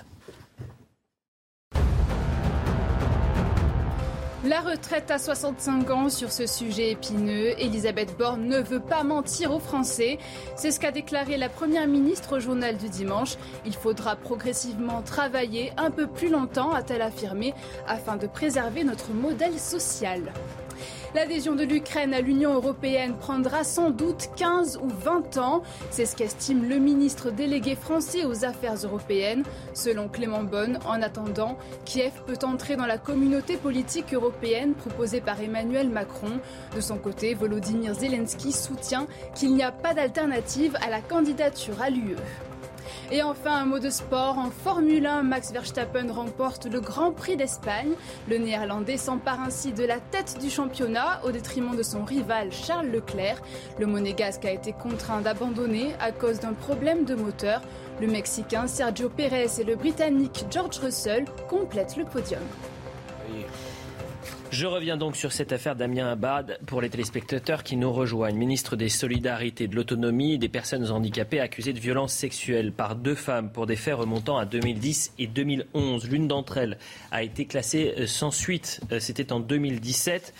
La 4.42 4.60
retraite 4.60 5.10
à 5.10 5.18
65 5.18 5.90
ans 5.90 6.08
sur 6.08 6.32
ce 6.32 6.46
sujet 6.46 6.92
épineux, 6.92 7.60
Elisabeth 7.60 8.16
Borne 8.16 8.46
ne 8.46 8.58
veut 8.58 8.80
pas 8.80 9.02
mentir 9.04 9.52
aux 9.52 9.58
Français. 9.58 10.18
C'est 10.56 10.70
ce 10.70 10.80
qu'a 10.80 10.92
déclaré 10.92 11.36
la 11.36 11.50
Première 11.50 11.86
ministre 11.86 12.38
au 12.38 12.40
journal 12.40 12.78
du 12.78 12.88
dimanche. 12.88 13.36
Il 13.66 13.74
faudra 13.74 14.16
progressivement 14.16 15.02
travailler 15.02 15.72
un 15.76 15.90
peu 15.90 16.06
plus 16.06 16.30
longtemps, 16.30 16.72
a-t-elle 16.72 17.02
affirmé, 17.02 17.52
afin 17.86 18.16
de 18.16 18.26
préserver 18.26 18.82
notre 18.82 19.12
modèle 19.12 19.58
social. 19.58 20.32
L'adhésion 21.12 21.56
de 21.56 21.64
l'Ukraine 21.64 22.14
à 22.14 22.20
l'Union 22.20 22.54
européenne 22.54 23.16
prendra 23.16 23.64
sans 23.64 23.90
doute 23.90 24.30
15 24.36 24.78
ou 24.80 24.88
20 24.88 25.38
ans. 25.38 25.62
C'est 25.90 26.06
ce 26.06 26.14
qu'estime 26.14 26.68
le 26.68 26.76
ministre 26.76 27.32
délégué 27.32 27.74
français 27.74 28.24
aux 28.24 28.44
affaires 28.44 28.76
européennes. 28.76 29.42
Selon 29.74 30.08
Clément 30.08 30.44
Bonne, 30.44 30.78
en 30.86 31.02
attendant, 31.02 31.58
Kiev 31.84 32.12
peut 32.28 32.38
entrer 32.44 32.76
dans 32.76 32.86
la 32.86 32.96
communauté 32.96 33.56
politique 33.56 34.14
européenne 34.14 34.74
proposée 34.74 35.20
par 35.20 35.40
Emmanuel 35.40 35.88
Macron. 35.88 36.38
De 36.76 36.80
son 36.80 36.96
côté, 36.96 37.34
Volodymyr 37.34 37.92
Zelensky 37.94 38.52
soutient 38.52 39.08
qu'il 39.34 39.52
n'y 39.54 39.64
a 39.64 39.72
pas 39.72 39.94
d'alternative 39.94 40.76
à 40.80 40.90
la 40.90 41.00
candidature 41.00 41.82
à 41.82 41.90
l'UE. 41.90 42.16
Et 43.12 43.22
enfin, 43.22 43.56
un 43.56 43.64
mot 43.64 43.78
de 43.78 43.90
sport. 43.90 44.38
En 44.38 44.50
Formule 44.50 45.06
1, 45.06 45.22
Max 45.22 45.52
Verstappen 45.52 46.12
remporte 46.12 46.66
le 46.66 46.80
Grand 46.80 47.12
Prix 47.12 47.36
d'Espagne. 47.36 47.92
Le 48.28 48.38
Néerlandais 48.38 48.96
s'empare 48.96 49.40
ainsi 49.40 49.72
de 49.72 49.84
la 49.84 49.98
tête 49.98 50.38
du 50.40 50.50
championnat 50.50 51.20
au 51.24 51.30
détriment 51.30 51.76
de 51.76 51.82
son 51.82 52.04
rival 52.04 52.52
Charles 52.52 52.88
Leclerc. 52.88 53.42
Le 53.78 53.86
monégasque 53.86 54.44
a 54.44 54.52
été 54.52 54.72
contraint 54.72 55.20
d'abandonner 55.20 55.94
à 56.00 56.12
cause 56.12 56.40
d'un 56.40 56.52
problème 56.52 57.04
de 57.04 57.14
moteur. 57.14 57.62
Le 58.00 58.06
Mexicain 58.06 58.66
Sergio 58.66 59.08
Pérez 59.08 59.60
et 59.60 59.64
le 59.64 59.76
Britannique 59.76 60.44
George 60.50 60.78
Russell 60.78 61.24
complètent 61.48 61.96
le 61.96 62.04
podium. 62.04 62.42
Je 64.50 64.66
reviens 64.66 64.96
donc 64.96 65.14
sur 65.14 65.30
cette 65.30 65.52
affaire 65.52 65.76
Damien 65.76 66.10
Abad 66.10 66.58
pour 66.66 66.80
les 66.80 66.90
téléspectateurs 66.90 67.62
qui 67.62 67.76
nous 67.76 67.92
rejoignent. 67.92 68.36
Ministre 68.36 68.74
des 68.74 68.88
Solidarités, 68.88 69.68
de 69.68 69.76
l'Autonomie 69.76 70.38
des 70.38 70.48
personnes 70.48 70.90
handicapées 70.90 71.38
accusées 71.38 71.72
de 71.72 71.78
violences 71.78 72.12
sexuelles 72.12 72.72
par 72.72 72.96
deux 72.96 73.14
femmes 73.14 73.52
pour 73.52 73.66
des 73.66 73.76
faits 73.76 73.94
remontant 73.94 74.38
à 74.38 74.46
2010 74.46 75.12
et 75.20 75.28
2011. 75.28 76.10
L'une 76.10 76.26
d'entre 76.26 76.58
elles 76.58 76.78
a 77.12 77.22
été 77.22 77.46
classée 77.46 77.94
euh, 77.96 78.06
sans 78.08 78.32
suite. 78.32 78.80
Euh, 78.90 78.98
c'était 78.98 79.32
en 79.32 79.38
2017. 79.38 80.34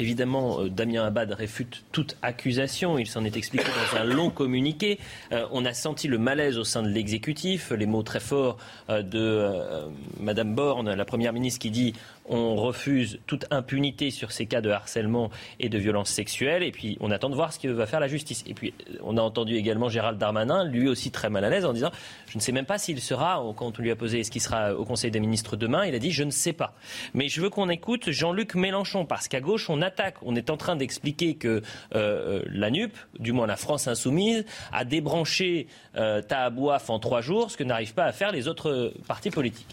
Évidemment, 0.00 0.62
euh, 0.62 0.70
Damien 0.70 1.04
Abad 1.04 1.30
réfute 1.32 1.84
toute 1.92 2.16
accusation. 2.22 2.98
Il 2.98 3.06
s'en 3.06 3.22
est 3.24 3.36
expliqué 3.36 3.66
dans 3.66 3.98
un 3.98 4.04
long 4.04 4.30
communiqué. 4.30 4.98
Euh, 5.32 5.46
on 5.52 5.66
a 5.66 5.74
senti 5.74 6.08
le 6.08 6.16
malaise 6.16 6.56
au 6.56 6.64
sein 6.64 6.82
de 6.82 6.88
l'exécutif, 6.88 7.70
les 7.70 7.84
mots 7.84 8.02
très 8.02 8.18
forts 8.18 8.56
euh, 8.88 9.02
de 9.02 9.90
Madame 10.18 10.54
Borne, 10.54 10.94
la 10.94 11.04
première 11.04 11.34
ministre, 11.34 11.60
qui 11.60 11.70
dit 11.70 11.94
on 12.30 12.54
refuse 12.54 13.18
toute 13.26 13.44
impunité 13.50 14.10
sur 14.10 14.30
ces 14.30 14.46
cas 14.46 14.60
de 14.60 14.70
harcèlement 14.70 15.30
et 15.58 15.68
de 15.68 15.78
violence 15.78 16.10
sexuelle. 16.10 16.62
Et 16.62 16.70
puis, 16.70 16.96
on 17.00 17.10
attend 17.10 17.28
de 17.28 17.34
voir 17.34 17.52
ce 17.52 17.58
que 17.58 17.68
va 17.68 17.86
faire 17.86 18.00
la 18.00 18.06
justice. 18.08 18.44
Et 18.46 18.54
puis, 18.54 18.72
on 19.02 19.18
a 19.18 19.20
entendu 19.20 19.56
également 19.56 19.88
Gérald 19.88 20.16
Darmanin, 20.16 20.64
lui 20.64 20.88
aussi 20.88 21.10
très 21.10 21.28
mal 21.28 21.44
à 21.44 21.50
l'aise, 21.50 21.64
en 21.64 21.72
disant 21.72 21.90
Je 22.28 22.38
ne 22.38 22.40
sais 22.40 22.52
même 22.52 22.66
pas 22.66 22.78
s'il 22.78 23.00
sera, 23.00 23.42
quand 23.56 23.78
on 23.78 23.82
lui 23.82 23.90
a 23.90 23.96
posé 23.96 24.22
ce 24.22 24.30
qui 24.30 24.38
sera 24.38 24.74
au 24.74 24.84
Conseil 24.84 25.10
des 25.10 25.18
ministres 25.18 25.56
demain, 25.56 25.84
il 25.84 25.94
a 25.94 25.98
dit 25.98 26.12
Je 26.12 26.22
ne 26.22 26.30
sais 26.30 26.52
pas. 26.52 26.74
Mais 27.14 27.28
je 27.28 27.40
veux 27.40 27.50
qu'on 27.50 27.68
écoute 27.68 28.10
Jean-Luc 28.10 28.54
Mélenchon, 28.54 29.04
parce 29.04 29.26
qu'à 29.26 29.40
gauche, 29.40 29.68
on 29.68 29.82
attaque. 29.82 30.16
On 30.22 30.36
est 30.36 30.50
en 30.50 30.56
train 30.56 30.76
d'expliquer 30.76 31.34
que 31.34 31.48
euh, 31.48 31.60
euh, 31.94 32.42
la 32.46 32.70
NUP, 32.70 32.96
du 33.18 33.32
moins 33.32 33.48
la 33.48 33.56
France 33.56 33.88
insoumise, 33.88 34.44
a 34.72 34.84
débranché 34.84 35.66
euh, 35.96 36.22
Tahabouaf 36.22 36.90
en 36.90 37.00
trois 37.00 37.22
jours, 37.22 37.50
ce 37.50 37.56
que 37.56 37.64
n'arrivent 37.64 37.94
pas 37.94 38.04
à 38.04 38.12
faire 38.12 38.30
les 38.30 38.46
autres 38.46 38.92
partis 39.08 39.30
politiques. 39.30 39.66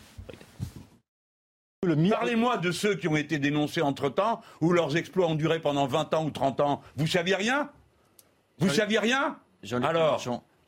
Parlez-moi 2.10 2.58
de 2.58 2.72
ceux 2.72 2.96
qui 2.96 3.08
ont 3.08 3.16
été 3.16 3.38
dénoncés 3.38 3.84
entre-temps, 3.84 4.42
où 4.62 4.74
leurs 4.74 4.98
exploits 4.98 5.28
ont 5.28 5.36
duré 5.36 5.60
pendant 5.60 5.86
20 5.86 6.14
ans 6.16 6.26
ou 6.26 6.32
30 6.32 6.60
ans. 6.62 6.82
Vous 6.96 7.06
saviez 7.06 7.36
rien? 7.36 7.70
Vous 8.58 8.70
saviez 8.70 8.98
rien? 8.98 9.38
Alors 9.84 10.20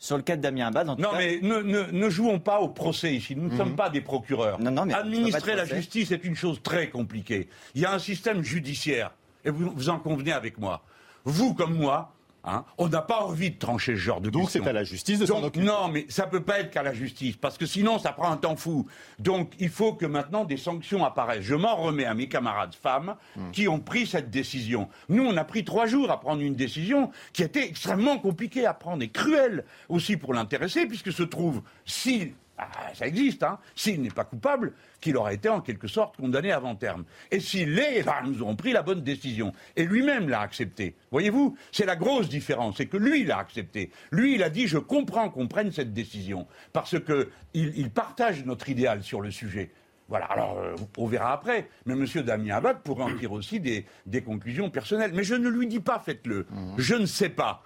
sur 0.02 0.16
le 0.16 0.24
cas 0.24 0.38
de 0.38 0.42
Damien 0.42 0.68
Abad, 0.68 0.88
en 0.88 0.96
Non, 0.96 1.10
mais 1.18 1.40
ne, 1.42 2.10
jouons 2.10 2.40
pas 2.40 2.60
au 2.60 2.70
procès 2.70 3.14
ici. 3.14 3.36
Nous 3.36 3.50
ne 3.50 3.58
sommes 3.58 3.72
mhm. 3.72 3.76
pas 3.76 3.90
des 3.90 4.00
procureurs. 4.02 4.60
Administrer 4.94 5.56
la 5.56 5.66
justice 5.66 6.12
est 6.12 6.24
une 6.24 6.36
chose 6.36 6.62
très 6.62 6.90
compliquée. 6.90 7.50
Il 7.76 7.82
y 7.82 7.86
a 7.86 7.92
un 7.92 8.00
système 8.00 8.42
judiciaire, 8.44 9.12
et 9.44 9.50
vous, 9.50 9.72
vous 9.76 9.90
en 9.90 10.00
convenez 10.00 10.32
avec 10.32 10.58
moi. 10.58 10.84
Vous, 11.26 11.54
comme 11.54 11.74
moi, 11.74 12.14
Hein 12.44 12.64
on 12.78 12.88
n'a 12.88 13.02
pas 13.02 13.22
envie 13.22 13.52
de 13.52 13.58
trancher 13.58 13.96
ce 13.96 14.00
genre 14.00 14.22
de 14.22 14.30
Donc 14.30 14.50
c'est 14.50 14.66
à 14.66 14.74
la 14.74 14.84
justice 14.84 15.20
de 15.20 15.26
s'en 15.26 15.44
occuper. 15.44 15.66
Non, 15.66 15.90
mais 15.90 16.06
ça 16.10 16.26
peut 16.26 16.42
pas 16.42 16.60
être 16.60 16.72
qu'à 16.72 16.84
la 16.84 16.94
justice, 16.94 17.36
parce 17.36 17.58
que 17.58 17.66
sinon 17.66 18.00
ça 18.00 18.12
prend 18.12 18.32
un 18.32 18.38
temps 18.38 18.56
fou. 18.56 18.88
Donc 19.20 19.54
il 19.60 19.70
faut 19.70 19.94
que 19.94 20.06
maintenant 20.06 20.46
des 20.46 20.58
sanctions 20.58 21.04
apparaissent. 21.04 21.44
Je 21.44 21.56
m'en 21.56 21.76
remets 21.76 22.06
à 22.06 22.14
mes 22.14 22.28
camarades 22.28 22.76
femmes 22.76 23.16
hmm. 23.36 23.52
qui 23.52 23.68
ont 23.68 23.80
pris 23.80 24.08
cette 24.08 24.30
décision. 24.30 24.88
Nous, 25.10 25.24
on 25.24 25.36
a 25.38 25.44
pris 25.44 25.66
trois 25.66 25.86
jours 25.86 26.12
à 26.12 26.20
prendre 26.20 26.42
une 26.42 26.56
décision 26.56 27.12
qui 27.34 27.44
était 27.44 27.66
extrêmement 27.66 28.18
compliquée 28.18 28.66
à 28.66 28.74
prendre 28.74 29.04
et 29.04 29.10
cruelle 29.10 29.66
aussi 29.90 30.18
pour 30.18 30.34
l'intéressé, 30.34 30.86
puisque 30.86 31.12
se 31.12 31.24
trouve, 31.24 31.62
si 31.86 32.34
ah, 32.60 32.94
ça 32.94 33.08
existe, 33.08 33.44
hein. 33.44 33.60
S'il 33.76 34.02
n'est 34.02 34.10
pas 34.10 34.26
coupable, 34.26 34.74
qu'il 35.00 35.16
aura 35.18 35.34
été 35.34 35.50
en 35.50 35.62
quelque 35.62 35.88
sorte 35.88 36.18
condamné 36.18 36.52
avant 36.52 36.76
terme. 36.76 37.06
Et 37.32 37.40
s'il 37.40 37.74
l'est, 37.74 38.04
ben, 38.04 38.22
nous 38.26 38.42
aurons 38.42 38.56
pris 38.56 38.74
la 38.74 38.82
bonne 38.82 39.02
décision. 39.02 39.54
Et 39.76 39.86
lui-même 39.86 40.30
l'a 40.30 40.42
accepté. 40.42 40.96
Voyez-vous, 41.12 41.58
c'est 41.72 41.86
la 41.86 41.96
grosse 41.96 42.28
différence, 42.28 42.78
c'est 42.78 42.88
que 42.88 42.98
lui 42.98 43.24
l'a 43.24 43.38
accepté. 43.38 43.92
Lui, 44.12 44.36
il 44.36 44.44
a 44.44 44.50
dit 44.50 44.68
je 44.68 44.78
comprends 44.78 45.30
qu'on 45.30 45.48
prenne 45.48 45.72
cette 45.72 45.94
décision 45.94 46.48
parce 46.74 46.98
qu'il 47.00 47.28
il 47.54 47.90
partage 47.90 48.44
notre 48.46 48.70
idéal 48.70 49.04
sur 49.04 49.22
le 49.22 49.32
sujet. 49.32 49.72
Voilà, 50.10 50.26
alors 50.26 50.58
euh, 50.58 50.76
on 50.98 51.06
verra 51.06 51.34
après. 51.34 51.70
Mais 51.86 51.94
M. 51.94 52.06
Damien 52.24 52.56
Abad 52.56 52.82
pourrait 52.82 53.04
en 53.04 53.16
tirer 53.16 53.34
aussi 53.34 53.60
des, 53.60 53.86
conclusions 54.22 54.70
personnelles. 54.70 55.12
Mais 55.14 55.24
je 55.24 55.36
ne 55.36 55.48
lui 55.50 55.68
dis 55.68 55.80
pas 55.80 56.00
faites-le. 56.00 56.48
Mmh. 56.50 56.74
Je 56.78 56.96
ne 56.96 57.06
sais 57.06 57.30
pas. 57.30 57.64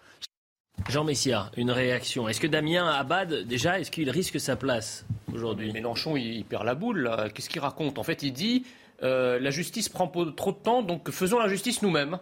Jean 0.90 1.04
Messia, 1.04 1.50
une 1.58 1.72
réaction. 1.72 2.28
Est-ce 2.28 2.40
que 2.40 2.48
Damien 2.48 2.88
Abad, 2.88 3.48
déjà, 3.48 3.80
est-ce 3.80 3.90
qu'il 3.90 4.10
risque 4.10 4.40
sa 4.40 4.56
place 4.56 5.06
aujourd'hui 5.34 5.72
Mélenchon, 5.72 6.18
il, 6.18 6.44
perd 6.46 6.66
la 6.66 6.76
boule. 6.76 7.10
Qu'est-ce 7.34 7.50
qu'il 7.50 7.62
raconte? 7.62 7.98
En 7.98 8.04
fait, 8.04 8.24
il 8.24 8.34
dit 8.34 8.66
euh, 9.02 9.40
la 9.40 9.52
justice 9.52 9.90
prend 9.90 10.08
trop 10.08 10.52
de 10.52 10.58
temps, 10.58 10.82
donc 10.82 11.10
faisons 11.12 11.40
la 11.40 11.48
justice 11.48 11.82
nous-mêmes. 11.82 12.20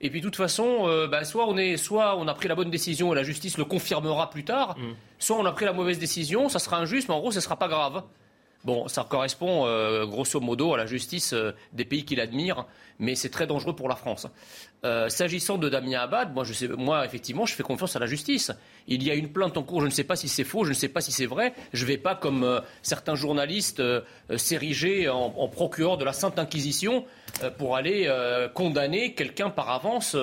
Et 0.00 0.10
puis, 0.10 0.20
de 0.20 0.26
toute 0.26 0.36
façon, 0.36 0.86
euh, 0.88 1.06
bah, 1.06 1.24
soit, 1.24 1.48
on 1.48 1.56
est, 1.56 1.76
soit 1.76 2.16
on 2.18 2.28
a 2.28 2.34
pris 2.34 2.48
la 2.48 2.54
bonne 2.54 2.70
décision 2.70 3.12
et 3.12 3.16
la 3.16 3.22
justice 3.22 3.58
le 3.58 3.64
confirmera 3.64 4.30
plus 4.30 4.44
tard, 4.44 4.76
mm. 4.78 4.94
soit 5.18 5.36
on 5.36 5.44
a 5.44 5.52
pris 5.52 5.64
la 5.64 5.72
mauvaise 5.72 5.98
décision, 5.98 6.48
ça 6.48 6.58
sera 6.58 6.78
injuste, 6.78 7.08
mais 7.08 7.14
en 7.14 7.20
gros, 7.20 7.30
ce 7.30 7.36
ne 7.36 7.42
sera 7.42 7.56
pas 7.56 7.68
grave. 7.68 8.02
Bon, 8.64 8.88
ça 8.88 9.06
correspond 9.08 9.66
euh, 9.66 10.06
grosso 10.06 10.40
modo 10.40 10.72
à 10.72 10.78
la 10.78 10.86
justice 10.86 11.34
des 11.72 11.84
pays 11.84 12.04
qu'il 12.04 12.18
admire, 12.18 12.64
mais 12.98 13.14
c'est 13.14 13.28
très 13.28 13.46
dangereux 13.46 13.76
pour 13.76 13.88
la 13.88 13.96
France. 13.96 14.26
Euh, 14.84 15.08
s'agissant 15.08 15.56
de 15.56 15.68
Damien 15.70 16.00
Abad, 16.00 16.34
moi, 16.34 16.44
je 16.44 16.52
sais, 16.52 16.68
moi, 16.68 17.06
effectivement, 17.06 17.46
je 17.46 17.54
fais 17.54 17.62
confiance 17.62 17.96
à 17.96 17.98
la 17.98 18.06
justice. 18.06 18.52
Il 18.86 19.02
y 19.02 19.10
a 19.10 19.14
une 19.14 19.30
plainte 19.30 19.56
en 19.56 19.62
cours, 19.62 19.80
je 19.80 19.86
ne 19.86 19.90
sais 19.90 20.04
pas 20.04 20.14
si 20.14 20.28
c'est 20.28 20.44
faux, 20.44 20.64
je 20.64 20.70
ne 20.70 20.74
sais 20.74 20.88
pas 20.88 21.00
si 21.00 21.10
c'est 21.10 21.24
vrai. 21.24 21.54
Je 21.72 21.82
ne 21.84 21.88
vais 21.88 21.96
pas, 21.96 22.14
comme 22.14 22.44
euh, 22.44 22.60
certains 22.82 23.14
journalistes, 23.14 23.80
euh, 23.80 24.02
s'ériger 24.36 25.08
en, 25.08 25.48
procureur 25.48 25.96
de 25.96 26.04
la 26.04 26.12
Sainte 26.12 26.38
Inquisition 26.38 27.04
pour 27.58 27.76
aller 27.76 28.10
condamner 28.54 29.14
quelqu'un 29.14 29.50
par 29.50 29.70
avance. 29.70 30.16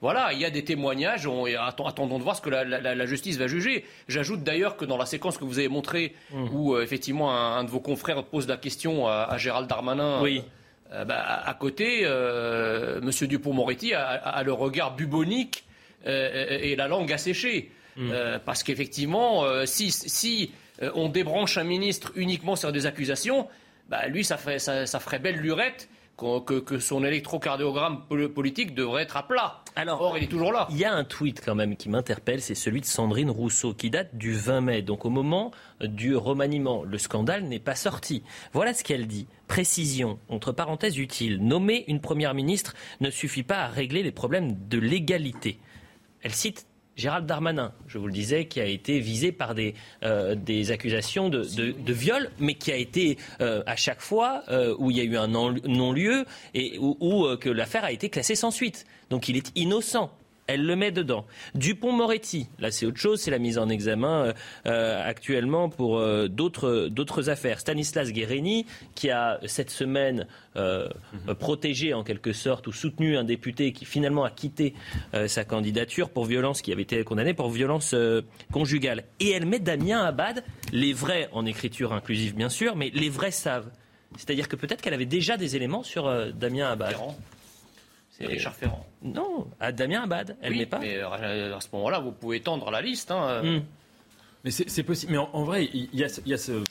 voilà, 0.00 0.32
il 0.32 0.40
y 0.40 0.44
a 0.44 0.50
des 0.50 0.64
témoignages, 0.64 1.28
attendons 1.58 2.18
de 2.18 2.22
voir 2.22 2.36
ce 2.36 2.42
que 2.42 2.50
la, 2.50 3.06
justice 3.06 3.38
va 3.38 3.46
juger. 3.46 3.84
J'ajoute 4.08 4.42
d'ailleurs 4.42 4.76
que 4.76 4.84
dans 4.84 4.96
la 4.96 5.06
séquence 5.06 5.38
que 5.38 5.44
vous 5.44 5.58
avez 5.58 5.68
montrée, 5.68 6.14
mmh. 6.32 6.48
où 6.52 6.78
effectivement 6.78 7.32
un, 7.32 7.64
de 7.64 7.70
vos 7.70 7.80
confrères 7.80 8.24
pose 8.24 8.48
la 8.48 8.56
question 8.56 9.06
à, 9.06 9.26
à 9.30 9.38
Gérald 9.38 9.68
Darmanin. 9.68 10.20
Oui 10.20 10.42
bah, 11.04 11.42
à 11.44 11.54
côté, 11.54 12.02
euh, 12.04 13.00
M. 13.00 13.10
Dupont-Moretti 13.26 13.94
a, 13.94 14.42
le 14.44 14.52
regard 14.52 14.94
bubonique 14.94 15.64
euh, 16.06 16.58
et 16.60 16.76
la 16.76 16.88
langue 16.88 17.12
asséchée. 17.12 17.70
Mm. 17.96 18.10
parce 18.44 18.64
qu'effectivement, 18.64 19.44
si, 19.66 20.50
on 20.96 21.08
débranche 21.08 21.58
un 21.58 21.64
ministre 21.64 22.10
uniquement 22.16 22.56
sur 22.56 22.72
des 22.72 22.86
accusations, 22.86 23.46
bah, 23.88 24.08
lui, 24.08 24.24
ça, 24.24 24.36
ça 24.58 25.00
ferait 25.00 25.20
belle 25.20 25.36
lurette 25.36 25.88
que, 26.16 26.78
son 26.78 27.04
électrocardiogramme 27.04 28.02
politique 28.34 28.74
devrait 28.74 29.02
être 29.02 29.16
à 29.16 29.26
plat. 29.26 29.63
Alors, 29.76 30.00
Or, 30.00 30.16
il 30.16 30.24
est 30.24 30.28
toujours 30.28 30.52
là. 30.52 30.68
Il 30.70 30.76
y 30.76 30.84
a 30.84 30.94
un 30.94 31.02
tweet 31.02 31.42
quand 31.44 31.56
même 31.56 31.76
qui 31.76 31.88
m'interpelle, 31.88 32.40
c'est 32.40 32.54
celui 32.54 32.80
de 32.80 32.86
Sandrine 32.86 33.30
Rousseau, 33.30 33.74
qui 33.74 33.90
date 33.90 34.14
du 34.14 34.32
20 34.32 34.60
mai, 34.60 34.82
donc 34.82 35.04
au 35.04 35.10
moment 35.10 35.50
du 35.80 36.14
remaniement. 36.14 36.84
Le 36.84 36.98
scandale 36.98 37.44
n'est 37.44 37.58
pas 37.58 37.74
sorti. 37.74 38.22
Voilà 38.52 38.72
ce 38.72 38.84
qu'elle 38.84 39.08
dit. 39.08 39.26
Précision, 39.48 40.18
entre 40.28 40.52
parenthèses 40.52 40.96
utile, 40.96 41.38
nommer 41.38 41.84
une 41.88 42.00
première 42.00 42.34
ministre 42.34 42.74
ne 43.00 43.10
suffit 43.10 43.42
pas 43.42 43.58
à 43.58 43.66
régler 43.66 44.02
les 44.02 44.12
problèmes 44.12 44.56
de 44.68 44.78
l'égalité. 44.78 45.58
Elle 46.22 46.32
cite 46.32 46.66
Gérald 46.96 47.26
Darmanin, 47.26 47.72
je 47.88 47.98
vous 47.98 48.06
le 48.06 48.12
disais, 48.12 48.46
qui 48.46 48.60
a 48.60 48.66
été 48.66 49.00
visé 49.00 49.32
par 49.32 49.54
des, 49.54 49.74
euh, 50.04 50.36
des 50.36 50.70
accusations 50.70 51.28
de, 51.28 51.42
de, 51.56 51.72
de, 51.72 51.92
viol, 51.92 52.30
mais 52.38 52.54
qui 52.54 52.70
a 52.70 52.76
été 52.76 53.18
euh, 53.40 53.64
à 53.66 53.74
chaque 53.74 54.00
fois 54.00 54.44
euh, 54.48 54.76
où 54.78 54.92
il 54.92 54.98
y 54.98 55.00
a 55.00 55.04
eu 55.04 55.16
un 55.16 55.26
non-lieu 55.26 56.24
et 56.54 56.78
où, 56.78 56.96
où 57.00 57.36
que 57.36 57.50
l'affaire 57.50 57.84
a 57.84 57.90
été 57.90 58.08
classée 58.08 58.36
sans 58.36 58.52
suite. 58.52 58.86
Donc 59.14 59.28
il 59.28 59.36
est 59.36 59.52
innocent 59.54 60.10
elle 60.46 60.66
le 60.66 60.76
met 60.76 60.90
dedans. 60.90 61.24
Dupont-Moretti, 61.54 62.48
là 62.58 62.70
c'est 62.70 62.86
autre 62.86 62.98
chose, 62.98 63.20
c'est 63.20 63.30
la 63.30 63.38
mise 63.38 63.58
en 63.58 63.68
examen 63.68 64.24
euh, 64.24 64.32
euh, 64.66 65.08
actuellement 65.08 65.68
pour 65.68 65.98
euh, 65.98 66.28
d'autres 66.28 67.30
affaires. 67.30 67.60
Stanislas 67.60 68.12
Guérini, 68.12 68.66
qui 68.94 69.10
a 69.10 69.38
cette 69.46 69.70
semaine 69.70 70.26
mhm. 70.56 71.34
protégé 71.38 71.94
en 71.94 72.04
quelque 72.04 72.32
sorte 72.32 72.66
ou 72.66 72.72
soutenu 72.72 73.16
un 73.16 73.24
député 73.24 73.72
qui 73.72 73.84
finalement 73.84 74.24
a 74.24 74.30
quitté 74.30 74.74
sa 75.26 75.44
candidature 75.44 76.10
pour 76.10 76.26
violence, 76.26 76.62
qui 76.62 76.72
avait 76.72 76.82
été 76.82 77.02
condamné 77.04 77.34
pour 77.34 77.50
violence 77.50 77.94
conjugale. 78.52 79.04
Et 79.20 79.30
elle 79.30 79.46
met 79.46 79.58
Damien 79.58 80.04
Abad, 80.04 80.44
les 80.72 80.92
vrais 80.92 81.28
en 81.32 81.46
écriture 81.46 81.92
inclusive 81.92 82.34
bien 82.34 82.48
sûr, 82.48 82.76
mais 82.76 82.90
les 82.94 83.08
vrais 83.08 83.30
savent. 83.30 83.70
C'est-à-dire 84.16 84.48
que 84.48 84.56
peut-être 84.56 84.80
qu'elle 84.80 84.94
avait 84.94 85.06
déjà 85.06 85.36
des 85.36 85.56
éléments 85.56 85.82
sur 85.82 86.08
Damien 86.34 86.70
Abad. 86.70 86.94
C'est 88.16 88.26
Richard 88.26 88.54
Ferrand. 88.54 88.86
Non, 89.02 89.48
à 89.58 89.72
Damien 89.72 90.02
Abad, 90.02 90.36
elle 90.40 90.56
n'est 90.56 90.66
pas. 90.66 90.78
Mais 90.78 90.98
euh, 90.98 91.56
à 91.56 91.60
ce 91.60 91.66
moment-là, 91.72 91.98
vous 91.98 92.12
pouvez 92.12 92.40
tendre 92.40 92.70
la 92.70 92.80
liste. 92.80 93.10
Hein. 93.10 93.42
Hmm. 93.42 93.60
Mais 94.44 94.50
c'est 94.52 94.82
possible. 94.84 95.12
Mais 95.12 95.18
en, 95.18 95.42
vrai, 95.42 95.68
il 95.72 95.88
y, 95.92 96.04
a, 96.04 96.08
ce, 96.08 96.62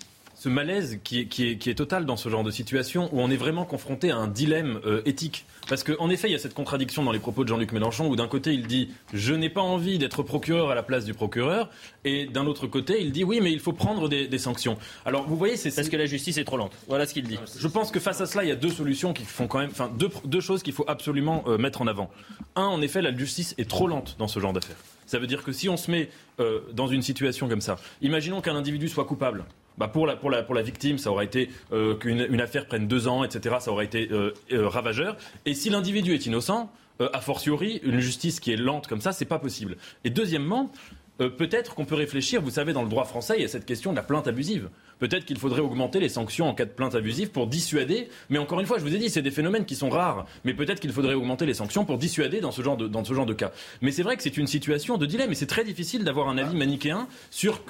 malaise 0.49 0.99
qui 1.03 1.19
est, 1.19 1.73
total 1.75 2.05
dans 2.05 2.17
ce 2.17 2.29
genre 2.29 2.43
de 2.43 2.51
situation 2.51 3.09
où 3.11 3.21
on 3.21 3.29
est 3.29 3.37
vraiment 3.37 3.65
confronté 3.65 4.11
à 4.11 4.17
un 4.17 4.27
dilemme 4.27 4.79
euh, 4.85 5.01
éthique. 5.05 5.45
Parce 5.69 5.83
qu'en 5.83 6.09
effet, 6.09 6.27
il 6.27 6.33
y 6.33 6.35
a 6.35 6.39
cette 6.39 6.53
contradiction 6.53 7.03
dans 7.03 7.11
les 7.11 7.19
propos 7.19 7.43
de 7.43 7.49
Jean-Luc 7.49 7.71
Mélenchon 7.71 8.07
où 8.07 8.15
d'un 8.15 8.27
côté 8.27 8.53
il 8.53 8.67
dit 8.67 8.89
je 9.13 9.33
n'ai 9.33 9.49
pas 9.49 9.61
envie 9.61 9.97
d'être 9.97 10.21
procureur 10.23 10.69
à 10.69 10.75
la 10.75 10.83
place 10.83 11.05
du 11.05 11.13
procureur 11.13 11.69
et 12.03 12.25
d'un 12.25 12.45
autre 12.45 12.67
côté 12.67 13.01
il 13.01 13.11
dit 13.11 13.23
oui 13.23 13.39
mais 13.41 13.51
il 13.51 13.59
faut 13.59 13.73
prendre 13.73 14.09
des, 14.09 14.37
sanctions. 14.37 14.77
Alors 15.05 15.27
vous 15.27 15.37
voyez 15.37 15.55
c'est 15.55 15.73
parce 15.73 15.89
que 15.89 15.95
la 15.95 16.05
justice 16.05 16.37
est 16.37 16.43
trop 16.43 16.57
lente. 16.57 16.73
Voilà 16.87 17.05
ce 17.05 17.13
qu'il 17.13 17.27
dit. 17.27 17.39
Je 17.57 17.67
pense 17.67 17.91
que 17.91 17.99
face 17.99 18.19
à 18.19 18.25
cela 18.25 18.43
il 18.43 18.49
y 18.49 18.51
a 18.51 18.55
deux 18.55 18.69
solutions 18.69 19.13
qui 19.13 19.23
font 19.23 19.47
quand 19.47 19.59
même, 19.59 19.71
enfin 19.71 19.91
deux, 20.25 20.41
choses 20.41 20.63
qu'il 20.63 20.73
faut 20.73 20.85
absolument 20.87 21.43
euh, 21.47 21.57
mettre 21.57 21.81
en 21.81 21.87
avant. 21.87 22.09
Un 22.55 22.65
en 22.65 22.81
effet 22.81 23.01
la 23.01 23.15
justice 23.15 23.55
est 23.57 23.69
trop 23.69 23.87
lente 23.87 24.15
dans 24.19 24.27
ce 24.27 24.39
genre 24.39 24.53
d'affaires. 24.53 24.75
Ça 25.05 25.19
veut 25.19 25.27
dire 25.27 25.43
que 25.43 25.51
si 25.51 25.69
on 25.69 25.77
se 25.77 25.91
met 25.91 26.09
euh, 26.39 26.61
dans 26.73 26.87
une 26.87 27.01
situation 27.01 27.47
comme 27.47 27.61
ça, 27.61 27.77
imaginons 28.01 28.41
qu'un 28.41 28.55
individu 28.55 28.89
soit 28.89 29.05
coupable 29.05 29.45
bah 29.77 29.87
pour, 29.87 30.05
la, 30.07 30.15
pour, 30.15 30.29
la, 30.29 30.43
pour 30.43 30.55
la 30.55 30.61
victime, 30.61 30.97
ça 30.97 31.11
aurait 31.11 31.25
été 31.25 31.49
euh, 31.71 31.95
qu'une 31.95 32.25
une 32.29 32.41
affaire 32.41 32.67
prenne 32.67 32.87
deux 32.87 33.07
ans, 33.07 33.23
etc. 33.23 33.55
Ça 33.59 33.71
aurait 33.71 33.85
été 33.85 34.09
euh, 34.11 34.33
euh, 34.51 34.67
ravageur. 34.67 35.17
Et 35.45 35.53
si 35.53 35.69
l'individu 35.69 36.13
est 36.13 36.25
innocent, 36.25 36.71
a 36.99 37.21
fortiori, 37.21 37.81
une 37.83 37.99
justice 37.99 38.39
qui 38.39 38.53
est 38.53 38.55
lente 38.55 38.87
comme 38.87 39.01
ça, 39.01 39.11
c'est 39.11 39.25
pas 39.25 39.39
possible. 39.39 39.77
Et 40.05 40.11
deuxièmement, 40.11 40.71
peut-être 41.17 41.75
qu'on 41.75 41.85
peut 41.85 41.95
réfléchir, 41.95 42.41
vous 42.41 42.49
savez, 42.49 42.73
dans 42.73 42.83
le 42.83 42.89
droit 42.89 43.05
français, 43.05 43.35
il 43.37 43.41
y 43.41 43.45
a 43.45 43.47
cette 43.47 43.65
question 43.65 43.91
de 43.91 43.95
la 43.95 44.03
plainte 44.03 44.27
abusive. 44.27 44.69
Peut-être 44.99 45.25
qu'il 45.25 45.37
faudrait 45.37 45.61
augmenter 45.61 45.99
les 45.99 46.09
sanctions 46.09 46.47
en 46.47 46.53
cas 46.53 46.65
de 46.65 46.69
plainte 46.69 46.95
abusive 46.95 47.29
pour 47.29 47.47
dissuader. 47.47 48.07
Mais 48.29 48.37
encore 48.37 48.59
une 48.59 48.65
fois, 48.65 48.77
je 48.77 48.83
vous 48.83 48.95
ai 48.95 48.97
dit, 48.97 49.09
c'est 49.09 49.21
des 49.21 49.31
phénomènes 49.31 49.65
qui 49.65 49.75
sont 49.75 49.89
rares. 49.89 50.25
Mais 50.43 50.53
peut-être 50.53 50.79
qu'il 50.79 50.91
faudrait 50.91 51.13
augmenter 51.13 51.45
les 51.45 51.53
sanctions 51.53 51.85
pour 51.85 51.97
dissuader 51.97 52.39
dans 52.39 52.51
ce 52.51 52.61
genre 52.61 52.77
de, 52.77 52.87
dans 52.87 53.03
ce 53.03 53.13
genre 53.13 53.25
de 53.25 53.33
cas. 53.33 53.51
Mais 53.81 53.91
c'est 53.91 54.03
vrai 54.03 54.15
que 54.15 54.23
c'est 54.23 54.37
une 54.37 54.47
situation 54.47 54.97
de 54.97 55.05
dilemme. 55.05 55.31
Et 55.31 55.35
c'est 55.35 55.45
très 55.45 55.63
difficile 55.63 56.03
d'avoir 56.03 56.29
un 56.29 56.37
avis 56.37 56.55
manichéen 56.55 57.07
sur 57.31 57.61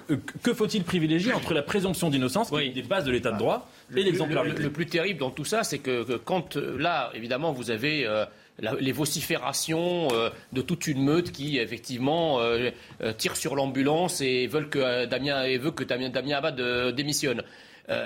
que 0.43 0.53
faut-il 0.53 0.83
privilégier 0.83 1.33
entre 1.33 1.53
la 1.53 1.63
présomption 1.63 2.09
d'innocence, 2.09 2.49
qui 2.49 2.57
est 2.57 2.69
des 2.69 2.83
bases 2.83 3.05
de 3.05 3.11
l'état 3.11 3.31
de 3.31 3.39
droit, 3.39 3.69
et 3.95 4.03
l'exemplarité. 4.03 4.61
Le, 4.61 4.71
plus 4.71 4.85
terrible 4.85 5.19
dans 5.19 5.31
tout 5.31 5.45
ça, 5.45 5.63
c'est 5.63 5.79
que, 5.79 6.17
quand 6.17 6.57
euh, 6.57 6.77
là, 6.77 7.11
évidemment, 7.15 7.51
vous 7.51 7.71
avez. 7.71 8.05
Euh, 8.05 8.25
les 8.59 8.91
vociférations 8.91 10.07
euh, 10.11 10.29
de 10.51 10.61
toute 10.61 10.87
une 10.87 11.03
meute 11.03 11.31
qui 11.31 11.57
effectivement 11.57 12.39
euh, 12.39 12.69
euh, 13.01 13.13
tire 13.13 13.35
sur 13.35 13.55
l'ambulance 13.55 14.21
et 14.21 14.47
veulent 14.47 14.69
que 14.69 15.05
Damien 15.05 15.43
et 15.43 15.57
veut 15.57 15.71
que 15.71 15.83
Damien, 15.83 16.09
Damien 16.09 16.37
Abad 16.37 16.61
démissionne. 16.95 17.43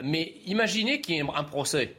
mais 0.04 0.34
imaginez 0.46 1.02
qu'il 1.02 1.16
y 1.16 1.20
ait 1.20 1.26
un 1.36 1.44
procès 1.44 1.96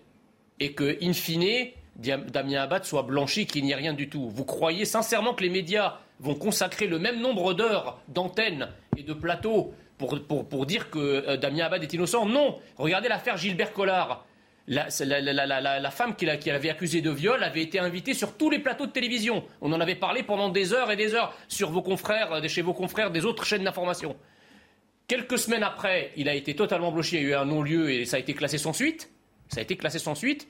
et 0.60 0.72
que, 0.72 0.98
in 1.02 1.12
fine, 1.12 1.68
Damien 1.96 2.62
Abad 2.62 2.84
soit 2.84 3.02
blanchi, 3.02 3.46
qu'il 3.46 3.64
n'y 3.64 3.72
ait 3.72 3.76
rien 3.76 3.92
du 3.92 4.08
tout. 4.08 4.28
Vous 4.28 4.44
croyez 4.44 4.84
sincèrement 4.84 5.34
que 5.34 5.42
les 5.42 5.50
médias 5.50 5.98
vont 6.20 6.34
consacrer 6.34 6.86
le 6.86 6.98
même 6.98 7.20
nombre 7.20 7.54
d'heures 7.54 8.00
d'antenne 8.08 8.68
et 8.96 9.02
de 9.02 9.12
plateaux 9.12 9.72
pour, 9.98 10.20
pour, 10.22 10.48
pour, 10.48 10.66
dire 10.66 10.90
que 10.90 11.36
Damien 11.36 11.66
Abad 11.66 11.82
est 11.82 11.92
innocent? 11.92 12.26
Non 12.26 12.58
Regardez 12.76 13.08
l'affaire 13.08 13.36
Gilbert 13.36 13.72
Collard 13.72 14.24
la, 14.68 15.90
femme 15.90 16.14
qui, 16.14 16.26
l'avait 16.26 16.70
accusé 16.70 17.00
de 17.00 17.10
viol 17.10 17.42
avait 17.42 17.62
été 17.62 17.78
invitée 17.78 18.14
sur 18.14 18.36
tous 18.36 18.50
les 18.50 18.58
plateaux 18.58 18.86
de 18.86 18.92
télévision. 18.92 19.44
On 19.60 19.72
en 19.72 19.80
avait 19.80 19.94
parlé 19.94 20.22
pendant 20.22 20.50
des 20.50 20.74
heures 20.74 20.90
et 20.90 20.96
des 20.96 21.14
heures 21.14 21.34
sur 21.48 21.70
vos 21.70 21.82
confrères, 21.82 22.32
euh, 22.32 22.48
chez 22.48 22.62
vos 22.62 22.74
confrères 22.74 23.10
des 23.10 23.24
autres 23.24 23.44
chaînes 23.44 23.64
d'information. 23.64 24.16
Quelques 25.06 25.38
semaines 25.38 25.62
après, 25.62 26.12
il 26.16 26.28
a 26.28 26.34
été 26.34 26.54
totalement 26.54 26.92
bloqué, 26.92 27.16
il 27.16 27.22
y 27.22 27.26
a 27.26 27.28
eu 27.30 27.34
un 27.34 27.46
non-lieu 27.46 27.90
et 27.90 28.04
ça 28.04 28.18
a 28.18 28.20
été 28.20 28.34
classé 28.34 28.58
sans 28.58 28.74
suite. 28.74 29.10
Ça 29.48 29.60
a 29.60 29.62
été 29.62 29.76
classé 29.76 29.98
sans 29.98 30.14
suite. 30.14 30.46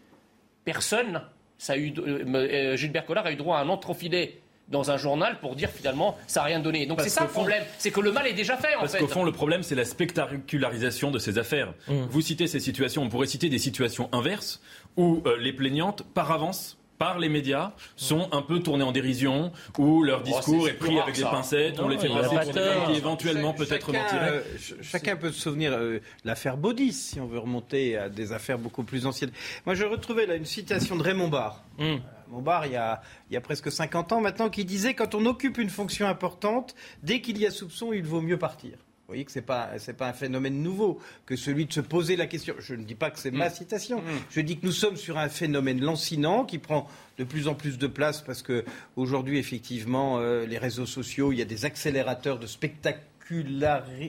Personne, 0.65 1.23
ça 1.57 1.75
a 1.75 1.77
eu, 1.77 1.95
euh, 1.99 2.25
euh, 2.35 3.25
a 3.25 3.33
eu 3.33 3.37
droit 3.37 3.59
à 3.59 3.63
un 3.63 3.69
entrefilet 3.69 4.41
dans 4.69 4.91
un 4.91 4.97
journal 4.97 5.39
pour 5.41 5.57
dire 5.57 5.71
finalement 5.71 6.17
ça 6.27 6.41
n'a 6.41 6.47
rien 6.47 6.61
donné. 6.61 6.87
Donc 6.87 7.01
c'est 7.01 7.09
ça 7.09 7.23
le 7.25 7.29
problème, 7.29 7.63
c'est 7.79 7.91
que 7.91 8.01
le 8.01 8.13
mal 8.13 8.27
est 8.27 8.33
déjà 8.33 8.57
fait 8.57 8.75
en 8.75 8.81
parce 8.81 8.93
fait. 8.93 8.99
Parce 8.99 9.11
qu'au 9.11 9.19
fond 9.19 9.25
le 9.25 9.33
problème 9.33 9.63
c'est 9.63 9.75
la 9.75 9.85
spectacularisation 9.85 11.11
de 11.11 11.19
ces 11.19 11.39
affaires. 11.39 11.75
Mmh. 11.89 11.95
Vous 12.11 12.21
citez 12.21 12.47
ces 12.47 12.61
situations, 12.61 13.03
on 13.03 13.09
pourrait 13.09 13.27
citer 13.27 13.49
des 13.49 13.59
situations 13.59 14.09
inverses 14.13 14.61
où 14.97 15.23
euh, 15.27 15.37
les 15.39 15.53
plaignantes 15.53 16.03
par 16.15 16.31
avance 16.33 16.78
par 16.99 17.19
les 17.19 17.29
médias 17.29 17.73
sont 17.97 18.29
un 18.33 18.43
peu 18.43 18.61
tournés 18.61 18.85
en 18.85 18.93
dérision, 18.93 19.53
où 19.79 20.03
leur 20.03 20.21
oh, 20.21 20.25
discours 20.25 20.69
est, 20.69 20.75
pris 20.75 20.99
avec 20.99 21.15
des 21.15 21.23
pincettes, 21.23 21.81
on 21.81 21.89
les 21.89 21.99
fait 21.99 22.09
passer 22.09 22.37
pour 22.37 22.53
des 22.53 22.93
qui 22.93 22.99
éventuellement 22.99 23.55
peut-être 23.55 23.93
mentiraient. 23.93 24.31
Euh, 24.31 24.43
chacun 24.83 25.17
peut 25.17 25.31
se 25.31 25.41
souvenir 25.41 25.73
euh, 25.73 26.01
l'affaire 26.25 26.57
Baudis, 26.57 26.93
si 26.93 27.21
on 27.21 27.27
veut 27.27 27.39
remonter 27.39 27.97
à 27.97 28.09
des 28.09 28.33
affaires 28.33 28.59
beaucoup 28.59 28.83
plus 28.83 29.07
anciennes. 29.07 29.33
Moi, 29.67 29.75
je 29.75 29.85
retrouvais 29.85 30.27
là 30.27 30.35
une 30.35 30.47
citation 30.47 30.97
de 30.97 31.03
Raymond 31.03 31.29
Barre. 31.29 31.63
Mmh. 31.79 31.97
Montbar, 32.31 32.67
il 32.67 32.73
y, 32.73 32.77
a, 32.77 33.01
il 33.31 33.35
y 33.35 33.37
a 33.37 33.41
presque 33.41 33.73
50 33.73 34.13
ans 34.13 34.21
maintenant, 34.21 34.51
qui 34.51 34.65
disait 34.65 34.95
quand 34.95 35.15
on 35.15 35.25
occupe 35.27 35.59
une 35.59 35.71
fonction 35.71 36.07
importante, 36.07 36.75
dès 37.03 37.21
qu'il 37.21 37.39
y 37.39 37.47
a 37.47 37.51
soupçon, 37.51 37.93
il 37.93 38.05
vaut 38.05 38.21
mieux 38.21 38.39
partir. 38.39 38.77
Vous 39.09 39.13
voyez 39.13 39.25
que 39.25 39.33
ce 39.33 39.39
n'est 39.39 39.45
pas, 39.47 39.71
pas 39.97 40.09
un 40.09 40.13
phénomène 40.13 40.63
nouveau 40.63 41.01
que 41.25 41.35
celui 41.35 41.65
de 41.65 41.73
se 41.73 41.81
poser 41.81 42.15
la 42.15 42.27
question. 42.27 42.55
Je 42.59 42.75
ne 42.75 42.85
dis 42.85 42.95
pas 42.95 43.11
que 43.11 43.19
c'est 43.19 43.31
ma 43.31 43.49
mm. 43.49 43.53
citation. 43.55 44.01
Mm. 44.03 44.05
Je 44.29 44.41
dis 44.43 44.59
que 44.59 44.67
nous 44.67 44.73
sommes 44.73 44.99
sur 44.99 45.17
un 45.17 45.31
phénomène 45.31 45.81
lancinant 45.81 46.45
qui 46.45 46.59
prend 46.59 46.87
de 47.17 47.25
plus 47.25 47.49
en 47.49 47.55
plus 47.55 47.79
de 47.79 47.87
place 47.87 48.21
parce 48.21 48.43
que 48.43 48.67
aujourd'hui, 48.97 49.39
effectivement, 49.39 50.19
euh, 50.19 50.45
les 50.45 50.59
réseaux 50.59 50.85
sociaux, 50.85 51.33
il 51.33 51.39
y 51.39 51.43
a 51.43 51.47
des 51.47 51.65
accélérateurs 51.65 52.39
de 52.39 52.47
spectacles 52.47 53.01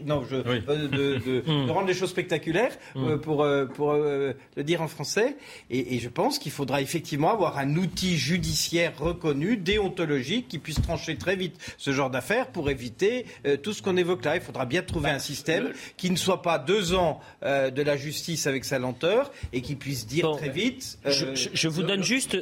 non, 0.06 0.24
je, 0.30 0.36
euh, 0.36 0.60
mm. 1.46 1.68
de, 1.68 1.72
rendre 1.72 1.88
les 1.88 1.94
choses 1.94 2.10
spectaculaires, 2.10 2.72
mm. 2.96 3.08
euh, 3.08 3.18
pour, 3.18 3.44
euh, 3.44 3.66
pour 3.66 3.94
le 3.94 4.36
dire 4.58 4.82
en 4.82 4.88
français. 4.88 5.38
Et, 5.70 6.00
je 6.00 6.10
pense 6.10 6.40
qu'il 6.40 6.52
faudra 6.52 6.82
effectivement 6.82 7.32
avoir 7.32 7.58
un 7.58 7.76
outil 7.76 8.18
judiciaire 8.18 8.98
reconnu, 8.98 9.58
déontologique, 9.58 10.48
qui 10.48 10.60
puisse 10.60 10.82
trancher 10.82 11.18
très 11.18 11.36
vite 11.36 11.56
ce 11.78 11.92
genre 11.92 12.10
d'affaires 12.10 12.48
pour 12.48 12.70
éviter 12.70 13.26
tout 13.64 13.74
ce 13.74 13.82
qu'on 13.82 13.98
évoque 13.98 14.24
là. 14.24 14.36
Il 14.36 14.42
faudra 14.42 14.66
bien 14.66 14.82
trouver 14.82 15.10
bah, 15.10 15.16
un 15.16 15.20
système 15.20 15.72
qui 15.98 16.10
ne 16.10 16.16
soit 16.16 16.42
pas 16.42 16.58
deux 16.58 16.94
ans 16.94 17.20
de 17.42 17.82
la 17.82 17.98
justice 17.98 18.48
avec 18.48 18.64
sa 18.64 18.80
lenteur 18.80 19.32
et 19.52 19.62
qui 19.62 19.76
puisse 19.76 20.08
dire 20.08 20.32
très 20.38 20.50
vite. 20.50 21.00
je, 21.06 21.68
vous 21.68 21.84
donne 21.84 22.04
juste, 22.04 22.38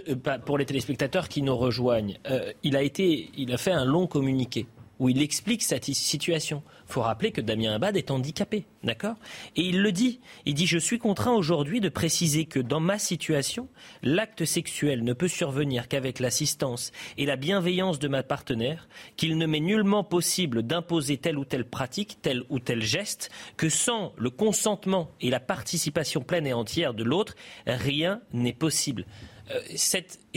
pour 0.45 0.57
les 0.57 0.65
téléspectateurs 0.65 1.29
qui 1.29 1.41
nous 1.41 1.57
rejoignent, 1.57 2.17
il 2.61 2.75
a 2.75 2.83
été, 2.83 3.31
il 3.35 3.51
a 3.53 3.57
fait 3.57 3.71
un 3.71 3.85
long 3.85 4.05
communiqué 4.05 4.67
où 4.99 5.09
il 5.09 5.21
explique 5.21 5.63
cette 5.63 5.85
situation. 5.85 6.63
Il 6.87 6.93
faut 6.93 7.01
rappeler 7.01 7.31
que 7.31 7.41
Damien 7.41 7.73
Abad 7.73 7.97
est 7.97 8.11
handicapé, 8.11 8.65
d'accord? 8.83 9.15
Et 9.55 9.61
il 9.61 9.81
le 9.81 9.91
dit. 9.91 10.19
Il 10.45 10.53
dit 10.53 10.67
Je 10.67 10.77
suis 10.77 10.99
contraint 10.99 11.33
aujourd'hui 11.33 11.81
de 11.81 11.89
préciser 11.89 12.45
que 12.45 12.59
dans 12.59 12.79
ma 12.79 12.97
situation, 12.97 13.67
l'acte 14.03 14.45
sexuel 14.45 15.03
ne 15.03 15.13
peut 15.13 15.27
survenir 15.27 15.87
qu'avec 15.87 16.19
l'assistance 16.19 16.91
et 17.17 17.25
la 17.25 17.35
bienveillance 17.35 17.99
de 17.99 18.07
ma 18.07 18.23
partenaire, 18.23 18.87
qu'il 19.15 19.37
ne 19.37 19.45
m'est 19.45 19.59
nullement 19.59 20.03
possible 20.03 20.63
d'imposer 20.63 21.17
telle 21.17 21.37
ou 21.37 21.45
telle 21.45 21.65
pratique, 21.65 22.17
tel 22.21 22.43
ou 22.49 22.59
tel 22.59 22.81
geste, 22.81 23.29
que 23.57 23.69
sans 23.69 24.13
le 24.17 24.29
consentement 24.29 25.11
et 25.21 25.29
la 25.29 25.39
participation 25.39 26.21
pleine 26.21 26.47
et 26.47 26.53
entière 26.53 26.93
de 26.93 27.03
l'autre, 27.03 27.35
rien 27.65 28.21
n'est 28.33 28.53
possible. 28.53 29.05
Euh, 29.51 29.61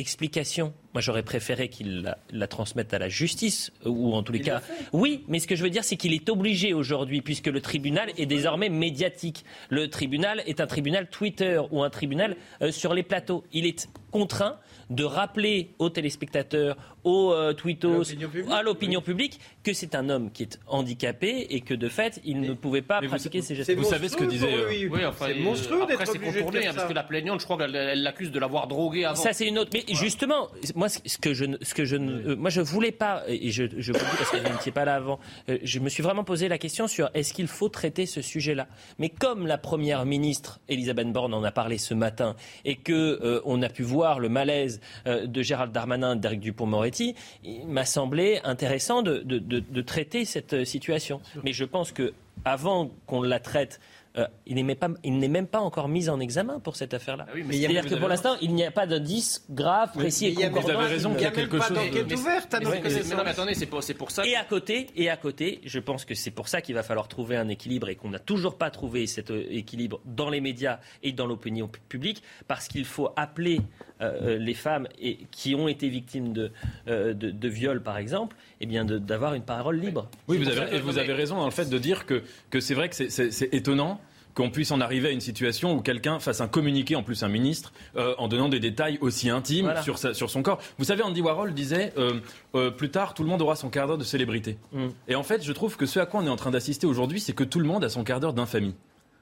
explication, 0.00 0.72
moi 0.94 1.00
j'aurais 1.00 1.22
préféré 1.22 1.68
qu'il 1.68 2.14
la, 2.32 2.46
transmette 2.48 2.92
à 2.92 2.98
la 2.98 3.08
justice, 3.08 3.70
ou 3.84 4.14
en 4.14 4.22
tous 4.22 4.32
les 4.32 4.40
cas. 4.40 4.60
Oui, 4.92 5.24
mais 5.28 5.38
ce 5.38 5.46
que 5.46 5.54
je 5.54 5.62
veux 5.62 5.70
dire, 5.70 5.84
c'est 5.84 5.96
qu'il 5.96 6.12
est 6.12 6.28
obligé 6.28 6.72
aujourd'hui, 6.74 7.20
puisque 7.20 7.46
le 7.46 7.60
tribunal 7.60 8.10
est 8.18 8.26
désormais 8.26 8.68
médiatique. 8.68 9.44
Le 9.68 9.88
tribunal 9.88 10.42
est 10.46 10.60
un 10.60 10.66
tribunal 10.66 11.08
Twitter 11.08 11.60
ou 11.70 11.82
un 11.82 11.90
tribunal 11.90 12.36
euh, 12.62 12.72
sur 12.72 12.94
les 12.94 13.02
plateaux. 13.04 13.44
Il 13.52 13.66
est 13.66 13.88
contraint 14.10 14.56
de 14.90 15.04
rappeler 15.04 15.70
aux 15.78 15.88
téléspectateurs, 15.88 16.76
aux 17.04 17.32
euh, 17.32 17.52
tweetos, 17.52 18.02
à 18.50 18.62
l'opinion 18.62 19.00
publique, 19.00 19.38
que 19.62 19.72
c'est 19.72 19.94
un 19.94 20.08
homme 20.10 20.32
qui 20.32 20.42
est 20.42 20.58
handicapé 20.66 21.46
et 21.50 21.60
que 21.60 21.74
de 21.74 21.88
fait, 21.88 22.20
il 22.24 22.40
ne 22.40 22.54
pouvait 22.54 22.82
pas 22.82 23.00
pratiquer 23.00 23.40
ses 23.40 23.54
gestes. 23.54 23.72
Vous 23.72 23.84
savez 23.84 24.08
ce 24.08 24.16
que 24.16 24.24
disait. 24.24 24.52
euh, 24.52 24.88
Oui, 24.90 25.04
enfin, 25.06 25.26
C'est 25.28 25.38
euh, 25.38 25.42
monstrueux 25.42 25.82
après, 25.82 25.96
d'être 25.96 26.06
c'est 26.12 26.18
obligé 26.18 26.40
de 26.40 26.44
contourné, 26.44 26.66
hein, 26.66 26.72
parce 26.74 26.88
que 26.88 26.92
la 26.92 27.04
plaignante, 27.04 27.38
je 27.40 27.44
crois 27.44 27.56
qu'elle 27.56 27.76
elle 27.76 28.02
l'accuse 28.02 28.32
de 28.32 28.38
l'avoir 28.40 28.66
drogué 28.66 29.04
avant. 29.04 29.14
Ça 29.14 29.32
c'est 29.32 29.46
une 29.46 29.58
autre. 29.60 29.70
Mais 29.72 29.84
justement, 29.94 30.48
moi 30.74 30.88
ce 30.88 31.18
que 31.18 31.34
je, 31.34 31.44
ne- 31.44 31.56
ce 31.62 31.74
que 31.74 31.84
je, 31.84 31.96
euh, 31.96 32.36
moi 32.36 32.50
je 32.50 32.60
voulais 32.60 32.92
pas, 32.92 33.22
et 33.28 33.50
je, 33.50 33.64
je 33.78 33.92
vous 33.92 33.98
dis 33.98 34.16
parce 34.18 34.30
que 34.30 34.36
vous 34.36 34.52
n'étiez 34.52 34.72
pas 34.72 34.84
là 34.84 34.94
avant, 34.96 35.18
euh, 35.48 35.58
je 35.62 35.78
me 35.78 35.88
suis 35.88 36.02
vraiment 36.02 36.24
posé 36.24 36.48
la 36.48 36.58
question 36.58 36.86
sur 36.88 37.10
est-ce 37.14 37.32
qu'il 37.32 37.46
faut 37.48 37.68
traiter 37.68 38.06
ce 38.06 38.22
sujet-là. 38.22 38.66
Mais 38.98 39.08
comme 39.08 39.46
la 39.46 39.58
première 39.58 40.04
ministre 40.06 40.60
Elisabeth 40.68 41.12
Borne 41.12 41.34
en 41.34 41.42
a 41.44 41.50
parlé 41.52 41.78
ce 41.78 41.94
matin 41.94 42.36
et 42.64 42.76
que 42.76 42.92
euh, 43.22 43.40
on 43.44 43.62
a 43.62 43.68
pu 43.68 43.82
voir 43.82 44.18
le 44.20 44.28
malaise 44.28 44.80
euh, 45.06 45.26
de 45.26 45.42
Gérald 45.42 45.72
Darmanin, 45.72 46.16
d'Éric 46.16 46.40
Dupont-Moretti, 46.40 47.14
il 47.44 47.66
m'a 47.66 47.84
semblé 47.84 48.40
intéressant 48.44 49.02
de, 49.02 49.18
de- 49.18 49.38
de- 49.38 49.60
de 49.60 49.80
traiter 49.82 50.24
cette 50.24 50.64
situation. 50.64 51.20
Mais 51.44 51.52
je 51.52 51.64
pense 51.64 51.92
que 51.92 52.12
avant 52.44 52.90
qu'on 53.06 53.22
la 53.22 53.38
traite. 53.38 53.80
Euh, 54.16 54.26
il 54.46 54.56
n'est 54.56 54.62
même 54.64 54.76
pas- 54.76 54.88
il 55.04 55.18
n'est 55.18 55.28
même 55.28 55.46
pas 55.46 55.60
encore 55.60 55.88
mis 55.88 56.08
en 56.08 56.18
examen 56.20 56.58
pour 56.58 56.74
cette 56.76 56.94
affaire-là. 56.94 57.26
oui, 57.34 57.44
mais 57.46 57.54
il 57.56 57.60
y 57.60 57.64
a- 57.64 57.68
C'est-à-dire 57.68 57.82
vous 57.82 57.88
que 57.88 57.92
avez 57.94 58.00
pour 58.00 58.08
l'instant, 58.08 58.36
il 58.42 58.54
n'y 58.54 58.64
a 58.64 58.70
pas 58.72 58.86
d'indice 58.86 59.44
grave, 59.50 59.92
précis 59.92 60.26
et 60.26 60.28
mais 60.30 60.34
il 60.34 60.40
y 60.40 60.44
a- 60.44 60.48
concordant. 60.48 60.72
Vous 60.74 60.80
avez 60.80 60.92
raison 60.94 61.12
qu'il 61.14 61.22
y 61.22 61.26
a 61.26 61.30
quelque 61.30 61.60
chose. 61.60 61.70
Mais- 61.76 62.02
de- 62.02 62.14
ouverte, 62.16 62.56
mais- 62.60 63.30
attendez, 63.30 63.54
c'est 63.54 63.66
pour, 63.94 64.10
ça. 64.10 64.26
Et 64.26 64.34
à 64.34 64.44
côté, 64.44 64.88
et 64.96 65.08
à 65.10 65.16
côté, 65.16 65.60
je 65.64 65.78
pense 65.78 66.04
que 66.04 66.14
c'est 66.14 66.30
pour 66.32 66.48
ça 66.48 66.60
qu'il 66.60 66.74
va 66.74 66.82
falloir 66.82 67.06
trouver 67.08 67.36
un 67.36 67.48
équilibre 67.48 67.88
et 67.88 67.94
qu'on 67.94 68.10
n'a 68.10 68.18
toujours 68.18 68.56
pas 68.58 68.70
trouvé 68.70 69.06
cet 69.06 69.30
euh, 69.30 69.44
équilibre 69.50 70.00
dans 70.04 70.28
les 70.28 70.40
médias 70.40 70.80
et 71.02 71.12
dans 71.12 71.26
l'opinion 71.26 71.68
pu- 71.68 71.80
publique, 71.88 72.22
parce 72.48 72.66
qu'il 72.68 72.84
faut 72.84 73.10
appeler 73.16 73.60
euh, 74.02 74.38
les 74.38 74.54
femmes 74.54 74.88
et, 74.98 75.18
qui 75.30 75.54
ont 75.54 75.68
été 75.68 75.88
victimes 75.90 76.32
de, 76.32 76.50
euh, 76.88 77.12
de, 77.12 77.30
de 77.30 77.48
viols, 77.48 77.82
par 77.82 77.98
exemple, 77.98 78.34
eh 78.60 78.66
bien 78.66 78.84
d'avoir 78.86 79.34
une 79.34 79.42
parole 79.42 79.78
libre. 79.78 80.08
Oui, 80.26 80.38
vous 80.38 80.48
avez, 80.48 80.78
vous 80.80 80.96
avez 80.98 81.12
raison 81.12 81.36
dans 81.36 81.44
le 81.44 81.50
fait 81.50 81.68
de 81.68 81.78
dire 81.78 82.06
que, 82.06 82.22
que 82.48 82.60
c'est 82.60 82.72
vrai 82.74 82.88
que 82.88 82.94
c'est 82.96 83.54
étonnant 83.54 83.99
qu'on 84.34 84.50
puisse 84.50 84.70
en 84.70 84.80
arriver 84.80 85.08
à 85.08 85.10
une 85.10 85.20
situation 85.20 85.74
où 85.74 85.80
quelqu'un 85.80 86.18
fasse 86.20 86.40
un 86.40 86.48
communiqué, 86.48 86.96
en 86.96 87.02
plus 87.02 87.22
un 87.22 87.28
ministre, 87.28 87.72
euh, 87.96 88.14
en 88.18 88.28
donnant 88.28 88.48
des 88.48 88.60
détails 88.60 88.98
aussi 89.00 89.28
intimes 89.30 89.64
Voilà. 89.66 89.82
sur, 89.82 89.98
sa- 89.98 90.14
sur 90.14 90.30
son 90.30 90.42
corps. 90.42 90.60
Vous 90.78 90.84
savez, 90.84 91.02
Andy 91.02 91.20
Warhol 91.20 91.52
disait, 91.52 91.92
euh, 91.98 92.20
euh, 92.54 92.70
plus 92.70 92.90
tard, 92.90 93.14
tout 93.14 93.22
le 93.22 93.28
monde 93.28 93.42
aura 93.42 93.56
son 93.56 93.70
quart 93.70 93.86
d'heure 93.86 93.98
de 93.98 94.04
célébrité. 94.04 94.56
Mm. 94.72 94.86
Et 95.08 95.14
en 95.14 95.22
fait, 95.22 95.42
je 95.42 95.52
trouve 95.52 95.76
que 95.76 95.86
ce 95.86 95.98
à 95.98 96.06
quoi 96.06 96.20
on 96.20 96.26
est 96.26 96.30
en 96.30 96.36
train 96.36 96.50
d'assister 96.50 96.86
aujourd'hui, 96.86 97.20
c'est 97.20 97.32
que 97.32 97.44
tout 97.44 97.58
le 97.58 97.66
monde 97.66 97.82
a 97.84 97.88
son 97.88 98.04
quart 98.04 98.20
d'heure 98.20 98.32
d'infamie. 98.32 98.74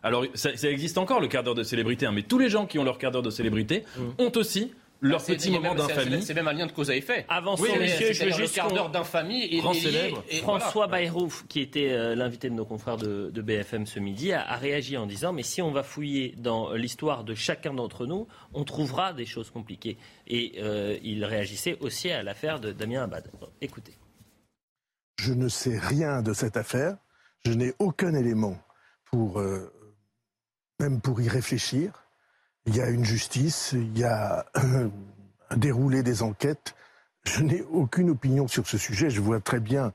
Alors, 0.02 0.24
ça, 0.34 0.56
ça 0.56 0.68
existe 0.70 0.96
encore, 0.98 1.20
le 1.20 1.26
quart 1.26 1.42
d'heure 1.42 1.54
de 1.56 1.64
célébrité, 1.64 2.06
hein, 2.06 2.12
mais 2.14 2.22
tous 2.22 2.38
les 2.38 2.48
gens 2.48 2.66
qui 2.66 2.78
ont 2.78 2.84
leur 2.84 2.98
quart 2.98 3.10
d'heure 3.10 3.22
de 3.22 3.30
célébrité 3.30 3.84
ont 4.18 4.30
aussi 4.36 4.72
leur 5.00 5.20
C'est- 5.20 5.34
petit 5.36 5.50
moment 5.50 5.74
d'infamie. 5.74 6.22
C'est 6.22 6.34
même 6.34 6.48
un 6.48 6.52
lien 6.52 6.66
de 6.66 6.72
cause 6.72 6.90
à 6.90 6.96
effet. 6.96 7.24
Avançons, 7.28 7.62
Oui, 7.62 7.78
messieurs, 7.78 8.12
je 8.12 8.24
veux 8.24 8.32
juste 8.32 8.56
le 8.56 8.62
quart 8.62 8.72
d'heure 8.72 8.90
d'infamie 8.90 9.44
et, 9.44 9.58
Grand 9.58 9.72
et- 9.72 9.80
célèbre. 9.80 10.24
et- 10.28 10.38
et 10.38 10.40
François 10.40 10.86
voilà. 10.86 11.02
Bayrou, 11.04 11.28
qui 11.48 11.60
était 11.60 11.90
euh, 11.92 12.14
l'invité 12.16 12.48
de 12.50 12.54
nos 12.54 12.64
confrères 12.64 12.96
de, 12.96 13.30
de 13.32 13.42
BFM 13.42 13.86
ce 13.86 14.00
midi, 14.00 14.32
a, 14.32 14.42
a 14.48 14.56
réagi 14.56 14.96
en 14.96 15.06
disant 15.06 15.32
Mais 15.32 15.44
si 15.44 15.62
on 15.62 15.70
va 15.70 15.82
fouiller 15.84 16.34
dans 16.38 16.72
l'histoire 16.72 17.22
de 17.22 17.34
chacun 17.34 17.74
d'entre 17.74 18.06
nous, 18.06 18.26
on 18.54 18.64
trouvera 18.64 19.12
des 19.12 19.24
choses 19.26 19.50
compliquées. 19.50 19.98
Et 20.26 20.54
euh, 20.58 20.98
il 21.04 21.24
réagissait 21.24 21.76
aussi 21.80 22.10
à 22.10 22.22
l'affaire 22.24 22.58
de 22.58 22.72
Damien 22.72 23.04
Abad. 23.04 23.30
Bon, 23.40 23.48
écoutez. 23.60 23.92
Je 25.20 25.32
ne 25.32 25.48
sais 25.48 25.78
rien 25.78 26.22
de 26.22 26.32
cette 26.32 26.56
affaire. 26.56 26.96
Je 27.44 27.52
n'ai 27.52 27.72
aucun 27.78 28.14
élément 28.14 28.58
pour, 29.04 29.38
euh, 29.38 29.72
même 30.80 31.00
pour 31.00 31.20
y 31.20 31.28
réfléchir. 31.28 32.04
Il 32.68 32.76
y 32.76 32.82
a 32.82 32.90
une 32.90 33.04
justice, 33.04 33.70
il 33.72 33.98
y 33.98 34.04
a 34.04 34.44
un 34.54 35.56
déroulé 35.56 36.02
des 36.02 36.22
enquêtes. 36.22 36.74
Je 37.24 37.42
n'ai 37.42 37.62
aucune 37.62 38.10
opinion 38.10 38.46
sur 38.46 38.68
ce 38.68 38.76
sujet. 38.76 39.08
Je 39.08 39.22
vois 39.22 39.40
très 39.40 39.58
bien 39.58 39.94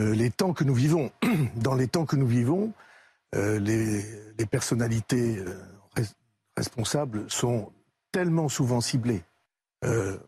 euh, 0.00 0.12
les 0.12 0.30
temps 0.30 0.52
que 0.52 0.64
nous 0.64 0.74
vivons. 0.74 1.12
Dans 1.54 1.76
les 1.76 1.86
temps 1.86 2.04
que 2.04 2.16
nous 2.16 2.26
vivons, 2.26 2.72
euh, 3.36 3.60
les, 3.60 4.02
personnalités 4.46 5.38
euh, 5.38 5.56
res- 5.96 6.12
responsables 6.56 7.30
sont 7.30 7.70
tellement 8.10 8.48
souvent 8.48 8.80
ciblées. 8.80 9.22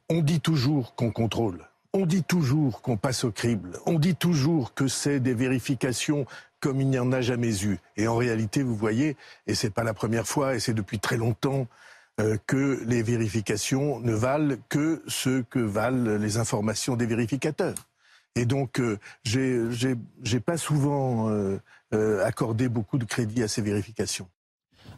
On 0.09 0.21
dit 0.21 0.41
toujours 0.41 0.95
qu'on 0.95 1.11
contrôle. 1.11 1.69
On 1.93 2.07
dit 2.07 2.23
toujours 2.25 2.83
qu'on 2.83 2.97
passe 2.97 3.25
au 3.25 3.31
crible. 3.33 3.79
On 3.87 3.99
dit 4.01 4.17
toujours 4.17 4.75
que 4.75 4.89
c'est 4.89 5.21
des 5.21 5.35
vérifications 5.35 6.27
comme 6.65 6.81
il 6.81 6.89
n'y 6.89 6.99
en 6.99 7.13
a 7.13 7.21
jamais 7.21 7.63
eu. 7.63 7.79
Et 7.99 8.09
en 8.09 8.17
réalité, 8.17 8.63
vous 8.63 8.75
voyez, 8.75 9.19
et 9.47 9.55
c'est 9.55 9.69
pas 9.69 9.85
la 9.85 9.93
première 9.93 10.27
fois, 10.27 10.55
et 10.55 10.61
c'est 10.61 10.73
depuis 10.73 10.99
très 10.99 11.19
longtemps, 11.19 11.67
euh, 12.21 12.39
que 12.47 12.83
les 12.87 13.03
vérifications 13.03 14.01
ne 14.01 14.15
valent 14.15 14.57
que 14.71 15.03
ce 15.07 15.43
que 15.43 15.59
valent 15.59 16.17
les 16.17 16.39
informations 16.39 16.97
des 16.97 17.05
vérificateurs. 17.05 17.75
Et 18.35 18.47
donc, 18.47 18.81
euh, 18.81 18.99
j'ai 19.25 20.41
pas 20.41 20.57
souvent 20.57 21.29
euh, 21.29 21.59
accordé 22.25 22.71
beaucoup 22.71 22.97
de 22.97 23.05
crédit 23.05 23.43
à 23.43 23.49
ces 23.49 23.61
vérifications. 23.61 24.27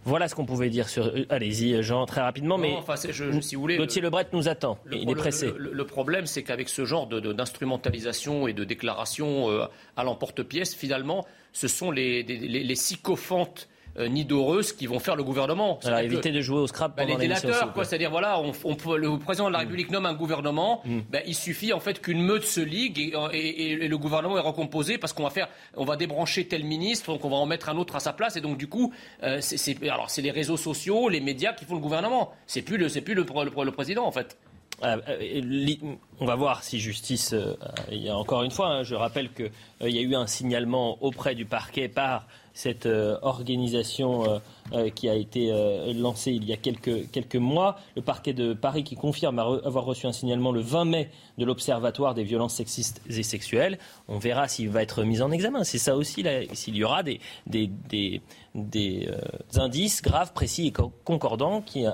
Voilà 0.06 0.28
ce 0.28 0.34
qu'on 0.36 0.46
pouvait 0.46 0.70
dire 0.70 0.88
sur. 0.88 1.06
euh, 1.06 1.26
Allez-y, 1.30 1.82
Jean, 1.82 2.06
très 2.06 2.20
rapidement. 2.20 2.56
Non, 2.56 2.62
mais 2.62 2.74
enfin, 2.76 2.94
c'est- 2.96 3.12
je- 3.12 3.32
je- 3.32 3.40
si 3.40 3.56
vous 3.56 3.60
voulez, 3.60 3.76
Gauthier 3.76 4.00
Lebret 4.00 4.26
nous 4.32 4.48
attend. 4.48 4.78
Le, 4.84 4.96
il 4.96 5.02
est 5.10 5.12
le- 5.14 5.18
pressé. 5.18 5.52
le- 5.58 5.72
le 5.72 5.84
problème, 5.84 6.26
c'est 6.26 6.44
qu'avec 6.44 6.68
ce 6.68 6.84
genre 6.84 7.08
de- 7.08 7.18
de- 7.18 7.32
d'instrumentalisation 7.32 8.46
et 8.46 8.52
de 8.52 8.62
déclaration 8.64 9.50
euh, 9.50 9.66
à 9.96 10.04
l'emporte-pièce, 10.04 10.74
finalement, 10.76 11.26
ce 11.52 11.66
sont 11.68 11.90
les, 11.90 12.22
des- 12.22 12.36
les- 12.38 12.62
les 12.64 12.74
sycophantes 12.76 13.68
euh, 13.98 14.08
nidoreuses 14.08 14.72
qui 14.72 14.86
vont 14.86 14.98
faire 14.98 15.16
le 15.16 15.22
gouvernement. 15.24 15.78
Alors 15.84 16.00
que- 16.00 16.28
de 16.32 16.40
jouer 16.40 16.58
au 16.58 16.66
scrap 16.66 16.96
bah, 16.96 17.02
pendant 17.04 17.18
les 17.18 17.28
délateurs, 17.28 17.72
quoi. 17.72 17.84
C'est-à-dire, 17.84 18.10
voilà, 18.10 18.40
on, 18.40 18.52
le 18.96 19.18
président 19.18 19.46
de 19.48 19.52
la 19.52 19.60
République 19.60 19.90
nomme 19.90 20.06
un 20.06 20.14
gouvernement. 20.14 20.82
Mm. 20.84 20.98
bah, 21.10 21.18
il 21.26 21.34
suffit 21.34 21.72
en 21.72 21.80
fait 21.80 22.00
qu'une 22.00 22.22
meute 22.22 22.44
se 22.44 22.60
ligue 22.60 22.98
et, 22.98 23.38
et- 23.38 23.72
et 23.84 23.88
le 23.88 23.98
gouvernement 23.98 24.36
est 24.36 24.40
recomposé 24.42 24.98
parce 24.98 25.12
qu'on 25.12 25.22
va 25.24 25.30
faire, 25.30 25.48
on 25.76 25.84
va 25.84 25.96
débrancher 25.96 26.46
tel 26.46 26.64
ministre, 26.64 27.06
donc 27.12 27.24
on 27.24 27.30
va 27.30 27.36
en 27.36 27.46
mettre 27.46 27.68
un 27.68 27.76
autre 27.76 27.96
à 27.96 28.00
sa 28.00 28.12
place. 28.12 28.36
Et 28.36 28.40
donc 28.40 28.58
du 28.58 28.66
coup, 28.68 28.92
euh, 29.22 29.38
c'est, 29.40 29.56
c'est- 29.56 29.88
alors 29.88 30.10
c'est 30.10 30.22
les 30.22 30.30
réseaux 30.30 30.56
sociaux, 30.56 31.08
les 31.08 31.20
médias 31.20 31.52
qui 31.52 31.64
font 31.64 31.74
le 31.74 31.80
gouvernement. 31.80 32.32
C'est 32.46 32.62
plus 32.62 32.76
le, 32.76 32.88
c'est 32.88 33.00
plus 33.00 33.14
le, 33.14 33.22
le- 33.24 33.64
le 33.64 33.70
président 33.72 34.04
en 34.06 34.12
fait. 34.12 34.36
Euh, 34.84 34.98
euh, 35.08 35.76
on 36.20 36.26
va 36.26 36.34
voir 36.34 36.62
si 36.62 36.78
justice. 36.80 37.32
euh, 37.32 37.54
il 37.90 38.02
y 38.02 38.08
a 38.10 38.16
encore 38.16 38.42
une 38.42 38.50
fois, 38.50 38.68
hein, 38.68 38.82
je 38.82 38.94
rappelle 38.94 39.30
qu'il 39.32 39.50
y 39.88 39.98
a 39.98 40.02
eu 40.02 40.14
un 40.14 40.26
signalement 40.26 40.98
auprès 41.02 41.34
du 41.34 41.46
parquet 41.46 41.88
par 41.88 42.26
cette 42.56 42.86
euh, 42.86 43.18
organisation 43.20 44.24
euh, 44.24 44.38
euh, 44.72 44.88
qui 44.88 45.10
a 45.10 45.14
été 45.14 45.52
lancée 45.94 46.32
il 46.32 46.44
y 46.44 46.52
a 46.54 46.56
quelques, 46.56 47.10
quelques 47.10 47.36
mois. 47.36 47.76
Le 47.94 48.02
parquet 48.02 48.32
de 48.32 48.54
Paris 48.54 48.82
qui 48.82 48.96
confirme 48.96 49.38
avoir 49.38 49.84
reçu 49.84 50.06
un 50.06 50.12
signalement 50.12 50.52
le 50.52 50.60
20 50.60 50.84
mai 50.86 51.10
de 51.36 51.44
l'Observatoire 51.44 52.14
des 52.14 52.24
violences 52.24 52.54
sexistes 52.54 53.02
et 53.10 53.22
sexuelles. 53.22 53.78
On 54.08 54.18
verra 54.18 54.48
s'il 54.48 54.70
va 54.70 54.82
être 54.82 55.04
mis 55.04 55.20
en 55.20 55.30
examen. 55.30 55.64
C'est 55.64 55.78
ça 55.78 55.96
aussi, 55.96 56.24
s'il 56.54 56.76
y 56.76 56.82
aura 56.82 57.02
des, 57.02 57.20
des, 57.46 57.66
des, 57.90 58.22
des, 58.54 59.08
indices 59.54 60.00
graves, 60.00 60.32
précis 60.32 60.68
et 60.68 60.72
co- 60.72 60.92
concordants 61.04 61.60
qui 61.60 61.84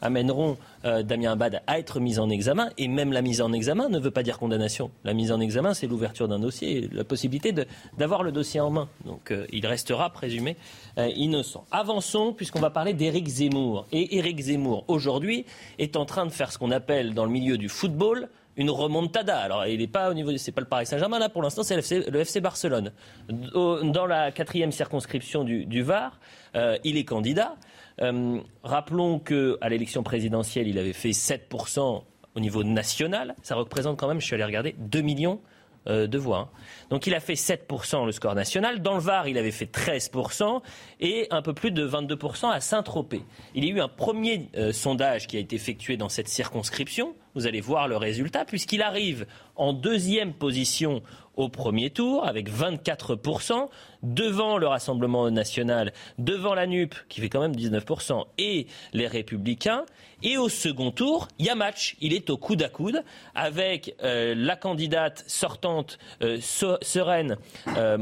amèneront 0.00 0.56
euh, 0.84 1.02
Damien 1.02 1.32
Abad 1.32 1.62
à 1.66 1.78
être 1.78 2.00
mis 2.00 2.18
en 2.18 2.30
examen. 2.30 2.70
Et 2.78 2.88
même 2.88 3.12
la 3.12 3.22
mise 3.22 3.40
en 3.40 3.52
examen 3.52 3.88
ne 3.88 3.98
veut 3.98 4.10
pas 4.10 4.22
dire 4.22 4.38
condamnation. 4.38 4.90
La 5.04 5.14
mise 5.14 5.32
en 5.32 5.40
examen, 5.40 5.74
c'est 5.74 5.86
l'ouverture 5.86 6.28
d'un 6.28 6.38
dossier, 6.38 6.88
la 6.92 7.04
possibilité 7.04 7.54
d'avoir 7.98 8.22
le 8.22 8.32
dossier 8.32 8.60
en 8.60 8.70
main. 8.70 8.88
Donc 9.04 9.30
euh, 9.30 9.46
il 9.52 9.66
restera 9.66 10.10
présumé 10.10 10.56
euh, 10.98 11.10
innocent. 11.14 11.64
Avançons, 11.70 12.32
puisqu'on 12.32 12.60
va 12.60 12.70
parler 12.70 12.94
d'Éric 12.94 13.26
Zemmour. 13.28 13.86
Et 13.92 14.16
Éric 14.18 14.40
Zemmour, 14.40 14.84
aujourd'hui, 14.88 15.44
est 15.78 15.96
en 15.96 16.04
train 16.04 16.26
de 16.26 16.30
faire 16.30 16.52
ce 16.52 16.58
qu'on 16.58 16.70
appelle 16.70 17.14
dans 17.14 17.24
le 17.24 17.30
milieu 17.30 17.58
du 17.58 17.68
football 17.68 18.28
une 18.56 18.70
remontada. 18.70 19.38
Alors, 19.38 19.64
il 19.66 19.78
n'est 19.78 19.86
pas 19.86 20.10
au 20.10 20.14
niveau, 20.14 20.36
c'est 20.36 20.52
pas 20.52 20.60
le 20.60 20.66
Paris 20.66 20.84
Saint-Germain 20.84 21.18
là 21.18 21.28
pour 21.28 21.42
l'instant, 21.42 21.62
c'est 21.62 21.76
le 21.76 22.20
FC, 22.20 22.40
Barcelone. 22.40 22.92
Dans 23.28 24.06
la 24.06 24.32
quatrième 24.32 24.72
circonscription 24.72 25.44
du, 25.44 25.82
Var, 25.82 26.18
il 26.84 26.98
est 26.98 27.04
candidat. 27.04 27.54
Euh, 28.00 28.40
rappelons 28.62 29.18
que 29.18 29.58
à 29.60 29.68
l'élection 29.68 30.02
présidentielle, 30.02 30.68
il 30.68 30.78
avait 30.78 30.92
fait 30.92 31.10
7% 31.10 32.02
au 32.34 32.40
niveau 32.40 32.64
national. 32.64 33.34
Ça 33.42 33.54
représente 33.54 33.98
quand 33.98 34.08
même, 34.08 34.20
je 34.20 34.26
suis 34.26 34.34
allé 34.34 34.44
regarder, 34.44 34.74
2 34.78 35.00
millions 35.00 35.40
euh, 35.86 36.06
de 36.06 36.18
voix. 36.18 36.38
hein. 36.38 36.48
Donc 36.90 37.06
il 37.06 37.14
a 37.14 37.20
fait 37.20 37.34
7% 37.34 38.04
le 38.04 38.12
score 38.12 38.34
national. 38.34 38.82
Dans 38.82 38.94
le 38.94 39.00
Var, 39.00 39.28
il 39.28 39.38
avait 39.38 39.50
fait 39.50 39.64
13% 39.64 40.60
et 41.00 41.26
un 41.30 41.42
peu 41.42 41.54
plus 41.54 41.70
de 41.70 41.88
22% 41.88 42.50
à 42.50 42.60
Saint-Tropez. 42.60 43.22
Il 43.54 43.64
y 43.64 43.68
a 43.68 43.70
eu 43.72 43.80
un 43.80 43.88
premier 43.88 44.48
euh, 44.56 44.72
sondage 44.72 45.26
qui 45.26 45.36
a 45.36 45.40
été 45.40 45.56
effectué 45.56 45.96
dans 45.96 46.08
cette 46.08 46.28
circonscription. 46.28 47.14
Vous 47.34 47.46
allez 47.46 47.60
voir 47.60 47.88
le 47.88 47.96
résultat 47.96 48.44
puisqu'il 48.44 48.82
arrive 48.82 49.26
en 49.56 49.72
deuxième 49.72 50.32
position 50.32 51.02
au 51.36 51.48
premier 51.48 51.90
tour 51.90 52.26
avec 52.26 52.50
24%, 52.50 53.68
devant 54.02 54.58
le 54.58 54.66
Rassemblement 54.66 55.30
national, 55.30 55.92
devant 56.18 56.54
la 56.54 56.66
NUP 56.66 56.94
qui 57.08 57.20
fait 57.20 57.28
quand 57.28 57.40
même 57.40 57.54
19% 57.54 58.24
et 58.38 58.66
les 58.92 59.06
Républicains. 59.06 59.84
Et 60.22 60.36
au 60.36 60.48
second 60.48 60.90
tour, 60.90 61.28
il 61.38 61.46
y 61.46 61.48
a 61.48 61.54
match. 61.54 61.96
Il 62.00 62.12
est 62.12 62.30
au 62.30 62.36
coude 62.36 62.62
à 62.62 62.68
coude 62.68 63.02
avec 63.34 63.94
euh, 64.02 64.34
la 64.36 64.56
candidate 64.56 65.24
sortante 65.26 65.98
euh, 66.22 66.38
Sereine 66.40 67.36
euh, 67.76 67.96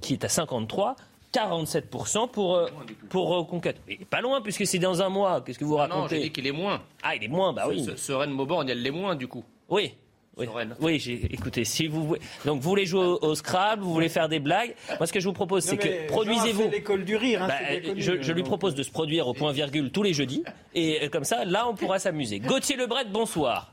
qui 0.00 0.12
est 0.12 0.24
à 0.24 0.28
53 0.28 0.96
47% 1.32 2.30
pour, 2.30 2.56
euh, 2.56 2.68
pour 3.08 3.28
Reconquête. 3.28 3.80
Mais 3.86 3.98
pas 4.08 4.20
loin, 4.20 4.40
puisque 4.40 4.66
c'est 4.66 4.78
dans 4.78 5.02
un 5.02 5.08
mois. 5.08 5.42
Qu'est-ce 5.42 5.58
que 5.58 5.64
vous 5.64 5.76
racontez 5.76 6.00
Non, 6.00 6.08
j'ai 6.08 6.20
dit 6.20 6.32
qu'il 6.32 6.46
est 6.46 6.52
moins. 6.52 6.82
Ah, 7.02 7.14
il 7.14 7.24
est 7.24 7.28
moins, 7.28 7.52
bah 7.52 7.66
oui. 7.68 7.86
Sereine 7.96 8.30
Mauborgne, 8.30 8.68
elle 8.68 8.82
l'est 8.82 8.90
moins, 8.90 9.14
du 9.14 9.28
coup. 9.28 9.44
Oui. 9.68 9.94
Oui, 10.38 10.46
oui 10.80 10.98
j'ai, 11.00 11.14
écoutez, 11.32 11.64
si 11.64 11.88
vous 11.88 12.06
voulez, 12.06 12.20
donc 12.44 12.60
vous 12.60 12.68
voulez 12.68 12.86
jouer 12.86 13.04
au, 13.04 13.18
au, 13.22 13.34
Scrabble, 13.34 13.82
vous 13.82 13.92
voulez 13.92 14.08
faire 14.08 14.28
des 14.28 14.38
blagues, 14.38 14.72
moi 14.96 15.06
ce 15.06 15.12
que 15.12 15.18
je 15.18 15.26
vous 15.26 15.32
propose, 15.32 15.64
c'est 15.64 15.76
que 15.76 16.06
produisez-vous. 16.06 16.70
l'école 16.70 17.04
du 17.04 17.16
rire. 17.16 17.42
Hein, 17.42 17.48
bah, 17.48 17.92
je, 17.96 18.22
je, 18.22 18.32
lui 18.32 18.44
propose 18.44 18.76
de 18.76 18.84
se 18.84 18.90
produire 18.92 19.26
au 19.26 19.34
point 19.34 19.50
virgule 19.50 19.90
tous 19.90 20.04
les 20.04 20.12
jeudis, 20.12 20.44
et 20.76 21.02
euh, 21.02 21.08
comme 21.08 21.24
ça, 21.24 21.44
là, 21.44 21.66
on 21.68 21.74
pourra 21.74 21.98
s'amuser. 21.98 22.38
Gauthier 22.38 22.76
Lebret, 22.76 23.06
bonsoir. 23.06 23.72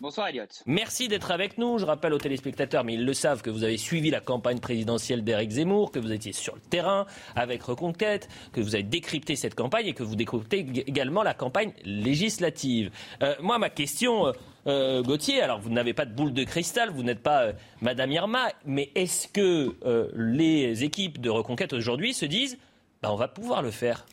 Bonsoir 0.00 0.28
Elliot. 0.28 0.44
Merci 0.66 1.08
d'être 1.08 1.32
avec 1.32 1.58
nous. 1.58 1.78
Je 1.78 1.84
rappelle 1.84 2.12
aux 2.12 2.18
téléspectateurs, 2.18 2.84
mais 2.84 2.94
ils 2.94 3.04
le 3.04 3.14
savent, 3.14 3.42
que 3.42 3.50
vous 3.50 3.64
avez 3.64 3.76
suivi 3.76 4.10
la 4.10 4.20
campagne 4.20 4.60
présidentielle 4.60 5.24
d'Éric 5.24 5.50
Zemmour, 5.50 5.90
que 5.90 5.98
vous 5.98 6.12
étiez 6.12 6.32
sur 6.32 6.54
le 6.54 6.60
terrain 6.60 7.06
avec 7.34 7.62
Reconquête, 7.64 8.28
que 8.52 8.60
vous 8.60 8.76
avez 8.76 8.84
décrypté 8.84 9.34
cette 9.34 9.56
campagne 9.56 9.86
et 9.86 9.94
que 9.94 10.04
vous 10.04 10.14
décryptez 10.14 10.58
également 10.86 11.24
la 11.24 11.34
campagne 11.34 11.72
législative. 11.84 12.90
Euh, 13.22 13.34
moi, 13.40 13.58
ma 13.58 13.70
question, 13.70 14.28
euh, 14.28 14.32
euh, 14.68 15.02
Gauthier, 15.02 15.42
alors 15.42 15.60
vous 15.60 15.70
n'avez 15.70 15.94
pas 15.94 16.04
de 16.04 16.14
boule 16.14 16.32
de 16.32 16.44
cristal, 16.44 16.90
vous 16.90 17.02
n'êtes 17.02 17.22
pas 17.22 17.48
Madame 17.80 18.12
Irma, 18.12 18.52
mais 18.64 18.90
est-ce 18.94 19.26
que 19.26 19.74
les 20.14 20.84
équipes 20.84 21.20
de 21.20 21.30
Reconquête 21.30 21.72
aujourd'hui 21.72 22.14
se 22.14 22.24
disent, 22.24 22.58
bah, 23.02 23.10
on 23.12 23.16
va 23.16 23.26
pouvoir 23.26 23.62
le 23.62 23.72
faire? 23.72 24.06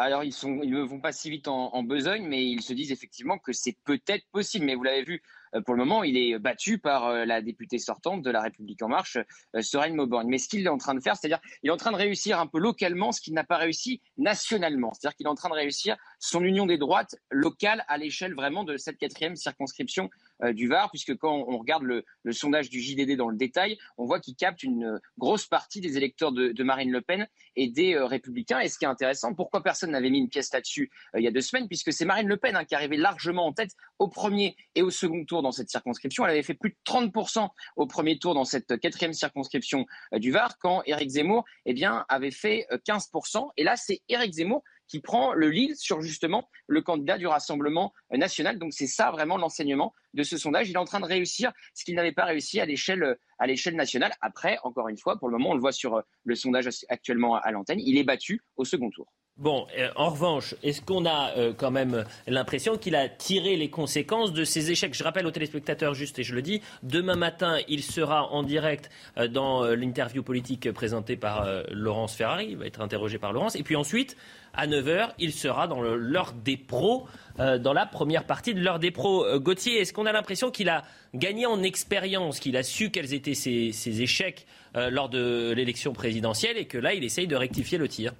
Alors, 0.00 0.22
ils, 0.22 0.32
ne 0.44 0.80
vont 0.80 1.00
pas 1.00 1.10
si 1.10 1.28
vite 1.28 1.48
en, 1.48 1.82
besogne, 1.82 2.24
mais 2.24 2.46
ils 2.46 2.62
se 2.62 2.72
disent 2.72 2.92
effectivement 2.92 3.36
que 3.36 3.52
c'est 3.52 3.76
peut-être 3.84 4.24
possible. 4.30 4.64
Mais 4.64 4.76
vous 4.76 4.84
l'avez 4.84 5.02
vu, 5.02 5.22
euh, 5.56 5.60
pour 5.60 5.74
le 5.74 5.84
moment, 5.84 6.04
il 6.04 6.16
est 6.16 6.38
battu 6.38 6.78
par 6.78 7.06
euh, 7.06 7.24
la 7.24 7.42
députée 7.42 7.78
sortante 7.78 8.22
de 8.22 8.30
La 8.30 8.40
République 8.40 8.80
En 8.82 8.88
Marche, 8.88 9.18
euh, 9.56 9.60
Sereine 9.60 9.96
Mauborgne. 9.96 10.28
Mais 10.28 10.38
ce 10.38 10.48
qu'il 10.48 10.64
est 10.64 10.68
en 10.68 10.78
train 10.78 10.94
de 10.94 11.00
faire, 11.00 11.16
c'est-à-dire 11.16 11.40
il 11.64 11.68
est 11.68 11.72
en 11.72 11.76
train 11.76 11.90
de 11.90 11.96
réussir 11.96 12.38
un 12.38 12.46
peu 12.46 12.60
localement 12.60 13.10
ce 13.10 13.20
qu'il 13.20 13.34
n'a 13.34 13.42
pas 13.42 13.56
réussi 13.56 14.00
nationalement. 14.18 14.92
C'est-à-dire 14.92 15.16
qu'il 15.16 15.26
est 15.26 15.30
en 15.30 15.34
train 15.34 15.48
de 15.48 15.54
réussir 15.54 15.96
son 16.18 16.42
union 16.42 16.66
des 16.66 16.78
droites 16.78 17.16
locale 17.30 17.84
à 17.88 17.96
l'échelle 17.98 18.34
vraiment 18.34 18.64
de 18.64 18.76
cette 18.76 18.98
quatrième 18.98 19.36
circonscription 19.36 20.10
euh, 20.42 20.52
du 20.52 20.68
Var, 20.68 20.90
puisque 20.90 21.16
quand 21.16 21.44
on 21.48 21.58
regarde 21.58 21.82
le, 21.82 22.04
sondage 22.30 22.70
du 22.70 22.80
JDD 22.80 23.16
dans 23.16 23.28
le 23.28 23.36
détail, 23.36 23.78
on 23.96 24.04
voit 24.04 24.20
qu'il 24.20 24.36
capte 24.36 24.62
une 24.62 25.00
grosse 25.16 25.46
partie 25.46 25.80
des 25.80 25.96
électeurs 25.96 26.32
de, 26.32 26.48
de 26.48 26.64
Marine 26.64 26.92
Le 26.92 27.00
Pen 27.00 27.26
et 27.56 27.68
des 27.68 27.94
euh, 27.94 28.04
Républicains. 28.04 28.60
Et 28.60 28.68
ce 28.68 28.78
qui 28.78 28.84
est 28.84 28.88
intéressant, 28.88 29.34
pourquoi 29.34 29.62
personne 29.62 29.90
n'avait 29.90 30.10
mis 30.10 30.18
une 30.18 30.28
pièce 30.28 30.52
là-dessus 30.52 30.90
euh, 31.14 31.20
il 31.20 31.24
y 31.24 31.28
a 31.28 31.30
deux 31.30 31.40
semaines, 31.40 31.66
puisque 31.66 31.92
c'est 31.92 32.04
Marine 32.04 32.28
Le 32.28 32.36
Pen 32.36 32.54
hein, 32.56 32.64
qui 32.64 32.74
arrivait 32.74 32.96
largement 32.96 33.46
en 33.46 33.52
tête 33.52 33.72
au 33.98 34.08
premier 34.08 34.56
et 34.74 34.82
au 34.82 34.90
second 34.90 35.24
tour 35.24 35.42
dans 35.42 35.52
cette 35.52 35.70
circonscription. 35.70 36.24
Elle 36.24 36.32
avait 36.32 36.42
fait 36.42 36.54
plus 36.54 36.70
de 36.70 36.76
30% 36.84 37.48
au 37.76 37.86
premier 37.86 38.18
tour 38.18 38.34
dans 38.34 38.44
cette 38.44 38.78
quatrième 38.78 39.12
circonscription 39.12 39.86
du 40.12 40.30
Var, 40.30 40.58
quand 40.58 40.82
Éric 40.86 41.10
Zemmour 41.10 41.44
eh 41.66 41.74
bien, 41.74 42.04
avait 42.08 42.30
fait 42.30 42.66
15%. 42.86 43.48
Et 43.56 43.64
là, 43.64 43.76
c'est 43.76 44.02
Éric 44.08 44.34
Zemmour 44.34 44.62
qui 44.88 45.00
prend 45.00 45.32
le 45.32 45.48
lead 45.50 45.76
sur 45.76 46.00
justement 46.00 46.48
le 46.66 46.82
candidat 46.82 47.18
du 47.18 47.26
Rassemblement 47.26 47.92
national. 48.10 48.58
Donc 48.58 48.72
c'est 48.72 48.86
ça 48.86 49.10
vraiment 49.10 49.36
l'enseignement 49.36 49.94
de 50.14 50.22
ce 50.22 50.36
sondage. 50.36 50.68
Il 50.68 50.74
est 50.74 50.78
en 50.78 50.84
train 50.84 51.00
de 51.00 51.06
réussir 51.06 51.52
ce 51.74 51.84
qu'il 51.84 51.94
n'avait 51.94 52.12
pas 52.12 52.24
réussi 52.24 52.60
à 52.60 52.66
l'échelle 52.66 53.16
à 53.38 53.46
l'échelle 53.46 53.76
nationale. 53.76 54.12
Après, 54.20 54.58
encore 54.64 54.88
une 54.88 54.98
fois, 54.98 55.18
pour 55.18 55.28
le 55.28 55.38
moment, 55.38 55.50
on 55.50 55.54
le 55.54 55.60
voit 55.60 55.72
sur 55.72 56.02
le 56.24 56.34
sondage 56.34 56.68
actuellement 56.88 57.36
à 57.36 57.50
l'antenne, 57.52 57.80
il 57.80 57.98
est 57.98 58.04
battu 58.04 58.42
au 58.56 58.64
second 58.64 58.90
tour. 58.90 59.12
Bon, 59.38 59.68
euh, 59.78 59.88
en 59.94 60.10
revanche, 60.10 60.56
est-ce 60.64 60.82
qu'on 60.82 61.06
a 61.06 61.30
euh, 61.36 61.52
quand 61.56 61.70
même 61.70 62.04
l'impression 62.26 62.76
qu'il 62.76 62.96
a 62.96 63.08
tiré 63.08 63.54
les 63.54 63.70
conséquences 63.70 64.32
de 64.32 64.42
ses 64.42 64.72
échecs? 64.72 64.94
Je 64.94 65.04
rappelle 65.04 65.28
aux 65.28 65.30
téléspectateurs, 65.30 65.94
juste 65.94 66.18
et 66.18 66.24
je 66.24 66.34
le 66.34 66.42
dis, 66.42 66.60
demain 66.82 67.14
matin, 67.14 67.58
il 67.68 67.84
sera 67.84 68.32
en 68.32 68.42
direct 68.42 68.90
euh, 69.16 69.28
dans 69.28 69.64
l'interview 69.64 70.24
politique 70.24 70.72
présentée 70.72 71.16
par 71.16 71.46
Laurence 71.70 72.16
Ferrari. 72.16 72.48
Il 72.50 72.56
va 72.56 72.66
être 72.66 72.80
interrogé 72.80 73.18
par 73.18 73.32
Laurence. 73.32 73.54
Et 73.54 73.62
puis 73.62 73.76
ensuite, 73.76 74.16
à 74.54 74.66
9h, 74.66 75.10
il 75.20 75.32
sera 75.32 75.68
dans 75.68 75.80
l'heure 75.80 76.32
des 76.32 76.56
pros, 76.56 77.06
dans 77.38 77.72
la 77.72 77.86
première 77.86 78.24
partie 78.24 78.54
de 78.54 78.60
l'heure 78.60 78.80
des 78.80 78.90
pros. 78.90 79.38
Gauthier, 79.38 79.80
est-ce 79.80 79.92
qu'on 79.92 80.06
a 80.06 80.12
l'impression 80.12 80.50
qu'il 80.50 80.68
a 80.68 80.82
gagné 81.14 81.46
en 81.46 81.62
expérience, 81.62 82.40
qu'il 82.40 82.56
a 82.56 82.64
su 82.64 82.90
quels 82.90 83.14
étaient 83.14 83.34
ses, 83.34 83.70
ses 83.72 84.02
échecs 84.02 84.46
lors 84.74 85.08
de 85.08 85.52
l'élection 85.52 85.92
présidentielle 85.92 86.56
et 86.56 86.66
que 86.66 86.78
là, 86.78 86.94
il 86.94 87.04
essaye 87.04 87.28
de 87.28 87.36
rectifier 87.36 87.78
le 87.78 87.88
tir? 87.88 88.12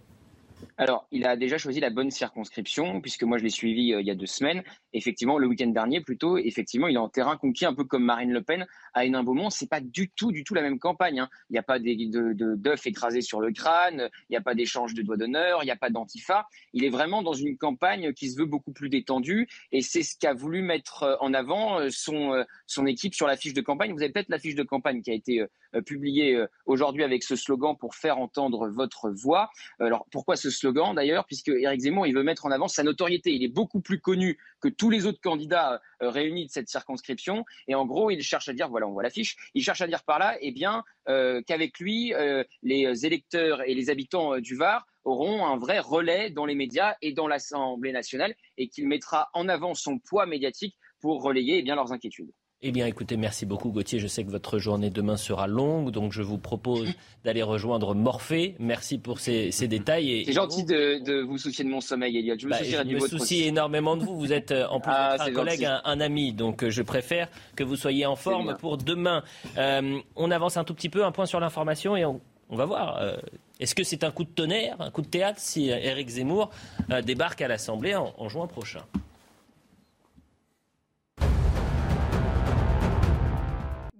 Alors, 0.81 1.09
il 1.11 1.27
a 1.27 1.37
déjà 1.37 1.59
choisi 1.59 1.81
la 1.81 1.91
bonne 1.91 2.13
circonscription, 2.13 3.01
puisque 3.01 3.25
moi 3.25 3.37
je 3.37 3.43
l'ai 3.43 3.51
suivi 3.51 3.93
euh, 3.93 4.01
il 4.01 4.07
y 4.07 4.13
a 4.13 4.15
deux 4.15 4.27
semaines. 4.27 4.63
Effectivement, 4.93 5.37
le 5.37 5.49
week-end 5.49 5.67
dernier, 5.67 6.01
plutôt, 6.01 6.39
effectivement, 6.39 6.87
il 6.87 6.95
est 6.95 7.01
en 7.01 7.09
terrain 7.09 7.37
conquis, 7.37 7.67
un 7.67 7.75
peu 7.75 7.83
comme 7.83 8.05
Marine 8.05 8.33
Le 8.33 8.43
Pen 8.43 8.65
à 8.95 9.05
Hénin-Beaumont. 9.05 9.51
C'est 9.51 9.69
pas 9.69 9.81
du 9.81 10.09
tout, 10.09 10.31
du 10.31 10.45
tout 10.45 10.55
la 10.55 10.63
même 10.63 10.79
campagne. 10.79 11.19
Hein. 11.19 11.29
Il 11.51 11.55
n'y 11.55 11.59
a 11.59 11.65
pas 11.65 11.81
des, 11.81 11.97
de, 12.07 12.33
d'œufs 12.33 12.87
écrasés 12.87 13.23
sur 13.23 13.41
le 13.41 13.51
crâne, 13.51 14.09
il 14.29 14.33
n'y 14.33 14.37
a 14.37 14.41
pas 14.41 14.55
d'échange 14.55 14.95
de 14.95 15.03
doigts 15.03 15.17
d'honneur, 15.17 15.65
il 15.65 15.67
n'y 15.67 15.73
a 15.73 15.77
pas 15.77 15.91
d'antifa. 15.91 16.47
Il 16.73 16.85
est 16.85 16.91
vraiment 16.91 17.23
dans 17.23 17.33
une 17.33 17.59
campagne 17.59 18.13
qui 18.13 18.31
se 18.31 18.39
veut 18.39 18.47
beaucoup 18.47 18.73
plus 18.73 18.89
détendue, 18.89 19.49
et 19.73 19.83
c'est 19.83 20.05
ce 20.05 20.17
qu'a 20.17 20.33
voulu 20.33 20.63
mettre 20.63 21.03
euh, 21.03 21.17
en 21.19 21.35
avant 21.35 21.81
euh, 21.81 21.89
son, 21.91 22.45
son 22.69 22.87
équipe 22.87 23.15
sur 23.15 23.27
la 23.27 23.37
fiche 23.37 23.53
de 23.53 23.63
campagne. 23.63 23.93
Vous 23.93 24.03
avez 24.03 24.13
peut-être 24.13 24.29
la 24.29 24.39
fiche 24.39 24.55
de 24.55 24.63
campagne 24.63 25.03
qui 25.03 25.11
a 25.11 25.15
été 25.15 25.45
publiée 25.85 26.41
aujourd'hui 26.67 27.03
avec 27.03 27.23
ce 27.23 27.37
slogan 27.37 27.77
pour 27.79 27.95
faire 27.95 28.19
entendre 28.19 28.69
votre 28.69 29.11
voix. 29.11 29.51
Alors, 29.81 30.07
pourquoi 30.11 30.37
ce 30.37 30.51
slogan? 30.51 30.68
D'ailleurs, 30.73 31.25
puisque 31.27 31.49
Éric 31.49 31.81
Zemmour, 31.81 32.07
il 32.07 32.15
veut 32.15 32.23
mettre 32.23 32.47
en 32.47 32.51
avant 32.51 32.69
sa 32.69 32.83
notoriété. 32.83 33.33
Il 33.33 33.45
est 33.45 33.49
beaucoup 33.49 33.81
plus 33.81 34.01
connu 34.01 34.39
que 34.61 34.69
tous 34.69 34.91
les 34.91 35.07
autres 35.07 35.21
candidats 35.21 35.81
euh, 36.03 36.11
réunis 36.11 36.47
de 36.47 36.51
cette 36.51 36.69
circonscription. 36.69 37.45
Et 37.67 37.75
en 37.75 37.87
gros, 37.87 38.11
il 38.11 38.23
cherche 38.23 38.49
à 38.49 38.53
dire, 38.53 38.69
voilà, 38.69 38.87
on 38.87 38.93
voit 38.93 39.03
l'affiche, 39.03 39.37
il 39.55 39.63
cherche 39.63 39.81
à 39.81 39.87
dire 39.87 40.05
par 40.05 40.19
là, 40.19 40.37
eh 40.41 40.53
bien, 40.53 40.85
euh, 41.09 41.43
qu'avec 41.47 41.79
lui, 41.79 42.15
euh, 42.15 42.45
les 42.63 43.07
électeurs 43.07 43.63
et 43.63 43.75
les 43.75 43.91
habitants 43.91 44.39
du 44.39 44.57
Var 44.57 44.87
auront 45.05 45.47
un 45.47 45.57
vrai 45.57 45.79
relais 45.79 46.31
dans 46.31 46.45
les 46.45 46.55
médias 46.55 46.95
et 47.03 47.13
dans 47.13 47.29
l'Assemblée 47.29 47.93
nationale 47.93 48.35
et 48.57 48.69
qu'il 48.69 48.87
mettra 48.87 49.31
en 49.33 49.49
avant 49.49 49.75
son 49.75 49.99
poids 49.99 50.27
médiatique 50.27 50.77
pour 51.01 51.23
relayer 51.23 51.59
eh 51.59 51.63
bien, 51.63 51.77
leurs 51.77 51.93
inquiétudes. 51.93 52.33
Eh 52.61 52.73
bien, 52.73 52.87
écoutez, 52.87 53.17
merci 53.17 53.47
beaucoup, 53.47 53.71
Gauthier. 53.71 54.01
Je 54.01 54.09
sais 54.09 54.25
que 54.25 54.31
votre 54.33 54.59
journée 54.59 54.91
demain 54.91 55.17
sera 55.17 55.47
longue, 55.47 55.93
donc 55.93 56.13
je 56.13 56.23
vous 56.23 56.39
propose 56.39 56.89
d'aller 57.25 57.45
rejoindre 57.45 57.95
Morphée. 57.95 58.57
Merci 58.59 58.99
pour 58.99 59.21
ces, 59.21 59.53
ces 59.53 59.69
détails. 59.69 60.25
C'est 60.27 60.33
gentil 60.33 60.65
de, 60.65 60.99
de, 61.05 61.21
vous 61.23 61.39
soucier 61.39 61.65
de 61.65 61.71
mon 61.71 61.81
sommeil, 61.81 62.19
Elliot. 62.19 62.35
Je 62.37 62.47
me, 62.47 62.51
bah, 62.51 62.59
je 62.65 62.95
me 62.95 62.99
soucie 62.99 63.45
énormément 63.45 63.97
de 63.97 64.03
vous. 64.03 64.19
Vous 64.19 64.33
êtes 64.33 64.51
euh, 64.51 64.67
en 64.71 64.81
plus 64.81 64.91
ah, 64.93 65.17
un 65.21 65.33
collègue, 65.33 65.67
un, 65.67 65.81
un, 65.85 66.01
ami, 66.01 66.33
donc 66.33 66.65
euh, 66.65 66.71
je 66.71 66.83
préfère 66.83 67.29
que 67.55 67.63
vous 67.63 67.77
soyez 67.77 68.07
en 68.07 68.17
forme 68.17 68.57
pour 68.57 68.77
demain. 68.77 69.23
Euh, 69.57 70.01
on 70.17 70.33
avance 70.33 70.57
un 70.57 70.65
tout 70.65 70.75
petit 70.75 70.89
peu, 70.89 71.05
un 71.05 71.13
point 71.13 71.27
sur 71.27 71.39
l'information 71.39 71.95
et 71.97 72.05
on, 72.05 72.21
on 72.51 72.57
va 72.57 72.65
voir. 72.65 72.99
Euh, 73.01 73.17
Est-ce 73.61 73.77
que 73.77 73.85
c'est 73.85 74.03
un 74.03 74.11
coup 74.11 74.25
de 74.25 74.31
tonnerre, 74.31 74.75
un 74.81 74.91
coup 74.91 75.03
de 75.03 75.07
théâtre 75.07 75.39
si 75.41 75.69
Éric 75.69 76.09
Zemmour 76.09 76.51
euh, 76.91 77.03
débarque 77.03 77.41
à 77.41 77.47
l'Assemblée 77.47 77.95
en, 77.95 78.13
en 78.19 78.29
juin 78.29 78.49
prochain? 78.49 78.81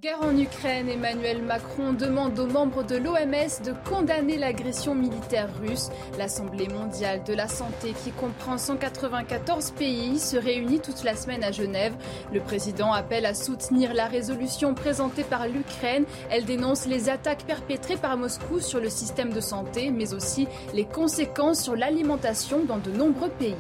Guerre 0.01 0.23
en 0.23 0.39
Ukraine, 0.39 0.89
Emmanuel 0.89 1.43
Macron 1.43 1.93
demande 1.93 2.39
aux 2.39 2.47
membres 2.47 2.85
de 2.85 2.95
l'OMS 2.95 3.65
de 3.65 3.73
condamner 3.91 4.37
l'agression 4.37 4.95
militaire 4.95 5.49
russe. 5.61 5.89
L'Assemblée 6.17 6.69
mondiale 6.69 7.25
de 7.25 7.35
la 7.35 7.49
santé, 7.49 7.95
qui 8.05 8.13
comprend 8.13 8.59
194 8.59 9.73
pays, 9.73 10.21
se 10.21 10.37
réunit 10.37 10.79
toute 10.79 11.03
la 11.03 11.17
semaine 11.17 11.43
à 11.43 11.51
Genève. 11.51 11.97
Le 12.33 12.39
président 12.39 12.93
appelle 12.93 13.27
à 13.27 13.35
soutenir 13.35 13.93
la 13.93 14.07
résolution 14.07 14.73
présentée 14.73 15.25
par 15.25 15.49
l'Ukraine. 15.49 16.05
Elle 16.31 16.45
dénonce 16.45 16.87
les 16.87 17.09
attaques 17.09 17.43
perpétrées 17.43 17.97
par 17.97 18.17
Moscou 18.17 18.61
sur 18.61 18.79
le 18.79 18.91
système 18.91 19.33
de 19.33 19.41
santé, 19.41 19.91
mais 19.91 20.15
aussi 20.15 20.47
les 20.75 20.85
conséquences 20.85 21.61
sur 21.61 21.75
l'alimentation 21.75 22.65
dans 22.65 22.79
de 22.79 22.93
nombreux 22.93 23.31
pays. 23.31 23.57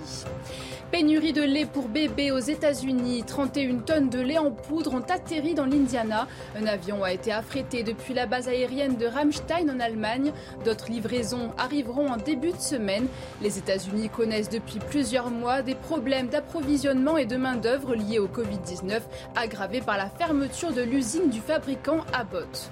Pénurie 0.90 1.34
de 1.34 1.42
lait 1.42 1.66
pour 1.66 1.86
bébés 1.86 2.30
aux 2.30 2.38
États-Unis. 2.38 3.22
31 3.26 3.80
tonnes 3.80 4.08
de 4.08 4.20
lait 4.20 4.38
en 4.38 4.50
poudre 4.50 4.94
ont 4.94 5.02
atterri 5.02 5.52
dans 5.52 5.66
l'Indiana. 5.66 6.26
Un 6.58 6.64
avion 6.64 7.04
a 7.04 7.12
été 7.12 7.30
affrété 7.30 7.82
depuis 7.82 8.14
la 8.14 8.24
base 8.24 8.48
aérienne 8.48 8.96
de 8.96 9.04
Ramstein 9.04 9.68
en 9.68 9.80
Allemagne. 9.80 10.32
D'autres 10.64 10.90
livraisons 10.90 11.50
arriveront 11.58 12.08
en 12.10 12.16
début 12.16 12.52
de 12.52 12.60
semaine. 12.60 13.06
Les 13.42 13.58
États-Unis 13.58 14.08
connaissent 14.08 14.48
depuis 14.48 14.78
plusieurs 14.78 15.30
mois 15.30 15.60
des 15.60 15.74
problèmes 15.74 16.28
d'approvisionnement 16.28 17.18
et 17.18 17.26
de 17.26 17.36
main-d'œuvre 17.36 17.94
liés 17.94 18.18
au 18.18 18.28
Covid-19, 18.28 19.02
aggravés 19.36 19.82
par 19.82 19.98
la 19.98 20.08
fermeture 20.08 20.72
de 20.72 20.82
l'usine 20.82 21.28
du 21.28 21.40
fabricant 21.40 21.98
Abbott. 22.14 22.70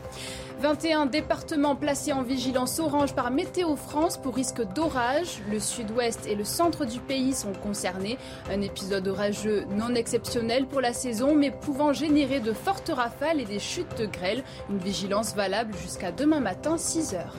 21 0.59 1.05
départements 1.07 1.77
placés 1.77 2.13
en 2.13 2.23
vigilance 2.23 2.79
orange 2.79 3.15
par 3.15 3.31
Météo 3.31 3.77
France 3.77 4.17
pour 4.17 4.35
risque 4.35 4.63
d'orage. 4.75 5.41
Le 5.51 5.61
sud-ouest 5.61 6.27
et 6.27 6.35
le 6.35 6.45
centre 6.45 6.87
du 6.87 6.99
pays 6.99 7.35
sont 7.35 7.53
concernés. 7.53 8.17
Un 8.51 8.63
épisode 8.63 9.07
orageux 9.07 9.65
non 9.71 9.95
exceptionnel 9.95 10.67
pour 10.67 10.81
la 10.81 10.95
saison, 10.95 11.35
mais 11.35 11.51
pouvant 11.51 11.93
générer 11.93 12.41
de 12.41 12.55
fortes 12.55 12.89
rafales 12.89 13.41
et 13.41 13.45
des 13.45 13.59
chutes 13.59 13.99
de 13.99 14.07
grêle. 14.07 14.45
Une 14.71 14.79
vigilance 14.79 15.35
valable 15.35 15.75
jusqu'à 15.83 16.11
demain 16.11 16.41
matin 16.41 16.79
6 16.79 17.15
heures. 17.15 17.37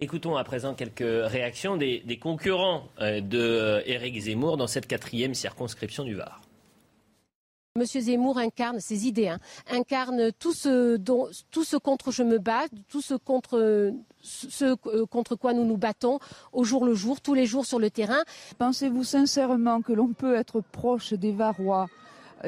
Écoutons 0.00 0.36
à 0.36 0.44
présent 0.44 0.74
quelques 0.74 1.00
réactions 1.00 1.76
des, 1.76 2.18
concurrents 2.20 2.88
de 3.00 3.82
Éric 3.86 4.20
Zemmour 4.22 4.56
dans 4.56 4.66
cette 4.66 4.86
quatrième 4.86 5.34
circonscription 5.34 6.04
du 6.04 6.14
Var. 6.14 6.47
Monsieur 7.76 8.00
Zemmour 8.00 8.38
incarne 8.38 8.80
ses 8.80 9.06
idées, 9.06 9.28
hein, 9.28 9.38
incarne 9.70 10.32
tout 10.32 10.52
ce, 10.52 10.96
dont, 10.96 11.28
tout 11.50 11.64
contre 11.80 12.10
je 12.10 12.24
me 12.24 12.38
bats, 12.38 12.66
tout 12.88 13.00
ce 13.00 13.14
contre, 13.14 13.92
ce 14.20 14.74
contre 15.04 15.36
quoi 15.36 15.52
nous 15.52 15.64
nous 15.64 15.76
battons 15.76 16.18
au 16.52 16.64
jour 16.64 16.84
le 16.84 16.94
jour, 16.94 17.20
tous 17.20 17.34
les 17.34 17.46
jours 17.46 17.66
sur 17.66 17.78
le 17.78 17.90
terrain. 17.90 18.22
Pensez-vous 18.58 19.04
sincèrement 19.04 19.80
que 19.80 19.92
l'on 19.92 20.08
peut 20.08 20.34
être 20.34 20.60
proche 20.60 21.12
des 21.12 21.30
Varois 21.30 21.88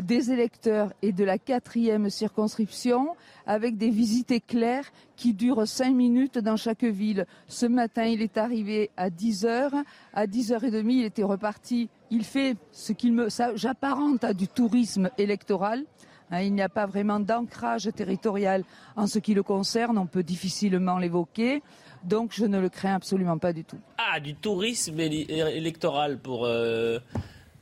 des 0.00 0.30
électeurs 0.30 0.92
et 1.02 1.12
de 1.12 1.24
la 1.24 1.38
quatrième 1.38 2.10
circonscription 2.10 3.16
avec 3.46 3.76
des 3.76 3.90
visites 3.90 4.30
éclairs 4.30 4.90
qui 5.16 5.34
durent 5.34 5.66
cinq 5.66 5.94
minutes 5.94 6.38
dans 6.38 6.56
chaque 6.56 6.84
ville? 6.84 7.26
Ce 7.48 7.66
matin, 7.66 8.04
il 8.04 8.22
est 8.22 8.38
arrivé 8.38 8.90
à 8.96 9.10
10 9.10 9.44
heures. 9.46 9.74
À 10.14 10.26
10h30, 10.26 10.90
il 10.90 11.04
était 11.04 11.24
reparti. 11.24 11.88
Il 12.10 12.24
fait 12.24 12.56
ce 12.72 12.92
qu'il 12.92 13.12
me, 13.12 13.28
j'apparente 13.54 14.24
à 14.24 14.34
du 14.34 14.48
tourisme 14.48 15.10
électoral. 15.18 15.84
Hein, 16.30 16.42
il 16.42 16.52
n'y 16.54 16.62
a 16.62 16.68
pas 16.68 16.86
vraiment 16.86 17.20
d'ancrage 17.20 17.88
territorial 17.94 18.64
en 18.96 19.06
ce 19.06 19.18
qui 19.18 19.34
le 19.34 19.42
concerne. 19.42 19.98
On 19.98 20.06
peut 20.06 20.22
difficilement 20.22 20.98
l'évoquer. 20.98 21.62
Donc, 22.04 22.32
je 22.32 22.46
ne 22.46 22.58
le 22.58 22.68
crains 22.68 22.94
absolument 22.94 23.38
pas 23.38 23.52
du 23.52 23.64
tout. 23.64 23.78
Ah, 23.98 24.20
du 24.20 24.34
tourisme 24.34 24.98
électoral 25.00 26.18
pour 26.18 26.46
euh, 26.46 26.98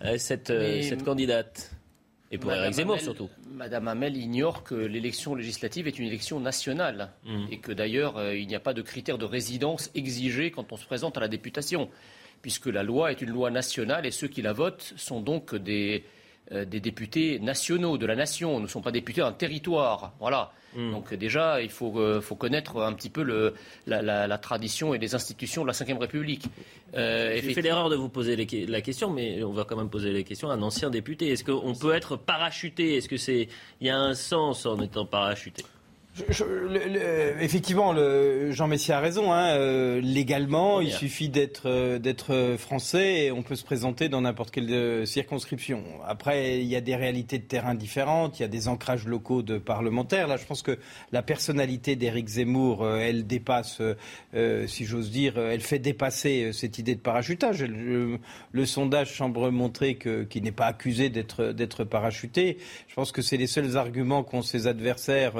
euh, 0.04 0.16
cette, 0.18 0.50
euh, 0.50 0.80
cette 0.82 1.02
candidate 1.02 1.72
et 2.30 2.38
pour 2.38 2.52
Eric 2.52 2.74
Zemmour 2.74 3.00
surtout. 3.00 3.28
Madame 3.50 3.88
Hamel 3.88 4.16
ignore 4.16 4.62
que 4.62 4.74
l'élection 4.74 5.34
législative 5.34 5.88
est 5.88 5.98
une 5.98 6.06
élection 6.06 6.40
nationale 6.40 7.10
mm. 7.24 7.46
et 7.50 7.58
que 7.58 7.72
d'ailleurs 7.72 8.18
euh, 8.18 8.36
il 8.36 8.46
n'y 8.46 8.54
a 8.54 8.60
pas 8.60 8.74
de 8.74 8.82
critère 8.82 9.18
de 9.18 9.24
résidence 9.24 9.90
exigé 9.94 10.50
quand 10.50 10.72
on 10.72 10.76
se 10.76 10.84
présente 10.84 11.16
à 11.16 11.20
la 11.20 11.28
députation, 11.28 11.88
puisque 12.42 12.66
la 12.66 12.82
loi 12.82 13.10
est 13.10 13.20
une 13.22 13.30
loi 13.30 13.50
nationale 13.50 14.06
et 14.06 14.10
ceux 14.10 14.28
qui 14.28 14.42
la 14.42 14.52
votent 14.52 14.94
sont 14.96 15.20
donc 15.20 15.54
des, 15.54 16.04
euh, 16.52 16.64
des 16.64 16.80
députés 16.80 17.38
nationaux 17.40 17.98
de 17.98 18.06
la 18.06 18.16
nation, 18.16 18.58
ne 18.60 18.66
sont 18.66 18.80
pas 18.80 18.90
députés 18.90 19.20
d'un 19.20 19.32
territoire. 19.32 20.14
Voilà. 20.18 20.50
Mm. 20.74 20.92
Donc 20.92 21.14
déjà, 21.14 21.60
il 21.60 21.70
faut, 21.70 21.98
euh, 21.98 22.20
faut, 22.20 22.36
connaître 22.36 22.80
un 22.80 22.92
petit 22.94 23.10
peu 23.10 23.22
le, 23.22 23.54
la, 23.86 24.38
tradition 24.38 24.94
et 24.94 24.98
les 24.98 25.14
institutions 25.14 25.62
de 25.62 25.66
la 25.66 25.72
Ve 25.72 25.98
République. 25.98 26.46
Euh, 26.94 27.34
J'ai 27.34 27.52
fait 27.52 27.62
l'erreur 27.62 27.90
de 27.90 27.96
vous 27.96 28.08
poser 28.08 28.36
la 28.66 28.80
question, 28.80 29.10
mais 29.10 29.42
on 29.42 29.52
va 29.52 29.64
quand 29.64 29.76
même 29.76 29.90
poser 29.90 30.12
les 30.12 30.24
questions 30.24 30.50
à 30.50 30.54
un 30.54 30.62
ancien 30.62 30.90
député. 30.90 31.28
Est-ce 31.32 31.44
qu'on 31.44 31.74
peut 31.74 31.94
être 31.94 32.16
parachuté? 32.16 32.96
Est-ce 32.96 33.08
que 33.08 33.18
c'est 33.18 33.48
il 33.80 33.86
y 33.86 33.90
a 33.90 33.98
un 33.98 34.14
sens 34.14 34.64
en 34.64 34.80
étant 34.80 35.04
parachuté? 35.04 35.64
Effectivement, 37.40 37.94
Jean 38.50 38.68
Messia 38.68 38.98
a 38.98 39.00
raison. 39.00 39.32
Hein, 39.32 39.56
euh, 39.56 40.00
légalement, 40.00 40.80
il 40.80 40.92
suffit 40.92 41.28
d'être 41.28 41.62
euh, 41.66 41.98
d'être 41.98 42.56
français 42.58 43.24
et 43.24 43.32
on 43.32 43.42
peut 43.42 43.56
se 43.56 43.64
présenter 43.64 44.08
dans 44.08 44.20
n'importe 44.22 44.50
quelle 44.50 44.70
euh, 44.70 45.04
circonscription. 45.04 45.82
Après, 46.06 46.60
il 46.60 46.66
y 46.66 46.76
a 46.76 46.80
des 46.80 46.96
réalités 46.96 47.38
de 47.38 47.44
terrain 47.44 47.74
différentes, 47.74 48.38
il 48.38 48.42
y 48.42 48.44
a 48.44 48.48
des 48.48 48.68
ancrages 48.68 49.06
locaux 49.06 49.42
de 49.42 49.58
parlementaires. 49.58 50.28
Là, 50.28 50.36
je 50.36 50.44
pense 50.44 50.62
que 50.62 50.78
la 51.12 51.22
personnalité 51.22 51.96
d'Éric 51.96 52.28
Zemmour, 52.28 52.88
elle 52.88 53.26
dépasse, 53.26 53.80
si 54.66 54.84
j'ose 54.84 55.10
dire, 55.10 55.38
elle 55.38 55.60
fait 55.60 55.78
dépasser 55.78 56.52
cette 56.52 56.78
idée 56.78 56.94
de 56.94 57.00
parachutage. 57.00 57.62
Le, 57.62 58.66
sondage 58.66 59.16
semble 59.16 59.50
montrer 59.50 59.96
qu'il 59.96 60.42
n'est 60.42 60.52
pas 60.52 60.66
accusé 60.66 61.08
d'être 61.10 61.84
parachuté. 61.84 62.58
Je 62.88 62.94
pense 62.94 63.12
que 63.12 63.22
c'est 63.22 63.36
les 63.36 63.46
seuls 63.46 63.76
arguments 63.76 64.22
qu'ont 64.22 64.42
ses 64.42 64.66
adversaires 64.66 65.34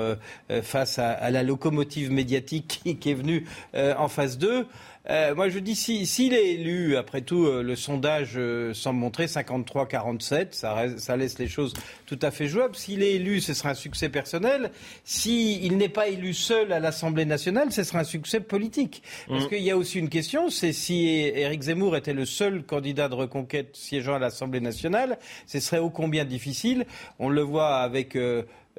face 0.68 0.98
à, 0.98 1.30
la 1.30 1.42
locomotive 1.42 2.12
médiatique 2.12 2.80
qui, 3.00 3.10
est 3.10 3.14
venue 3.14 3.44
euh, 3.74 3.94
en 3.96 4.08
phase 4.08 4.38
2. 4.38 4.66
Euh, 5.10 5.34
moi, 5.34 5.48
je 5.48 5.58
dis, 5.58 5.74
s'il 5.74 6.34
est 6.34 6.54
élu, 6.54 6.96
après 6.96 7.22
tout, 7.22 7.46
euh, 7.46 7.62
le 7.62 7.76
sondage 7.76 8.38
semble 8.74 9.00
montrer 9.00 9.24
53-47, 9.24 10.48
ça, 10.50 10.98
ça, 10.98 11.16
laisse 11.16 11.38
les 11.38 11.48
choses 11.48 11.72
tout 12.04 12.18
à 12.20 12.30
fait 12.30 12.46
jouables. 12.46 12.76
S'il 12.76 13.02
est 13.02 13.14
élu, 13.14 13.40
ce 13.40 13.54
sera 13.54 13.70
un 13.70 13.74
succès 13.74 14.10
personnel. 14.10 14.70
S'il 15.04 15.78
n'est 15.78 15.88
pas 15.88 16.08
élu 16.08 16.34
seul 16.34 16.72
à 16.72 16.78
l'Assemblée 16.78 17.24
nationale, 17.24 17.72
ce 17.72 17.84
sera 17.84 18.00
un 18.00 18.04
succès 18.04 18.40
politique. 18.40 19.02
Parce 19.28 19.46
mmh. 19.46 19.48
qu'il 19.48 19.62
y 19.62 19.70
a 19.70 19.78
aussi 19.78 19.98
une 19.98 20.10
question, 20.10 20.50
c'est 20.50 20.74
si 20.74 21.06
Éric 21.06 21.62
Zemmour 21.62 21.96
était 21.96 22.12
le 22.12 22.26
seul 22.26 22.62
candidat 22.62 23.08
de 23.08 23.14
reconquête 23.14 23.70
siégeant 23.74 24.16
à 24.16 24.18
l'Assemblée 24.18 24.60
nationale, 24.60 25.18
ce 25.46 25.58
serait 25.58 25.78
ô 25.78 25.88
combien 25.88 26.26
difficile. 26.26 26.84
On 27.18 27.30
le 27.30 27.40
voit 27.40 27.76
avec... 27.76 28.16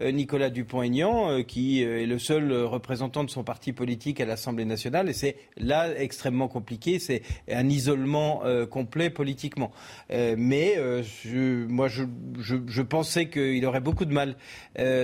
Euh, 0.01 0.11
Nicolas 0.11 0.49
Dupont-Aignan, 0.49 1.29
euh, 1.29 1.43
qui 1.43 1.83
euh, 1.83 2.01
est 2.01 2.05
le 2.05 2.19
seul 2.19 2.53
représentant 2.53 3.23
de 3.23 3.29
son 3.29 3.43
parti 3.43 3.73
politique 3.73 4.21
à 4.21 4.25
l'Assemblée 4.25 4.65
nationale. 4.65 5.09
Et 5.09 5.13
c'est 5.13 5.35
là 5.57 5.89
extrêmement 5.97 6.47
compliqué. 6.47 6.99
C'est 6.99 7.21
un 7.51 7.67
isolement 7.69 8.43
complet 8.69 9.09
politiquement. 9.09 9.71
mais 10.09 10.75
je, 10.77 11.65
moi, 11.65 11.87
je, 11.87 12.03
je, 12.39 12.81
pensais 12.81 13.29
qu'il 13.29 13.65
aurait 13.65 13.79
beaucoup 13.81 14.05
de 14.05 14.13
mal 14.13 14.35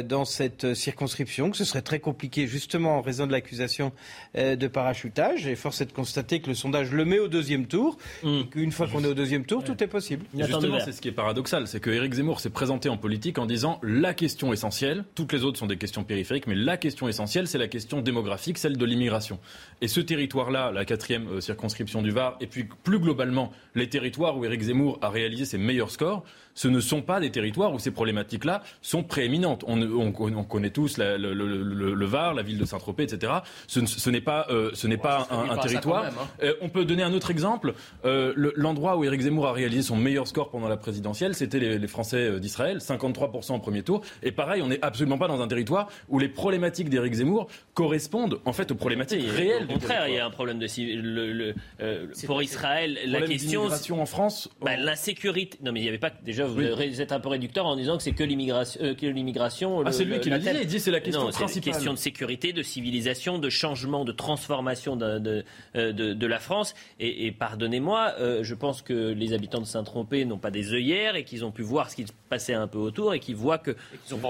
dans 0.06 0.26
cette 0.26 0.74
circonscription, 0.74 1.52
que 1.52 1.58
ce 1.58 1.66
serait 1.66 1.82
très 1.82 2.00
compliqué 2.00 2.48
justement 2.48 2.98
en 2.98 3.02
raison 3.02 3.28
de 3.28 3.32
l'accusation 3.32 3.92
de 4.36 4.68
parachutage. 4.68 5.48
Et 5.48 5.56
force 5.56 5.82
est 5.82 5.86
de 5.86 5.92
constater 5.92 6.40
que 6.40 6.48
le 6.48 6.56
sondage 6.56 6.92
le 6.92 7.06
met 7.06 7.20
au 7.20 7.28
deuxième 7.28 7.68
tour. 7.68 7.98
Mmh. 8.24 8.28
Et 8.28 8.48
qu'une 8.48 8.72
fois 8.72 8.88
qu'on 8.88 9.04
est 9.04 9.08
au 9.08 9.14
deuxième 9.14 9.46
tour, 9.46 9.64
tout 9.64 9.82
est 9.84 9.88
possible. 9.88 10.26
Justement, 10.38 10.80
c'est 10.80 10.92
ce 10.92 11.02
qui 11.02 11.10
est 11.10 11.14
paradoxal, 11.14 11.68
c'est 11.68 11.80
que 11.80 11.90
Éric 11.90 12.14
Zemmour 12.14 12.40
s'est 12.40 12.50
présenté 12.50 12.90
en 12.90 12.98
politique 12.98 13.38
en 13.38 13.46
disant 13.46 13.80
la 13.84 14.14
question 14.14 14.54
essentielle 14.54 14.85
toutes 15.16 15.34
les 15.34 15.44
autres 15.44 15.58
sont 15.58 15.66
des 15.66 15.78
questions 15.78 16.04
périphériques, 16.04 16.48
mais 16.48 16.56
la 16.56 16.78
question 16.78 17.08
essentielle, 17.08 17.48
c'est 17.48 17.58
la 17.58 17.68
question 17.68 18.02
démographique, 18.02 18.58
celle 18.58 18.78
de 18.78 18.86
l'immigration. 18.86 19.40
Et 19.82 19.88
ce 19.88 20.00
territoire-là, 20.00 20.72
la 20.72 20.86
quatrième 20.86 21.28
euh, 21.28 21.42
circonscription 21.42 22.02
du 22.02 22.12
Var, 22.12 22.38
et 22.42 22.48
puis 22.48 22.68
plus 22.84 23.00
globalement, 23.00 23.52
les 23.74 23.90
territoires 23.90 24.38
où 24.38 24.46
Éric 24.46 24.62
Zemmour 24.62 25.00
a 25.02 25.10
réalisé 25.10 25.46
ses 25.46 25.58
meilleurs 25.58 25.92
scores, 25.92 26.24
ce 26.56 26.68
ne 26.68 26.80
sont 26.80 27.02
pas 27.02 27.20
des 27.20 27.30
territoires 27.30 27.74
où 27.74 27.80
ces 27.80 27.92
problématiques-là 27.92 28.64
sont 28.82 29.04
prééminentes. 29.04 29.64
On, 29.68 30.12
connaît 30.44 30.72
tous 30.72 30.98
le, 30.98 32.06
Var, 32.06 32.34
la 32.34 32.42
ville 32.42 32.58
de 32.58 32.66
Saint-Tropez, 32.66 33.04
etc. 33.04 33.34
Ce, 33.68 34.10
n'est 34.10 34.22
pas, 34.22 34.48
euh, 34.50 34.72
ce 34.74 34.88
n'est 34.88 34.98
pas 34.98 35.28
un, 35.30 35.58
territoire. 35.58 36.06
Hein. 36.06 36.28
Euh, 36.42 36.54
on 36.62 36.70
peut 36.70 36.86
donner 36.86 37.04
un 37.04 37.14
autre 37.14 37.30
exemple. 37.30 37.74
L'endroit 38.04 38.98
où 38.98 39.04
Éric 39.04 39.22
Zemmour 39.22 39.48
a 39.48 39.54
réalisé 39.54 39.84
son 39.84 39.98
meilleur 39.98 40.28
score 40.28 40.50
pendant 40.50 40.68
la 40.68 40.78
présidentielle, 40.78 41.36
c'était 41.36 41.60
les, 41.60 41.78
les, 41.78 41.88
Français 41.88 42.40
d'Israël, 42.40 42.78
53% 42.78 43.56
au 43.56 43.60
premier 43.60 43.84
tour. 43.84 44.02
Et 44.24 44.32
pareil, 44.32 44.62
on 44.62 44.68
n'est 44.68 44.84
absolument 44.84 45.18
pas 45.18 45.28
dans 45.28 45.42
un 45.42 45.48
territoire 45.48 45.88
où 46.10 46.20
les 46.20 46.30
problématiques 46.30 46.90
d'Éric 46.90 47.14
Zemmour 47.14 47.48
correspondent 47.74 48.40
en 48.46 48.54
fait 48.54 48.72
aux 48.72 48.76
problématiques 48.76 49.30
réelles. 49.30 49.66
Au 49.70 49.74
contraire, 49.74 50.08
il 50.08 50.16
y 50.16 50.20
a 50.20 50.26
un 50.26 50.32
problème 50.32 50.60
de 50.60 50.68
le, 51.02 51.54
euh, 51.82 52.08
pour 52.26 52.42
Israël. 52.42 53.00
La 53.06 53.22
question 53.22 53.70
en 54.02 54.06
France, 54.06 54.50
bah, 54.62 54.78
l'insécurité. 54.78 55.58
Non, 55.62 55.72
mais 55.72 55.80
il 55.80 55.84
n'y 55.84 55.90
avait 55.90 55.98
pas 55.98 56.12
déjà. 56.24 56.45
Vous 56.48 57.02
êtes 57.02 57.12
un 57.12 57.20
peu 57.20 57.30
réducteur 57.30 57.66
en 57.66 57.76
disant 57.76 57.98
que 57.98 58.04
c'est 58.04 58.14
que 58.14 58.24
l'immigration. 58.24 58.82
Euh, 58.84 58.96
l'immigration. 59.02 59.84
Ah, 59.86 59.92
c'est 59.92 60.06
lui 60.06 60.20
qui 60.20 60.30
l'a 60.30 60.40
dit. 60.40 60.48
Il 60.62 60.68
dit 60.68 60.80
c'est 60.80 60.92
la 60.92 61.00
question 61.00 61.22
principale. 61.24 61.50
C'est 61.50 61.60
une 61.60 61.64
question 61.64 61.94
de 61.94 61.98
sécurité, 61.98 62.54
de 62.54 62.64
civilisation, 62.64 63.40
de 63.40 63.50
changement, 63.50 64.06
de 64.06 64.12
transformation 64.12 64.96
de, 64.96 65.20
de, 65.20 65.44
euh, 65.76 65.94
de, 65.94 66.28
la 66.28 66.40
France. 66.40 66.74
Et, 67.00 67.32
pardonnez-moi, 67.32 68.16
je 68.42 68.54
pense 68.56 68.82
que 68.82 68.94
les 69.12 69.34
habitants 69.34 69.62
de 69.62 69.66
Saint-Tropez 69.66 70.26
n'ont 70.26 70.38
pas 70.38 70.52
des 70.52 70.74
œillères 70.74 71.16
et 71.16 71.24
qu'ils 71.24 71.46
ont 71.46 71.52
pu 71.52 71.62
voir 71.62 71.90
ce 71.90 71.96
qui 71.96 72.08
se 72.08 72.12
passait 72.30 72.54
un 72.54 72.68
peu 72.68 72.78
autour 72.78 73.14
et 73.14 73.20
qu'ils 73.20 73.36
voient 73.36 73.58
que. 73.58 73.76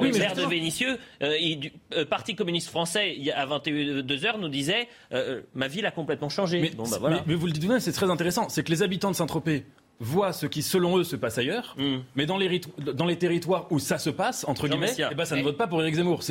Oui, 0.02 0.12
de 0.12 0.50
Vénitieux, 0.50 0.98
euh, 1.22 1.56
du 1.56 1.72
euh, 1.94 2.06
Parti 2.06 2.36
communiste 2.36 2.70
français, 2.70 3.16
à 3.34 3.46
22h, 3.46 4.40
nous 4.40 4.50
disait 4.50 4.88
euh, 5.14 5.42
Ma 5.54 5.68
ville 5.68 5.86
a 5.86 5.92
complètement 5.92 6.30
changé. 6.30 6.62
Mais, 6.62 6.72
bah, 6.78 6.98
voilà. 7.00 7.24
mais 7.26 7.36
vous 7.36 7.46
le 7.46 7.52
dites 7.52 7.64
vous-même, 7.64 7.80
c'est 7.80 7.92
très 7.92 8.10
intéressant. 8.10 8.50
C'est 8.50 8.64
que 8.64 8.72
les 8.72 8.84
habitants 8.84 9.12
de 9.12 9.16
Saint-Tropez 9.16 9.66
voient 10.00 10.34
ce 10.34 10.46
qui, 10.46 10.62
selon 10.62 10.98
eux, 10.98 11.04
se 11.04 11.16
passe 11.16 11.38
ailleurs, 11.38 11.76
mm. 11.78 11.98
mais 12.16 12.26
dans 12.26 12.38
les, 12.38 12.62
dans 12.80 13.06
les 13.06 13.18
territoires 13.18 13.68
où 13.72 13.80
ça 13.80 13.98
se 13.98 14.10
passe, 14.10 14.46
entre 14.48 14.68
guillemets, 14.68 14.94
eh 14.98 15.16
ben, 15.16 15.26
ça 15.26 15.36
ne 15.36 15.44
vote 15.44 15.58
pas 15.58 15.68
pour 15.68 15.82
Éric 15.82 15.96
Zemmour. 15.96 16.22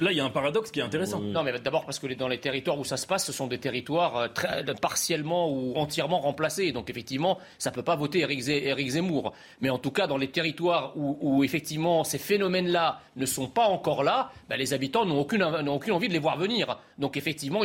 là, 0.00 0.12
il 0.12 0.16
y 0.16 0.20
a 0.20 0.24
un 0.24 0.30
paradoxe 0.30 0.70
qui 0.70 0.80
est 0.80 0.82
intéressant. 0.82 1.20
Non, 1.20 1.42
mais 1.42 1.58
d'abord 1.58 1.84
parce 1.84 1.98
que 1.98 2.12
dans 2.14 2.28
les 2.28 2.38
territoires 2.38 2.78
où 2.78 2.84
ça 2.84 2.96
se 2.96 3.06
passe, 3.06 3.24
ce 3.24 3.32
sont 3.32 3.46
des 3.46 3.58
territoires 3.58 4.16
euh, 4.16 4.28
très, 4.28 4.64
partiellement 4.80 5.50
ou 5.50 5.74
entièrement 5.76 6.20
remplacés. 6.20 6.72
Donc, 6.72 6.90
effectivement, 6.90 7.38
ça 7.58 7.70
ne 7.70 7.74
peut 7.74 7.82
pas 7.82 7.96
voter 7.96 8.20
Éric 8.20 8.90
Zemmour. 8.90 9.32
Mais 9.60 9.70
en 9.70 9.78
tout 9.78 9.90
cas, 9.90 10.06
dans 10.06 10.18
les 10.18 10.28
territoires 10.28 10.92
où, 10.96 11.44
effectivement, 11.44 12.04
ces 12.04 12.18
phénomènes-là 12.18 13.00
ne 13.16 13.26
sont 13.26 13.48
pas 13.48 13.66
encore 13.66 14.02
là, 14.02 14.30
ben, 14.48 14.56
les 14.56 14.72
habitants 14.72 15.04
n'ont 15.04 15.20
aucune, 15.20 15.42
aucune 15.42 15.92
envie 15.92 16.08
de 16.08 16.12
les 16.12 16.18
voir 16.18 16.36
venir. 16.36 16.78
Donc, 16.98 17.16
effectivement, 17.16 17.60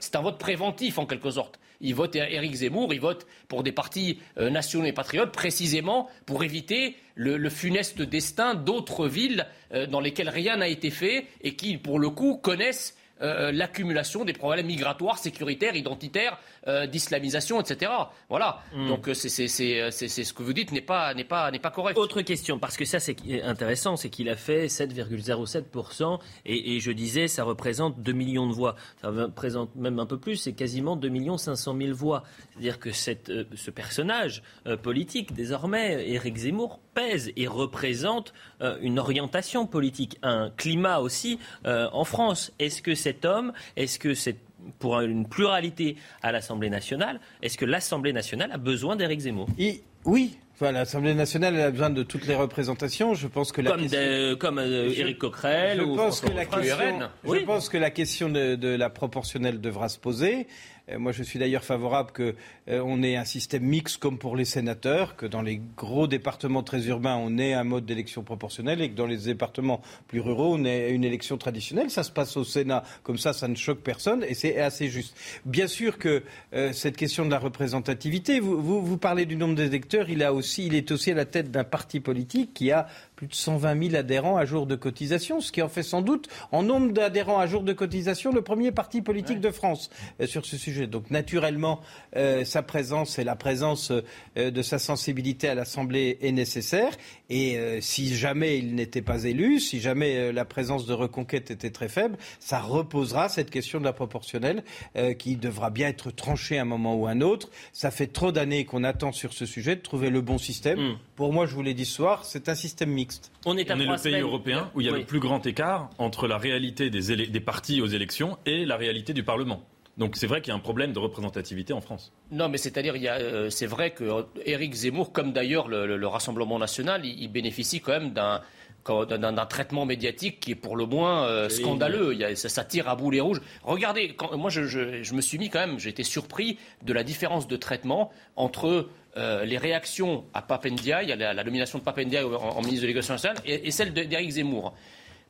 c'est 0.00 0.16
un 0.16 0.22
vote 0.22 0.38
préventif, 0.38 0.98
en 0.98 1.06
quelque 1.06 1.30
sorte. 1.30 1.58
Ils 1.84 1.94
votent 1.94 2.16
Éric 2.16 2.54
Zemmour, 2.54 2.94
ils 2.94 3.00
votent 3.00 3.26
pour 3.46 3.62
des 3.62 3.70
partis 3.70 4.18
euh, 4.38 4.48
nationaux 4.48 4.86
et 4.86 4.92
patriotes, 4.92 5.32
précisément 5.32 6.08
pour 6.24 6.42
éviter 6.42 6.96
le, 7.14 7.48
funeste 7.50 8.00
destin 8.00 8.54
d'autres 8.54 9.06
villes 9.06 9.46
euh, 9.72 9.86
dans 9.86 10.00
lesquelles 10.00 10.30
rien 10.30 10.56
n'a 10.56 10.68
été 10.68 10.90
fait 10.90 11.26
et 11.42 11.54
qui, 11.54 11.76
pour 11.76 11.98
le 11.98 12.08
coup, 12.08 12.38
connaissent 12.38 12.96
euh, 13.24 13.52
l'accumulation 13.52 14.24
des 14.24 14.32
problèmes 14.34 14.66
migratoires, 14.66 15.18
sécuritaires, 15.18 15.74
identitaires, 15.74 16.38
euh, 16.68 16.86
d'islamisation, 16.86 17.60
etc. 17.60 17.90
Voilà. 18.28 18.60
Mm. 18.74 18.88
Donc 18.88 19.08
euh, 19.08 19.14
c'est 19.14 19.44
euh, 19.82 19.90
c'est- 19.90 20.08
ce 20.24 20.32
que 20.32 20.42
vous 20.42 20.52
dites 20.52 20.72
n'est 20.72 20.80
pas, 20.80 21.14
n'est 21.14 21.24
pas, 21.24 21.50
n'est 21.50 21.58
pas 21.58 21.70
correct. 21.70 21.96
Autre 21.98 22.22
question, 22.22 22.58
parce 22.58 22.76
que 22.76 22.84
ça 22.84 23.00
c'est 23.00 23.16
intéressant, 23.42 23.96
c'est 23.96 24.10
qu'il 24.10 24.28
a 24.28 24.36
fait 24.36 24.66
7,07% 24.68 26.18
et, 26.46 26.76
et 26.76 26.80
je 26.80 26.90
disais 26.92 27.28
ça 27.28 27.44
représente 27.44 28.00
2 28.02 28.12
millions 28.12 28.46
de 28.48 28.52
voix. 28.52 28.76
Ça 29.00 29.08
représente 29.08 29.74
même 29.76 29.98
un 29.98 30.06
peu 30.06 30.18
plus, 30.18 30.36
c'est 30.36 30.52
quasiment 30.52 30.96
2 30.96 31.10
500 31.38 31.76
000 31.78 31.94
voix. 31.94 32.22
C'est-à-dire 32.52 32.78
que 32.78 32.92
cette, 32.92 33.30
ce 33.54 33.70
personnage 33.70 34.42
politique, 34.82 35.32
désormais, 35.34 36.08
Éric 36.08 36.36
Zemmour, 36.36 36.80
pèse 36.94 37.32
et 37.36 37.46
représente 37.48 38.32
une 38.80 38.98
orientation 38.98 39.66
politique, 39.66 40.18
un 40.22 40.50
climat 40.56 40.98
aussi 40.98 41.38
en 41.64 42.04
France. 42.04 42.52
Est-ce 42.58 42.82
que 42.82 42.94
cet 43.14 43.24
homme, 43.24 43.52
est-ce 43.76 43.98
que 43.98 44.14
cette 44.14 44.38
pour 44.78 44.98
une 45.00 45.28
pluralité 45.28 45.96
à 46.22 46.32
l'Assemblée 46.32 46.70
nationale, 46.70 47.20
est-ce 47.42 47.58
que 47.58 47.66
l'Assemblée 47.66 48.14
nationale 48.14 48.50
a 48.50 48.56
besoin 48.56 48.96
d'Éric 48.96 49.20
Zemmour? 49.20 49.46
Et- 49.58 49.82
oui. 50.06 50.38
Enfin, 50.54 50.70
l'Assemblée 50.72 51.14
nationale 51.14 51.54
elle 51.56 51.62
a 51.62 51.70
besoin 51.70 51.90
de 51.90 52.02
toutes 52.04 52.26
les 52.26 52.34
représentations. 52.36 53.12
Je 53.14 53.26
pense 53.26 53.50
que 53.52 53.60
la 53.60 53.72
Comme, 53.72 53.80
question- 53.82 54.36
comme 54.38 54.58
euh, 54.58 54.88
Éric 54.96 55.18
Coquerel 55.18 55.78
je 55.78 55.82
ou 55.82 55.96
pense 55.96 56.20
François 56.20 56.28
que 56.30 56.34
la 56.36 56.44
question, 56.46 57.00
je 57.24 57.28
Oui. 57.28 57.44
pense 57.44 57.68
que 57.68 57.76
la 57.76 57.90
question 57.90 58.28
de, 58.30 58.54
de 58.54 58.68
la 58.68 58.88
proportionnelle 58.88 59.60
devra 59.60 59.88
se 59.88 59.98
poser. 59.98 60.46
Euh, 60.90 60.98
moi, 60.98 61.12
je 61.12 61.22
suis 61.22 61.38
d'ailleurs 61.38 61.64
favorable 61.64 62.12
que 62.12 62.34
euh, 62.68 62.82
on 62.84 63.02
ait 63.02 63.16
un 63.16 63.24
système 63.24 63.62
mixte 63.62 63.98
comme 63.98 64.18
pour 64.18 64.36
les 64.36 64.44
sénateurs, 64.44 65.16
que 65.16 65.26
dans 65.26 65.42
les 65.42 65.60
gros 65.76 66.06
départements 66.06 66.62
très 66.62 66.86
urbains, 66.86 67.16
on 67.16 67.38
ait 67.38 67.54
un 67.54 67.64
mode 67.64 67.86
d'élection 67.86 68.22
proportionnelle 68.22 68.80
et 68.82 68.90
que 68.90 68.94
dans 68.94 69.06
les 69.06 69.16
départements 69.16 69.80
plus 70.08 70.20
ruraux, 70.20 70.54
on 70.54 70.64
ait 70.64 70.90
une 70.90 71.04
élection 71.04 71.38
traditionnelle. 71.38 71.90
Ça 71.90 72.02
se 72.02 72.10
passe 72.10 72.36
au 72.36 72.44
Sénat, 72.44 72.84
comme 73.02 73.18
ça, 73.18 73.32
ça 73.32 73.48
ne 73.48 73.54
choque 73.54 73.80
personne 73.80 74.24
et 74.24 74.34
c'est 74.34 74.58
assez 74.60 74.88
juste. 74.88 75.16
Bien 75.44 75.66
sûr 75.66 75.98
que 75.98 76.22
euh, 76.52 76.72
cette 76.72 76.96
question 76.96 77.24
de 77.24 77.30
la 77.30 77.38
représentativité, 77.38 78.40
vous, 78.40 78.98
parlez 78.98 79.26
du 79.26 79.36
nombre 79.36 79.54
d'électeurs, 79.54 80.08
il, 80.10 80.26
il 80.58 80.74
est 80.74 80.90
aussi 80.92 81.10
à 81.10 81.14
la 81.14 81.24
tête 81.24 81.50
d'un 81.50 81.64
parti 81.64 82.00
politique 82.00 82.52
qui 82.54 82.70
a 82.70 82.86
plus 83.16 83.26
de 83.26 83.34
120 83.34 83.90
000 83.90 83.96
adhérents 83.96 84.36
à 84.36 84.44
jour 84.44 84.66
de 84.66 84.74
cotisation, 84.74 85.40
ce 85.40 85.52
qui 85.52 85.62
en 85.62 85.68
fait 85.68 85.82
sans 85.82 86.02
doute, 86.02 86.28
en 86.52 86.62
nombre 86.62 86.92
d'adhérents 86.92 87.38
à 87.38 87.46
jour 87.46 87.62
de 87.62 87.72
cotisation, 87.72 88.32
le 88.32 88.42
premier 88.42 88.72
parti 88.72 89.02
politique 89.02 89.40
de 89.40 89.50
France 89.50 89.90
euh, 90.20 90.26
sur 90.26 90.44
ce 90.44 90.56
sujet. 90.56 90.86
Donc 90.86 91.10
naturellement, 91.10 91.80
euh, 92.16 92.44
sa 92.44 92.62
présence 92.62 93.18
et 93.18 93.24
la 93.24 93.36
présence 93.36 93.92
euh, 94.36 94.50
de 94.50 94.62
sa 94.62 94.78
sensibilité 94.78 95.48
à 95.48 95.54
l'Assemblée 95.54 96.18
est 96.22 96.32
nécessaire. 96.32 96.92
Et 97.36 97.58
euh, 97.58 97.80
si 97.80 98.14
jamais 98.14 98.58
il 98.58 98.76
n'était 98.76 99.02
pas 99.02 99.24
élu, 99.24 99.58
si 99.58 99.80
jamais 99.80 100.16
euh, 100.18 100.32
la 100.32 100.44
présence 100.44 100.86
de 100.86 100.92
Reconquête 100.92 101.50
était 101.50 101.70
très 101.70 101.88
faible, 101.88 102.16
ça 102.38 102.60
reposera 102.60 103.28
cette 103.28 103.50
question 103.50 103.80
de 103.80 103.84
la 103.84 103.92
proportionnelle 103.92 104.62
euh, 104.96 105.14
qui 105.14 105.34
devra 105.34 105.70
bien 105.70 105.88
être 105.88 106.12
tranchée 106.12 106.58
à 106.58 106.62
un 106.62 106.64
moment 106.64 106.94
ou 106.94 107.08
à 107.08 107.10
un 107.10 107.22
autre. 107.22 107.50
Ça 107.72 107.90
fait 107.90 108.06
trop 108.06 108.30
d'années 108.30 108.64
qu'on 108.66 108.84
attend 108.84 109.10
sur 109.10 109.32
ce 109.32 109.46
sujet 109.46 109.74
de 109.74 109.80
trouver 109.80 110.10
le 110.10 110.20
bon 110.20 110.38
système. 110.38 110.78
Mm. 110.78 110.98
Pour 111.16 111.32
moi, 111.32 111.46
je 111.46 111.56
vous 111.56 111.62
l'ai 111.62 111.74
dit 111.74 111.86
ce 111.86 111.94
soir, 111.96 112.24
c'est 112.24 112.48
un 112.48 112.54
système 112.54 112.90
mixte. 112.90 113.32
On 113.46 113.56
est 113.56 113.68
à 113.68 113.74
On 113.74 113.80
est 113.80 113.84
trois 113.84 113.96
le 113.96 114.02
pays 114.02 114.20
européen 114.20 114.70
où 114.76 114.80
il 114.80 114.86
y 114.86 114.88
a 114.88 114.92
Oui. 114.92 115.00
le 115.00 115.04
plus 115.04 115.18
grand 115.18 115.44
écart 115.44 115.90
entre 115.98 116.28
la 116.28 116.38
réalité 116.38 116.88
des, 116.88 117.26
des 117.26 117.40
partis 117.40 117.82
aux 117.82 117.88
élections 117.88 118.38
et 118.46 118.64
la 118.64 118.76
réalité 118.76 119.12
du 119.12 119.24
Parlement. 119.24 119.64
Donc 119.96 120.16
c'est 120.16 120.26
vrai 120.26 120.40
qu'il 120.40 120.48
y 120.48 120.52
a 120.52 120.56
un 120.56 120.60
problème 120.60 120.92
de 120.92 120.98
représentativité 120.98 121.72
en 121.72 121.80
France. 121.80 122.12
Non, 122.32 122.48
mais 122.48 122.58
c'est-à-dire, 122.58 122.96
il 122.96 123.02
y 123.02 123.08
a, 123.08 123.14
euh, 123.14 123.48
c'est 123.50 123.66
vrai 123.66 123.90
que 123.92 124.02
euh, 124.04 124.22
Éric 124.44 124.74
Zemmour, 124.74 125.12
comme 125.12 125.32
d'ailleurs 125.32 125.68
le, 125.68 125.86
le- 125.86 125.96
le 125.96 126.06
Rassemblement 126.08 126.58
national, 126.58 127.04
il, 127.06 127.22
il 127.22 127.28
bénéficie 127.28 127.80
quand 127.80 127.92
même 127.92 128.12
d'un 128.12 128.40
d'un 128.86 129.46
traitement 129.46 129.86
médiatique 129.86 130.40
qui 130.40 130.50
est 130.50 130.54
pour 130.56 130.76
le 130.76 130.84
moins 130.84 131.24
euh, 131.26 131.48
scandaleux. 131.48 132.12
Il 132.12 132.18
y 132.18 132.24
a- 132.24 132.36
ça, 132.36 132.50
ça 132.50 132.64
tire 132.64 132.86
à 132.88 132.96
boulet 132.96 133.20
rouge. 133.20 133.40
Regardez, 133.62 134.14
quand, 134.14 134.36
moi 134.36 134.50
je, 134.50 134.64
je- 134.64 135.02
je 135.02 135.14
me 135.14 135.22
suis 135.22 135.38
mis 135.38 135.48
quand 135.48 135.60
même, 135.60 135.78
j'ai 135.78 135.88
été 135.88 136.02
surpris 136.02 136.58
de 136.82 136.92
la 136.92 137.02
différence 137.02 137.48
de 137.48 137.56
traitement 137.56 138.10
entre 138.36 138.88
euh, 139.16 139.44
les 139.46 139.56
réactions 139.56 140.24
à 140.34 140.42
Papendiaï, 140.42 141.12
à 141.12 141.16
la, 141.16 141.32
la 141.32 141.44
nomination 141.44 141.78
de 141.78 141.84
Papendiaï 141.84 142.24
en, 142.24 142.32
en 142.34 142.60
ministre 142.60 142.82
de 142.82 142.86
l'Éducation 142.88 143.14
nationale, 143.14 143.38
et, 143.46 143.68
et 143.68 143.70
celle 143.70 143.94
d'Éric 143.94 144.30
Zemmour. 144.32 144.74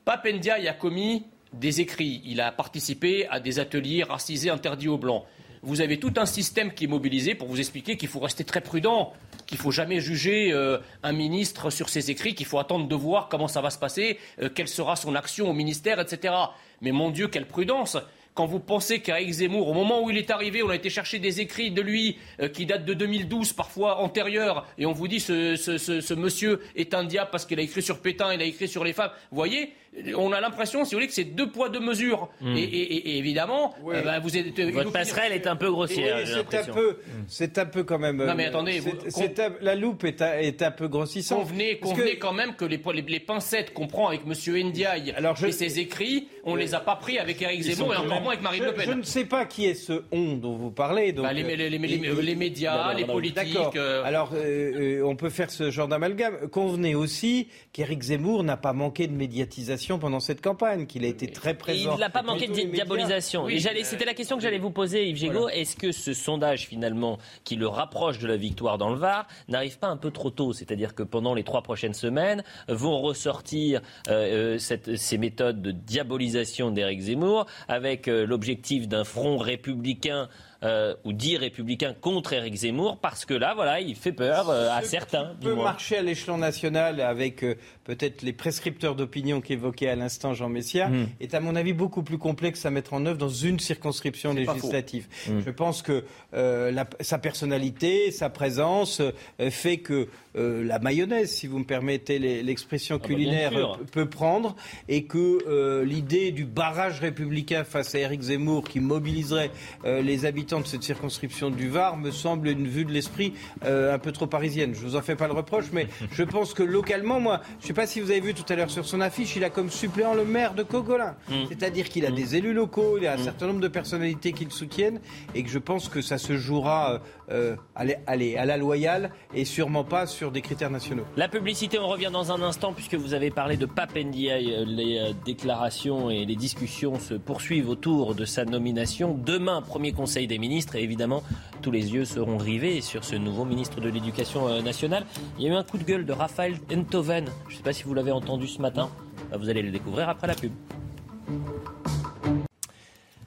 Papendiaï 0.05 0.66
a 0.69 0.73
commis 0.73 1.24
des 1.59 1.81
écrits, 1.81 2.22
il 2.24 2.40
a 2.40 2.52
participé 2.52 3.26
à 3.28 3.40
des 3.40 3.59
ateliers 3.59 4.02
racisés 4.02 4.51
interdits 4.51 4.89
aux 4.89 4.98
Blancs. 4.98 5.24
Vous 5.62 5.81
avez 5.81 5.98
tout 5.98 6.12
un 6.16 6.26
système 6.26 6.74
qui 6.74 6.85
est 6.85 6.89
mobilisé 6.89 7.35
pour 7.35 7.48
vous 7.48 7.59
expliquer 7.59 7.97
qu'il 7.97 8.09
faut 8.09 8.20
rester 8.20 8.44
très 8.44 8.60
prudent, 8.60 9.14
qu'il 9.47 9.56
faut 9.56 9.70
jamais 9.70 9.98
juger 9.98 10.52
euh, 10.52 10.78
un 11.02 11.12
ministre 11.12 11.70
sur 11.70 11.89
ses 11.89 12.10
écrits, 12.10 12.35
qu'il 12.35 12.44
faut 12.44 12.59
attendre 12.59 12.86
de 12.86 12.94
voir 12.94 13.28
comment 13.31 13.48
ça 13.48 13.62
va 13.62 13.70
se 13.70 13.78
passer, 13.78 14.18
euh, 14.43 14.51
quelle 14.55 14.68
sera 14.68 14.94
son 14.94 15.14
action 15.14 15.48
au 15.48 15.55
ministère, 15.55 16.01
etc. 16.01 16.35
Mais 16.82 16.93
mon 16.93 17.10
Dieu, 17.10 17.28
quelle 17.28 17.47
prudence 17.47 17.97
quand 18.35 18.47
vous 18.47 18.59
pensez 18.59 19.01
qu'Éric 19.01 19.31
Zemmour, 19.31 19.68
au 19.68 19.74
moment 19.74 20.02
où 20.02 20.10
il 20.10 20.18
est 20.18 20.31
arrivé, 20.31 20.62
on 20.64 20.68
a 20.68 20.74
été 20.74 20.90
chercher 20.90 21.20
des 21.20 21.40
écrits 21.40 21.70
de 21.70 21.81
lui 21.81 22.18
euh, 22.40 22.48
qui 22.48 22.66
datent 22.66 22.85
de 22.85 22.93
2012, 22.93 23.52
parfois 23.52 24.01
antérieurs, 24.01 24.66
et 24.76 24.86
on 24.86 24.93
vous 24.93 25.06
dit 25.06 25.20
ce, 25.20 26.14
monsieur 26.14 26.60
est 26.74 26.94
un 26.94 27.05
diable 27.05 27.31
parce 27.31 27.47
qu'il 27.47 27.60
a 27.60 27.62
écrit 27.62 27.81
sur 27.82 28.01
Pétain, 28.01 28.35
il 28.35 28.43
a 28.43 28.44
écrit 28.44 28.66
sur 28.66 28.82
les 28.82 28.93
femmes. 28.93 29.12
Vous 29.31 29.36
voyez, 29.36 29.72
on 30.16 30.33
a 30.33 30.41
l'impression, 30.41 30.85
si 30.85 30.95
vous 30.95 30.99
voulez, 30.99 31.07
que 31.09 31.15
c'est 31.15 31.25
deux 31.25 31.51
poids, 31.51 31.69
deux 31.69 31.81
mesures. 31.81 32.29
Mm. 32.41 32.57
Et, 32.57 32.62
et- 32.62 33.09
et 33.11 33.19
évidemment, 33.19 33.75
euh, 33.89 34.03
bah, 34.03 34.19
vous 34.19 34.37
êtes. 34.37 34.47
il 34.59 34.73
Votre 34.73 34.93
passerelle 34.93 35.33
est 35.33 35.47
un 35.47 35.57
peu 35.57 35.71
grossière, 35.71 36.19
c'est 36.27 36.57
un 36.59 36.65
peu, 36.73 36.99
c'est 37.29 37.59
un 37.59 37.66
peu 37.66 37.85
quand 37.85 37.99
même. 37.99 38.16
Non, 38.25 38.35
mais 38.35 38.47
euh, 38.47 38.49
attendez, 38.49 38.81
c'est- 38.81 38.91
vous- 39.39 39.43
un- 39.43 39.55
la 39.61 39.75
loupe 39.75 40.05
est 40.05 40.21
un, 40.23 40.39
est 40.39 40.62
un 40.62 40.71
peu 40.71 40.89
grossissante. 40.89 41.39
Convenez, 41.41 41.79
convenez 41.79 42.15
que- 42.16 42.21
quand 42.21 42.33
même 42.33 42.55
que 42.55 42.65
les, 42.65 42.81
les, 42.95 43.03
les 43.03 43.21
pincettes 43.21 43.73
qu'on 43.73 43.87
prend 43.87 44.09
avec 44.09 44.23
M. 44.27 44.33
Ndiaye 44.69 45.15
et 45.47 45.53
ses 45.53 45.79
écrits, 45.79 46.29
on 46.45 46.57
les 46.57 46.75
a 46.75 46.81
pas 46.81 46.97
pris 46.97 47.19
avec 47.19 47.41
Éric 47.41 47.61
Ils 47.61 47.75
Zemmour 47.75 47.95
et 47.95 47.97
encore 47.97 48.15
même- 48.15 48.23
moins 48.23 48.33
avec 48.33 48.43
Marine 48.43 48.62
je, 48.62 48.69
Le 48.69 48.75
Pen. 48.75 48.85
Je 48.87 48.93
ne 48.93 49.03
sais 49.03 49.25
pas 49.25 49.45
qui 49.45 49.66
est 49.66 49.75
ce 49.75 50.03
on 50.12 50.35
dont 50.37 50.57
vous 50.57 50.71
parlez. 50.71 51.12
Donc, 51.12 51.25
Bah, 51.27 51.33
les- 51.33 51.43
les- 51.43 51.69
les- 51.69 51.79
les- 51.79 52.09
euh, 52.09 52.21
les 52.21 52.35
médias, 52.35 52.93
les 52.95 53.05
politiques, 53.05 53.55
D'accord. 53.55 53.73
euh. 53.77 54.03
Alors, 54.05 54.31
euh, 54.35 55.01
euh, 55.01 55.03
on 55.07 55.16
peut 55.16 55.31
faire 55.31 55.51
ce 55.51 55.71
genre 55.71 55.89
d'amalgame. 55.89 56.49
Convenez 56.51 56.95
aussi 56.95 57.49
qu'Éric 57.73 58.03
Zemmour 58.03 58.43
n'a 58.45 58.57
pas 58.57 58.73
manqué 58.73 59.07
de 59.07 59.12
médiatisation 59.12 59.84
pendant 59.98 60.20
cette 60.20 60.40
campagne, 60.40 60.86
qu'il 60.86 61.05
a 61.05 61.09
été 61.09 61.27
très 61.28 61.51
Et 61.51 61.55
présent. 61.55 61.94
il 61.97 62.01
n'a 62.01 62.11
pas 62.11 62.23
manqué 62.23 62.47
de 62.48 62.52
diabolisation. 62.52 63.44
Oui. 63.44 63.61
C'était 63.85 64.05
la 64.05 64.15
question 64.15 64.36
que 64.36 64.43
j'allais 64.43 64.59
vous 64.59 64.70
poser, 64.70 65.09
Yves 65.09 65.16
Gégaud. 65.16 65.48
Est-ce 65.48 65.77
que 65.77 65.93
ce 65.93 66.12
sondage, 66.15 66.66
finalement, 66.66 67.19
qui 67.44 67.56
le 67.56 67.69
rapproche 67.69 68.19
de 68.19 68.27
la 68.27 68.36
victoire 68.36 68.78
dans 68.78 68.90
le 68.90 68.97
Var, 68.97 69.27
n'arrive 69.48 69.78
pas 69.78 69.89
un 69.89 69.97
peu 69.97 70.11
trop 70.11 70.31
tôt? 70.31 70.52
C'est-à-dire 70.52 70.94
que 70.94 71.02
pendant 71.02 71.35
les 71.35 71.44
trois 71.44 71.62
prochaines 71.62 71.94
semaines, 71.94 72.43
vont 72.69 73.01
ressortir 73.01 73.81
euh, 74.09 74.55
euh, 74.55 74.59
cette- 74.59 74.97
ces 74.97 75.19
méthodes 75.19 75.62
de 75.62 75.70
diabolisation 75.70 76.70
d'Éric 76.70 77.01
Zemmour, 77.01 77.47
avec 77.69 78.09
euh, 78.09 78.27
l'objectif 78.27 78.89
d'un 78.89 79.05
front 79.05 79.36
républicain. 79.39 80.28
euh, 80.62 80.94
ou 81.05 81.12
dit 81.12 81.36
républicain 81.36 81.93
contre 82.01 82.32
Éric 82.32 82.55
Zemmour 82.55 82.97
parce 82.97 83.27
que 83.27 83.35
là 83.35 83.52
voilà 83.55 83.81
il 83.81 83.94
fait 83.97 84.12
peur 84.12 84.48
euh, 84.48 84.70
à 84.70 84.81
Ce 84.81 84.89
certains 84.89 85.35
qui 85.39 85.48
peut 85.48 85.55
marcher 85.55 85.98
à 85.98 86.02
l'échelon 86.02 86.39
national 86.39 87.02
avec 87.02 87.43
euh, 87.44 87.56
peut-être 87.85 88.23
les 88.23 88.32
prescripteurs 88.32 88.94
d'opinion 88.94 89.40
qu'évoquait 89.40 89.89
à 89.89 89.97
l'instant 89.97 90.35
Jean 90.35 90.48
Messia 90.48 90.89
Mm. 90.89 91.06
est 91.20 91.35
à 91.35 91.40
mon 91.40 91.55
avis 91.56 91.73
beaucoup 91.73 92.02
plus 92.02 92.19
complexe 92.19 92.65
à 92.66 92.70
mettre 92.70 92.94
en 92.94 93.05
œuvre 93.06 93.19
dans 93.19 93.28
une 93.28 93.59
circonscription 93.59 94.32
législative. 94.35 95.06
faux. 95.11 95.32
Mm. 95.32 95.40
Je 95.44 95.51
pense 95.51 95.82
que 95.82 96.05
euh, 96.35 96.70
la- 96.70 96.89
sa 97.01 97.19
personnalité, 97.19 98.11
sa 98.11 98.31
présence 98.31 99.01
euh, 99.01 99.12
fait 99.51 99.78
que 99.78 100.09
euh, 100.36 100.65
la 100.65 100.78
mayonnaise, 100.78 101.31
si 101.31 101.47
vous 101.47 101.59
me 101.61 101.65
permettez 101.65 102.19
l'expression 102.19 102.97
bah, 102.97 103.06
bien 103.06 103.16
culinaire, 103.16 103.78
peut 103.93 104.06
prendre 104.09 104.56
et 104.89 105.05
que 105.05 105.82
l'idée 105.85 106.32
du 106.32 106.44
barrage 106.44 107.01
républicain 107.01 107.65
face 107.65 107.94
à 107.94 107.98
Éric 108.01 108.20
Zemmour 108.23 108.69
qui 108.69 108.81
mobiliserait 108.81 109.51
les 109.85 110.24
habitants 110.27 110.61
de 110.61 110.66
cette 110.66 110.82
circonscription 110.82 111.51
du 111.51 111.69
Var 111.69 111.97
me 111.97 112.11
semble 112.11 112.48
une 112.48 112.66
vue 112.66 112.85
de 112.85 112.93
l'esprit 112.93 113.32
un 113.62 113.98
peu 113.98 114.11
trop 114.12 114.27
parisienne. 114.27 114.74
Je 114.74 114.81
vous 114.81 114.97
en 114.97 115.02
fais 115.02 115.15
pas 115.16 115.27
le 115.28 115.35
reproche, 115.35 115.66
mais 115.73 115.86
je 116.12 116.23
pense 116.24 116.55
que 116.55 116.62
localement, 116.62 117.20
moi, 117.20 117.40
je 117.61 117.73
sais 117.75 117.81
pas 117.81 117.87
si 117.89 118.01
vous 118.01 118.11
avez 118.11 118.21
vu 118.21 118.35
tout 118.35 118.45
à 118.53 118.55
l'heure 118.55 118.71
sur 118.71 118.87
son 118.87 119.01
affiche, 119.01 119.35
il 119.35 119.43
a 119.43 119.51
comme 119.51 119.69
suppléant 119.69 120.15
le 120.15 120.25
maire 120.25 120.55
de 120.55 120.63
Cogolin. 120.63 121.17
Mm. 121.29 121.35
C'est-à-dire 121.49 121.89
qu'il 121.89 122.07
a 122.07 122.11
des 122.11 122.37
élus 122.37 122.53
locaux, 122.53 122.99
il 122.99 123.07
a 123.07 123.15
un 123.15 123.19
certain 123.19 123.49
nombre 123.49 123.61
de 123.61 123.69
personnalités 123.69 124.33
qui 124.33 124.45
le 124.45 124.51
soutiennent 124.51 125.01
et 125.35 125.43
que 125.43 125.51
je 125.51 125.59
pense 125.59 125.89
que 125.89 126.01
ça 126.01 126.19
se 126.19 126.37
jouera 126.37 126.93
euh, 126.93 126.99
euh, 127.31 127.57
allez, 127.75 127.97
allez, 128.07 128.37
à 128.37 128.45
la 128.45 128.57
loyale 128.57 129.11
et 129.35 129.45
sûrement 129.45 129.85
pas 129.85 130.07
sur 130.07 130.31
des 130.31 130.41
critères 130.41 130.71
nationaux. 130.71 131.05
La 131.17 131.29
publicité, 131.29 131.79
on 131.79 131.89
revient 131.89 132.11
dans 132.13 132.33
un 132.33 132.43
instant 132.43 132.73
puisque 132.73 132.95
vous 132.95 133.15
avez 133.15 133.31
parlé 133.31 133.57
de 133.57 133.67
Papendiaï. 133.67 134.53
Euh, 134.53 134.65
Les 134.67 134.99
euh, 134.99 135.13
déclarations 135.25 136.11
et 136.11 136.25
les 136.25 136.37
discussions 136.37 136.99
se 136.99 137.15
poursuivent 137.15 137.69
autour 137.69 138.15
de 138.15 138.25
sa 138.25 138.45
nomination. 138.45 139.19
Demain, 139.25 139.63
premier 139.63 139.93
conseil 139.93 140.27
des 140.27 140.39
ministres 140.39 140.77
et 140.77 140.83
évidemment, 140.83 141.23
tous 141.63 141.71
les 141.71 141.95
yeux 141.95 142.05
seront 142.05 142.37
rivés 142.37 142.83
sur 142.83 143.05
ce 143.05 143.17
nouveau 143.17 143.45
ministre 143.45 143.81
de 143.81 143.89
l'Éducation 143.89 144.49
euh, 144.49 144.61
nationale. 144.61 145.07
Il 145.39 145.45
y 145.45 145.49
a 145.49 145.53
eu 145.53 145.57
un 145.57 145.65
coup 145.65 145.79
de 145.79 145.85
gueule 145.85 146.05
de 146.05 146.13
Raphaël 146.13 146.57
Enthoven. 146.73 147.27
Je 147.49 147.59
ne 147.59 147.63
sais 147.65 147.70
pas 147.70 147.73
si 147.73 147.85
vous 147.85 147.95
l'avez 147.95 148.12
entendu 148.12 148.47
ce 148.47 148.61
matin. 148.61 148.91
Bah, 149.31 149.39
Vous 149.39 149.49
allez 149.49 149.62
le 149.62 149.70
découvrir 149.70 150.11
après 150.11 150.27
la 150.27 150.35
pub. 150.35 150.53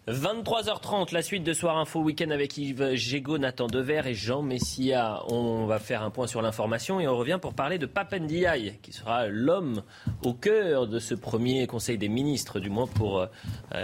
23h30, 0.08 1.12
la 1.12 1.22
suite 1.24 1.44
de 1.44 1.52
Soir 1.54 1.78
Info 1.78 2.00
Week-end 2.02 2.30
avec 2.30 2.56
Yves 2.58 2.94
Gégaud, 2.94 3.40
Nathan 3.40 3.66
Dever 3.68 4.04
et 4.06 4.14
Jean 4.14 4.44
Messia. 4.44 5.24
On 5.28 5.66
va 5.66 5.80
faire 5.80 6.04
un 6.04 6.12
point 6.12 6.28
sur 6.28 6.42
l'information 6.42 7.00
et 7.00 7.08
on 7.08 7.18
revient 7.18 7.40
pour 7.42 7.56
parler 7.56 7.80
de 7.80 7.88
Papendiaï, 7.88 8.78
qui 8.84 8.94
sera 8.94 9.28
l'homme 9.28 9.82
au 10.24 10.34
cœur 10.34 10.88
de 10.88 11.00
ce 11.00 11.16
premier 11.16 11.66
Conseil 11.66 11.98
des 11.98 12.08
ministres, 12.08 12.60
du 12.60 12.70
moins 12.70 12.88
pour 12.88 13.20
euh, 13.20 13.28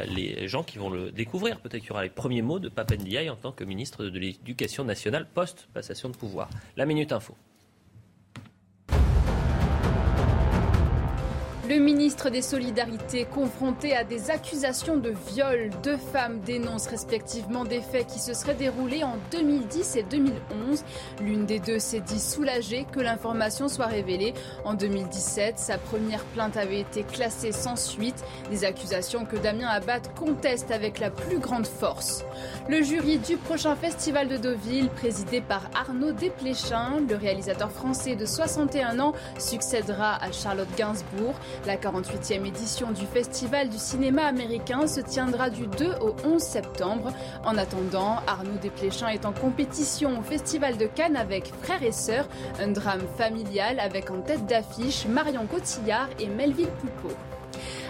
les 0.06 0.48
gens 0.48 0.64
qui 0.64 0.78
vont 0.78 0.92
le 0.92 1.12
découvrir. 1.12 1.60
Peut-être 1.60 1.82
qu'il 1.82 1.90
y 1.90 1.94
aura 1.94 2.04
les 2.04 2.10
premiers 2.10 2.44
mots 2.44 2.60
de 2.60 2.70
Papendiaï 2.70 3.30
en 3.30 3.36
tant 3.36 3.52
que 3.52 3.64
ministre 3.64 4.06
de 4.06 4.20
l'Éducation 4.20 4.86
nationale 4.86 5.28
post-passation 5.34 6.10
de 6.10 6.16
pouvoir. 6.16 6.48
La 6.78 6.86
Minute 6.86 7.12
Info. 7.12 7.36
Le 11.70 11.78
ministre 11.78 12.30
des 12.30 12.42
Solidarités, 12.42 13.24
confronté 13.24 13.96
à 13.96 14.04
des 14.04 14.30
accusations 14.30 14.98
de 14.98 15.14
viol, 15.30 15.70
deux 15.82 15.96
femmes 15.96 16.42
dénoncent 16.42 16.88
respectivement 16.88 17.64
des 17.64 17.80
faits 17.80 18.08
qui 18.08 18.20
se 18.20 18.34
seraient 18.34 18.54
déroulés 18.54 19.06
en 19.06 19.16
2010 19.32 19.96
et 19.96 20.04
2011. 20.04 20.84
L'une 21.22 21.46
des 21.46 21.60
deux 21.60 21.80
s'est 21.80 22.02
dit 22.02 22.20
soulagée 22.20 22.86
que 22.92 23.00
l'information 23.00 23.70
soit 23.70 23.86
révélée. 23.86 24.34
En 24.66 24.74
2017, 24.74 25.58
sa 25.58 25.78
première 25.78 26.26
plainte 26.26 26.58
avait 26.58 26.82
été 26.82 27.04
classée 27.04 27.54
sans 27.54 27.78
suite, 27.78 28.26
des 28.50 28.66
accusations 28.66 29.24
que 29.24 29.38
Damien 29.38 29.70
Abad 29.70 30.02
conteste 30.16 30.70
avec 30.70 31.00
la 31.00 31.12
plus 31.12 31.40
grande 31.40 31.66
force. 31.66 32.26
Le 32.68 32.82
jury 32.82 33.20
du 33.20 33.38
prochain 33.38 33.78
festival 33.78 34.28
de 34.28 34.36
Deauville, 34.36 34.90
présidé 34.90 35.40
par 35.40 35.70
Arnaud 35.74 36.12
Desplechin, 36.12 37.00
le 37.08 37.16
réalisateur 37.16 37.72
français 37.72 38.18
de 38.18 38.26
61 38.26 39.00
ans, 39.00 39.14
succédera 39.40 40.22
à 40.22 40.34
Charlotte 40.34 40.68
Gainsbourg. 40.78 41.36
La 41.66 41.78
48e 41.78 42.46
édition 42.46 42.92
du 42.92 43.06
Festival 43.06 43.70
du 43.70 43.78
cinéma 43.78 44.24
américain 44.24 44.88
se 44.88 45.00
tiendra 45.00 45.50
du 45.50 45.68
2 45.68 45.96
au 46.02 46.16
11 46.26 46.42
septembre. 46.42 47.14
En 47.46 47.58
attendant, 47.58 48.18
Arnaud 48.28 48.58
Desplechin 48.62 49.08
est 49.08 49.26
en 49.26 49.34
compétition 49.34 50.20
au 50.20 50.24
Festival 50.24 50.78
de 50.78 50.86
Cannes 50.86 51.16
avec 51.16 51.52
Frères 51.62 51.84
et 51.84 51.92
Sœurs, 51.92 52.28
un 52.60 52.70
drame 52.70 53.08
familial 53.18 53.80
avec 53.80 54.12
en 54.12 54.22
tête 54.22 54.46
d'affiche 54.46 55.06
Marion 55.06 55.46
Cotillard 55.46 56.10
et 56.20 56.28
Melville 56.28 56.72
Poupeau. 56.80 57.16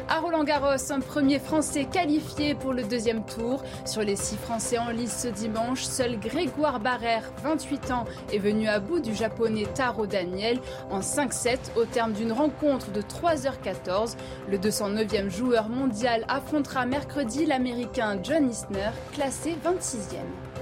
À 0.10 0.20
Roland 0.20 0.44
Garros, 0.44 0.92
un 0.92 1.00
premier 1.00 1.40
Français 1.40 1.86
qualifié 1.86 2.56
pour 2.56 2.74
le 2.74 2.84
deuxième 2.84 3.24
tour. 3.26 3.64
Sur 3.86 4.02
les 4.02 4.16
six 4.16 4.36
Français 4.36 4.78
en 4.78 4.90
lice 4.90 5.24
ce 5.24 5.28
dimanche, 5.28 5.84
seul 5.84 6.20
Grégoire 6.20 6.80
Barrère, 6.80 7.32
28 7.44 7.92
ans, 7.92 8.06
est 8.32 8.38
venu 8.38 8.68
à 8.68 8.80
bout 8.80 9.00
du 9.00 9.16
japonais 9.16 9.66
Taro 9.74 10.06
Daniel 10.06 10.60
en 10.90 11.00
5-7 11.00 11.58
au 11.76 11.86
terme 11.86 12.14
d'une 12.14 12.32
rencontre 12.32 12.92
de 12.92 13.02
3h14. 13.02 14.16
Le 14.50 14.58
209e 14.58 15.30
joueur 15.30 15.70
mondial 15.70 16.26
affrontera 16.28 16.86
mercredi 16.86 17.46
l'américain 17.46 18.20
John 18.22 18.50
Isner, 18.50 18.92
classé 19.14 19.56
26e. 19.66 20.53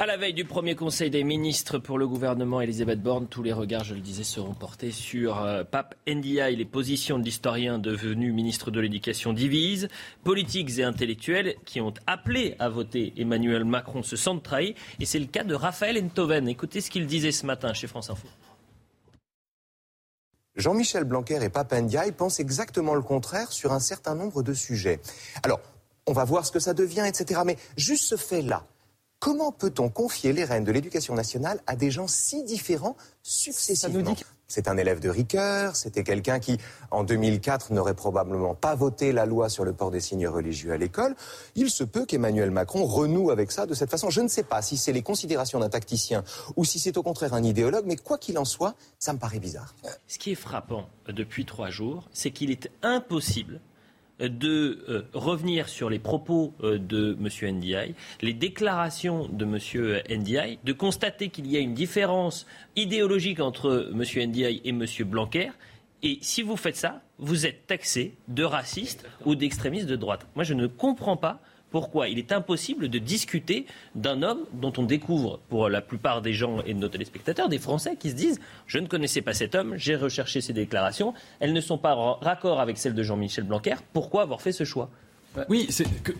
À 0.00 0.06
la 0.06 0.16
veille 0.16 0.32
du 0.32 0.46
premier 0.46 0.76
conseil 0.76 1.10
des 1.10 1.24
ministres 1.24 1.76
pour 1.76 1.98
le 1.98 2.08
gouvernement 2.08 2.62
Elisabeth 2.62 3.02
Borne, 3.02 3.26
tous 3.26 3.42
les 3.42 3.52
regards, 3.52 3.84
je 3.84 3.92
le 3.94 4.00
disais, 4.00 4.24
seront 4.24 4.54
portés 4.54 4.92
sur 4.92 5.44
euh, 5.44 5.62
Pape 5.62 5.94
Ndiaye. 6.08 6.56
Les 6.56 6.64
positions 6.64 7.18
de 7.18 7.24
l'historien 7.24 7.78
devenu 7.78 8.32
ministre 8.32 8.70
de 8.70 8.80
l'Éducation 8.80 9.34
divisent. 9.34 9.88
Politiques 10.24 10.78
et 10.78 10.84
intellectuels 10.84 11.54
qui 11.66 11.82
ont 11.82 11.92
appelé 12.06 12.56
à 12.58 12.70
voter 12.70 13.12
Emmanuel 13.18 13.66
Macron 13.66 14.02
se 14.02 14.16
sentent 14.16 14.42
trahis. 14.42 14.74
Et 15.00 15.04
c'est 15.04 15.18
le 15.18 15.26
cas 15.26 15.44
de 15.44 15.54
Raphaël 15.54 16.02
Enthoven. 16.02 16.48
Écoutez 16.48 16.80
ce 16.80 16.90
qu'il 16.90 17.06
disait 17.06 17.30
ce 17.30 17.44
matin 17.44 17.74
chez 17.74 17.86
France 17.86 18.08
Info. 18.08 18.26
Jean-Michel 20.56 21.04
Blanquer 21.04 21.44
et 21.44 21.50
Pape 21.50 21.74
Ndiaye 21.74 22.12
pensent 22.12 22.40
exactement 22.40 22.94
le 22.94 23.02
contraire 23.02 23.52
sur 23.52 23.70
un 23.74 23.80
certain 23.80 24.14
nombre 24.14 24.42
de 24.42 24.54
sujets. 24.54 24.98
Alors, 25.42 25.60
on 26.06 26.14
va 26.14 26.24
voir 26.24 26.46
ce 26.46 26.52
que 26.52 26.58
ça 26.58 26.72
devient, 26.72 27.04
etc. 27.06 27.42
Mais 27.44 27.58
juste 27.76 28.04
ce 28.04 28.16
fait-là, 28.16 28.64
Comment 29.20 29.52
peut-on 29.52 29.90
confier 29.90 30.32
les 30.32 30.44
rênes 30.44 30.64
de 30.64 30.72
l'éducation 30.72 31.14
nationale 31.14 31.60
à 31.66 31.76
des 31.76 31.90
gens 31.90 32.06
si 32.08 32.42
différents 32.42 32.96
successivement 33.22 34.16
C'est 34.48 34.66
un 34.66 34.78
élève 34.78 34.98
de 34.98 35.10
Ricoeur, 35.10 35.76
c'était 35.76 36.04
quelqu'un 36.04 36.38
qui, 36.38 36.56
en 36.90 37.04
2004, 37.04 37.74
n'aurait 37.74 37.92
probablement 37.92 38.54
pas 38.54 38.74
voté 38.74 39.12
la 39.12 39.26
loi 39.26 39.50
sur 39.50 39.66
le 39.66 39.74
port 39.74 39.90
des 39.90 40.00
signes 40.00 40.26
religieux 40.26 40.72
à 40.72 40.78
l'école. 40.78 41.14
Il 41.54 41.68
se 41.68 41.84
peut 41.84 42.06
qu'Emmanuel 42.06 42.50
Macron 42.50 42.86
renoue 42.86 43.30
avec 43.30 43.52
ça 43.52 43.66
de 43.66 43.74
cette 43.74 43.90
façon. 43.90 44.08
Je 44.08 44.22
ne 44.22 44.28
sais 44.28 44.42
pas 44.42 44.62
si 44.62 44.78
c'est 44.78 44.92
les 44.92 45.02
considérations 45.02 45.60
d'un 45.60 45.68
tacticien 45.68 46.24
ou 46.56 46.64
si 46.64 46.78
c'est 46.78 46.96
au 46.96 47.02
contraire 47.02 47.34
un 47.34 47.42
idéologue, 47.42 47.84
mais 47.86 47.96
quoi 47.96 48.16
qu'il 48.16 48.38
en 48.38 48.46
soit, 48.46 48.74
ça 48.98 49.12
me 49.12 49.18
paraît 49.18 49.38
bizarre. 49.38 49.74
Ce 50.08 50.18
qui 50.18 50.32
est 50.32 50.34
frappant 50.34 50.88
depuis 51.06 51.44
trois 51.44 51.68
jours, 51.68 52.08
c'est 52.14 52.30
qu'il 52.30 52.50
est 52.50 52.70
impossible 52.82 53.60
de 54.28 54.84
euh, 54.88 55.02
revenir 55.12 55.68
sur 55.68 55.90
les 55.90 55.98
propos 55.98 56.54
euh, 56.62 56.78
de 56.78 57.16
M. 57.20 57.56
Ndiaye, 57.56 57.94
les 58.20 58.32
déclarations 58.32 59.28
de 59.28 59.44
M. 59.44 60.18
Ndiaye, 60.20 60.58
de 60.64 60.72
constater 60.72 61.28
qu'il 61.28 61.46
y 61.46 61.56
a 61.56 61.60
une 61.60 61.74
différence 61.74 62.46
idéologique 62.76 63.40
entre 63.40 63.90
M. 63.92 64.28
Ndiaye 64.28 64.60
et 64.64 64.70
M. 64.70 64.84
Blanquer. 65.04 65.50
Et 66.02 66.18
si 66.22 66.42
vous 66.42 66.56
faites 66.56 66.76
ça, 66.76 67.02
vous 67.18 67.46
êtes 67.46 67.66
taxé 67.66 68.14
de 68.28 68.42
raciste 68.42 69.06
ou 69.26 69.34
d'extrémiste 69.34 69.86
de 69.86 69.96
droite. 69.96 70.26
Moi, 70.34 70.44
je 70.44 70.54
ne 70.54 70.66
comprends 70.66 71.16
pas 71.16 71.40
pourquoi 71.70 72.08
il 72.08 72.18
est 72.18 72.32
impossible 72.32 72.88
de 72.88 72.98
discuter 72.98 73.66
d'un 73.94 74.22
homme 74.22 74.44
dont 74.52 74.72
on 74.76 74.82
découvre, 74.82 75.40
pour 75.48 75.68
la 75.68 75.80
plupart 75.80 76.22
des 76.22 76.32
gens 76.32 76.62
et 76.62 76.74
de 76.74 76.78
nos 76.78 76.88
téléspectateurs, 76.88 77.48
des 77.48 77.58
Français 77.58 77.96
qui 77.96 78.10
se 78.10 78.14
disent 78.14 78.40
Je 78.66 78.78
ne 78.78 78.86
connaissais 78.86 79.22
pas 79.22 79.34
cet 79.34 79.54
homme, 79.54 79.74
j'ai 79.76 79.96
recherché 79.96 80.40
ses 80.40 80.52
déclarations, 80.52 81.14
elles 81.40 81.52
ne 81.52 81.60
sont 81.60 81.78
pas 81.78 81.94
raccord 82.20 82.60
avec 82.60 82.78
celles 82.78 82.94
de 82.94 83.02
Jean-Michel 83.02 83.44
Blanquer, 83.44 83.76
pourquoi 83.92 84.22
avoir 84.22 84.40
fait 84.40 84.52
ce 84.52 84.64
choix? 84.64 84.90
Oui, 85.48 85.68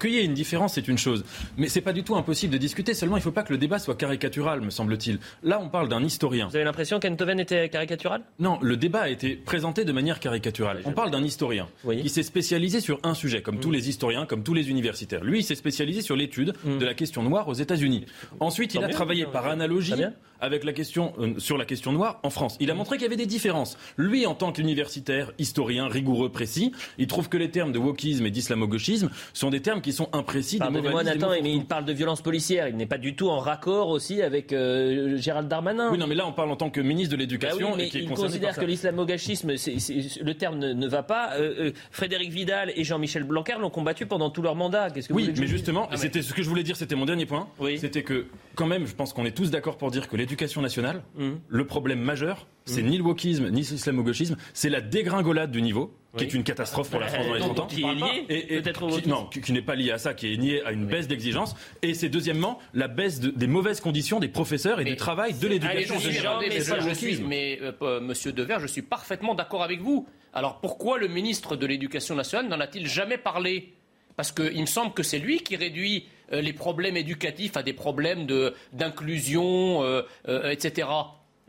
qu'il 0.00 0.10
y 0.10 0.18
ait 0.18 0.24
une 0.24 0.34
différence, 0.34 0.74
c'est 0.74 0.88
une 0.88 0.98
chose. 0.98 1.24
Mais 1.56 1.68
c'est 1.68 1.80
pas 1.80 1.92
du 1.92 2.02
tout 2.02 2.16
impossible 2.16 2.52
de 2.52 2.58
discuter. 2.58 2.94
Seulement, 2.94 3.16
il 3.16 3.20
ne 3.20 3.24
faut 3.24 3.32
pas 3.32 3.42
que 3.42 3.52
le 3.52 3.58
débat 3.58 3.78
soit 3.78 3.96
caricatural, 3.96 4.60
me 4.60 4.70
semble-t-il. 4.70 5.18
Là, 5.42 5.60
on 5.62 5.68
parle 5.68 5.88
d'un 5.88 6.02
historien. 6.02 6.48
Vous 6.48 6.56
avez 6.56 6.64
l'impression 6.64 7.00
qu'Enthoven 7.00 7.40
était 7.40 7.68
caricatural? 7.68 8.22
Non, 8.38 8.58
le 8.62 8.76
débat 8.76 9.02
a 9.02 9.08
été 9.08 9.36
présenté 9.36 9.84
de 9.84 9.92
manière 9.92 10.20
caricaturale. 10.20 10.82
On 10.84 10.92
parle 10.92 11.10
d'un 11.10 11.24
historien 11.24 11.68
qui 11.84 12.08
s'est 12.08 12.22
spécialisé 12.22 12.80
sur 12.80 13.00
un 13.02 13.14
sujet, 13.14 13.42
comme 13.42 13.58
tous 13.58 13.70
mm. 13.70 13.74
les 13.74 13.88
historiens, 13.88 14.26
comme 14.26 14.42
tous 14.42 14.54
les 14.54 14.70
universitaires. 14.70 15.24
Lui, 15.24 15.40
il 15.40 15.44
s'est 15.44 15.54
spécialisé 15.54 16.02
sur 16.02 16.16
l'étude 16.16 16.54
mm. 16.64 16.78
de 16.78 16.84
la 16.84 16.94
question 16.94 17.22
noire 17.22 17.48
aux 17.48 17.54
États-Unis. 17.54 18.06
Ensuite, 18.38 18.74
il 18.74 18.84
a 18.84 18.88
travaillé 18.88 19.26
par 19.26 19.46
analogie 19.46 19.94
avec 20.40 20.64
la 20.64 20.72
question, 20.72 21.12
euh, 21.18 21.38
sur 21.38 21.58
la 21.58 21.64
question 21.64 21.92
noire 21.92 22.18
en 22.22 22.30
France. 22.30 22.56
Il 22.60 22.70
a 22.70 22.74
montré 22.74 22.96
qu'il 22.96 23.04
y 23.04 23.06
avait 23.06 23.16
des 23.16 23.26
différences. 23.26 23.76
Lui, 23.96 24.26
en 24.26 24.34
tant 24.34 24.52
qu'universitaire, 24.52 25.32
historien, 25.38 25.86
rigoureux, 25.86 26.30
précis, 26.30 26.72
il 26.98 27.06
trouve 27.06 27.28
que 27.28 27.36
les 27.36 27.50
termes 27.50 27.72
de 27.72 27.78
wokisme 27.78 28.26
et 28.26 28.30
d'islamo-gauchisme 28.30 28.99
sont 29.32 29.50
des 29.50 29.60
termes 29.60 29.80
qui 29.80 29.92
sont 29.92 30.08
imprécis. 30.12 30.58
Pardonnez-moi 30.58 31.02
Nathan, 31.02 31.30
mais 31.42 31.52
il 31.52 31.64
parle 31.64 31.84
de 31.84 31.92
violence 31.92 32.22
policière. 32.22 32.68
Il 32.68 32.76
n'est 32.76 32.86
pas 32.86 32.98
du 32.98 33.14
tout 33.14 33.28
en 33.28 33.38
raccord 33.38 33.88
aussi 33.88 34.22
avec 34.22 34.52
euh, 34.52 35.16
Gérald 35.16 35.48
Darmanin. 35.48 35.90
Oui, 35.90 35.98
non, 35.98 36.06
mais 36.06 36.14
là, 36.14 36.26
on 36.26 36.32
parle 36.32 36.50
en 36.50 36.56
tant 36.56 36.70
que 36.70 36.80
ministre 36.80 37.12
de 37.12 37.16
bah 37.16 37.22
l'Éducation. 37.22 37.76
mais 37.76 37.88
il 37.88 38.08
considère 38.08 38.56
que 38.56 38.64
l'islamo-gauchisme, 38.64 39.50
le 39.50 40.32
terme 40.32 40.58
ne, 40.58 40.88
va 40.88 41.02
pas. 41.02 41.34
Euh, 41.38 41.72
Frédéric 41.90 42.30
Vidal 42.30 42.72
et 42.74 42.84
Jean-Michel 42.84 43.24
Blanquer 43.24 43.56
l'ont 43.60 43.70
combattu 43.70 44.06
pendant 44.06 44.30
tout 44.30 44.42
leur 44.42 44.54
mandat. 44.54 44.90
Que 44.90 45.00
oui, 45.10 45.32
mais 45.38 45.46
justement, 45.46 45.88
ah, 45.90 45.96
c'était 45.96 46.22
ce 46.22 46.32
que 46.32 46.42
je 46.42 46.48
voulais 46.48 46.62
dire, 46.62 46.76
c'était 46.76 46.96
mon 46.96 47.06
dernier 47.06 47.26
point. 47.26 47.48
C'était 47.76 48.02
que, 48.02 48.26
quand 48.54 48.66
même, 48.66 48.86
je 48.86 48.94
pense 48.94 49.12
qu'on 49.12 49.24
est 49.24 49.36
tous 49.36 49.50
d'accord 49.50 49.76
pour 49.76 49.90
dire 49.90 50.08
que 50.08 50.16
l'éducation 50.16 50.60
nationale, 50.62 51.02
mmh. 51.16 51.30
le 51.48 51.66
problème 51.66 52.00
majeur, 52.00 52.46
c'est 52.64 52.82
mmh. 52.82 52.86
ni 52.86 52.98
le 52.98 53.04
wokisme, 53.04 53.48
ni 53.50 53.60
l'islamo-gauchisme, 53.60 54.36
c'est 54.52 54.70
la 54.70 54.80
dégringolade 54.80 55.50
du 55.50 55.62
niveau 55.62 55.94
qui 56.16 56.24
est 56.24 56.34
une 56.34 56.42
catastrophe 56.42 56.90
pour 56.90 57.00
la 57.00 57.08
France 57.08 57.26
dans 57.26 57.34
les 57.34 57.40
30 57.40 57.60
ans. 57.60 57.66
Qui 57.66 57.82
est 57.82 57.94
lié 57.94 58.60
peut-être 58.62 59.06
Non, 59.06 59.26
qui, 59.26 59.52
n'est 59.52 59.62
pas 59.62 59.74
lié 59.74 59.92
à 59.92 59.98
ça, 59.98 60.14
qui 60.14 60.32
est 60.32 60.36
lié 60.36 60.62
à 60.64 60.72
une 60.72 60.86
baisse 60.86 61.06
d'exigence. 61.06 61.54
Et 61.82 61.94
c'est 61.94 62.08
deuxièmement 62.08 62.58
la 62.74 62.88
baisse 62.88 63.20
des 63.20 63.46
mauvaises 63.46 63.80
conditions 63.80 64.18
des 64.18 64.28
professeurs 64.28 64.80
et 64.80 64.84
du 64.84 64.96
travail 64.96 65.34
de 65.34 65.46
l'éducation. 65.46 65.98
Je 65.98 66.94
suis, 66.94 67.22
mais 67.22 67.60
euh, 67.82 68.00
Monsieur 68.00 68.32
Dever, 68.32 68.56
je 68.60 68.66
suis 68.66 68.82
parfaitement 68.82 69.34
d'accord 69.34 69.62
avec 69.62 69.80
vous. 69.80 70.06
Alors 70.32 70.60
pourquoi 70.60 70.98
le 70.98 71.08
ministre 71.08 71.56
de 71.56 71.66
l'Éducation 71.66 72.14
nationale 72.14 72.48
n'en 72.48 72.60
a-t-il 72.60 72.86
jamais 72.86 73.18
parlé? 73.18 73.72
Parce 74.16 74.32
qu'il 74.32 74.60
me 74.60 74.66
semble 74.66 74.92
que 74.92 75.02
c'est 75.02 75.18
lui 75.18 75.40
qui 75.40 75.56
réduit 75.56 76.06
euh, 76.32 76.40
les 76.40 76.52
problèmes 76.52 76.96
éducatifs 76.96 77.56
à 77.56 77.62
des 77.62 77.72
problèmes 77.72 78.26
d'inclusion, 78.72 79.82
euh, 79.82 80.02
etc. 80.50 80.88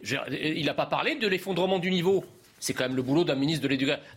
Il 0.03 0.65
n'a 0.65 0.73
pas 0.73 0.85
parlé 0.85 1.15
de 1.15 1.27
l'effondrement 1.27 1.79
du 1.79 1.91
niveau. 1.91 2.23
C'est 2.61 2.75
quand 2.75 2.83
même 2.83 2.95
le 2.95 3.01
boulot 3.01 3.23
d'un 3.23 3.33
ministre 3.35 3.63
de 3.63 3.67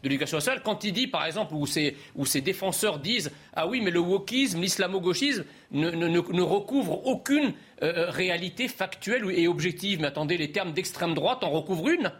l'Éducation 0.03 0.37
nationale. 0.37 0.61
Quand 0.63 0.85
il 0.85 0.93
dit, 0.93 1.07
par 1.07 1.25
exemple, 1.25 1.55
où 1.55 1.67
ses, 1.67 2.41
défenseurs 2.43 2.99
disent 2.99 3.33
Ah 3.55 3.67
oui, 3.67 3.81
mais 3.81 3.91
le 3.91 4.01
wokisme, 4.01 4.61
l'islamo-gauchisme 4.61 5.45
ne, 5.73 5.91
ne, 5.91 6.43
recouvre 6.43 7.07
aucune 7.07 7.55
euh, 7.83 8.11
réalité 8.11 8.69
factuelle 8.69 9.25
et 9.35 9.49
objective. 9.49 9.99
Mais 10.01 10.09
attendez, 10.09 10.37
les 10.37 10.53
termes 10.53 10.73
d'extrême 10.73 11.15
droite 11.15 11.43
en 11.43 11.51
recouvrent 11.51 11.89
une 11.89 12.13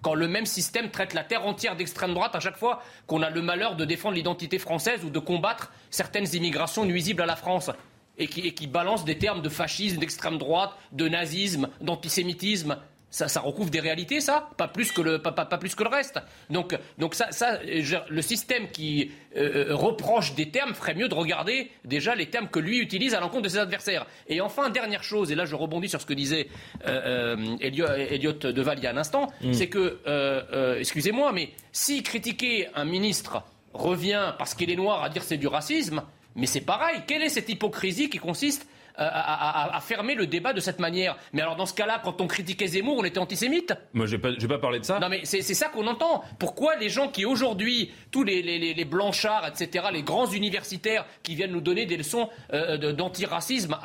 quand 0.00 0.14
le 0.14 0.28
même 0.28 0.46
système 0.46 0.90
traite 0.90 1.12
la 1.12 1.24
terre 1.24 1.44
entière 1.44 1.74
d'extrême 1.76 2.14
droite 2.14 2.34
à 2.36 2.40
chaque 2.40 2.56
fois 2.56 2.82
qu'on 3.08 3.20
a 3.20 3.30
le 3.30 3.42
malheur 3.42 3.74
de 3.74 3.84
défendre 3.84 4.14
l'identité 4.14 4.60
française 4.60 5.04
ou 5.04 5.10
de 5.10 5.18
combattre 5.18 5.72
certaines 5.90 6.34
immigrations 6.34 6.84
nuisibles 6.84 7.20
à 7.20 7.26
la 7.26 7.34
France 7.34 7.70
et 8.16 8.28
qui, 8.28 8.40
et 8.42 8.54
qui 8.54 8.68
balance 8.68 9.04
des 9.04 9.18
termes 9.18 9.42
de 9.42 9.48
fascisme, 9.48 9.98
d'extrême 9.98 10.38
droite, 10.38 10.70
de 10.92 11.08
nazisme, 11.08 11.68
d'antisémitisme. 11.80 12.78
Ça, 13.10 13.26
ça, 13.26 13.40
recouvre 13.40 13.70
des 13.70 13.80
réalités, 13.80 14.20
ça 14.20 14.50
Pas 14.58 14.68
plus 14.68 14.92
que 14.92 15.00
le, 15.00 15.22
pas, 15.22 15.32
pas, 15.32 15.46
plus 15.56 15.74
que 15.74 15.82
le 15.82 15.88
reste. 15.88 16.20
Donc, 16.50 16.76
donc 16.98 17.14
ça, 17.14 17.32
ça 17.32 17.58
le 17.62 18.22
système 18.22 18.70
qui 18.70 19.10
euh, 19.36 19.70
euh, 19.70 19.74
reproche 19.74 20.34
des 20.34 20.50
termes 20.50 20.74
ferait 20.74 20.94
mieux 20.94 21.08
de 21.08 21.14
regarder 21.14 21.70
déjà 21.86 22.14
les 22.14 22.26
termes 22.26 22.48
que 22.48 22.58
lui 22.58 22.78
utilise 22.78 23.14
à 23.14 23.20
l'encontre 23.20 23.44
de 23.44 23.48
ses 23.48 23.58
adversaires. 23.58 24.06
Et 24.26 24.42
enfin, 24.42 24.68
dernière 24.68 25.02
chose, 25.02 25.32
et 25.32 25.34
là 25.34 25.46
je 25.46 25.54
rebondis 25.54 25.88
sur 25.88 26.02
ce 26.02 26.06
que 26.06 26.12
disait 26.12 26.48
euh, 26.86 27.56
Elliot, 27.60 28.32
Deval 28.32 28.78
il 28.78 28.84
y 28.84 28.86
a 28.86 28.90
un 28.90 28.98
instant, 28.98 29.28
mm. 29.40 29.52
c'est 29.54 29.68
que, 29.68 30.78
excusez-moi, 30.78 31.32
mais 31.32 31.50
si 31.72 32.02
critiquer 32.02 32.68
un 32.74 32.84
ministre 32.84 33.42
revient 33.72 34.34
parce 34.38 34.54
qu'il 34.54 34.70
est 34.70 34.76
noir 34.76 35.02
à 35.02 35.08
dire 35.08 35.22
c'est 35.22 35.38
du 35.38 35.46
racisme, 35.46 36.02
mais 36.36 36.46
c'est 36.46 36.60
pareil. 36.60 37.02
Quelle 37.06 37.22
est 37.22 37.30
cette 37.30 37.48
hypocrisie 37.48 38.10
qui 38.10 38.18
consiste 38.18 38.66
à, 38.98 39.78
fermer 39.80 40.14
le 40.14 40.26
débat 40.26 40.52
de 40.52 40.60
cette 40.60 40.78
manière. 40.78 41.16
Mais 41.32 41.42
alors 41.42 41.56
dans 41.56 41.66
ce 41.66 41.74
cas-là, 41.74 42.00
quand 42.02 42.20
on 42.20 42.26
critiquait 42.26 42.66
Zemmour, 42.66 42.98
on 42.98 43.04
était 43.04 43.18
antisémite 43.18 43.74
Moi, 43.92 44.06
je 44.06 44.16
ne 44.16 44.40
vais 44.40 44.48
pas 44.48 44.58
parler 44.58 44.80
de 44.80 44.84
ça. 44.84 44.98
Non, 44.98 45.08
mais 45.08 45.20
c'est 45.24 45.42
ça 45.42 45.68
qu'on 45.68 45.86
entend. 45.86 46.22
Pourquoi 46.38 46.76
les 46.76 46.88
gens 46.88 47.08
qui 47.08 47.24
aujourd'hui, 47.24 47.92
tous 48.10 48.24
les, 48.24 48.42
les, 48.42 48.84
blanchards, 48.84 49.46
etc., 49.46 49.86
les 49.92 50.02
grands 50.02 50.26
universitaires 50.26 51.04
qui 51.22 51.34
viennent 51.34 51.52
nous 51.52 51.60
donner 51.60 51.86
des 51.86 51.96
leçons 51.96 52.28
euh, 52.52 52.92
d'antiracisme 52.92 53.76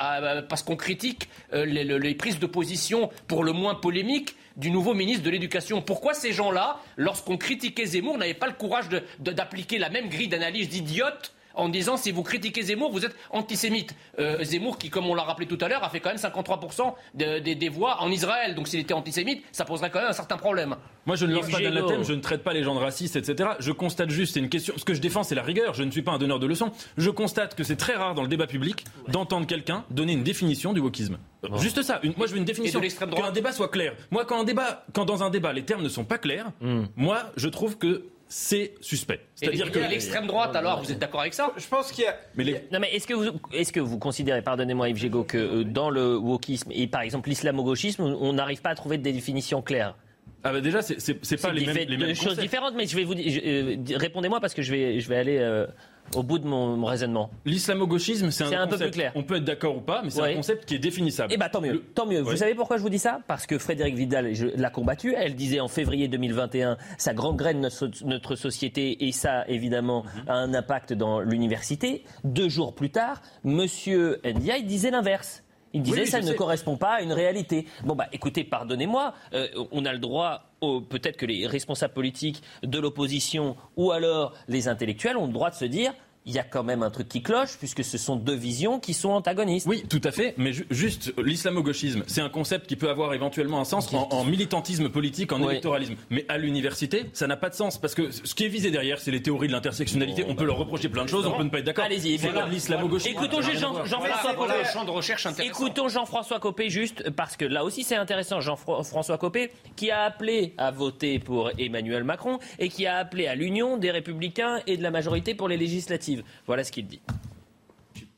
parce 0.50 0.64
qu'on 0.64 0.76
critique 0.76 1.30
euh, 1.54 1.66
les, 1.66 1.84
les 1.84 2.16
prises 2.16 2.40
de 2.40 2.46
position 2.46 3.10
pour 3.28 3.44
le 3.44 3.52
moins 3.52 3.76
polémiques 3.76 4.36
du 4.58 4.72
nouveau 4.72 4.94
ministre 4.94 5.24
de 5.24 5.30
l'Éducation? 5.30 5.82
Pourquoi 5.82 6.14
ces 6.14 6.32
gens-là, 6.32 6.80
lorsqu'on 6.98 7.38
critiquait 7.38 7.86
Zemmour, 7.86 8.18
n'avaient 8.18 8.34
pas 8.34 8.48
le 8.48 8.54
courage 8.54 8.86
d'appliquer 9.20 9.78
la 9.78 9.90
même 9.90 10.10
grille 10.10 10.28
d'analyse 10.28 10.70
d'idiote 10.70 11.34
en 11.54 11.70
disant 11.70 11.98
si 11.98 12.12
vous 12.12 12.24
critiquez 12.24 12.64
Zemmour, 12.64 12.92
vous 12.92 13.06
êtes 13.06 13.16
antisémite. 13.30 13.96
Euh, 14.20 14.44
Zemmour, 14.44 14.78
qui, 14.78 14.90
comme 14.90 15.06
on 15.08 15.16
l'a 15.16 15.24
rappelé 15.24 15.48
tout 15.48 15.58
à 15.62 15.68
l'heure, 15.68 15.84
a 15.84 15.90
fait 15.90 16.00
quand 16.00 16.10
même 16.10 16.18
53% 16.18 16.94
des 17.16 17.70
voix 17.70 18.02
en 18.02 18.12
Israël. 18.12 18.56
Donc 18.56 18.68
s'il 18.68 18.80
était 18.80 18.94
antisémite, 18.94 19.44
ça 19.52 19.66
poserait 19.66 19.90
quand 19.90 20.00
même 20.00 20.10
un 20.10 20.14
certain 20.14 20.38
problème. 20.38 20.76
Moi, 21.06 21.16
je 21.16 21.26
ne 21.26 21.34
lance 21.34 21.50
pas 21.50 21.60
thème, 21.60 22.04
je 22.04 22.14
ne 22.14 22.22
traite 22.22 22.44
pas 22.44 22.54
les 22.54 22.64
gens 22.64 22.76
de 22.76 22.80
racistes, 22.80 23.16
etc. 23.16 23.52
Je 23.60 23.72
constate 23.72 24.10
juste, 24.10 24.34
c'est 24.34 24.40
une 24.40 24.50
question. 24.50 24.74
Ce 24.78 24.86
que 24.86 24.94
je 24.94 25.02
défends, 25.02 25.24
c'est 25.24 25.36
la 25.36 25.44
rigueur. 25.44 25.74
Je 25.74 25.84
ne 25.84 25.92
suis 25.92 26.02
pas 26.02 26.12
un 26.12 26.18
donneur 26.18 26.40
de 26.40 26.48
leçons. 26.48 26.72
Je 26.98 27.10
constate 27.10 27.56
que 27.56 27.64
c'est 27.64 27.76
très 27.76 27.96
rare 27.96 28.16
dans 28.16 28.22
le 28.22 28.28
débat 28.28 28.48
public 28.48 28.86
d'entendre 29.10 29.46
quelqu'un 29.46 29.84
donner 29.90 30.14
une 30.14 30.24
définition 30.24 30.74
du 30.74 30.80
wokisme. 30.80 31.18
Juste 31.58 31.82
ça. 31.82 32.00
moi, 32.18 32.28
je 32.28 32.32
veux 32.32 32.38
une 32.38 32.46
définition. 32.46 32.80
Qu'un 32.80 33.32
débat 33.32 33.52
soit 33.52 33.68
clair. 33.68 33.94
Moi, 34.12 34.26
quand, 34.26 34.40
un 34.40 34.44
débat, 34.44 34.86
quand 34.94 35.06
dans 35.06 35.24
un 35.24 35.30
débat, 35.30 35.52
les 35.52 35.64
termes 35.64 35.84
ne 35.84 35.90
sont 35.90 36.06
pas 36.06 36.18
clairs, 36.18 36.52
hmm. 36.62 36.84
moi, 36.96 37.32
je 37.36 37.50
trouve 37.50 37.78
que 37.78 38.06
c'est 38.36 38.74
suspect. 38.82 39.20
C'est-à-dire 39.36 39.72
que 39.72 39.78
l'extrême 39.78 40.26
droite, 40.26 40.56
alors, 40.56 40.82
vous 40.82 40.92
êtes 40.92 40.98
d'accord 40.98 41.22
avec 41.22 41.36
ça? 41.36 41.52
Je 41.56 41.68
pense 41.68 41.92
qu'il 41.92 42.04
y 42.04 42.08
a. 42.08 42.18
Mais 42.36 42.66
Non, 42.72 42.80
mais 42.80 42.92
est-ce 42.92 43.06
que 43.06 43.14
vous, 43.14 43.40
est-ce 43.54 43.72
que 43.72 43.80
vous 43.80 44.00
considérez, 44.00 44.42
pardonnez-moi 44.42 44.90
Yves 44.90 44.98
Gégaud, 44.98 45.24
que 45.24 45.38
euh, 45.38 45.64
dans 45.64 45.92
le 45.92 46.18
wokisme 46.18 46.72
et 46.74 46.88
par 46.88 47.02
exemple 47.02 47.30
l'islamo-gauchisme, 47.30 48.02
on 48.02 48.34
n'arrive 48.34 48.60
pas 48.62 48.72
à 48.72 48.76
trouver 48.76 48.98
des 48.98 49.14
définitions 49.14 49.62
claires? 49.62 49.96
Ah 50.44 50.52
bah 50.52 50.62
déjà, 50.62 50.82
c'est 50.82 51.42
pas 51.42 51.54
les 51.54 51.66
mêmes, 51.68 51.88
les 51.88 51.98
mêmes 51.98 52.16
choses 52.16 52.40
différentes, 52.40 52.74
mais 52.76 52.88
je 52.88 52.96
vais 52.96 53.04
vous 53.04 53.14
euh, 53.14 53.78
répondez-moi 53.96 54.40
parce 54.40 54.56
que 54.56 54.64
je 54.64 54.72
vais 54.72 55.00
je 55.00 55.08
vais 55.08 55.18
aller 55.18 55.38
euh, 55.38 55.68
au 56.16 56.24
bout 56.24 56.40
de 56.40 56.48
mon, 56.48 56.84
raisonnement. 56.86 57.30
L'islamo-gauchisme, 57.46 58.32
c'est 58.32 58.44
un, 58.44 58.64
un 58.64 58.68
peu 58.68 58.78
plus 58.78 58.92
clair. 58.92 59.12
On 59.16 59.24
peut 59.24 59.36
être 59.36 59.46
d'accord 59.46 59.78
ou 59.78 59.82
pas, 59.82 60.02
mais 60.04 60.10
c'est 60.10 60.22
un 60.22 60.36
concept 60.36 60.66
qui 60.66 60.76
est 60.76 60.80
définissable. 60.80 61.34
Eh 61.34 61.38
bien, 61.38 61.50
tant 61.50 61.62
mieux. 61.62 61.84
Tant 61.94 62.06
mieux. 62.06 62.22
Vous 62.22 62.38
savez 62.38 62.56
pourquoi 62.56 62.78
je 62.78 62.82
vous 62.82 62.90
dis 62.90 63.00
ça? 63.00 63.20
Parce 63.28 63.46
que 63.46 63.58
Frédéric 63.58 63.96
Vidal 63.96 64.32
l'a 64.56 64.70
combattu. 64.70 65.14
Elle 65.18 65.36
disait 65.36 65.60
en 65.60 65.68
février 65.68 66.08
2021, 66.08 66.78
ça 66.98 67.14
gangrène 67.14 67.60
notre, 67.62 67.90
notre 68.06 68.36
société 68.36 69.06
et 69.08 69.12
ça, 69.12 69.48
évidemment, 69.48 70.04
mhm. 70.04 70.30
a 70.30 70.34
un 70.34 70.54
impact 70.54 70.94
dans 70.94 71.20
l'université. 71.20 72.04
Deux 72.24 72.50
jours 72.50 72.74
plus 72.74 72.90
tard, 72.90 73.22
Monsieur 73.44 74.20
Ndiaye 74.26 74.64
disait 74.64 74.92
l'inverse. 74.92 75.43
Il 75.74 75.82
disait 75.82 76.06
ça 76.06 76.22
ne 76.22 76.34
correspond 76.34 76.78
pas 76.78 76.96
à 76.96 77.02
une 77.02 77.14
réalité. 77.14 77.68
Bon 77.84 77.96
bah 77.96 78.08
écoutez, 78.12 78.44
pardonnez-moi, 78.44 79.14
euh, 79.34 79.48
on 79.72 79.86
a 79.86 79.94
le 79.94 80.00
droit 80.00 80.50
peut-être 80.90 81.18
que 81.18 81.26
les 81.26 81.46
responsables 81.46 81.94
politiques 81.94 82.42
de 82.64 82.80
l'opposition 82.80 83.58
ou 83.76 83.92
alors 83.92 84.34
les 84.48 84.68
intellectuels 84.68 85.18
ont 85.18 85.28
le 85.28 85.34
droit 85.34 85.50
de 85.50 85.56
se 85.56 85.66
dire 85.66 85.94
il 86.26 86.34
y 86.34 86.40
a 86.40 86.44
quand 86.44 86.64
même 86.64 86.84
un 86.84 86.90
truc 86.90 87.10
qui 87.10 87.22
cloche, 87.22 87.58
puisque 87.58 87.84
ce 87.84 87.98
sont 87.98 88.16
deux 88.16 88.36
visions 88.36 88.80
qui 88.80 88.94
sont 88.94 89.10
antagonistes. 89.10 89.68
Oui, 89.68 89.84
tout 89.90 90.02
à 90.04 90.12
fait, 90.12 90.34
mais 90.38 90.52
juste 90.70 91.14
l'islamo-gauchisme, 91.18 92.04
c'est 92.08 92.22
un 92.22 92.30
concept 92.30 92.68
qui 92.68 92.76
peut 92.76 92.90
avoir 92.90 93.14
éventuellement 93.14 93.60
un 93.60 93.66
sens 93.66 93.94
en, 93.94 94.24
militantisme 94.24 94.90
politique, 94.90 95.32
en 95.32 95.50
électoralisme. 95.50 95.96
Mais 96.10 96.26
à 96.30 96.38
l'université, 96.38 97.06
ça 97.14 97.28
n'a 97.28 97.36
pas 97.36 97.50
de 97.50 97.56
sens, 97.56 97.78
parce 97.78 97.94
que 97.94 98.12
ce 98.12 98.34
qui 98.36 98.46
est 98.46 98.50
visé 98.50 98.72
derrière, 98.72 99.00
c'est 99.00 99.12
les 99.12 99.22
théories 99.22 99.48
de 99.48 99.54
l'intersectionnalité. 99.54 100.26
on 100.28 100.36
peut 100.36 100.46
leur 100.46 100.58
reprocher 100.58 100.90
plein 100.90 101.04
de 101.04 101.10
choses, 101.10 101.26
on 101.26 101.38
peut 101.38 101.44
ne 101.44 101.50
pas 101.50 101.60
être 101.60 101.66
d'accord. 101.66 101.86
Allez-y, 101.86 102.18
l'islamo-gauchisme. 102.50 103.18
Écoutons 103.18 103.42
Jean-François 103.42 104.34
Copé. 104.34 105.44
Écoutons 105.44 105.90
Jean-François 105.90 106.40
Copé, 106.40 106.70
juste, 106.70 107.10
parce 107.12 107.36
que 107.36 107.46
là 107.46 107.64
aussi 107.64 107.84
c'est 107.84 107.96
intéressant, 107.96 108.40
Jean-François 108.40 109.18
Copé, 109.18 109.52
qui 109.76 109.92
a 109.92 110.04
appelé 110.04 110.54
à 110.58 110.72
voter 110.72 111.20
pour 111.20 111.52
Emmanuel 111.58 112.04
Macron 112.04 112.40
et 112.60 112.70
qui 112.70 112.86
a 112.86 112.98
appelé 112.98 113.28
à 113.28 113.36
l'union 113.36 113.78
des 113.78 113.92
républicains 113.92 114.62
et 114.68 114.78
de 114.78 114.84
la 114.84 114.92
majorité 114.92 115.36
pour 115.36 115.48
les 115.48 115.58
législatives. 115.58 116.13
Voilà 116.46 116.64
ce 116.64 116.72
qu'il 116.72 116.88
dit 116.88 117.02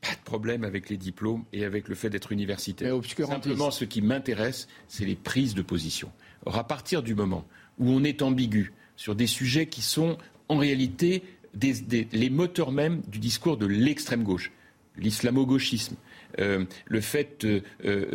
pas 0.00 0.14
de 0.14 0.22
problème 0.24 0.64
avec 0.64 0.88
les 0.88 0.96
diplômes 0.96 1.44
et 1.52 1.64
avec 1.64 1.88
le 1.88 1.94
fait 1.94 2.10
d'être 2.10 2.32
universitaire. 2.32 2.94
Simplement, 3.26 3.70
ce 3.70 3.84
qui 3.84 4.02
m'intéresse, 4.02 4.68
c'est 4.88 5.04
les 5.04 5.16
prises 5.16 5.54
de 5.54 5.62
position. 5.62 6.10
Or, 6.44 6.56
à 6.56 6.66
partir 6.66 7.02
du 7.02 7.14
moment 7.14 7.44
où 7.78 7.90
on 7.90 8.04
est 8.04 8.22
ambigu 8.22 8.72
sur 8.96 9.14
des 9.14 9.26
sujets 9.26 9.66
qui 9.66 9.82
sont 9.82 10.16
en 10.48 10.58
réalité 10.58 11.22
les 11.60 12.30
moteurs 12.30 12.70
même 12.70 13.02
du 13.08 13.18
discours 13.18 13.56
de 13.56 13.66
l'extrême 13.66 14.22
gauche, 14.22 14.52
l'islamo-gauchisme, 14.98 15.96
euh, 16.38 16.64
le 16.86 17.00
fait 17.00 17.44
euh, 17.44 17.62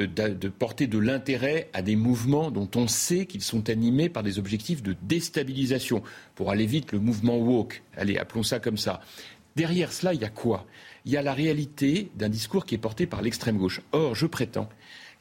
de 0.07 0.49
porter 0.49 0.87
de 0.87 0.97
l'intérêt 0.97 1.69
à 1.73 1.81
des 1.81 1.95
mouvements 1.95 2.51
dont 2.51 2.69
on 2.75 2.87
sait 2.87 3.25
qu'ils 3.25 3.41
sont 3.41 3.69
animés 3.69 4.09
par 4.09 4.23
des 4.23 4.37
objectifs 4.37 4.83
de 4.83 4.95
déstabilisation. 5.01 6.03
Pour 6.35 6.51
aller 6.51 6.65
vite, 6.65 6.91
le 6.91 6.99
mouvement 6.99 7.37
woke, 7.37 7.83
allez, 7.95 8.17
appelons 8.17 8.43
ça 8.43 8.59
comme 8.59 8.77
ça. 8.77 9.01
Derrière 9.55 9.91
cela, 9.91 10.13
il 10.13 10.21
y 10.21 10.25
a 10.25 10.29
quoi? 10.29 10.65
Il 11.05 11.11
y 11.11 11.17
a 11.17 11.21
la 11.21 11.33
réalité 11.33 12.09
d'un 12.15 12.29
discours 12.29 12.65
qui 12.65 12.75
est 12.75 12.77
porté 12.77 13.05
par 13.05 13.21
l'extrême 13.21 13.57
gauche. 13.57 13.81
Or, 13.91 14.15
je 14.15 14.25
prétends 14.25 14.69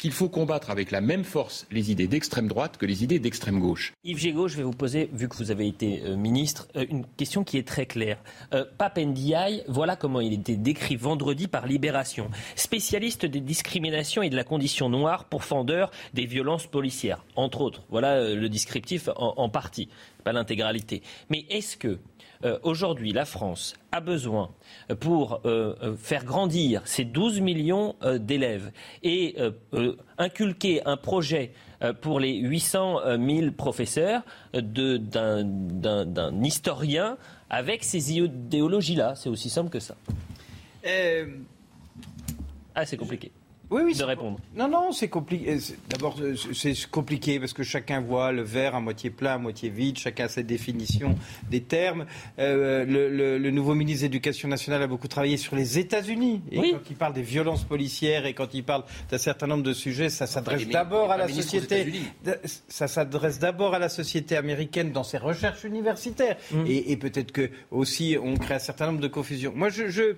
qu'il 0.01 0.13
faut 0.13 0.31
combattre 0.31 0.71
avec 0.71 0.91
la 0.93 1.03
même 1.03 1.25
force 1.25 1.67
les 1.71 1.91
idées 1.91 2.07
d'extrême 2.07 2.49
droite 2.49 2.79
que 2.79 2.87
les 2.87 3.05
idées 3.05 3.19
d'extrême 3.19 3.61
gauche. 3.61 3.93
Yves 4.03 4.19
Gégaud, 4.19 4.49
je 4.49 4.57
vais 4.57 4.63
vous 4.63 4.73
poser, 4.73 5.11
vu 5.13 5.29
que 5.29 5.37
vous 5.37 5.51
avez 5.51 5.69
été 5.69 6.01
euh, 6.05 6.17
ministre, 6.17 6.69
euh, 6.77 6.87
une 6.89 7.05
question 7.19 7.45
qui 7.45 7.59
est 7.59 7.69
très 7.69 7.85
claire. 7.85 8.19
Euh, 8.55 8.65
Pape 8.79 8.99
Ndiaye, 8.99 9.63
voilà 9.69 9.97
comment 9.97 10.21
il 10.21 10.33
était 10.33 10.57
décrit 10.57 10.97
vendredi 10.97 11.49
par 11.49 11.67
Libération. 11.67 12.31
Spécialiste 12.57 13.27
des 13.27 13.41
discriminations 13.41 14.23
et 14.23 14.31
de 14.31 14.37
la 14.37 14.45
condition 14.45 14.89
noire, 14.89 15.27
pourfendeur 15.27 15.91
des 16.15 16.25
violences 16.25 16.67
policières, 16.67 17.23
entre 17.37 17.61
autres. 17.61 17.83
Voilà 17.91 18.35
le 18.35 18.49
descriptif 18.49 19.11
en, 19.17 19.35
en 19.37 19.49
partie, 19.51 19.91
pas 20.25 20.33
l'intégralité. 20.33 21.03
Mais 21.29 21.45
est-ce 21.51 21.77
que 21.77 21.99
euh, 22.45 22.59
aujourd'hui, 22.63 23.13
la 23.13 23.25
France 23.25 23.75
a 23.93 24.01
besoin, 24.01 24.51
euh, 24.91 24.95
pour 24.95 25.43
euh, 25.45 25.97
faire 25.97 26.25
grandir 26.25 26.83
ces 26.87 27.05
12 27.05 27.41
millions 27.41 27.97
d'élèves 28.19 28.73
et 29.03 29.37
inculquer 30.19 30.85
un 30.87 30.97
projet 30.97 31.53
pour 32.01 32.21
les 32.21 32.37
800 32.37 33.01
000 33.19 33.53
professeurs 33.53 34.23
d'un 34.53 35.45
historien 36.43 37.17
avec 37.49 37.85
ces 37.85 38.13
idéologies-là. 38.13 39.15
C'est 39.17 39.29
aussi 39.29 39.51
simple 39.51 39.71
que 39.71 39.81
ça. 39.81 39.97
Ah, 42.75 42.87
c'est 42.87 42.97
compliqué 42.97 43.33
oui, 43.71 43.83
oui, 43.85 43.95
de 43.95 44.03
répondre. 44.03 44.39
Non, 44.57 44.69
non, 44.69 44.91
c'est 44.91 45.09
compliqué. 45.09 45.59
D'abord, 45.89 46.17
c'est 46.53 46.91
compliqué 46.91 47.39
parce 47.39 47.53
que 47.53 47.63
chacun 47.63 48.01
voit 48.01 48.33
le 48.33 48.43
verre 48.43 48.75
à 48.75 48.81
moitié 48.81 49.11
plein, 49.11 49.35
à 49.35 49.39
moitié 49.39 49.71
vide. 49.71 49.97
Chacun 49.99 50.25
a 50.25 50.29
ses 50.29 50.43
définitions 50.43 51.17
des 51.49 51.61
termes. 51.61 52.07
Euh, 52.39 52.85
le, 52.85 53.51
nouveau 53.51 53.75
ministre 53.75 54.03
de 54.03 54.07
l'Éducation 54.07 54.49
nationale 54.49 54.83
a 54.83 54.87
beaucoup 54.87 55.09
travaillé 55.09 55.37
sur 55.37 55.55
les 55.55 55.79
États-Unis. 55.79 56.43
Et 56.51 56.73
quand 56.73 56.91
il 56.91 56.97
parle 56.97 57.13
des 57.13 57.23
violences 57.23 57.65
policières 57.65 58.27
et 58.27 58.35
quand 58.35 58.55
il 58.55 58.65
parle 58.65 58.85
d'un 59.09 59.19
certain 59.19 59.47
nombre 59.47 59.63
de 59.63 59.73
sujets, 59.73 60.09
ça 60.09 60.27
s'adresse 60.27 60.67
d'abord 60.69 61.13
à 61.13 61.17
la 61.17 61.29
société. 61.29 61.93
Ça 62.69 62.89
s'adresse 62.89 63.39
d'abord 63.39 63.75
à 63.75 63.79
la 63.79 63.89
société 63.89 64.37
américaine 64.37 64.91
dans 64.91 65.05
ses 65.05 65.19
recherches 65.19 65.65
universitaires. 65.65 66.37
Mmh. 66.53 66.65
Et, 66.67 66.97
peut-être 66.97 67.33
que 67.33 67.51
aussi 67.71 68.17
on 68.23 68.35
crée 68.35 68.55
un 68.55 68.59
certain 68.59 68.87
nombre 68.87 69.01
de 69.01 69.09
confusions. 69.09 69.53
Moi, 69.55 69.71
je 69.71 70.17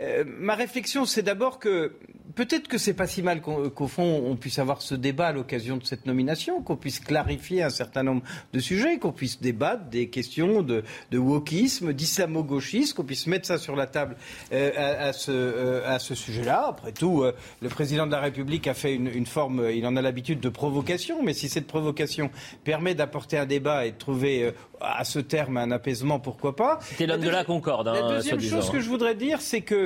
euh, 0.00 0.24
ma 0.26 0.54
réflexion, 0.54 1.04
c'est 1.04 1.22
d'abord 1.22 1.58
que 1.58 1.92
peut-être 2.34 2.66
que 2.66 2.78
c'est 2.78 2.94
pas 2.94 3.06
si 3.06 3.22
mal 3.22 3.42
qu'au 3.42 3.86
fond 3.88 4.22
on 4.26 4.36
puisse 4.36 4.58
avoir 4.58 4.80
ce 4.80 4.94
débat 4.94 5.28
à 5.28 5.32
l'occasion 5.32 5.76
de 5.76 5.84
cette 5.84 6.06
nomination, 6.06 6.62
qu'on 6.62 6.76
puisse 6.76 6.98
clarifier 6.98 7.62
un 7.62 7.70
certain 7.70 8.02
nombre 8.02 8.22
de 8.54 8.58
sujets, 8.58 8.98
qu'on 8.98 9.12
puisse 9.12 9.40
débattre 9.40 9.84
des 9.90 10.08
questions 10.08 10.62
de, 10.62 10.82
de 11.10 11.18
wokisme, 11.18 11.92
d'islamo-gauchisme, 11.92 12.96
qu'on 12.96 13.04
puisse 13.04 13.26
mettre 13.26 13.46
ça 13.46 13.58
sur 13.58 13.76
la 13.76 13.86
table 13.86 14.16
euh, 14.52 15.08
à, 15.08 15.12
ce, 15.12 15.30
euh, 15.30 15.82
à 15.86 15.98
ce 15.98 16.14
sujet-là. 16.14 16.64
Après 16.68 16.92
tout, 16.92 17.24
le 17.60 17.68
président 17.68 18.06
de 18.06 18.12
la 18.12 18.20
République 18.20 18.66
a 18.66 18.74
fait 18.74 18.94
une, 18.94 19.08
une 19.08 19.26
forme, 19.26 19.68
il 19.70 19.86
en 19.86 19.94
a 19.96 20.02
l'habitude 20.02 20.40
de 20.40 20.48
provocation, 20.48 21.22
mais 21.22 21.34
si 21.34 21.50
cette 21.50 21.66
provocation 21.66 22.30
permet 22.64 22.94
d'apporter 22.94 23.36
un 23.36 23.46
débat 23.46 23.86
et 23.86 23.92
de 23.92 23.98
trouver 23.98 24.52
à 24.80 25.04
ce 25.04 25.18
terme 25.18 25.58
un 25.58 25.70
apaisement, 25.70 26.18
pourquoi 26.18 26.56
pas 26.56 26.78
C'était 26.80 27.06
l'homme 27.06 27.20
de 27.20 27.30
la 27.30 27.44
concorde. 27.44 27.88
Hein, 27.88 27.94
la 27.94 28.08
deuxième 28.16 28.40
chose 28.40 28.70
que 28.70 28.80
je 28.80 28.88
voudrais 28.88 29.14
dire, 29.14 29.40
c'est 29.40 29.60
que 29.60 29.81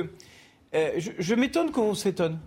euh, 0.73 0.99
je, 1.17 1.35
m'étonne 1.35 1.71
qu'on 1.71 1.95
s'étonne. 1.95 2.39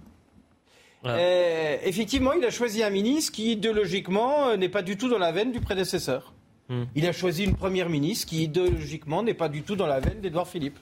Euh, 1.07 1.79
effectivement, 1.85 2.33
il 2.35 2.45
a 2.45 2.51
choisi 2.51 2.83
un 2.83 2.91
ministre 2.91 3.33
qui, 3.33 3.53
idéologiquement, 3.53 4.49
euh, 4.49 4.57
n'est 4.57 4.69
pas 4.69 4.83
du 4.83 4.97
tout 4.97 5.09
dans 5.09 5.19
la 5.19 5.33
veine 5.33 5.53
du 5.53 5.61
prédécesseur. 5.61 6.35
Hmm. 6.69 6.85
Il 6.95 7.07
a 7.07 7.13
choisi 7.13 7.45
une 7.45 7.57
première 7.57 7.89
ministre 7.89 8.29
qui, 8.29 8.45
idéologiquement, 8.45 9.23
n'est 9.23 9.35
pas 9.35 9.49
du 9.49 9.63
tout 9.63 9.77
dans 9.77 9.87
la 9.87 10.01
veine 10.01 10.21
d'Edouard 10.21 10.49
Philippe. 10.49 10.79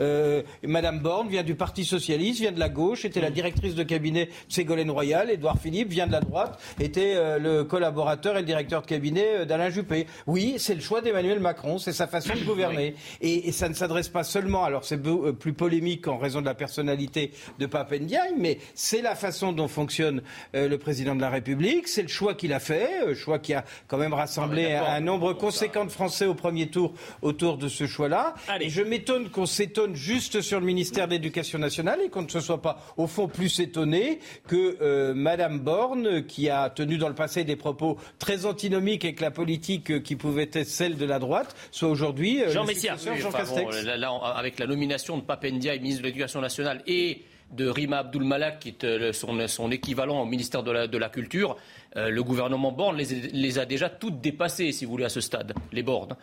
Euh, 0.00 0.42
Madame 0.62 1.00
Borne 1.00 1.28
vient 1.28 1.42
du 1.42 1.54
Parti 1.54 1.84
socialiste, 1.84 2.40
vient 2.40 2.52
de 2.52 2.60
la 2.60 2.68
gauche, 2.68 3.04
était 3.04 3.20
la 3.20 3.30
directrice 3.30 3.74
de 3.74 3.82
cabinet 3.82 4.26
de 4.26 4.30
Ségolène 4.48 4.90
Royal. 4.90 5.30
Édouard 5.30 5.58
Philippe 5.58 5.88
vient 5.88 6.06
de 6.06 6.12
la 6.12 6.20
droite, 6.20 6.60
était 6.80 7.14
euh, 7.16 7.38
le 7.38 7.64
collaborateur 7.64 8.36
et 8.36 8.40
le 8.40 8.46
directeur 8.46 8.82
de 8.82 8.86
cabinet 8.86 9.26
euh, 9.40 9.44
d'Alain 9.44 9.70
Juppé. 9.70 10.06
Oui, 10.26 10.56
c'est 10.58 10.74
le 10.74 10.80
choix 10.80 11.00
d'Emmanuel 11.00 11.40
Macron, 11.40 11.78
c'est 11.78 11.92
sa 11.92 12.06
façon 12.06 12.34
de 12.34 12.44
gouverner. 12.44 12.94
Et, 13.20 13.48
et 13.48 13.52
ça 13.52 13.68
ne 13.68 13.74
s'adresse 13.74 14.08
pas 14.08 14.24
seulement, 14.24 14.64
alors 14.64 14.84
c'est 14.84 15.00
plus 15.38 15.52
polémique 15.52 16.08
en 16.08 16.18
raison 16.18 16.40
de 16.40 16.46
la 16.46 16.54
personnalité 16.54 17.32
de 17.58 17.66
Pape 17.66 17.92
Ndiaye, 17.92 18.34
mais 18.38 18.58
c'est 18.74 19.02
la 19.02 19.14
façon 19.14 19.52
dont 19.52 19.68
fonctionne 19.68 20.22
le 20.52 20.76
président 20.76 21.14
de 21.14 21.20
la 21.20 21.30
République, 21.30 21.88
c'est 21.88 22.02
le 22.02 22.08
choix 22.08 22.34
qu'il 22.34 22.52
a 22.52 22.60
fait, 22.60 23.14
choix 23.14 23.38
qui 23.38 23.54
a 23.54 23.64
quand 23.86 23.98
même 23.98 24.14
rassemblé 24.14 24.72
un, 24.72 24.84
un 24.84 25.00
nombre 25.00 25.32
conséquent 25.32 25.84
de 25.84 25.90
Français 25.90 26.26
au 26.26 26.34
premier 26.34 26.68
tour 26.68 26.94
autour 27.22 27.58
de 27.58 27.68
ce 27.68 27.86
choix-là. 27.86 28.34
Et 28.60 28.68
je 28.68 28.82
m'étonne 28.82 29.28
qu'on 29.30 29.46
s'étonne 29.46 29.85
juste 29.94 30.40
sur 30.40 30.58
le 30.60 30.66
ministère 30.66 31.06
de 31.06 31.12
l'Éducation 31.12 31.58
nationale 31.58 32.00
et 32.04 32.08
qu'on 32.08 32.22
ne 32.22 32.28
se 32.28 32.40
soit 32.40 32.60
pas, 32.62 32.78
au 32.96 33.06
fond, 33.06 33.28
plus 33.28 33.60
étonné 33.60 34.18
que 34.48 34.76
euh, 34.80 35.14
Madame 35.14 35.60
Borne, 35.60 36.24
qui 36.26 36.48
a 36.50 36.70
tenu 36.70 36.98
dans 36.98 37.08
le 37.08 37.14
passé 37.14 37.44
des 37.44 37.56
propos 37.56 37.96
très 38.18 38.46
antinomiques 38.46 39.04
avec 39.04 39.20
la 39.20 39.30
politique 39.30 39.90
euh, 39.90 40.00
qui 40.00 40.16
pouvait 40.16 40.50
être 40.52 40.64
celle 40.66 40.96
de 40.96 41.04
la 41.04 41.18
droite, 41.18 41.54
soit 41.70 41.88
aujourd'hui 41.88 42.42
euh, 42.42 42.50
Jean 42.50 42.64
Messia, 42.64 42.92
successeur 42.96 43.14
oui, 43.14 43.20
Jean 43.20 43.28
enfin, 43.28 43.38
Castex. 43.38 43.64
bon, 43.64 43.86
là, 43.86 43.96
là, 43.96 44.12
on- 44.12 44.22
avec 44.22 44.58
la 44.58 44.66
nomination 44.66 45.16
de 45.18 45.22
Papendia, 45.22 45.76
ministre 45.78 46.02
de 46.02 46.06
l'Éducation 46.08 46.40
nationale, 46.40 46.82
et 46.86 47.22
de 47.52 47.68
Rima 47.68 47.98
Abdul 47.98 48.24
Malak, 48.24 48.58
qui 48.58 48.74
est 48.82 49.12
son, 49.12 49.46
son 49.46 49.70
équivalent 49.70 50.20
au 50.20 50.24
ministère 50.26 50.64
de 50.64 50.72
la, 50.72 50.86
de 50.88 50.98
la 50.98 51.08
Culture, 51.08 51.56
euh, 51.96 52.10
le 52.10 52.22
gouvernement 52.22 52.72
Borne 52.72 52.96
les, 52.98 53.58
a 53.58 53.64
déjà 53.64 53.88
toutes 53.88 54.20
dépassées, 54.20 54.72
si 54.72 54.84
vous 54.84 54.90
voulez, 54.92 55.04
à 55.04 55.08
ce 55.08 55.20
stade, 55.20 55.54
les 55.72 55.82
Bornes. 55.82 56.14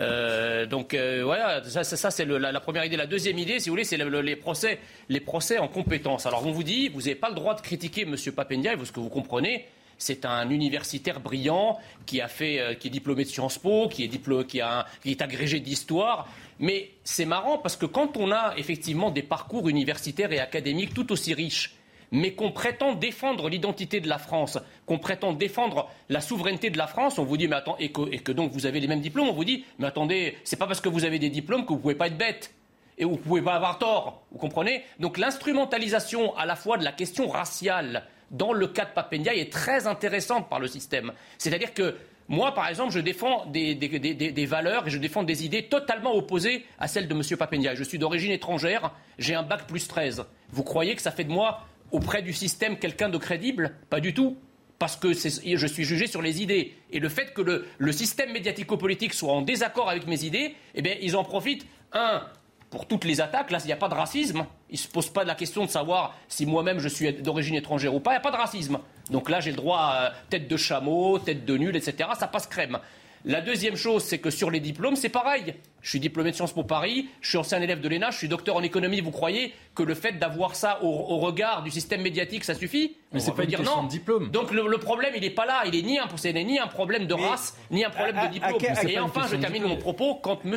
Euh, 0.00 0.66
donc 0.66 0.94
euh, 0.94 1.22
voilà, 1.24 1.62
ça, 1.64 1.84
c'est 2.10 2.24
la, 2.24 2.60
première 2.60 2.84
idée. 2.84 2.96
La 2.96 3.06
deuxième 3.06 3.38
idée, 3.38 3.60
si 3.60 3.68
vous 3.68 3.74
voulez, 3.74 3.84
c'est 3.84 3.96
le- 3.96 4.08
le- 4.08 4.22
les, 4.22 4.36
procès, 4.36 4.78
les 5.08 5.20
procès 5.20 5.58
en 5.58 5.68
compétences. 5.68 6.26
Alors 6.26 6.46
on 6.46 6.50
vous 6.52 6.64
dit, 6.64 6.88
vous 6.88 7.00
n'avez 7.00 7.14
pas 7.14 7.28
le 7.28 7.34
droit 7.34 7.54
de 7.54 7.60
critiquer 7.60 8.02
M. 8.02 8.16
Papendia, 8.34 8.76
parce 8.76 8.90
que 8.90 9.00
vous 9.00 9.08
comprenez, 9.08 9.66
c'est 9.98 10.24
un 10.24 10.48
universitaire 10.48 11.20
brillant 11.20 11.78
qui 12.06 12.20
a 12.22 12.28
fait, 12.28 12.76
qui 12.80 12.88
est 12.88 12.90
diplômé 12.90 13.24
de 13.24 13.28
Sciences 13.28 13.58
Po, 13.58 13.86
qui 13.88 14.04
est, 14.04 14.46
qui, 14.46 14.60
a 14.62 14.86
qui 15.02 15.10
est 15.10 15.20
agrégé 15.22 15.60
d'histoire. 15.60 16.26
Mais 16.58 16.90
c'est 17.04 17.26
marrant 17.26 17.58
parce 17.58 17.76
que 17.76 17.86
quand 17.86 18.16
on 18.16 18.32
a 18.32 18.54
effectivement 18.56 19.10
des 19.10 19.22
parcours 19.22 19.68
universitaires 19.68 20.32
et 20.32 20.40
académiques 20.40 20.94
tout 20.94 21.12
aussi 21.12 21.34
riches, 21.34 21.74
mais 22.12 22.32
qu'on 22.32 22.52
prétend 22.52 22.94
défendre 22.94 23.48
l'identité 23.48 24.00
de 24.00 24.08
la 24.08 24.18
France, 24.18 24.58
qu'on 24.86 24.98
prétend 24.98 25.32
défendre 25.32 25.88
la 26.08 26.20
souveraineté 26.20 26.70
de 26.70 26.78
la 26.78 26.86
France, 26.86 27.18
on 27.18 27.24
vous 27.24 27.36
dit, 27.36 27.48
mais 27.48 27.56
attends, 27.56 27.76
et 27.78 27.90
que, 27.90 28.32
donc 28.32 28.52
vous 28.52 28.66
avez 28.66 28.80
les 28.80 28.88
mêmes 28.88 29.00
diplômes, 29.00 29.28
on 29.28 29.32
vous 29.32 29.44
dit, 29.44 29.64
mais 29.78 29.86
attendez, 29.86 30.36
c'est 30.44 30.56
pas 30.56 30.66
parce 30.66 30.80
que 30.80 30.88
vous 30.88 31.04
avez 31.04 31.18
des 31.18 31.30
diplômes 31.30 31.64
que 31.64 31.72
vous 31.72 31.78
pouvez 31.78 31.94
pas 31.94 32.08
être 32.08 32.18
bête 32.18 32.52
et 32.98 33.04
vous 33.04 33.16
pouvez 33.16 33.42
pas 33.42 33.54
avoir 33.54 33.78
tort. 33.78 34.22
Vous 34.32 34.38
comprenez? 34.38 34.82
Donc 34.98 35.18
l'instrumentalisation 35.18 36.36
à 36.36 36.46
la 36.46 36.56
fois 36.56 36.76
de 36.76 36.84
la 36.84 36.92
question 36.92 37.28
raciale 37.28 38.04
dans 38.30 38.52
le 38.52 38.66
cas 38.68 38.84
de 38.84 38.90
Papendia 38.90 39.34
est 39.34 39.52
très 39.52 39.86
intéressante 39.86 40.48
par 40.48 40.60
le 40.60 40.68
système. 40.68 41.12
C'est-à-dire 41.38 41.74
que 41.74 41.96
moi, 42.28 42.54
par 42.54 42.68
exemple, 42.68 42.92
je 42.92 43.00
défends 43.00 43.44
des 43.46 44.46
valeurs 44.46 44.86
et 44.86 44.90
je 44.90 44.98
défends 44.98 45.24
des 45.24 45.44
idées 45.44 45.64
totalement 45.64 46.14
opposées 46.14 46.64
à 46.78 46.86
celles 46.86 47.08
de 47.08 47.14
M. 47.14 47.22
Papendia. 47.36 47.74
Je 47.74 47.82
suis 47.82 47.98
d'origine 47.98 48.30
étrangère, 48.30 48.92
j'ai 49.18 49.34
un 49.34 49.42
bac 49.42 49.66
plus 49.66 49.88
13. 49.88 50.24
Vous 50.50 50.62
croyez 50.62 50.94
que 50.94 51.02
ça 51.02 51.10
fait 51.10 51.24
de 51.24 51.32
moi, 51.32 51.66
auprès 51.92 52.22
du 52.22 52.32
système, 52.32 52.78
quelqu'un 52.78 53.08
de 53.08 53.18
crédible? 53.18 53.76
Pas 53.88 54.00
du 54.00 54.14
tout 54.14 54.36
parce 54.80 54.96
que 54.96 55.12
je 55.12 55.66
suis 55.66 55.84
jugé 55.84 56.06
sur 56.06 56.22
les 56.22 56.40
idées. 56.40 56.74
Et 56.90 57.00
le 57.00 57.10
fait 57.10 57.34
que 57.34 57.42
le, 57.42 57.92
système 57.92 58.32
médiatico-politique 58.32 59.12
soit 59.12 59.30
en 59.30 59.42
désaccord 59.42 59.90
avec 59.90 60.06
mes 60.06 60.24
idées, 60.24 60.56
eh 60.74 60.80
bien, 60.80 60.94
ils 61.02 61.16
en 61.16 61.22
profitent, 61.22 61.66
un, 61.92 62.22
pour 62.70 62.86
toutes 62.86 63.04
les 63.04 63.20
attaques, 63.20 63.50
là, 63.50 63.58
il 63.62 63.66
n'y 63.66 63.74
a 63.74 63.76
pas 63.76 63.90
de 63.90 63.94
racisme. 63.94 64.46
Ils 64.70 64.74
ne 64.74 64.78
se 64.78 64.88
posent 64.88 65.10
pas 65.10 65.24
la 65.24 65.34
question 65.34 65.66
de 65.66 65.70
savoir 65.70 66.16
si 66.28 66.46
moi-même 66.46 66.78
je 66.78 66.88
suis 66.88 67.12
d'origine 67.12 67.56
étrangère 67.56 67.94
ou 67.94 68.00
pas, 68.00 68.12
il 68.12 68.14
n'y 68.14 68.18
a 68.18 68.22
pas 68.22 68.30
de 68.30 68.36
racisme. 68.36 68.78
Donc 69.10 69.28
là, 69.28 69.40
j'ai 69.40 69.50
le 69.50 69.58
droit 69.58 69.80
à 69.80 70.12
tête 70.30 70.48
de 70.48 70.56
chameau, 70.56 71.18
tête 71.18 71.44
de 71.44 71.58
nul, 71.58 71.76
etc. 71.76 72.08
Ça 72.18 72.26
passe 72.26 72.46
crème. 72.46 72.78
La 73.26 73.42
deuxième 73.42 73.76
chose, 73.76 74.02
c'est 74.02 74.18
que 74.18 74.30
sur 74.30 74.50
les 74.50 74.60
diplômes, 74.60 74.96
c'est 74.96 75.10
pareil. 75.10 75.54
Je 75.82 75.90
suis 75.90 76.00
diplômé 76.00 76.30
de 76.30 76.36
Sciences 76.36 76.54
Po 76.54 76.62
Paris, 76.64 77.08
je 77.20 77.28
suis 77.28 77.38
ancien 77.38 77.60
élève 77.60 77.80
de 77.80 77.88
l'ENA, 77.88 78.10
je 78.10 78.16
suis 78.18 78.28
docteur 78.28 78.56
en 78.56 78.62
économie. 78.62 79.00
Vous 79.02 79.10
croyez 79.10 79.54
que 79.74 79.82
le 79.82 79.94
fait 79.94 80.12
d'avoir 80.12 80.54
ça 80.54 80.82
au, 80.82 80.86
au 80.88 81.18
regard 81.18 81.62
du 81.62 81.70
système 81.70 82.00
médiatique, 82.00 82.44
ça 82.44 82.54
suffit? 82.54 82.96
Mais 83.12 83.20
c'est 83.20 83.32
pas 83.34 83.44
dire 83.44 83.58
question 83.58 83.76
non. 83.76 83.84
de 83.84 83.88
diplôme. 83.90 84.30
Donc 84.30 84.52
le, 84.52 84.66
le 84.66 84.78
problème, 84.78 85.12
il 85.14 85.20
n'est 85.20 85.30
pas 85.30 85.44
là. 85.46 85.62
Il 85.66 85.74
est 85.74 85.82
ni 85.82 85.98
un, 85.98 86.06
ce 86.16 86.28
n'est 86.28 86.44
ni 86.44 86.58
un 86.58 86.66
problème 86.66 87.06
de 87.06 87.14
race, 87.14 87.56
ni 87.70 87.84
un 87.84 87.90
problème 87.90 88.16
à- 88.18 88.26
de 88.28 88.32
diplôme. 88.32 88.58
à 88.74 88.84
Et 88.84 88.98
enfin, 88.98 89.26
je 89.30 89.36
termine 89.36 89.64
mon 89.64 89.76
propos. 89.76 90.14
Quand 90.14 90.40
M. 90.44 90.56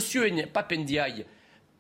Papendiaï 0.52 1.26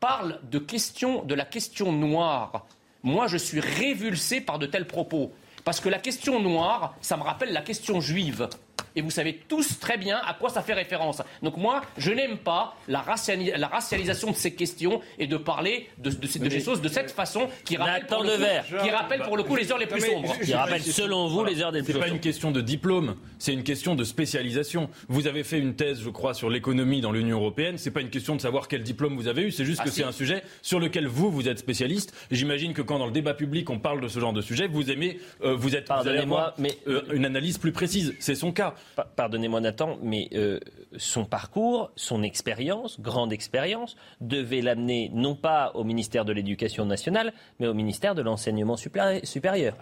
parle 0.01 0.39
de, 0.51 0.59
question, 0.59 1.23
de 1.23 1.33
la 1.33 1.45
question 1.45 1.93
noire, 1.93 2.65
moi, 3.03 3.27
je 3.27 3.37
suis 3.37 3.59
révulsé 3.61 4.41
par 4.41 4.59
de 4.59 4.65
tels 4.65 4.87
propos. 4.87 5.31
Parce 5.63 5.79
que 5.79 5.87
la 5.87 5.99
question 5.99 6.41
noire, 6.41 6.95
ça 7.01 7.15
me 7.15 7.23
rappelle 7.23 7.53
la 7.53 7.61
question 7.61 8.01
juive. 8.01 8.49
Et 8.95 9.01
vous 9.01 9.09
savez 9.09 9.39
tous 9.47 9.79
très 9.79 9.97
bien 9.97 10.17
à 10.23 10.35
quoi 10.35 10.49
ça 10.49 10.61
fait 10.61 10.73
référence. 10.73 11.21
Donc 11.41 11.57
moi, 11.57 11.81
je 11.97 12.11
n'aime 12.11 12.37
pas 12.37 12.75
la, 12.87 13.01
raciali- 13.01 13.51
la 13.57 13.67
racialisation 13.67 14.29
de 14.29 14.35
ces 14.35 14.53
questions 14.53 15.01
et 15.17 15.25
de 15.25 15.35
parler 15.37 15.89
de, 15.97 16.11
de 16.11 16.27
ces, 16.27 16.37
de 16.37 16.47
ces 16.49 16.59
choses 16.59 16.79
de 16.81 16.87
cette 16.89 17.09
façon 17.09 17.47
qui 17.65 17.75
rappelle, 17.75 18.05
pour 18.05 18.23
le, 18.23 18.29
coup, 18.29 18.83
qui 18.83 18.89
rappelle 18.91 19.21
pour 19.23 19.35
le 19.37 19.43
coup 19.43 19.55
les 19.55 19.71
heures 19.71 19.79
les 19.79 19.87
plus 19.87 19.99
sombres. 20.01 20.35
C'est 21.83 21.93
pas 21.99 22.07
une 22.07 22.19
question 22.19 22.51
de 22.51 22.61
diplôme, 22.61 23.15
c'est 23.39 23.53
une 23.53 23.63
question 23.63 23.95
de 23.95 24.03
spécialisation. 24.03 24.89
Vous 25.07 25.25
avez 25.25 25.43
fait 25.43 25.57
une 25.57 25.73
thèse, 25.75 25.99
je 26.03 26.09
crois, 26.09 26.35
sur 26.35 26.51
l'économie 26.51 27.01
dans 27.01 27.11
l'Union 27.11 27.37
européenne. 27.39 27.79
C'est 27.79 27.91
pas 27.91 28.01
une 28.01 28.11
question 28.11 28.35
de 28.35 28.41
savoir 28.41 28.67
quel 28.67 28.83
diplôme 28.83 29.15
vous 29.15 29.27
avez 29.27 29.41
eu, 29.43 29.51
c'est 29.51 29.65
juste 29.65 29.79
Ah, 29.81 29.85
que 29.85 29.89
si. 29.89 29.97
c'est 30.01 30.05
un 30.05 30.11
sujet 30.11 30.43
sur 30.61 30.79
lequel 30.79 31.07
vous 31.07 31.31
vous 31.31 31.47
êtes 31.49 31.57
spécialiste. 31.59 32.13
J'imagine 32.29 32.73
que 32.73 32.83
quand 32.83 32.99
dans 32.99 33.07
le 33.07 33.11
débat 33.11 33.33
public 33.33 33.71
on 33.71 33.79
parle 33.79 34.01
de 34.01 34.07
ce 34.07 34.19
genre 34.19 34.33
de 34.33 34.41
sujet, 34.41 34.67
vous 34.67 34.91
aimez, 34.91 35.19
euh, 35.43 35.55
vous 35.55 35.75
êtes, 35.75 35.87
vous 35.87 36.07
allez 36.07 36.19
avoir, 36.19 36.53
mais- 36.59 36.77
euh, 36.87 37.01
une 37.11 37.25
analyse 37.25 37.57
plus 37.57 37.71
précise. 37.71 38.13
C'est 38.19 38.35
son 38.35 38.51
cas. 38.51 38.62
Pa- 38.95 39.07
Pardonnez-moi 39.15 39.61
Nathan, 39.61 39.97
mais 40.01 40.29
euh, 40.33 40.59
son 40.97 41.25
parcours, 41.25 41.91
son 41.95 42.23
expérience, 42.23 42.99
grande 42.99 43.33
expérience, 43.33 43.95
devait 44.21 44.61
l'amener 44.61 45.09
non 45.13 45.35
pas 45.35 45.71
au 45.75 45.83
ministère 45.83 46.25
de 46.25 46.33
l'Éducation 46.33 46.85
nationale, 46.85 47.33
mais 47.59 47.67
au 47.67 47.73
ministère 47.73 48.15
de 48.15 48.21
l'Enseignement 48.21 48.75
supé- 48.75 49.25
supérieur. 49.25 49.75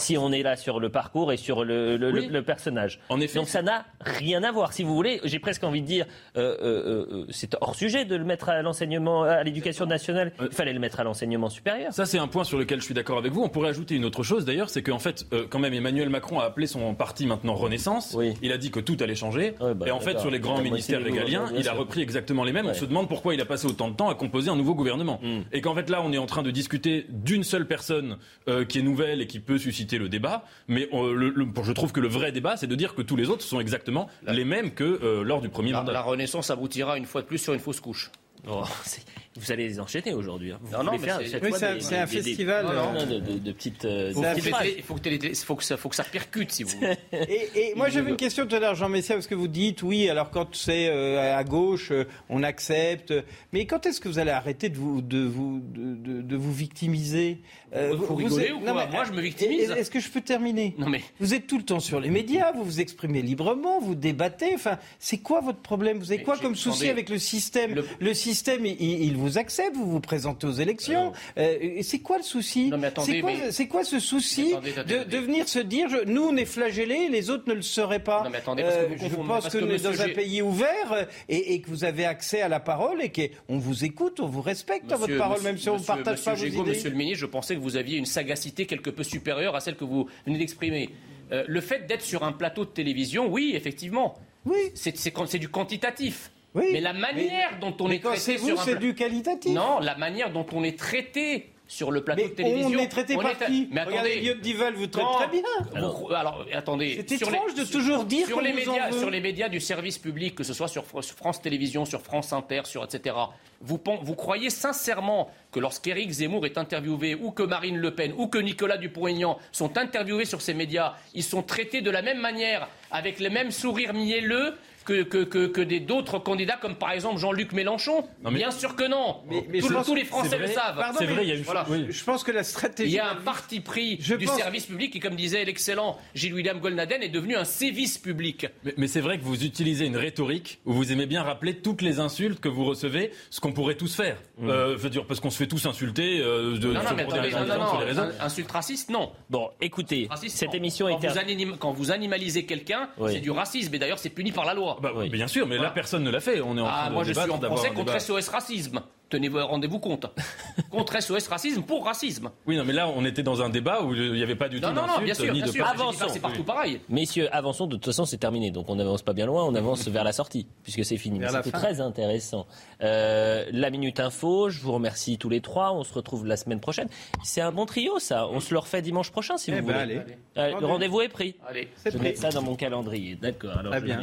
si 0.00 0.16
on 0.18 0.32
est 0.32 0.42
là 0.42 0.56
sur 0.56 0.80
le 0.80 0.88
parcours 0.90 1.32
et 1.32 1.36
sur 1.36 1.64
le, 1.64 1.96
le- 1.96 2.12
Oui. 2.12 2.26
le- 2.26 2.32
le 2.32 2.42
personnage. 2.42 3.00
En 3.08 3.20
effet, 3.20 3.38
Donc 3.38 3.48
ça 3.48 3.62
n'a 3.62 3.84
rien 4.00 4.42
à 4.42 4.52
voir. 4.52 4.72
Si 4.72 4.82
vous 4.82 4.94
voulez, 4.94 5.20
j'ai 5.24 5.38
presque 5.38 5.64
envie 5.64 5.82
de 5.82 5.86
dire, 5.86 6.06
euh, 6.36 6.56
euh, 6.62 7.06
euh, 7.22 7.26
c'est 7.30 7.56
hors 7.60 7.74
sujet 7.74 8.04
de 8.04 8.16
le 8.16 8.24
mettre 8.24 8.48
à 8.48 8.62
l'enseignement, 8.62 9.22
à 9.22 9.42
l'éducation 9.42 9.86
nationale. 9.86 10.32
Il 10.40 10.50
fallait 10.50 10.72
le 10.72 10.80
mettre 10.80 11.00
à 11.00 11.04
l'enseignement 11.04 11.48
supérieur. 11.48 11.92
Ça, 11.92 12.06
c'est 12.06 12.18
un 12.18 12.28
point 12.28 12.44
sur 12.44 12.58
lequel 12.58 12.80
je 12.80 12.84
suis 12.84 12.94
d'accord 12.94 13.18
avec 13.18 13.32
vous. 13.32 13.42
On 13.42 13.48
pourrait 13.48 13.68
ajouter 13.70 13.94
une 13.94 14.04
autre 14.04 14.22
chose 14.22 14.44
d'ailleurs, 14.44 14.70
c'est 14.70 14.82
qu'en 14.82 14.98
fait, 14.98 15.24
euh, 15.32 15.46
quand 15.48 15.58
même, 15.58 15.74
Emmanuel 15.74 16.08
Macron 16.10 16.40
a 16.40 16.44
appelé 16.44 16.66
son 16.66 16.94
parti 16.94 17.26
maintenant 17.26 17.54
Renaissance. 17.54 18.14
Il 18.42 18.52
a 18.52 18.58
dit 18.58 18.70
que 18.70 18.80
tout 18.80 18.96
allait 19.00 19.14
changer. 19.14 19.54
bah, 19.60 19.74
et 19.86 19.90
en 19.90 20.00
fait, 20.00 20.18
sur 20.20 20.30
les 20.30 20.40
grands 20.40 20.60
ministères 20.60 21.02
régaliens, 21.02 21.46
il 21.56 21.68
a 21.68 21.72
repris 21.72 22.00
exactement 22.02 22.44
les 22.44 22.52
mêmes. 22.52 22.66
On 22.66 22.74
se 22.74 22.84
demande 22.84 23.08
pourquoi 23.08 23.34
il 23.34 23.40
a 23.40 23.44
passé 23.44 23.66
autant 23.66 23.88
de 23.90 23.94
temps 23.96 24.08
à 24.08 24.14
composer 24.14 24.50
un 24.50 24.56
nouveau 24.56 24.74
gouvernement. 24.74 25.20
Hmm. 25.22 25.40
Et 25.52 25.60
qu'en 25.60 25.74
fait, 25.74 25.88
là, 25.90 26.00
on 26.04 26.12
est 26.12 26.18
en 26.18 26.26
train 26.26 26.42
de 26.42 26.50
discuter 26.50 27.06
d'une 27.08 27.44
seule 27.44 27.66
personne 27.66 28.18
euh, 28.48 28.64
qui 28.64 28.78
est 28.78 28.82
nouvelle 28.82 29.20
et 29.20 29.26
qui 29.26 29.40
peut 29.40 29.58
susciter 29.58 29.98
le 29.98 30.08
débat. 30.08 30.44
Mais 30.68 30.88
euh, 30.92 31.14
le- 31.14 31.30
le- 31.30 31.46
je 31.62 31.72
trouve 31.72 31.92
que 31.92 32.00
le 32.00 32.08
vrai 32.08 32.32
débat, 32.32 32.56
c'est 32.56 32.66
de 32.66 32.74
dire 32.74 32.94
que 32.94 33.02
tous 33.02 33.16
les 33.16 33.28
autres 33.30 33.42
sont 33.42 33.60
exactement 33.60 34.08
les 34.26 34.44
mêmes 34.44 34.72
que 34.72 34.84
euh, 35.02 35.22
lors 35.22 35.40
du 35.40 35.48
premier 35.48 35.72
La, 35.72 35.78
mandat. 35.78 35.92
la 35.92 36.02
Renaissance 36.02 36.50
aboutira 36.50 36.96
une 36.98 37.06
fois 37.06 37.22
de 37.22 37.26
plus 37.26 37.38
sur 37.38 37.52
une 37.52 37.60
fausse 37.60 37.80
couche. 37.80 38.10
Oh, 38.48 38.62
c'est- 38.84 39.04
vous 39.38 39.52
allez 39.52 39.68
les 39.68 39.80
enchaîner 39.80 40.12
aujourd'hui. 40.14 40.52
hein. 40.52 40.58
Non, 40.72 40.82
non, 40.84 40.92
mais 40.92 40.98
c'est- 40.98 41.40
Oui, 41.42 41.50
un- 41.62 41.74
des- 41.74 41.80
c'est 41.80 41.96
un 41.96 42.04
des- 42.06 42.10
des- 42.16 42.22
festival, 42.22 42.66
de, 43.08 43.18
de- 43.20 43.38
de 43.38 43.52
petites. 43.52 43.84
euh, 43.84 44.12
Il 44.36 44.82
faut 44.82 44.94
que, 44.94 45.00
télé- 45.00 45.18
il 45.28 45.34
faut 45.36 45.54
que 45.56 45.64
ça, 45.64 45.76
faut 45.76 45.88
que 45.88 45.96
ça 45.96 46.04
percute, 46.04 46.52
si 46.52 46.62
vous 46.62 46.70
voulez. 46.78 46.96
Et, 47.12 47.70
et 47.70 47.74
moi 47.74 47.88
j'avais 47.88 48.10
une 48.10 48.16
question 48.16 48.46
tout 48.46 48.54
à 48.56 48.60
l'heure, 48.60 48.74
Jean 48.74 48.88
Messia, 48.88 49.14
parce 49.14 49.26
que 49.26 49.34
vous 49.34 49.48
dites 49.48 49.82
oui, 49.82 50.08
alors 50.08 50.30
quand 50.30 50.54
c'est 50.54 50.88
euh, 50.88 51.36
à 51.36 51.44
gauche, 51.44 51.90
euh, 51.90 52.04
on 52.28 52.42
accepte. 52.42 53.12
Mais 53.52 53.66
quand 53.66 53.86
est-ce 53.86 54.00
que 54.00 54.08
vous 54.08 54.18
allez 54.18 54.30
arrêter 54.30 54.68
de 54.68 54.76
vous 54.76 55.00
de 55.02 55.24
vous 55.24 55.60
de, 55.60 55.94
de- 55.94 56.22
de 56.22 56.36
vous 56.36 56.52
victimiser? 56.52 57.38
Euh, 57.74 57.94
vous- 57.96 58.06
vous 58.16 58.40
êtes- 58.40 58.52
ou 58.52 58.60
quoi 58.60 58.86
mais, 58.86 58.90
Moi, 58.92 59.04
je 59.04 59.12
me 59.12 59.20
victimise. 59.20 59.70
Est-ce 59.70 59.90
que 59.90 60.00
je 60.00 60.08
peux 60.08 60.20
terminer? 60.20 60.74
Non 60.78 60.88
mais 60.88 61.02
vous 61.20 61.34
êtes 61.34 61.46
tout 61.46 61.58
le 61.58 61.64
temps 61.64 61.80
sur 61.80 62.00
les 62.00 62.10
médias, 62.10 62.52
vous 62.52 62.64
vous 62.64 62.80
exprimez 62.80 63.22
librement, 63.22 63.80
vous 63.80 63.94
débattez. 63.94 64.52
Enfin, 64.54 64.78
c'est 64.98 65.18
quoi 65.18 65.40
votre 65.40 65.60
problème? 65.60 65.98
Vous 65.98 66.12
avez 66.12 66.22
quoi 66.22 66.38
comme 66.38 66.54
souci 66.54 66.88
avec 66.88 67.08
le 67.08 67.18
système? 67.18 67.82
Le... 68.00 68.14
système, 68.14 68.64
il, 68.66 68.80
il 68.80 69.16
vous 69.16 69.25
vous 69.26 69.38
accepte, 69.38 69.76
vous 69.76 69.90
vous 69.90 70.00
présentez 70.00 70.46
aux 70.46 70.52
élections. 70.52 71.12
Euh, 71.38 71.56
et 71.60 71.82
c'est 71.82 71.98
quoi 72.00 72.16
le 72.18 72.22
souci 72.22 72.70
C'est 73.04 73.20
quoi, 73.20 73.30
mais- 73.32 73.50
c'est 73.52 73.66
quoi 73.68 73.84
ce 73.84 73.98
souci 73.98 74.52
Attendez, 74.52 74.70
attendez, 74.78 74.98
de, 74.98 75.04
de 75.04 75.16
venir 75.18 75.48
se 75.48 75.58
dire 75.58 75.88
je- 75.88 76.04
nous 76.04 76.22
on 76.22 76.36
est 76.36 76.44
flagellés, 76.44 77.08
les 77.08 77.30
autres 77.30 77.44
ne 77.48 77.54
le 77.54 77.62
seraient 77.62 78.02
pas 78.02 78.22
Non, 78.24 78.30
mais 78.30 78.38
attendez, 78.38 78.62
parce 78.62 78.74
que 78.76 78.80
Euh, 78.80 78.86
vous 78.86 78.94
Je 78.96 79.02
confondez, 79.08 79.28
pense 79.28 79.42
parce 79.42 79.54
que 79.54 79.58
que 79.58 79.64
nous 79.64 79.78
sommes 79.78 79.94
dans 79.96 80.02
un 80.02 80.08
pays 80.08 80.42
ouvert 80.42 80.92
euh, 80.92 81.04
et, 81.28 81.54
et 81.54 81.60
que 81.60 81.68
vous 81.68 81.84
avez 81.84 82.04
accès 82.04 82.40
à 82.40 82.48
la 82.48 82.60
parole 82.60 83.02
et 83.02 83.10
qu'on 83.10 83.58
vous 83.58 83.84
écoute, 83.84 84.20
on 84.20 84.26
vous 84.26 84.42
respecte 84.42 84.86
dans 84.86 84.96
votre 84.96 85.16
parole, 85.16 85.36
monsieur- 85.38 85.48
même 85.50 85.58
si 85.58 85.68
on 85.68 85.78
ne 85.78 85.82
partage 85.82 86.18
monsieur 86.18 86.24
pas 86.30 86.34
vos 86.36 86.44
idées. 86.46 86.70
Monsieur 86.70 86.90
le 86.90 86.96
ministre, 86.96 87.20
je 87.20 87.26
pensais 87.26 87.54
que 87.54 87.60
vous 87.60 87.76
aviez 87.76 87.98
une 87.98 88.06
sagacité 88.06 88.66
quelque 88.66 88.90
peu 88.90 89.02
supérieure 89.02 89.54
à 89.56 89.60
celle 89.60 89.76
que 89.76 89.84
vous 89.84 90.06
venez 90.26 90.38
d'exprimer. 90.38 90.90
Euh, 91.32 91.44
le 91.48 91.60
fait 91.60 91.86
d'être 91.88 92.02
sur 92.02 92.22
un 92.22 92.32
plateau 92.32 92.64
de 92.64 92.70
télévision, 92.70 93.26
oui, 93.28 93.52
effectivement. 93.54 94.14
Oui. 94.44 94.56
C'est 94.74 95.38
du 95.38 95.48
quantitatif. 95.48 96.30
Oui. 96.56 96.70
Mais 96.72 96.80
la 96.80 96.92
manière 96.92 97.50
Mais- 97.52 97.58
dont 97.60 97.76
on 97.80 97.88
mais 97.88 97.96
est 97.96 98.00
traité 98.00 98.18
c'est 98.20 98.36
vous, 98.36 98.56
c'est 98.56 98.78
du 98.78 98.94
qualitatif. 98.94 99.52
Non, 99.52 99.78
la 99.80 99.96
manière 99.96 100.30
dont 100.32 100.46
on 100.52 100.64
est 100.64 100.78
traité 100.78 101.50
sur 101.68 101.90
le 101.90 102.02
plateau 102.04 102.22
Mais 102.22 102.28
de 102.28 102.34
télévision. 102.34 102.78
on 102.78 102.82
est 102.82 102.86
traité 102.88 103.16
par 103.16 103.36
qui 103.38 103.68
Mais 103.72 103.82
Regardez, 103.82 104.12
attendez. 104.12 104.26
Liot 104.28 104.40
Dival 104.40 104.74
vous 104.74 104.86
traite 104.86 105.04
très 105.16 105.26
bien. 105.28 105.42
Alors, 105.74 106.46
attendez. 106.54 107.04
C'est 107.08 107.16
étrange 107.20 107.54
de 107.54 107.64
toujours 107.64 108.04
dire 108.04 108.26
sur 108.26 108.40
les 108.40 108.52
médias, 108.52 108.92
sur 108.92 109.10
les 109.10 109.20
médias 109.20 109.48
du 109.48 109.58
service 109.60 109.98
public, 109.98 110.36
que 110.36 110.44
ce 110.44 110.54
soit 110.54 110.68
sur 110.68 110.84
Fr- 110.84 111.02
sur 111.02 111.16
France 111.16 111.42
Télévisions, 111.42 111.84
sur 111.84 112.00
France 112.02 112.32
Inter, 112.32 112.62
sur 112.64 112.84
etc. 112.84 113.16
Vous, 113.60 113.78
croyez 113.78 114.48
sincèrement 114.50 115.28
que 115.50 115.58
lorsqu'Éric 115.58 116.10
Zemmour 116.10 116.46
est 116.46 116.56
interviewé, 116.56 117.16
ou 117.16 117.32
que 117.32 117.42
Marine 117.42 117.78
Le 117.78 117.90
Pen, 117.94 118.14
ou 118.16 118.28
que 118.28 118.38
Nicolas 118.38 118.76
Dupont-Aignan 118.76 119.36
sont 119.50 119.76
interviewés 119.76 120.24
sur 120.26 120.42
ces 120.42 120.54
médias, 120.54 120.94
ils 121.14 121.24
sont 121.24 121.42
traités 121.42 121.80
de 121.80 121.90
la 121.90 122.02
même 122.02 122.20
manière, 122.20 122.68
avec 122.92 123.18
le 123.18 123.28
même 123.28 123.50
sourire 123.50 123.92
mielleux 123.92 124.54
que, 124.86 125.02
que, 125.02 125.24
que, 125.24 125.46
que 125.46 125.60
des- 125.60 125.80
d'autres 125.80 126.18
candidats, 126.18 126.56
comme 126.60 126.76
par 126.76 126.92
exemple 126.92 127.18
Jean-Luc 127.18 127.52
Mélenchon 127.52 128.02
Non, 128.24 128.30
mais- 128.30 128.38
Bien 128.38 128.50
sûr 128.50 128.76
que 128.76 128.84
non. 128.88 129.16
Mais- 129.28 129.44
mais 129.50 129.60
Tous- 129.60 129.94
les 129.94 130.04
Français 130.04 130.38
le 130.38 130.46
savent. 130.46 130.76
Pardon, 130.76 130.98
C'est 130.98 131.06
vrai, 131.06 131.22
il 131.24 131.28
y 131.28 131.32
a 131.32 131.34
une 131.34 131.42
Voilà. 131.42 131.66
oui. 131.68 131.86
Je 131.90 132.04
pense 132.04 132.22
que 132.24 132.30
la 132.32 132.44
stratégie. 132.44 132.90
Il 132.90 132.94
y 132.94 132.98
a 132.98 133.10
un 133.10 133.16
parti 133.16 133.60
pris 133.60 133.98
Je 134.00 134.14
du 134.14 134.26
pense- 134.26 134.36
service 134.36 134.66
public 134.66 134.92
qui, 134.92 135.00
comme 135.00 135.14
disait 135.16 135.44
l'excellent 135.44 135.98
Gilles-William 136.14 136.58
Golnaden, 136.60 137.02
est 137.02 137.08
devenu 137.08 137.36
un 137.36 137.44
sévice 137.44 137.98
public. 137.98 138.46
Mais, 138.64 138.74
mais 138.76 138.86
c'est 138.88 139.00
vrai 139.00 139.18
que 139.18 139.24
vous 139.24 139.44
utilisez 139.44 139.86
une 139.86 139.96
rhétorique 139.96 140.60
où 140.64 140.72
vous 140.72 140.92
aimez 140.92 141.06
bien 141.06 141.22
rappeler 141.22 141.56
toutes 141.56 141.82
les 141.82 141.98
insultes 142.00 142.40
que 142.40 142.48
vous 142.48 142.64
recevez, 142.64 143.10
ce 143.30 143.40
qu'on 143.40 143.52
pourrait 143.52 143.74
tous 143.76 143.94
faire. 143.94 144.16
Euh, 144.42 144.72
je 144.76 144.82
veux 144.82 144.90
dire, 144.90 145.06
parce 145.06 145.20
qu'on 145.20 145.30
se 145.30 145.38
fait 145.38 145.46
tous 145.46 145.66
insulter 145.66 146.20
euh, 146.20 146.58
de, 146.58 146.68
Non, 146.68 146.74
non, 146.82 146.90
mais 146.96 147.02
attendez, 147.02 147.20
raisons 147.20 147.40
non, 147.40 147.46
non, 147.46 147.94
non, 147.94 148.10
insulte 148.20 148.50
raciste, 148.52 148.90
non. 148.90 149.10
Bon, 149.30 149.50
écoutez, 149.60 150.06
Raciste, 150.08 150.36
cette 150.36 150.50
non. 150.50 150.54
émission 150.54 150.86
quand 150.88 151.02
est 151.04 151.08
vous, 151.08 151.18
anim- 151.18 151.56
quand 151.58 151.72
vous 151.72 151.90
animalisez 151.90 152.44
quelqu'un, 152.46 152.88
Oui. 152.98 153.12
c'est 153.14 153.20
du 153.20 153.30
racisme, 153.30 153.74
et 153.74 153.78
d'ailleurs 153.78 153.98
c'est 153.98 154.10
puni 154.10 154.32
par 154.32 154.44
la 154.44 154.54
loi. 154.54 154.75
Bah, 154.80 154.92
Oui. 154.94 155.08
Bien 155.08 155.28
sûr, 155.28 155.46
mais 155.46 155.56
Voilà. 155.56 155.70
là 155.70 155.74
personne 155.74 156.02
ne 156.02 156.10
l'a 156.10 156.20
fait. 156.20 156.40
On 156.40 156.56
est 156.56 156.60
en 156.60 156.66
ah, 156.66 156.70
train 156.70 156.88
de 156.88 156.94
moi 156.94 157.04
je 157.04 157.12
suis 157.12 157.30
en 157.30 157.38
procès 157.38 157.68
contre 157.68 157.92
débat. 157.92 158.00
SOS 158.00 158.28
Racisme. 158.28 158.80
Tenez-vous, 159.08 159.38
rendez-vous 159.38 159.78
compte. 159.78 160.06
contre 160.70 161.00
SOS 161.00 161.28
Racisme 161.28 161.62
pour 161.62 161.84
racisme. 161.84 162.30
Oui, 162.46 162.56
non, 162.56 162.64
mais 162.64 162.72
là 162.72 162.88
on 162.88 163.04
était 163.04 163.22
dans 163.22 163.40
un 163.40 163.48
débat 163.48 163.82
où 163.82 163.94
il 163.94 164.12
n'y 164.14 164.22
avait 164.22 164.34
pas 164.34 164.48
du 164.48 164.60
tout 164.60 164.66
Non, 164.66 164.74
non, 164.74 164.86
non, 164.86 164.98
bien 164.98 165.08
d'insultes 165.14 165.26
sûr, 165.26 165.32
ni 165.34 165.38
bien 165.42 165.46
de 165.46 165.52
sûr. 165.52 165.66
Avançons. 165.66 166.06
C'est 166.08 166.18
partout 166.20 166.42
pareil. 166.42 166.80
Messieurs, 166.88 167.28
avançons. 167.32 167.66
De 167.66 167.76
toute 167.76 167.84
façon, 167.84 168.04
c'est 168.04 168.16
terminé. 168.18 168.50
Donc, 168.50 168.68
on 168.68 168.74
n'avance 168.74 169.02
pas 169.02 169.12
bien 169.12 169.26
loin. 169.26 169.44
On 169.44 169.54
avance 169.54 169.86
vers 169.86 170.02
la 170.02 170.12
sortie, 170.12 170.46
puisque 170.64 170.84
c'est 170.84 170.96
fini. 170.96 171.20
C'était 171.28 171.50
très 171.52 171.80
intéressant. 171.80 172.46
Euh, 172.82 173.44
la 173.52 173.70
Minute 173.70 174.00
Info, 174.00 174.50
je 174.50 174.60
vous 174.60 174.72
remercie 174.72 175.18
tous 175.18 175.28
les 175.28 175.40
trois. 175.40 175.72
On 175.72 175.84
se 175.84 175.94
retrouve 175.94 176.26
la 176.26 176.36
semaine 176.36 176.58
prochaine. 176.60 176.88
C'est 177.22 177.40
un 177.40 177.52
bon 177.52 177.64
trio, 177.66 177.98
ça. 178.00 178.26
On 178.28 178.40
se 178.40 178.52
le 178.52 178.58
refait 178.58 178.82
dimanche 178.82 179.10
prochain, 179.12 179.36
si 179.36 179.52
Eh 179.52 179.60
vous 179.60 179.66
ben, 179.68 179.72
voulez. 179.84 179.96
allez. 179.98 180.16
Euh, 180.36 180.58
le 180.60 180.66
Rendez-vous. 180.66 181.00
est 181.02 181.08
pris. 181.08 181.36
Allez. 181.48 181.68
Je 181.84 181.90
pris. 181.90 182.00
mets 182.00 182.14
ça 182.16 182.30
dans 182.30 182.42
mon 182.42 182.56
calendrier. 182.56 183.14
D'accord. 183.14 183.56
Alors, 183.56 183.70
Très 183.70 183.80
je 183.82 183.84
bien. 183.86 184.00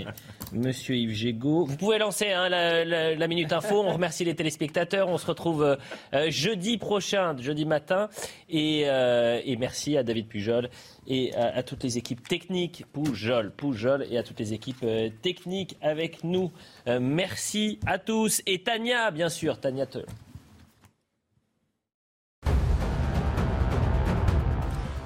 Monsieur 0.53 0.95
Yves 0.95 1.13
Gégaud. 1.13 1.65
Vous 1.65 1.75
pouvez 1.77 1.97
lancer 1.97 2.31
hein, 2.31 2.47
la, 2.47 2.85
la- 2.85 3.15
la 3.15 3.27
Minute 3.27 3.51
Info. 3.51 3.84
On 3.85 3.91
remercie 3.91 4.23
les 4.23 4.35
téléspectateurs. 4.35 4.93
On 5.02 5.18
se 5.18 5.26
retrouve 5.26 5.64
euh, 5.64 5.76
euh, 6.14 6.30
jeudi 6.30 6.78
prochain, 6.78 7.36
jeudi 7.38 7.65
matin. 7.65 8.10
Et, 8.49 8.84
euh, 8.86 9.41
et 9.44 9.56
merci 9.56 9.98
à 9.98 10.03
David 10.03 10.28
Pujol 10.28 10.70
et 11.07 11.34
à, 11.36 11.64
toutes 11.64 11.84
les 11.84 11.98
équipes 11.98 12.28
techniques. 12.28 12.86
Pujol, 12.94 13.52
Pujol 13.52 14.06
et 14.10 14.18
à 14.18 14.24
toutes 14.24 14.40
les 14.40 14.53
équipes 14.53 14.86
techniques 15.22 15.78
avec 15.82 16.24
nous. 16.24 16.52
Merci 16.88 17.80
à 17.86 17.98
tous. 17.99 18.41
Et 18.45 18.64
Tania, 18.64 19.11
bien 19.11 19.30
sûr. 19.30 19.60
Tania 19.60 19.86
Te- 19.86 20.06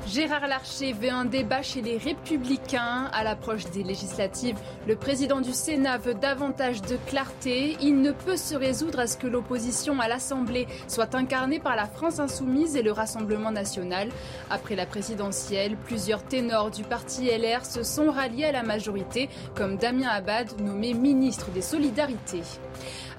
Gérard 0.08 0.48
Larcher 0.48 0.94
veut 0.94 1.10
un 1.10 1.26
débat 1.26 1.62
chez 1.62 1.82
les 1.82 1.98
Républicains. 1.98 3.10
À 3.12 3.26
l'approche 3.26 3.66
des 3.72 3.84
législatives, 3.84 4.56
le 4.88 4.96
président 4.96 5.42
du 5.42 5.52
Sénat 5.52 5.98
veut 5.98 6.14
davantage 6.14 6.82
de 6.82 6.96
clarté. 7.08 7.76
Il 7.82 8.02
ne 8.02 8.14
peut 8.14 8.38
se 8.38 8.56
résoudre 8.56 9.00
à 9.00 9.08
ce 9.08 9.18
que 9.18 9.28
l'opposition 9.28 10.00
à 10.00 10.08
l'Assemblée 10.08 10.66
soit 10.88 11.14
incarnée 11.14 11.60
par 11.60 11.76
la 11.76 11.88
France 11.88 12.20
insoumise 12.20 12.78
et 12.78 12.84
le 12.84 12.94
Rassemblement 12.94 13.52
national. 13.52 14.08
Après 14.50 14.78
la 14.78 14.86
présidentielle, 14.86 15.76
plusieurs 15.76 16.24
ténors 16.24 16.72
du 16.72 16.84
parti 16.84 17.28
LR 17.28 17.66
se 17.66 17.84
sont 17.84 18.10
ralliés 18.10 18.46
à 18.46 18.54
la 18.54 18.64
majorité, 18.64 19.28
comme 19.56 19.76
Damien 19.76 20.08
Abad, 20.08 20.62
nommé 20.62 20.94
ministre 20.94 21.52
des 21.52 21.62
Solidarités. 21.62 22.44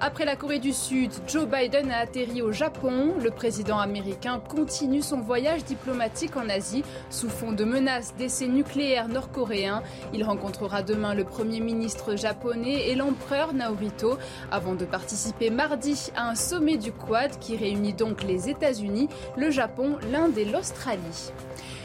Après 0.01 0.23
la 0.23 0.35
Corée 0.35 0.59
du 0.59 0.71
Sud, 0.71 1.11
Joe 1.27 1.45
Biden 1.45 1.91
a 1.91 1.97
atterri 1.97 2.41
au 2.41 2.51
Japon. 2.51 3.15
Le 3.21 3.31
président 3.31 3.79
américain 3.79 4.39
continue 4.39 5.01
son 5.01 5.19
voyage 5.19 5.65
diplomatique 5.65 6.37
en 6.37 6.47
Asie 6.47 6.83
sous 7.09 7.29
fond 7.29 7.51
de 7.51 7.65
menaces 7.65 8.15
d'essais 8.15 8.47
nucléaires 8.47 9.09
nord-coréens. 9.09 9.83
Il 10.13 10.23
rencontrera 10.23 10.83
demain 10.83 11.13
le 11.13 11.25
Premier 11.25 11.59
ministre 11.59 12.15
japonais 12.15 12.89
et 12.89 12.95
l'empereur 12.95 13.53
Naruhito 13.53 14.17
avant 14.51 14.75
de 14.75 14.85
participer 14.85 15.49
mardi 15.49 16.11
à 16.15 16.29
un 16.29 16.35
sommet 16.35 16.77
du 16.77 16.91
Quad 16.91 17.37
qui 17.39 17.57
réunit 17.57 17.93
donc 17.93 18.23
les 18.23 18.49
États-Unis, 18.49 19.09
le 19.35 19.51
Japon, 19.51 19.97
l'Inde 20.11 20.37
et 20.37 20.45
l'Australie. 20.45 21.31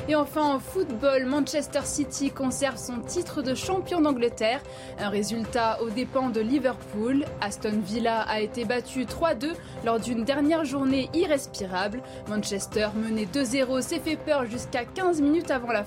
Et 0.08 0.14
enfin 0.14 0.42
en 0.42 0.58
football, 0.58 1.26
Manchester 1.26 1.80
City 1.84 2.30
conserve 2.30 2.76
son 2.76 3.00
titre 3.00 3.42
de 3.42 3.54
champion 3.54 4.00
d'Angleterre. 4.00 4.60
Un 4.98 5.08
résultat 5.08 5.80
aux 5.82 5.90
dépens 5.90 6.30
de 6.30 6.40
Liverpool. 6.40 7.24
Aston 7.40 7.80
Villa 7.84 8.22
a 8.22 8.40
été 8.40 8.64
battu 8.64 9.04
3-2 9.04 9.52
lors 9.84 10.00
d'une 10.00 10.24
dernière 10.24 10.64
journée 10.64 11.08
irrespirable. 11.14 12.02
Manchester 12.28 12.88
mené 12.96 13.26
2-0 13.26 13.80
s'est 13.80 14.00
fait 14.00 14.16
peur 14.16 14.46
jusqu'à 14.46 14.84
15 14.84 15.20
minutes 15.20 15.50
avant 15.50 15.72
la 15.72 15.84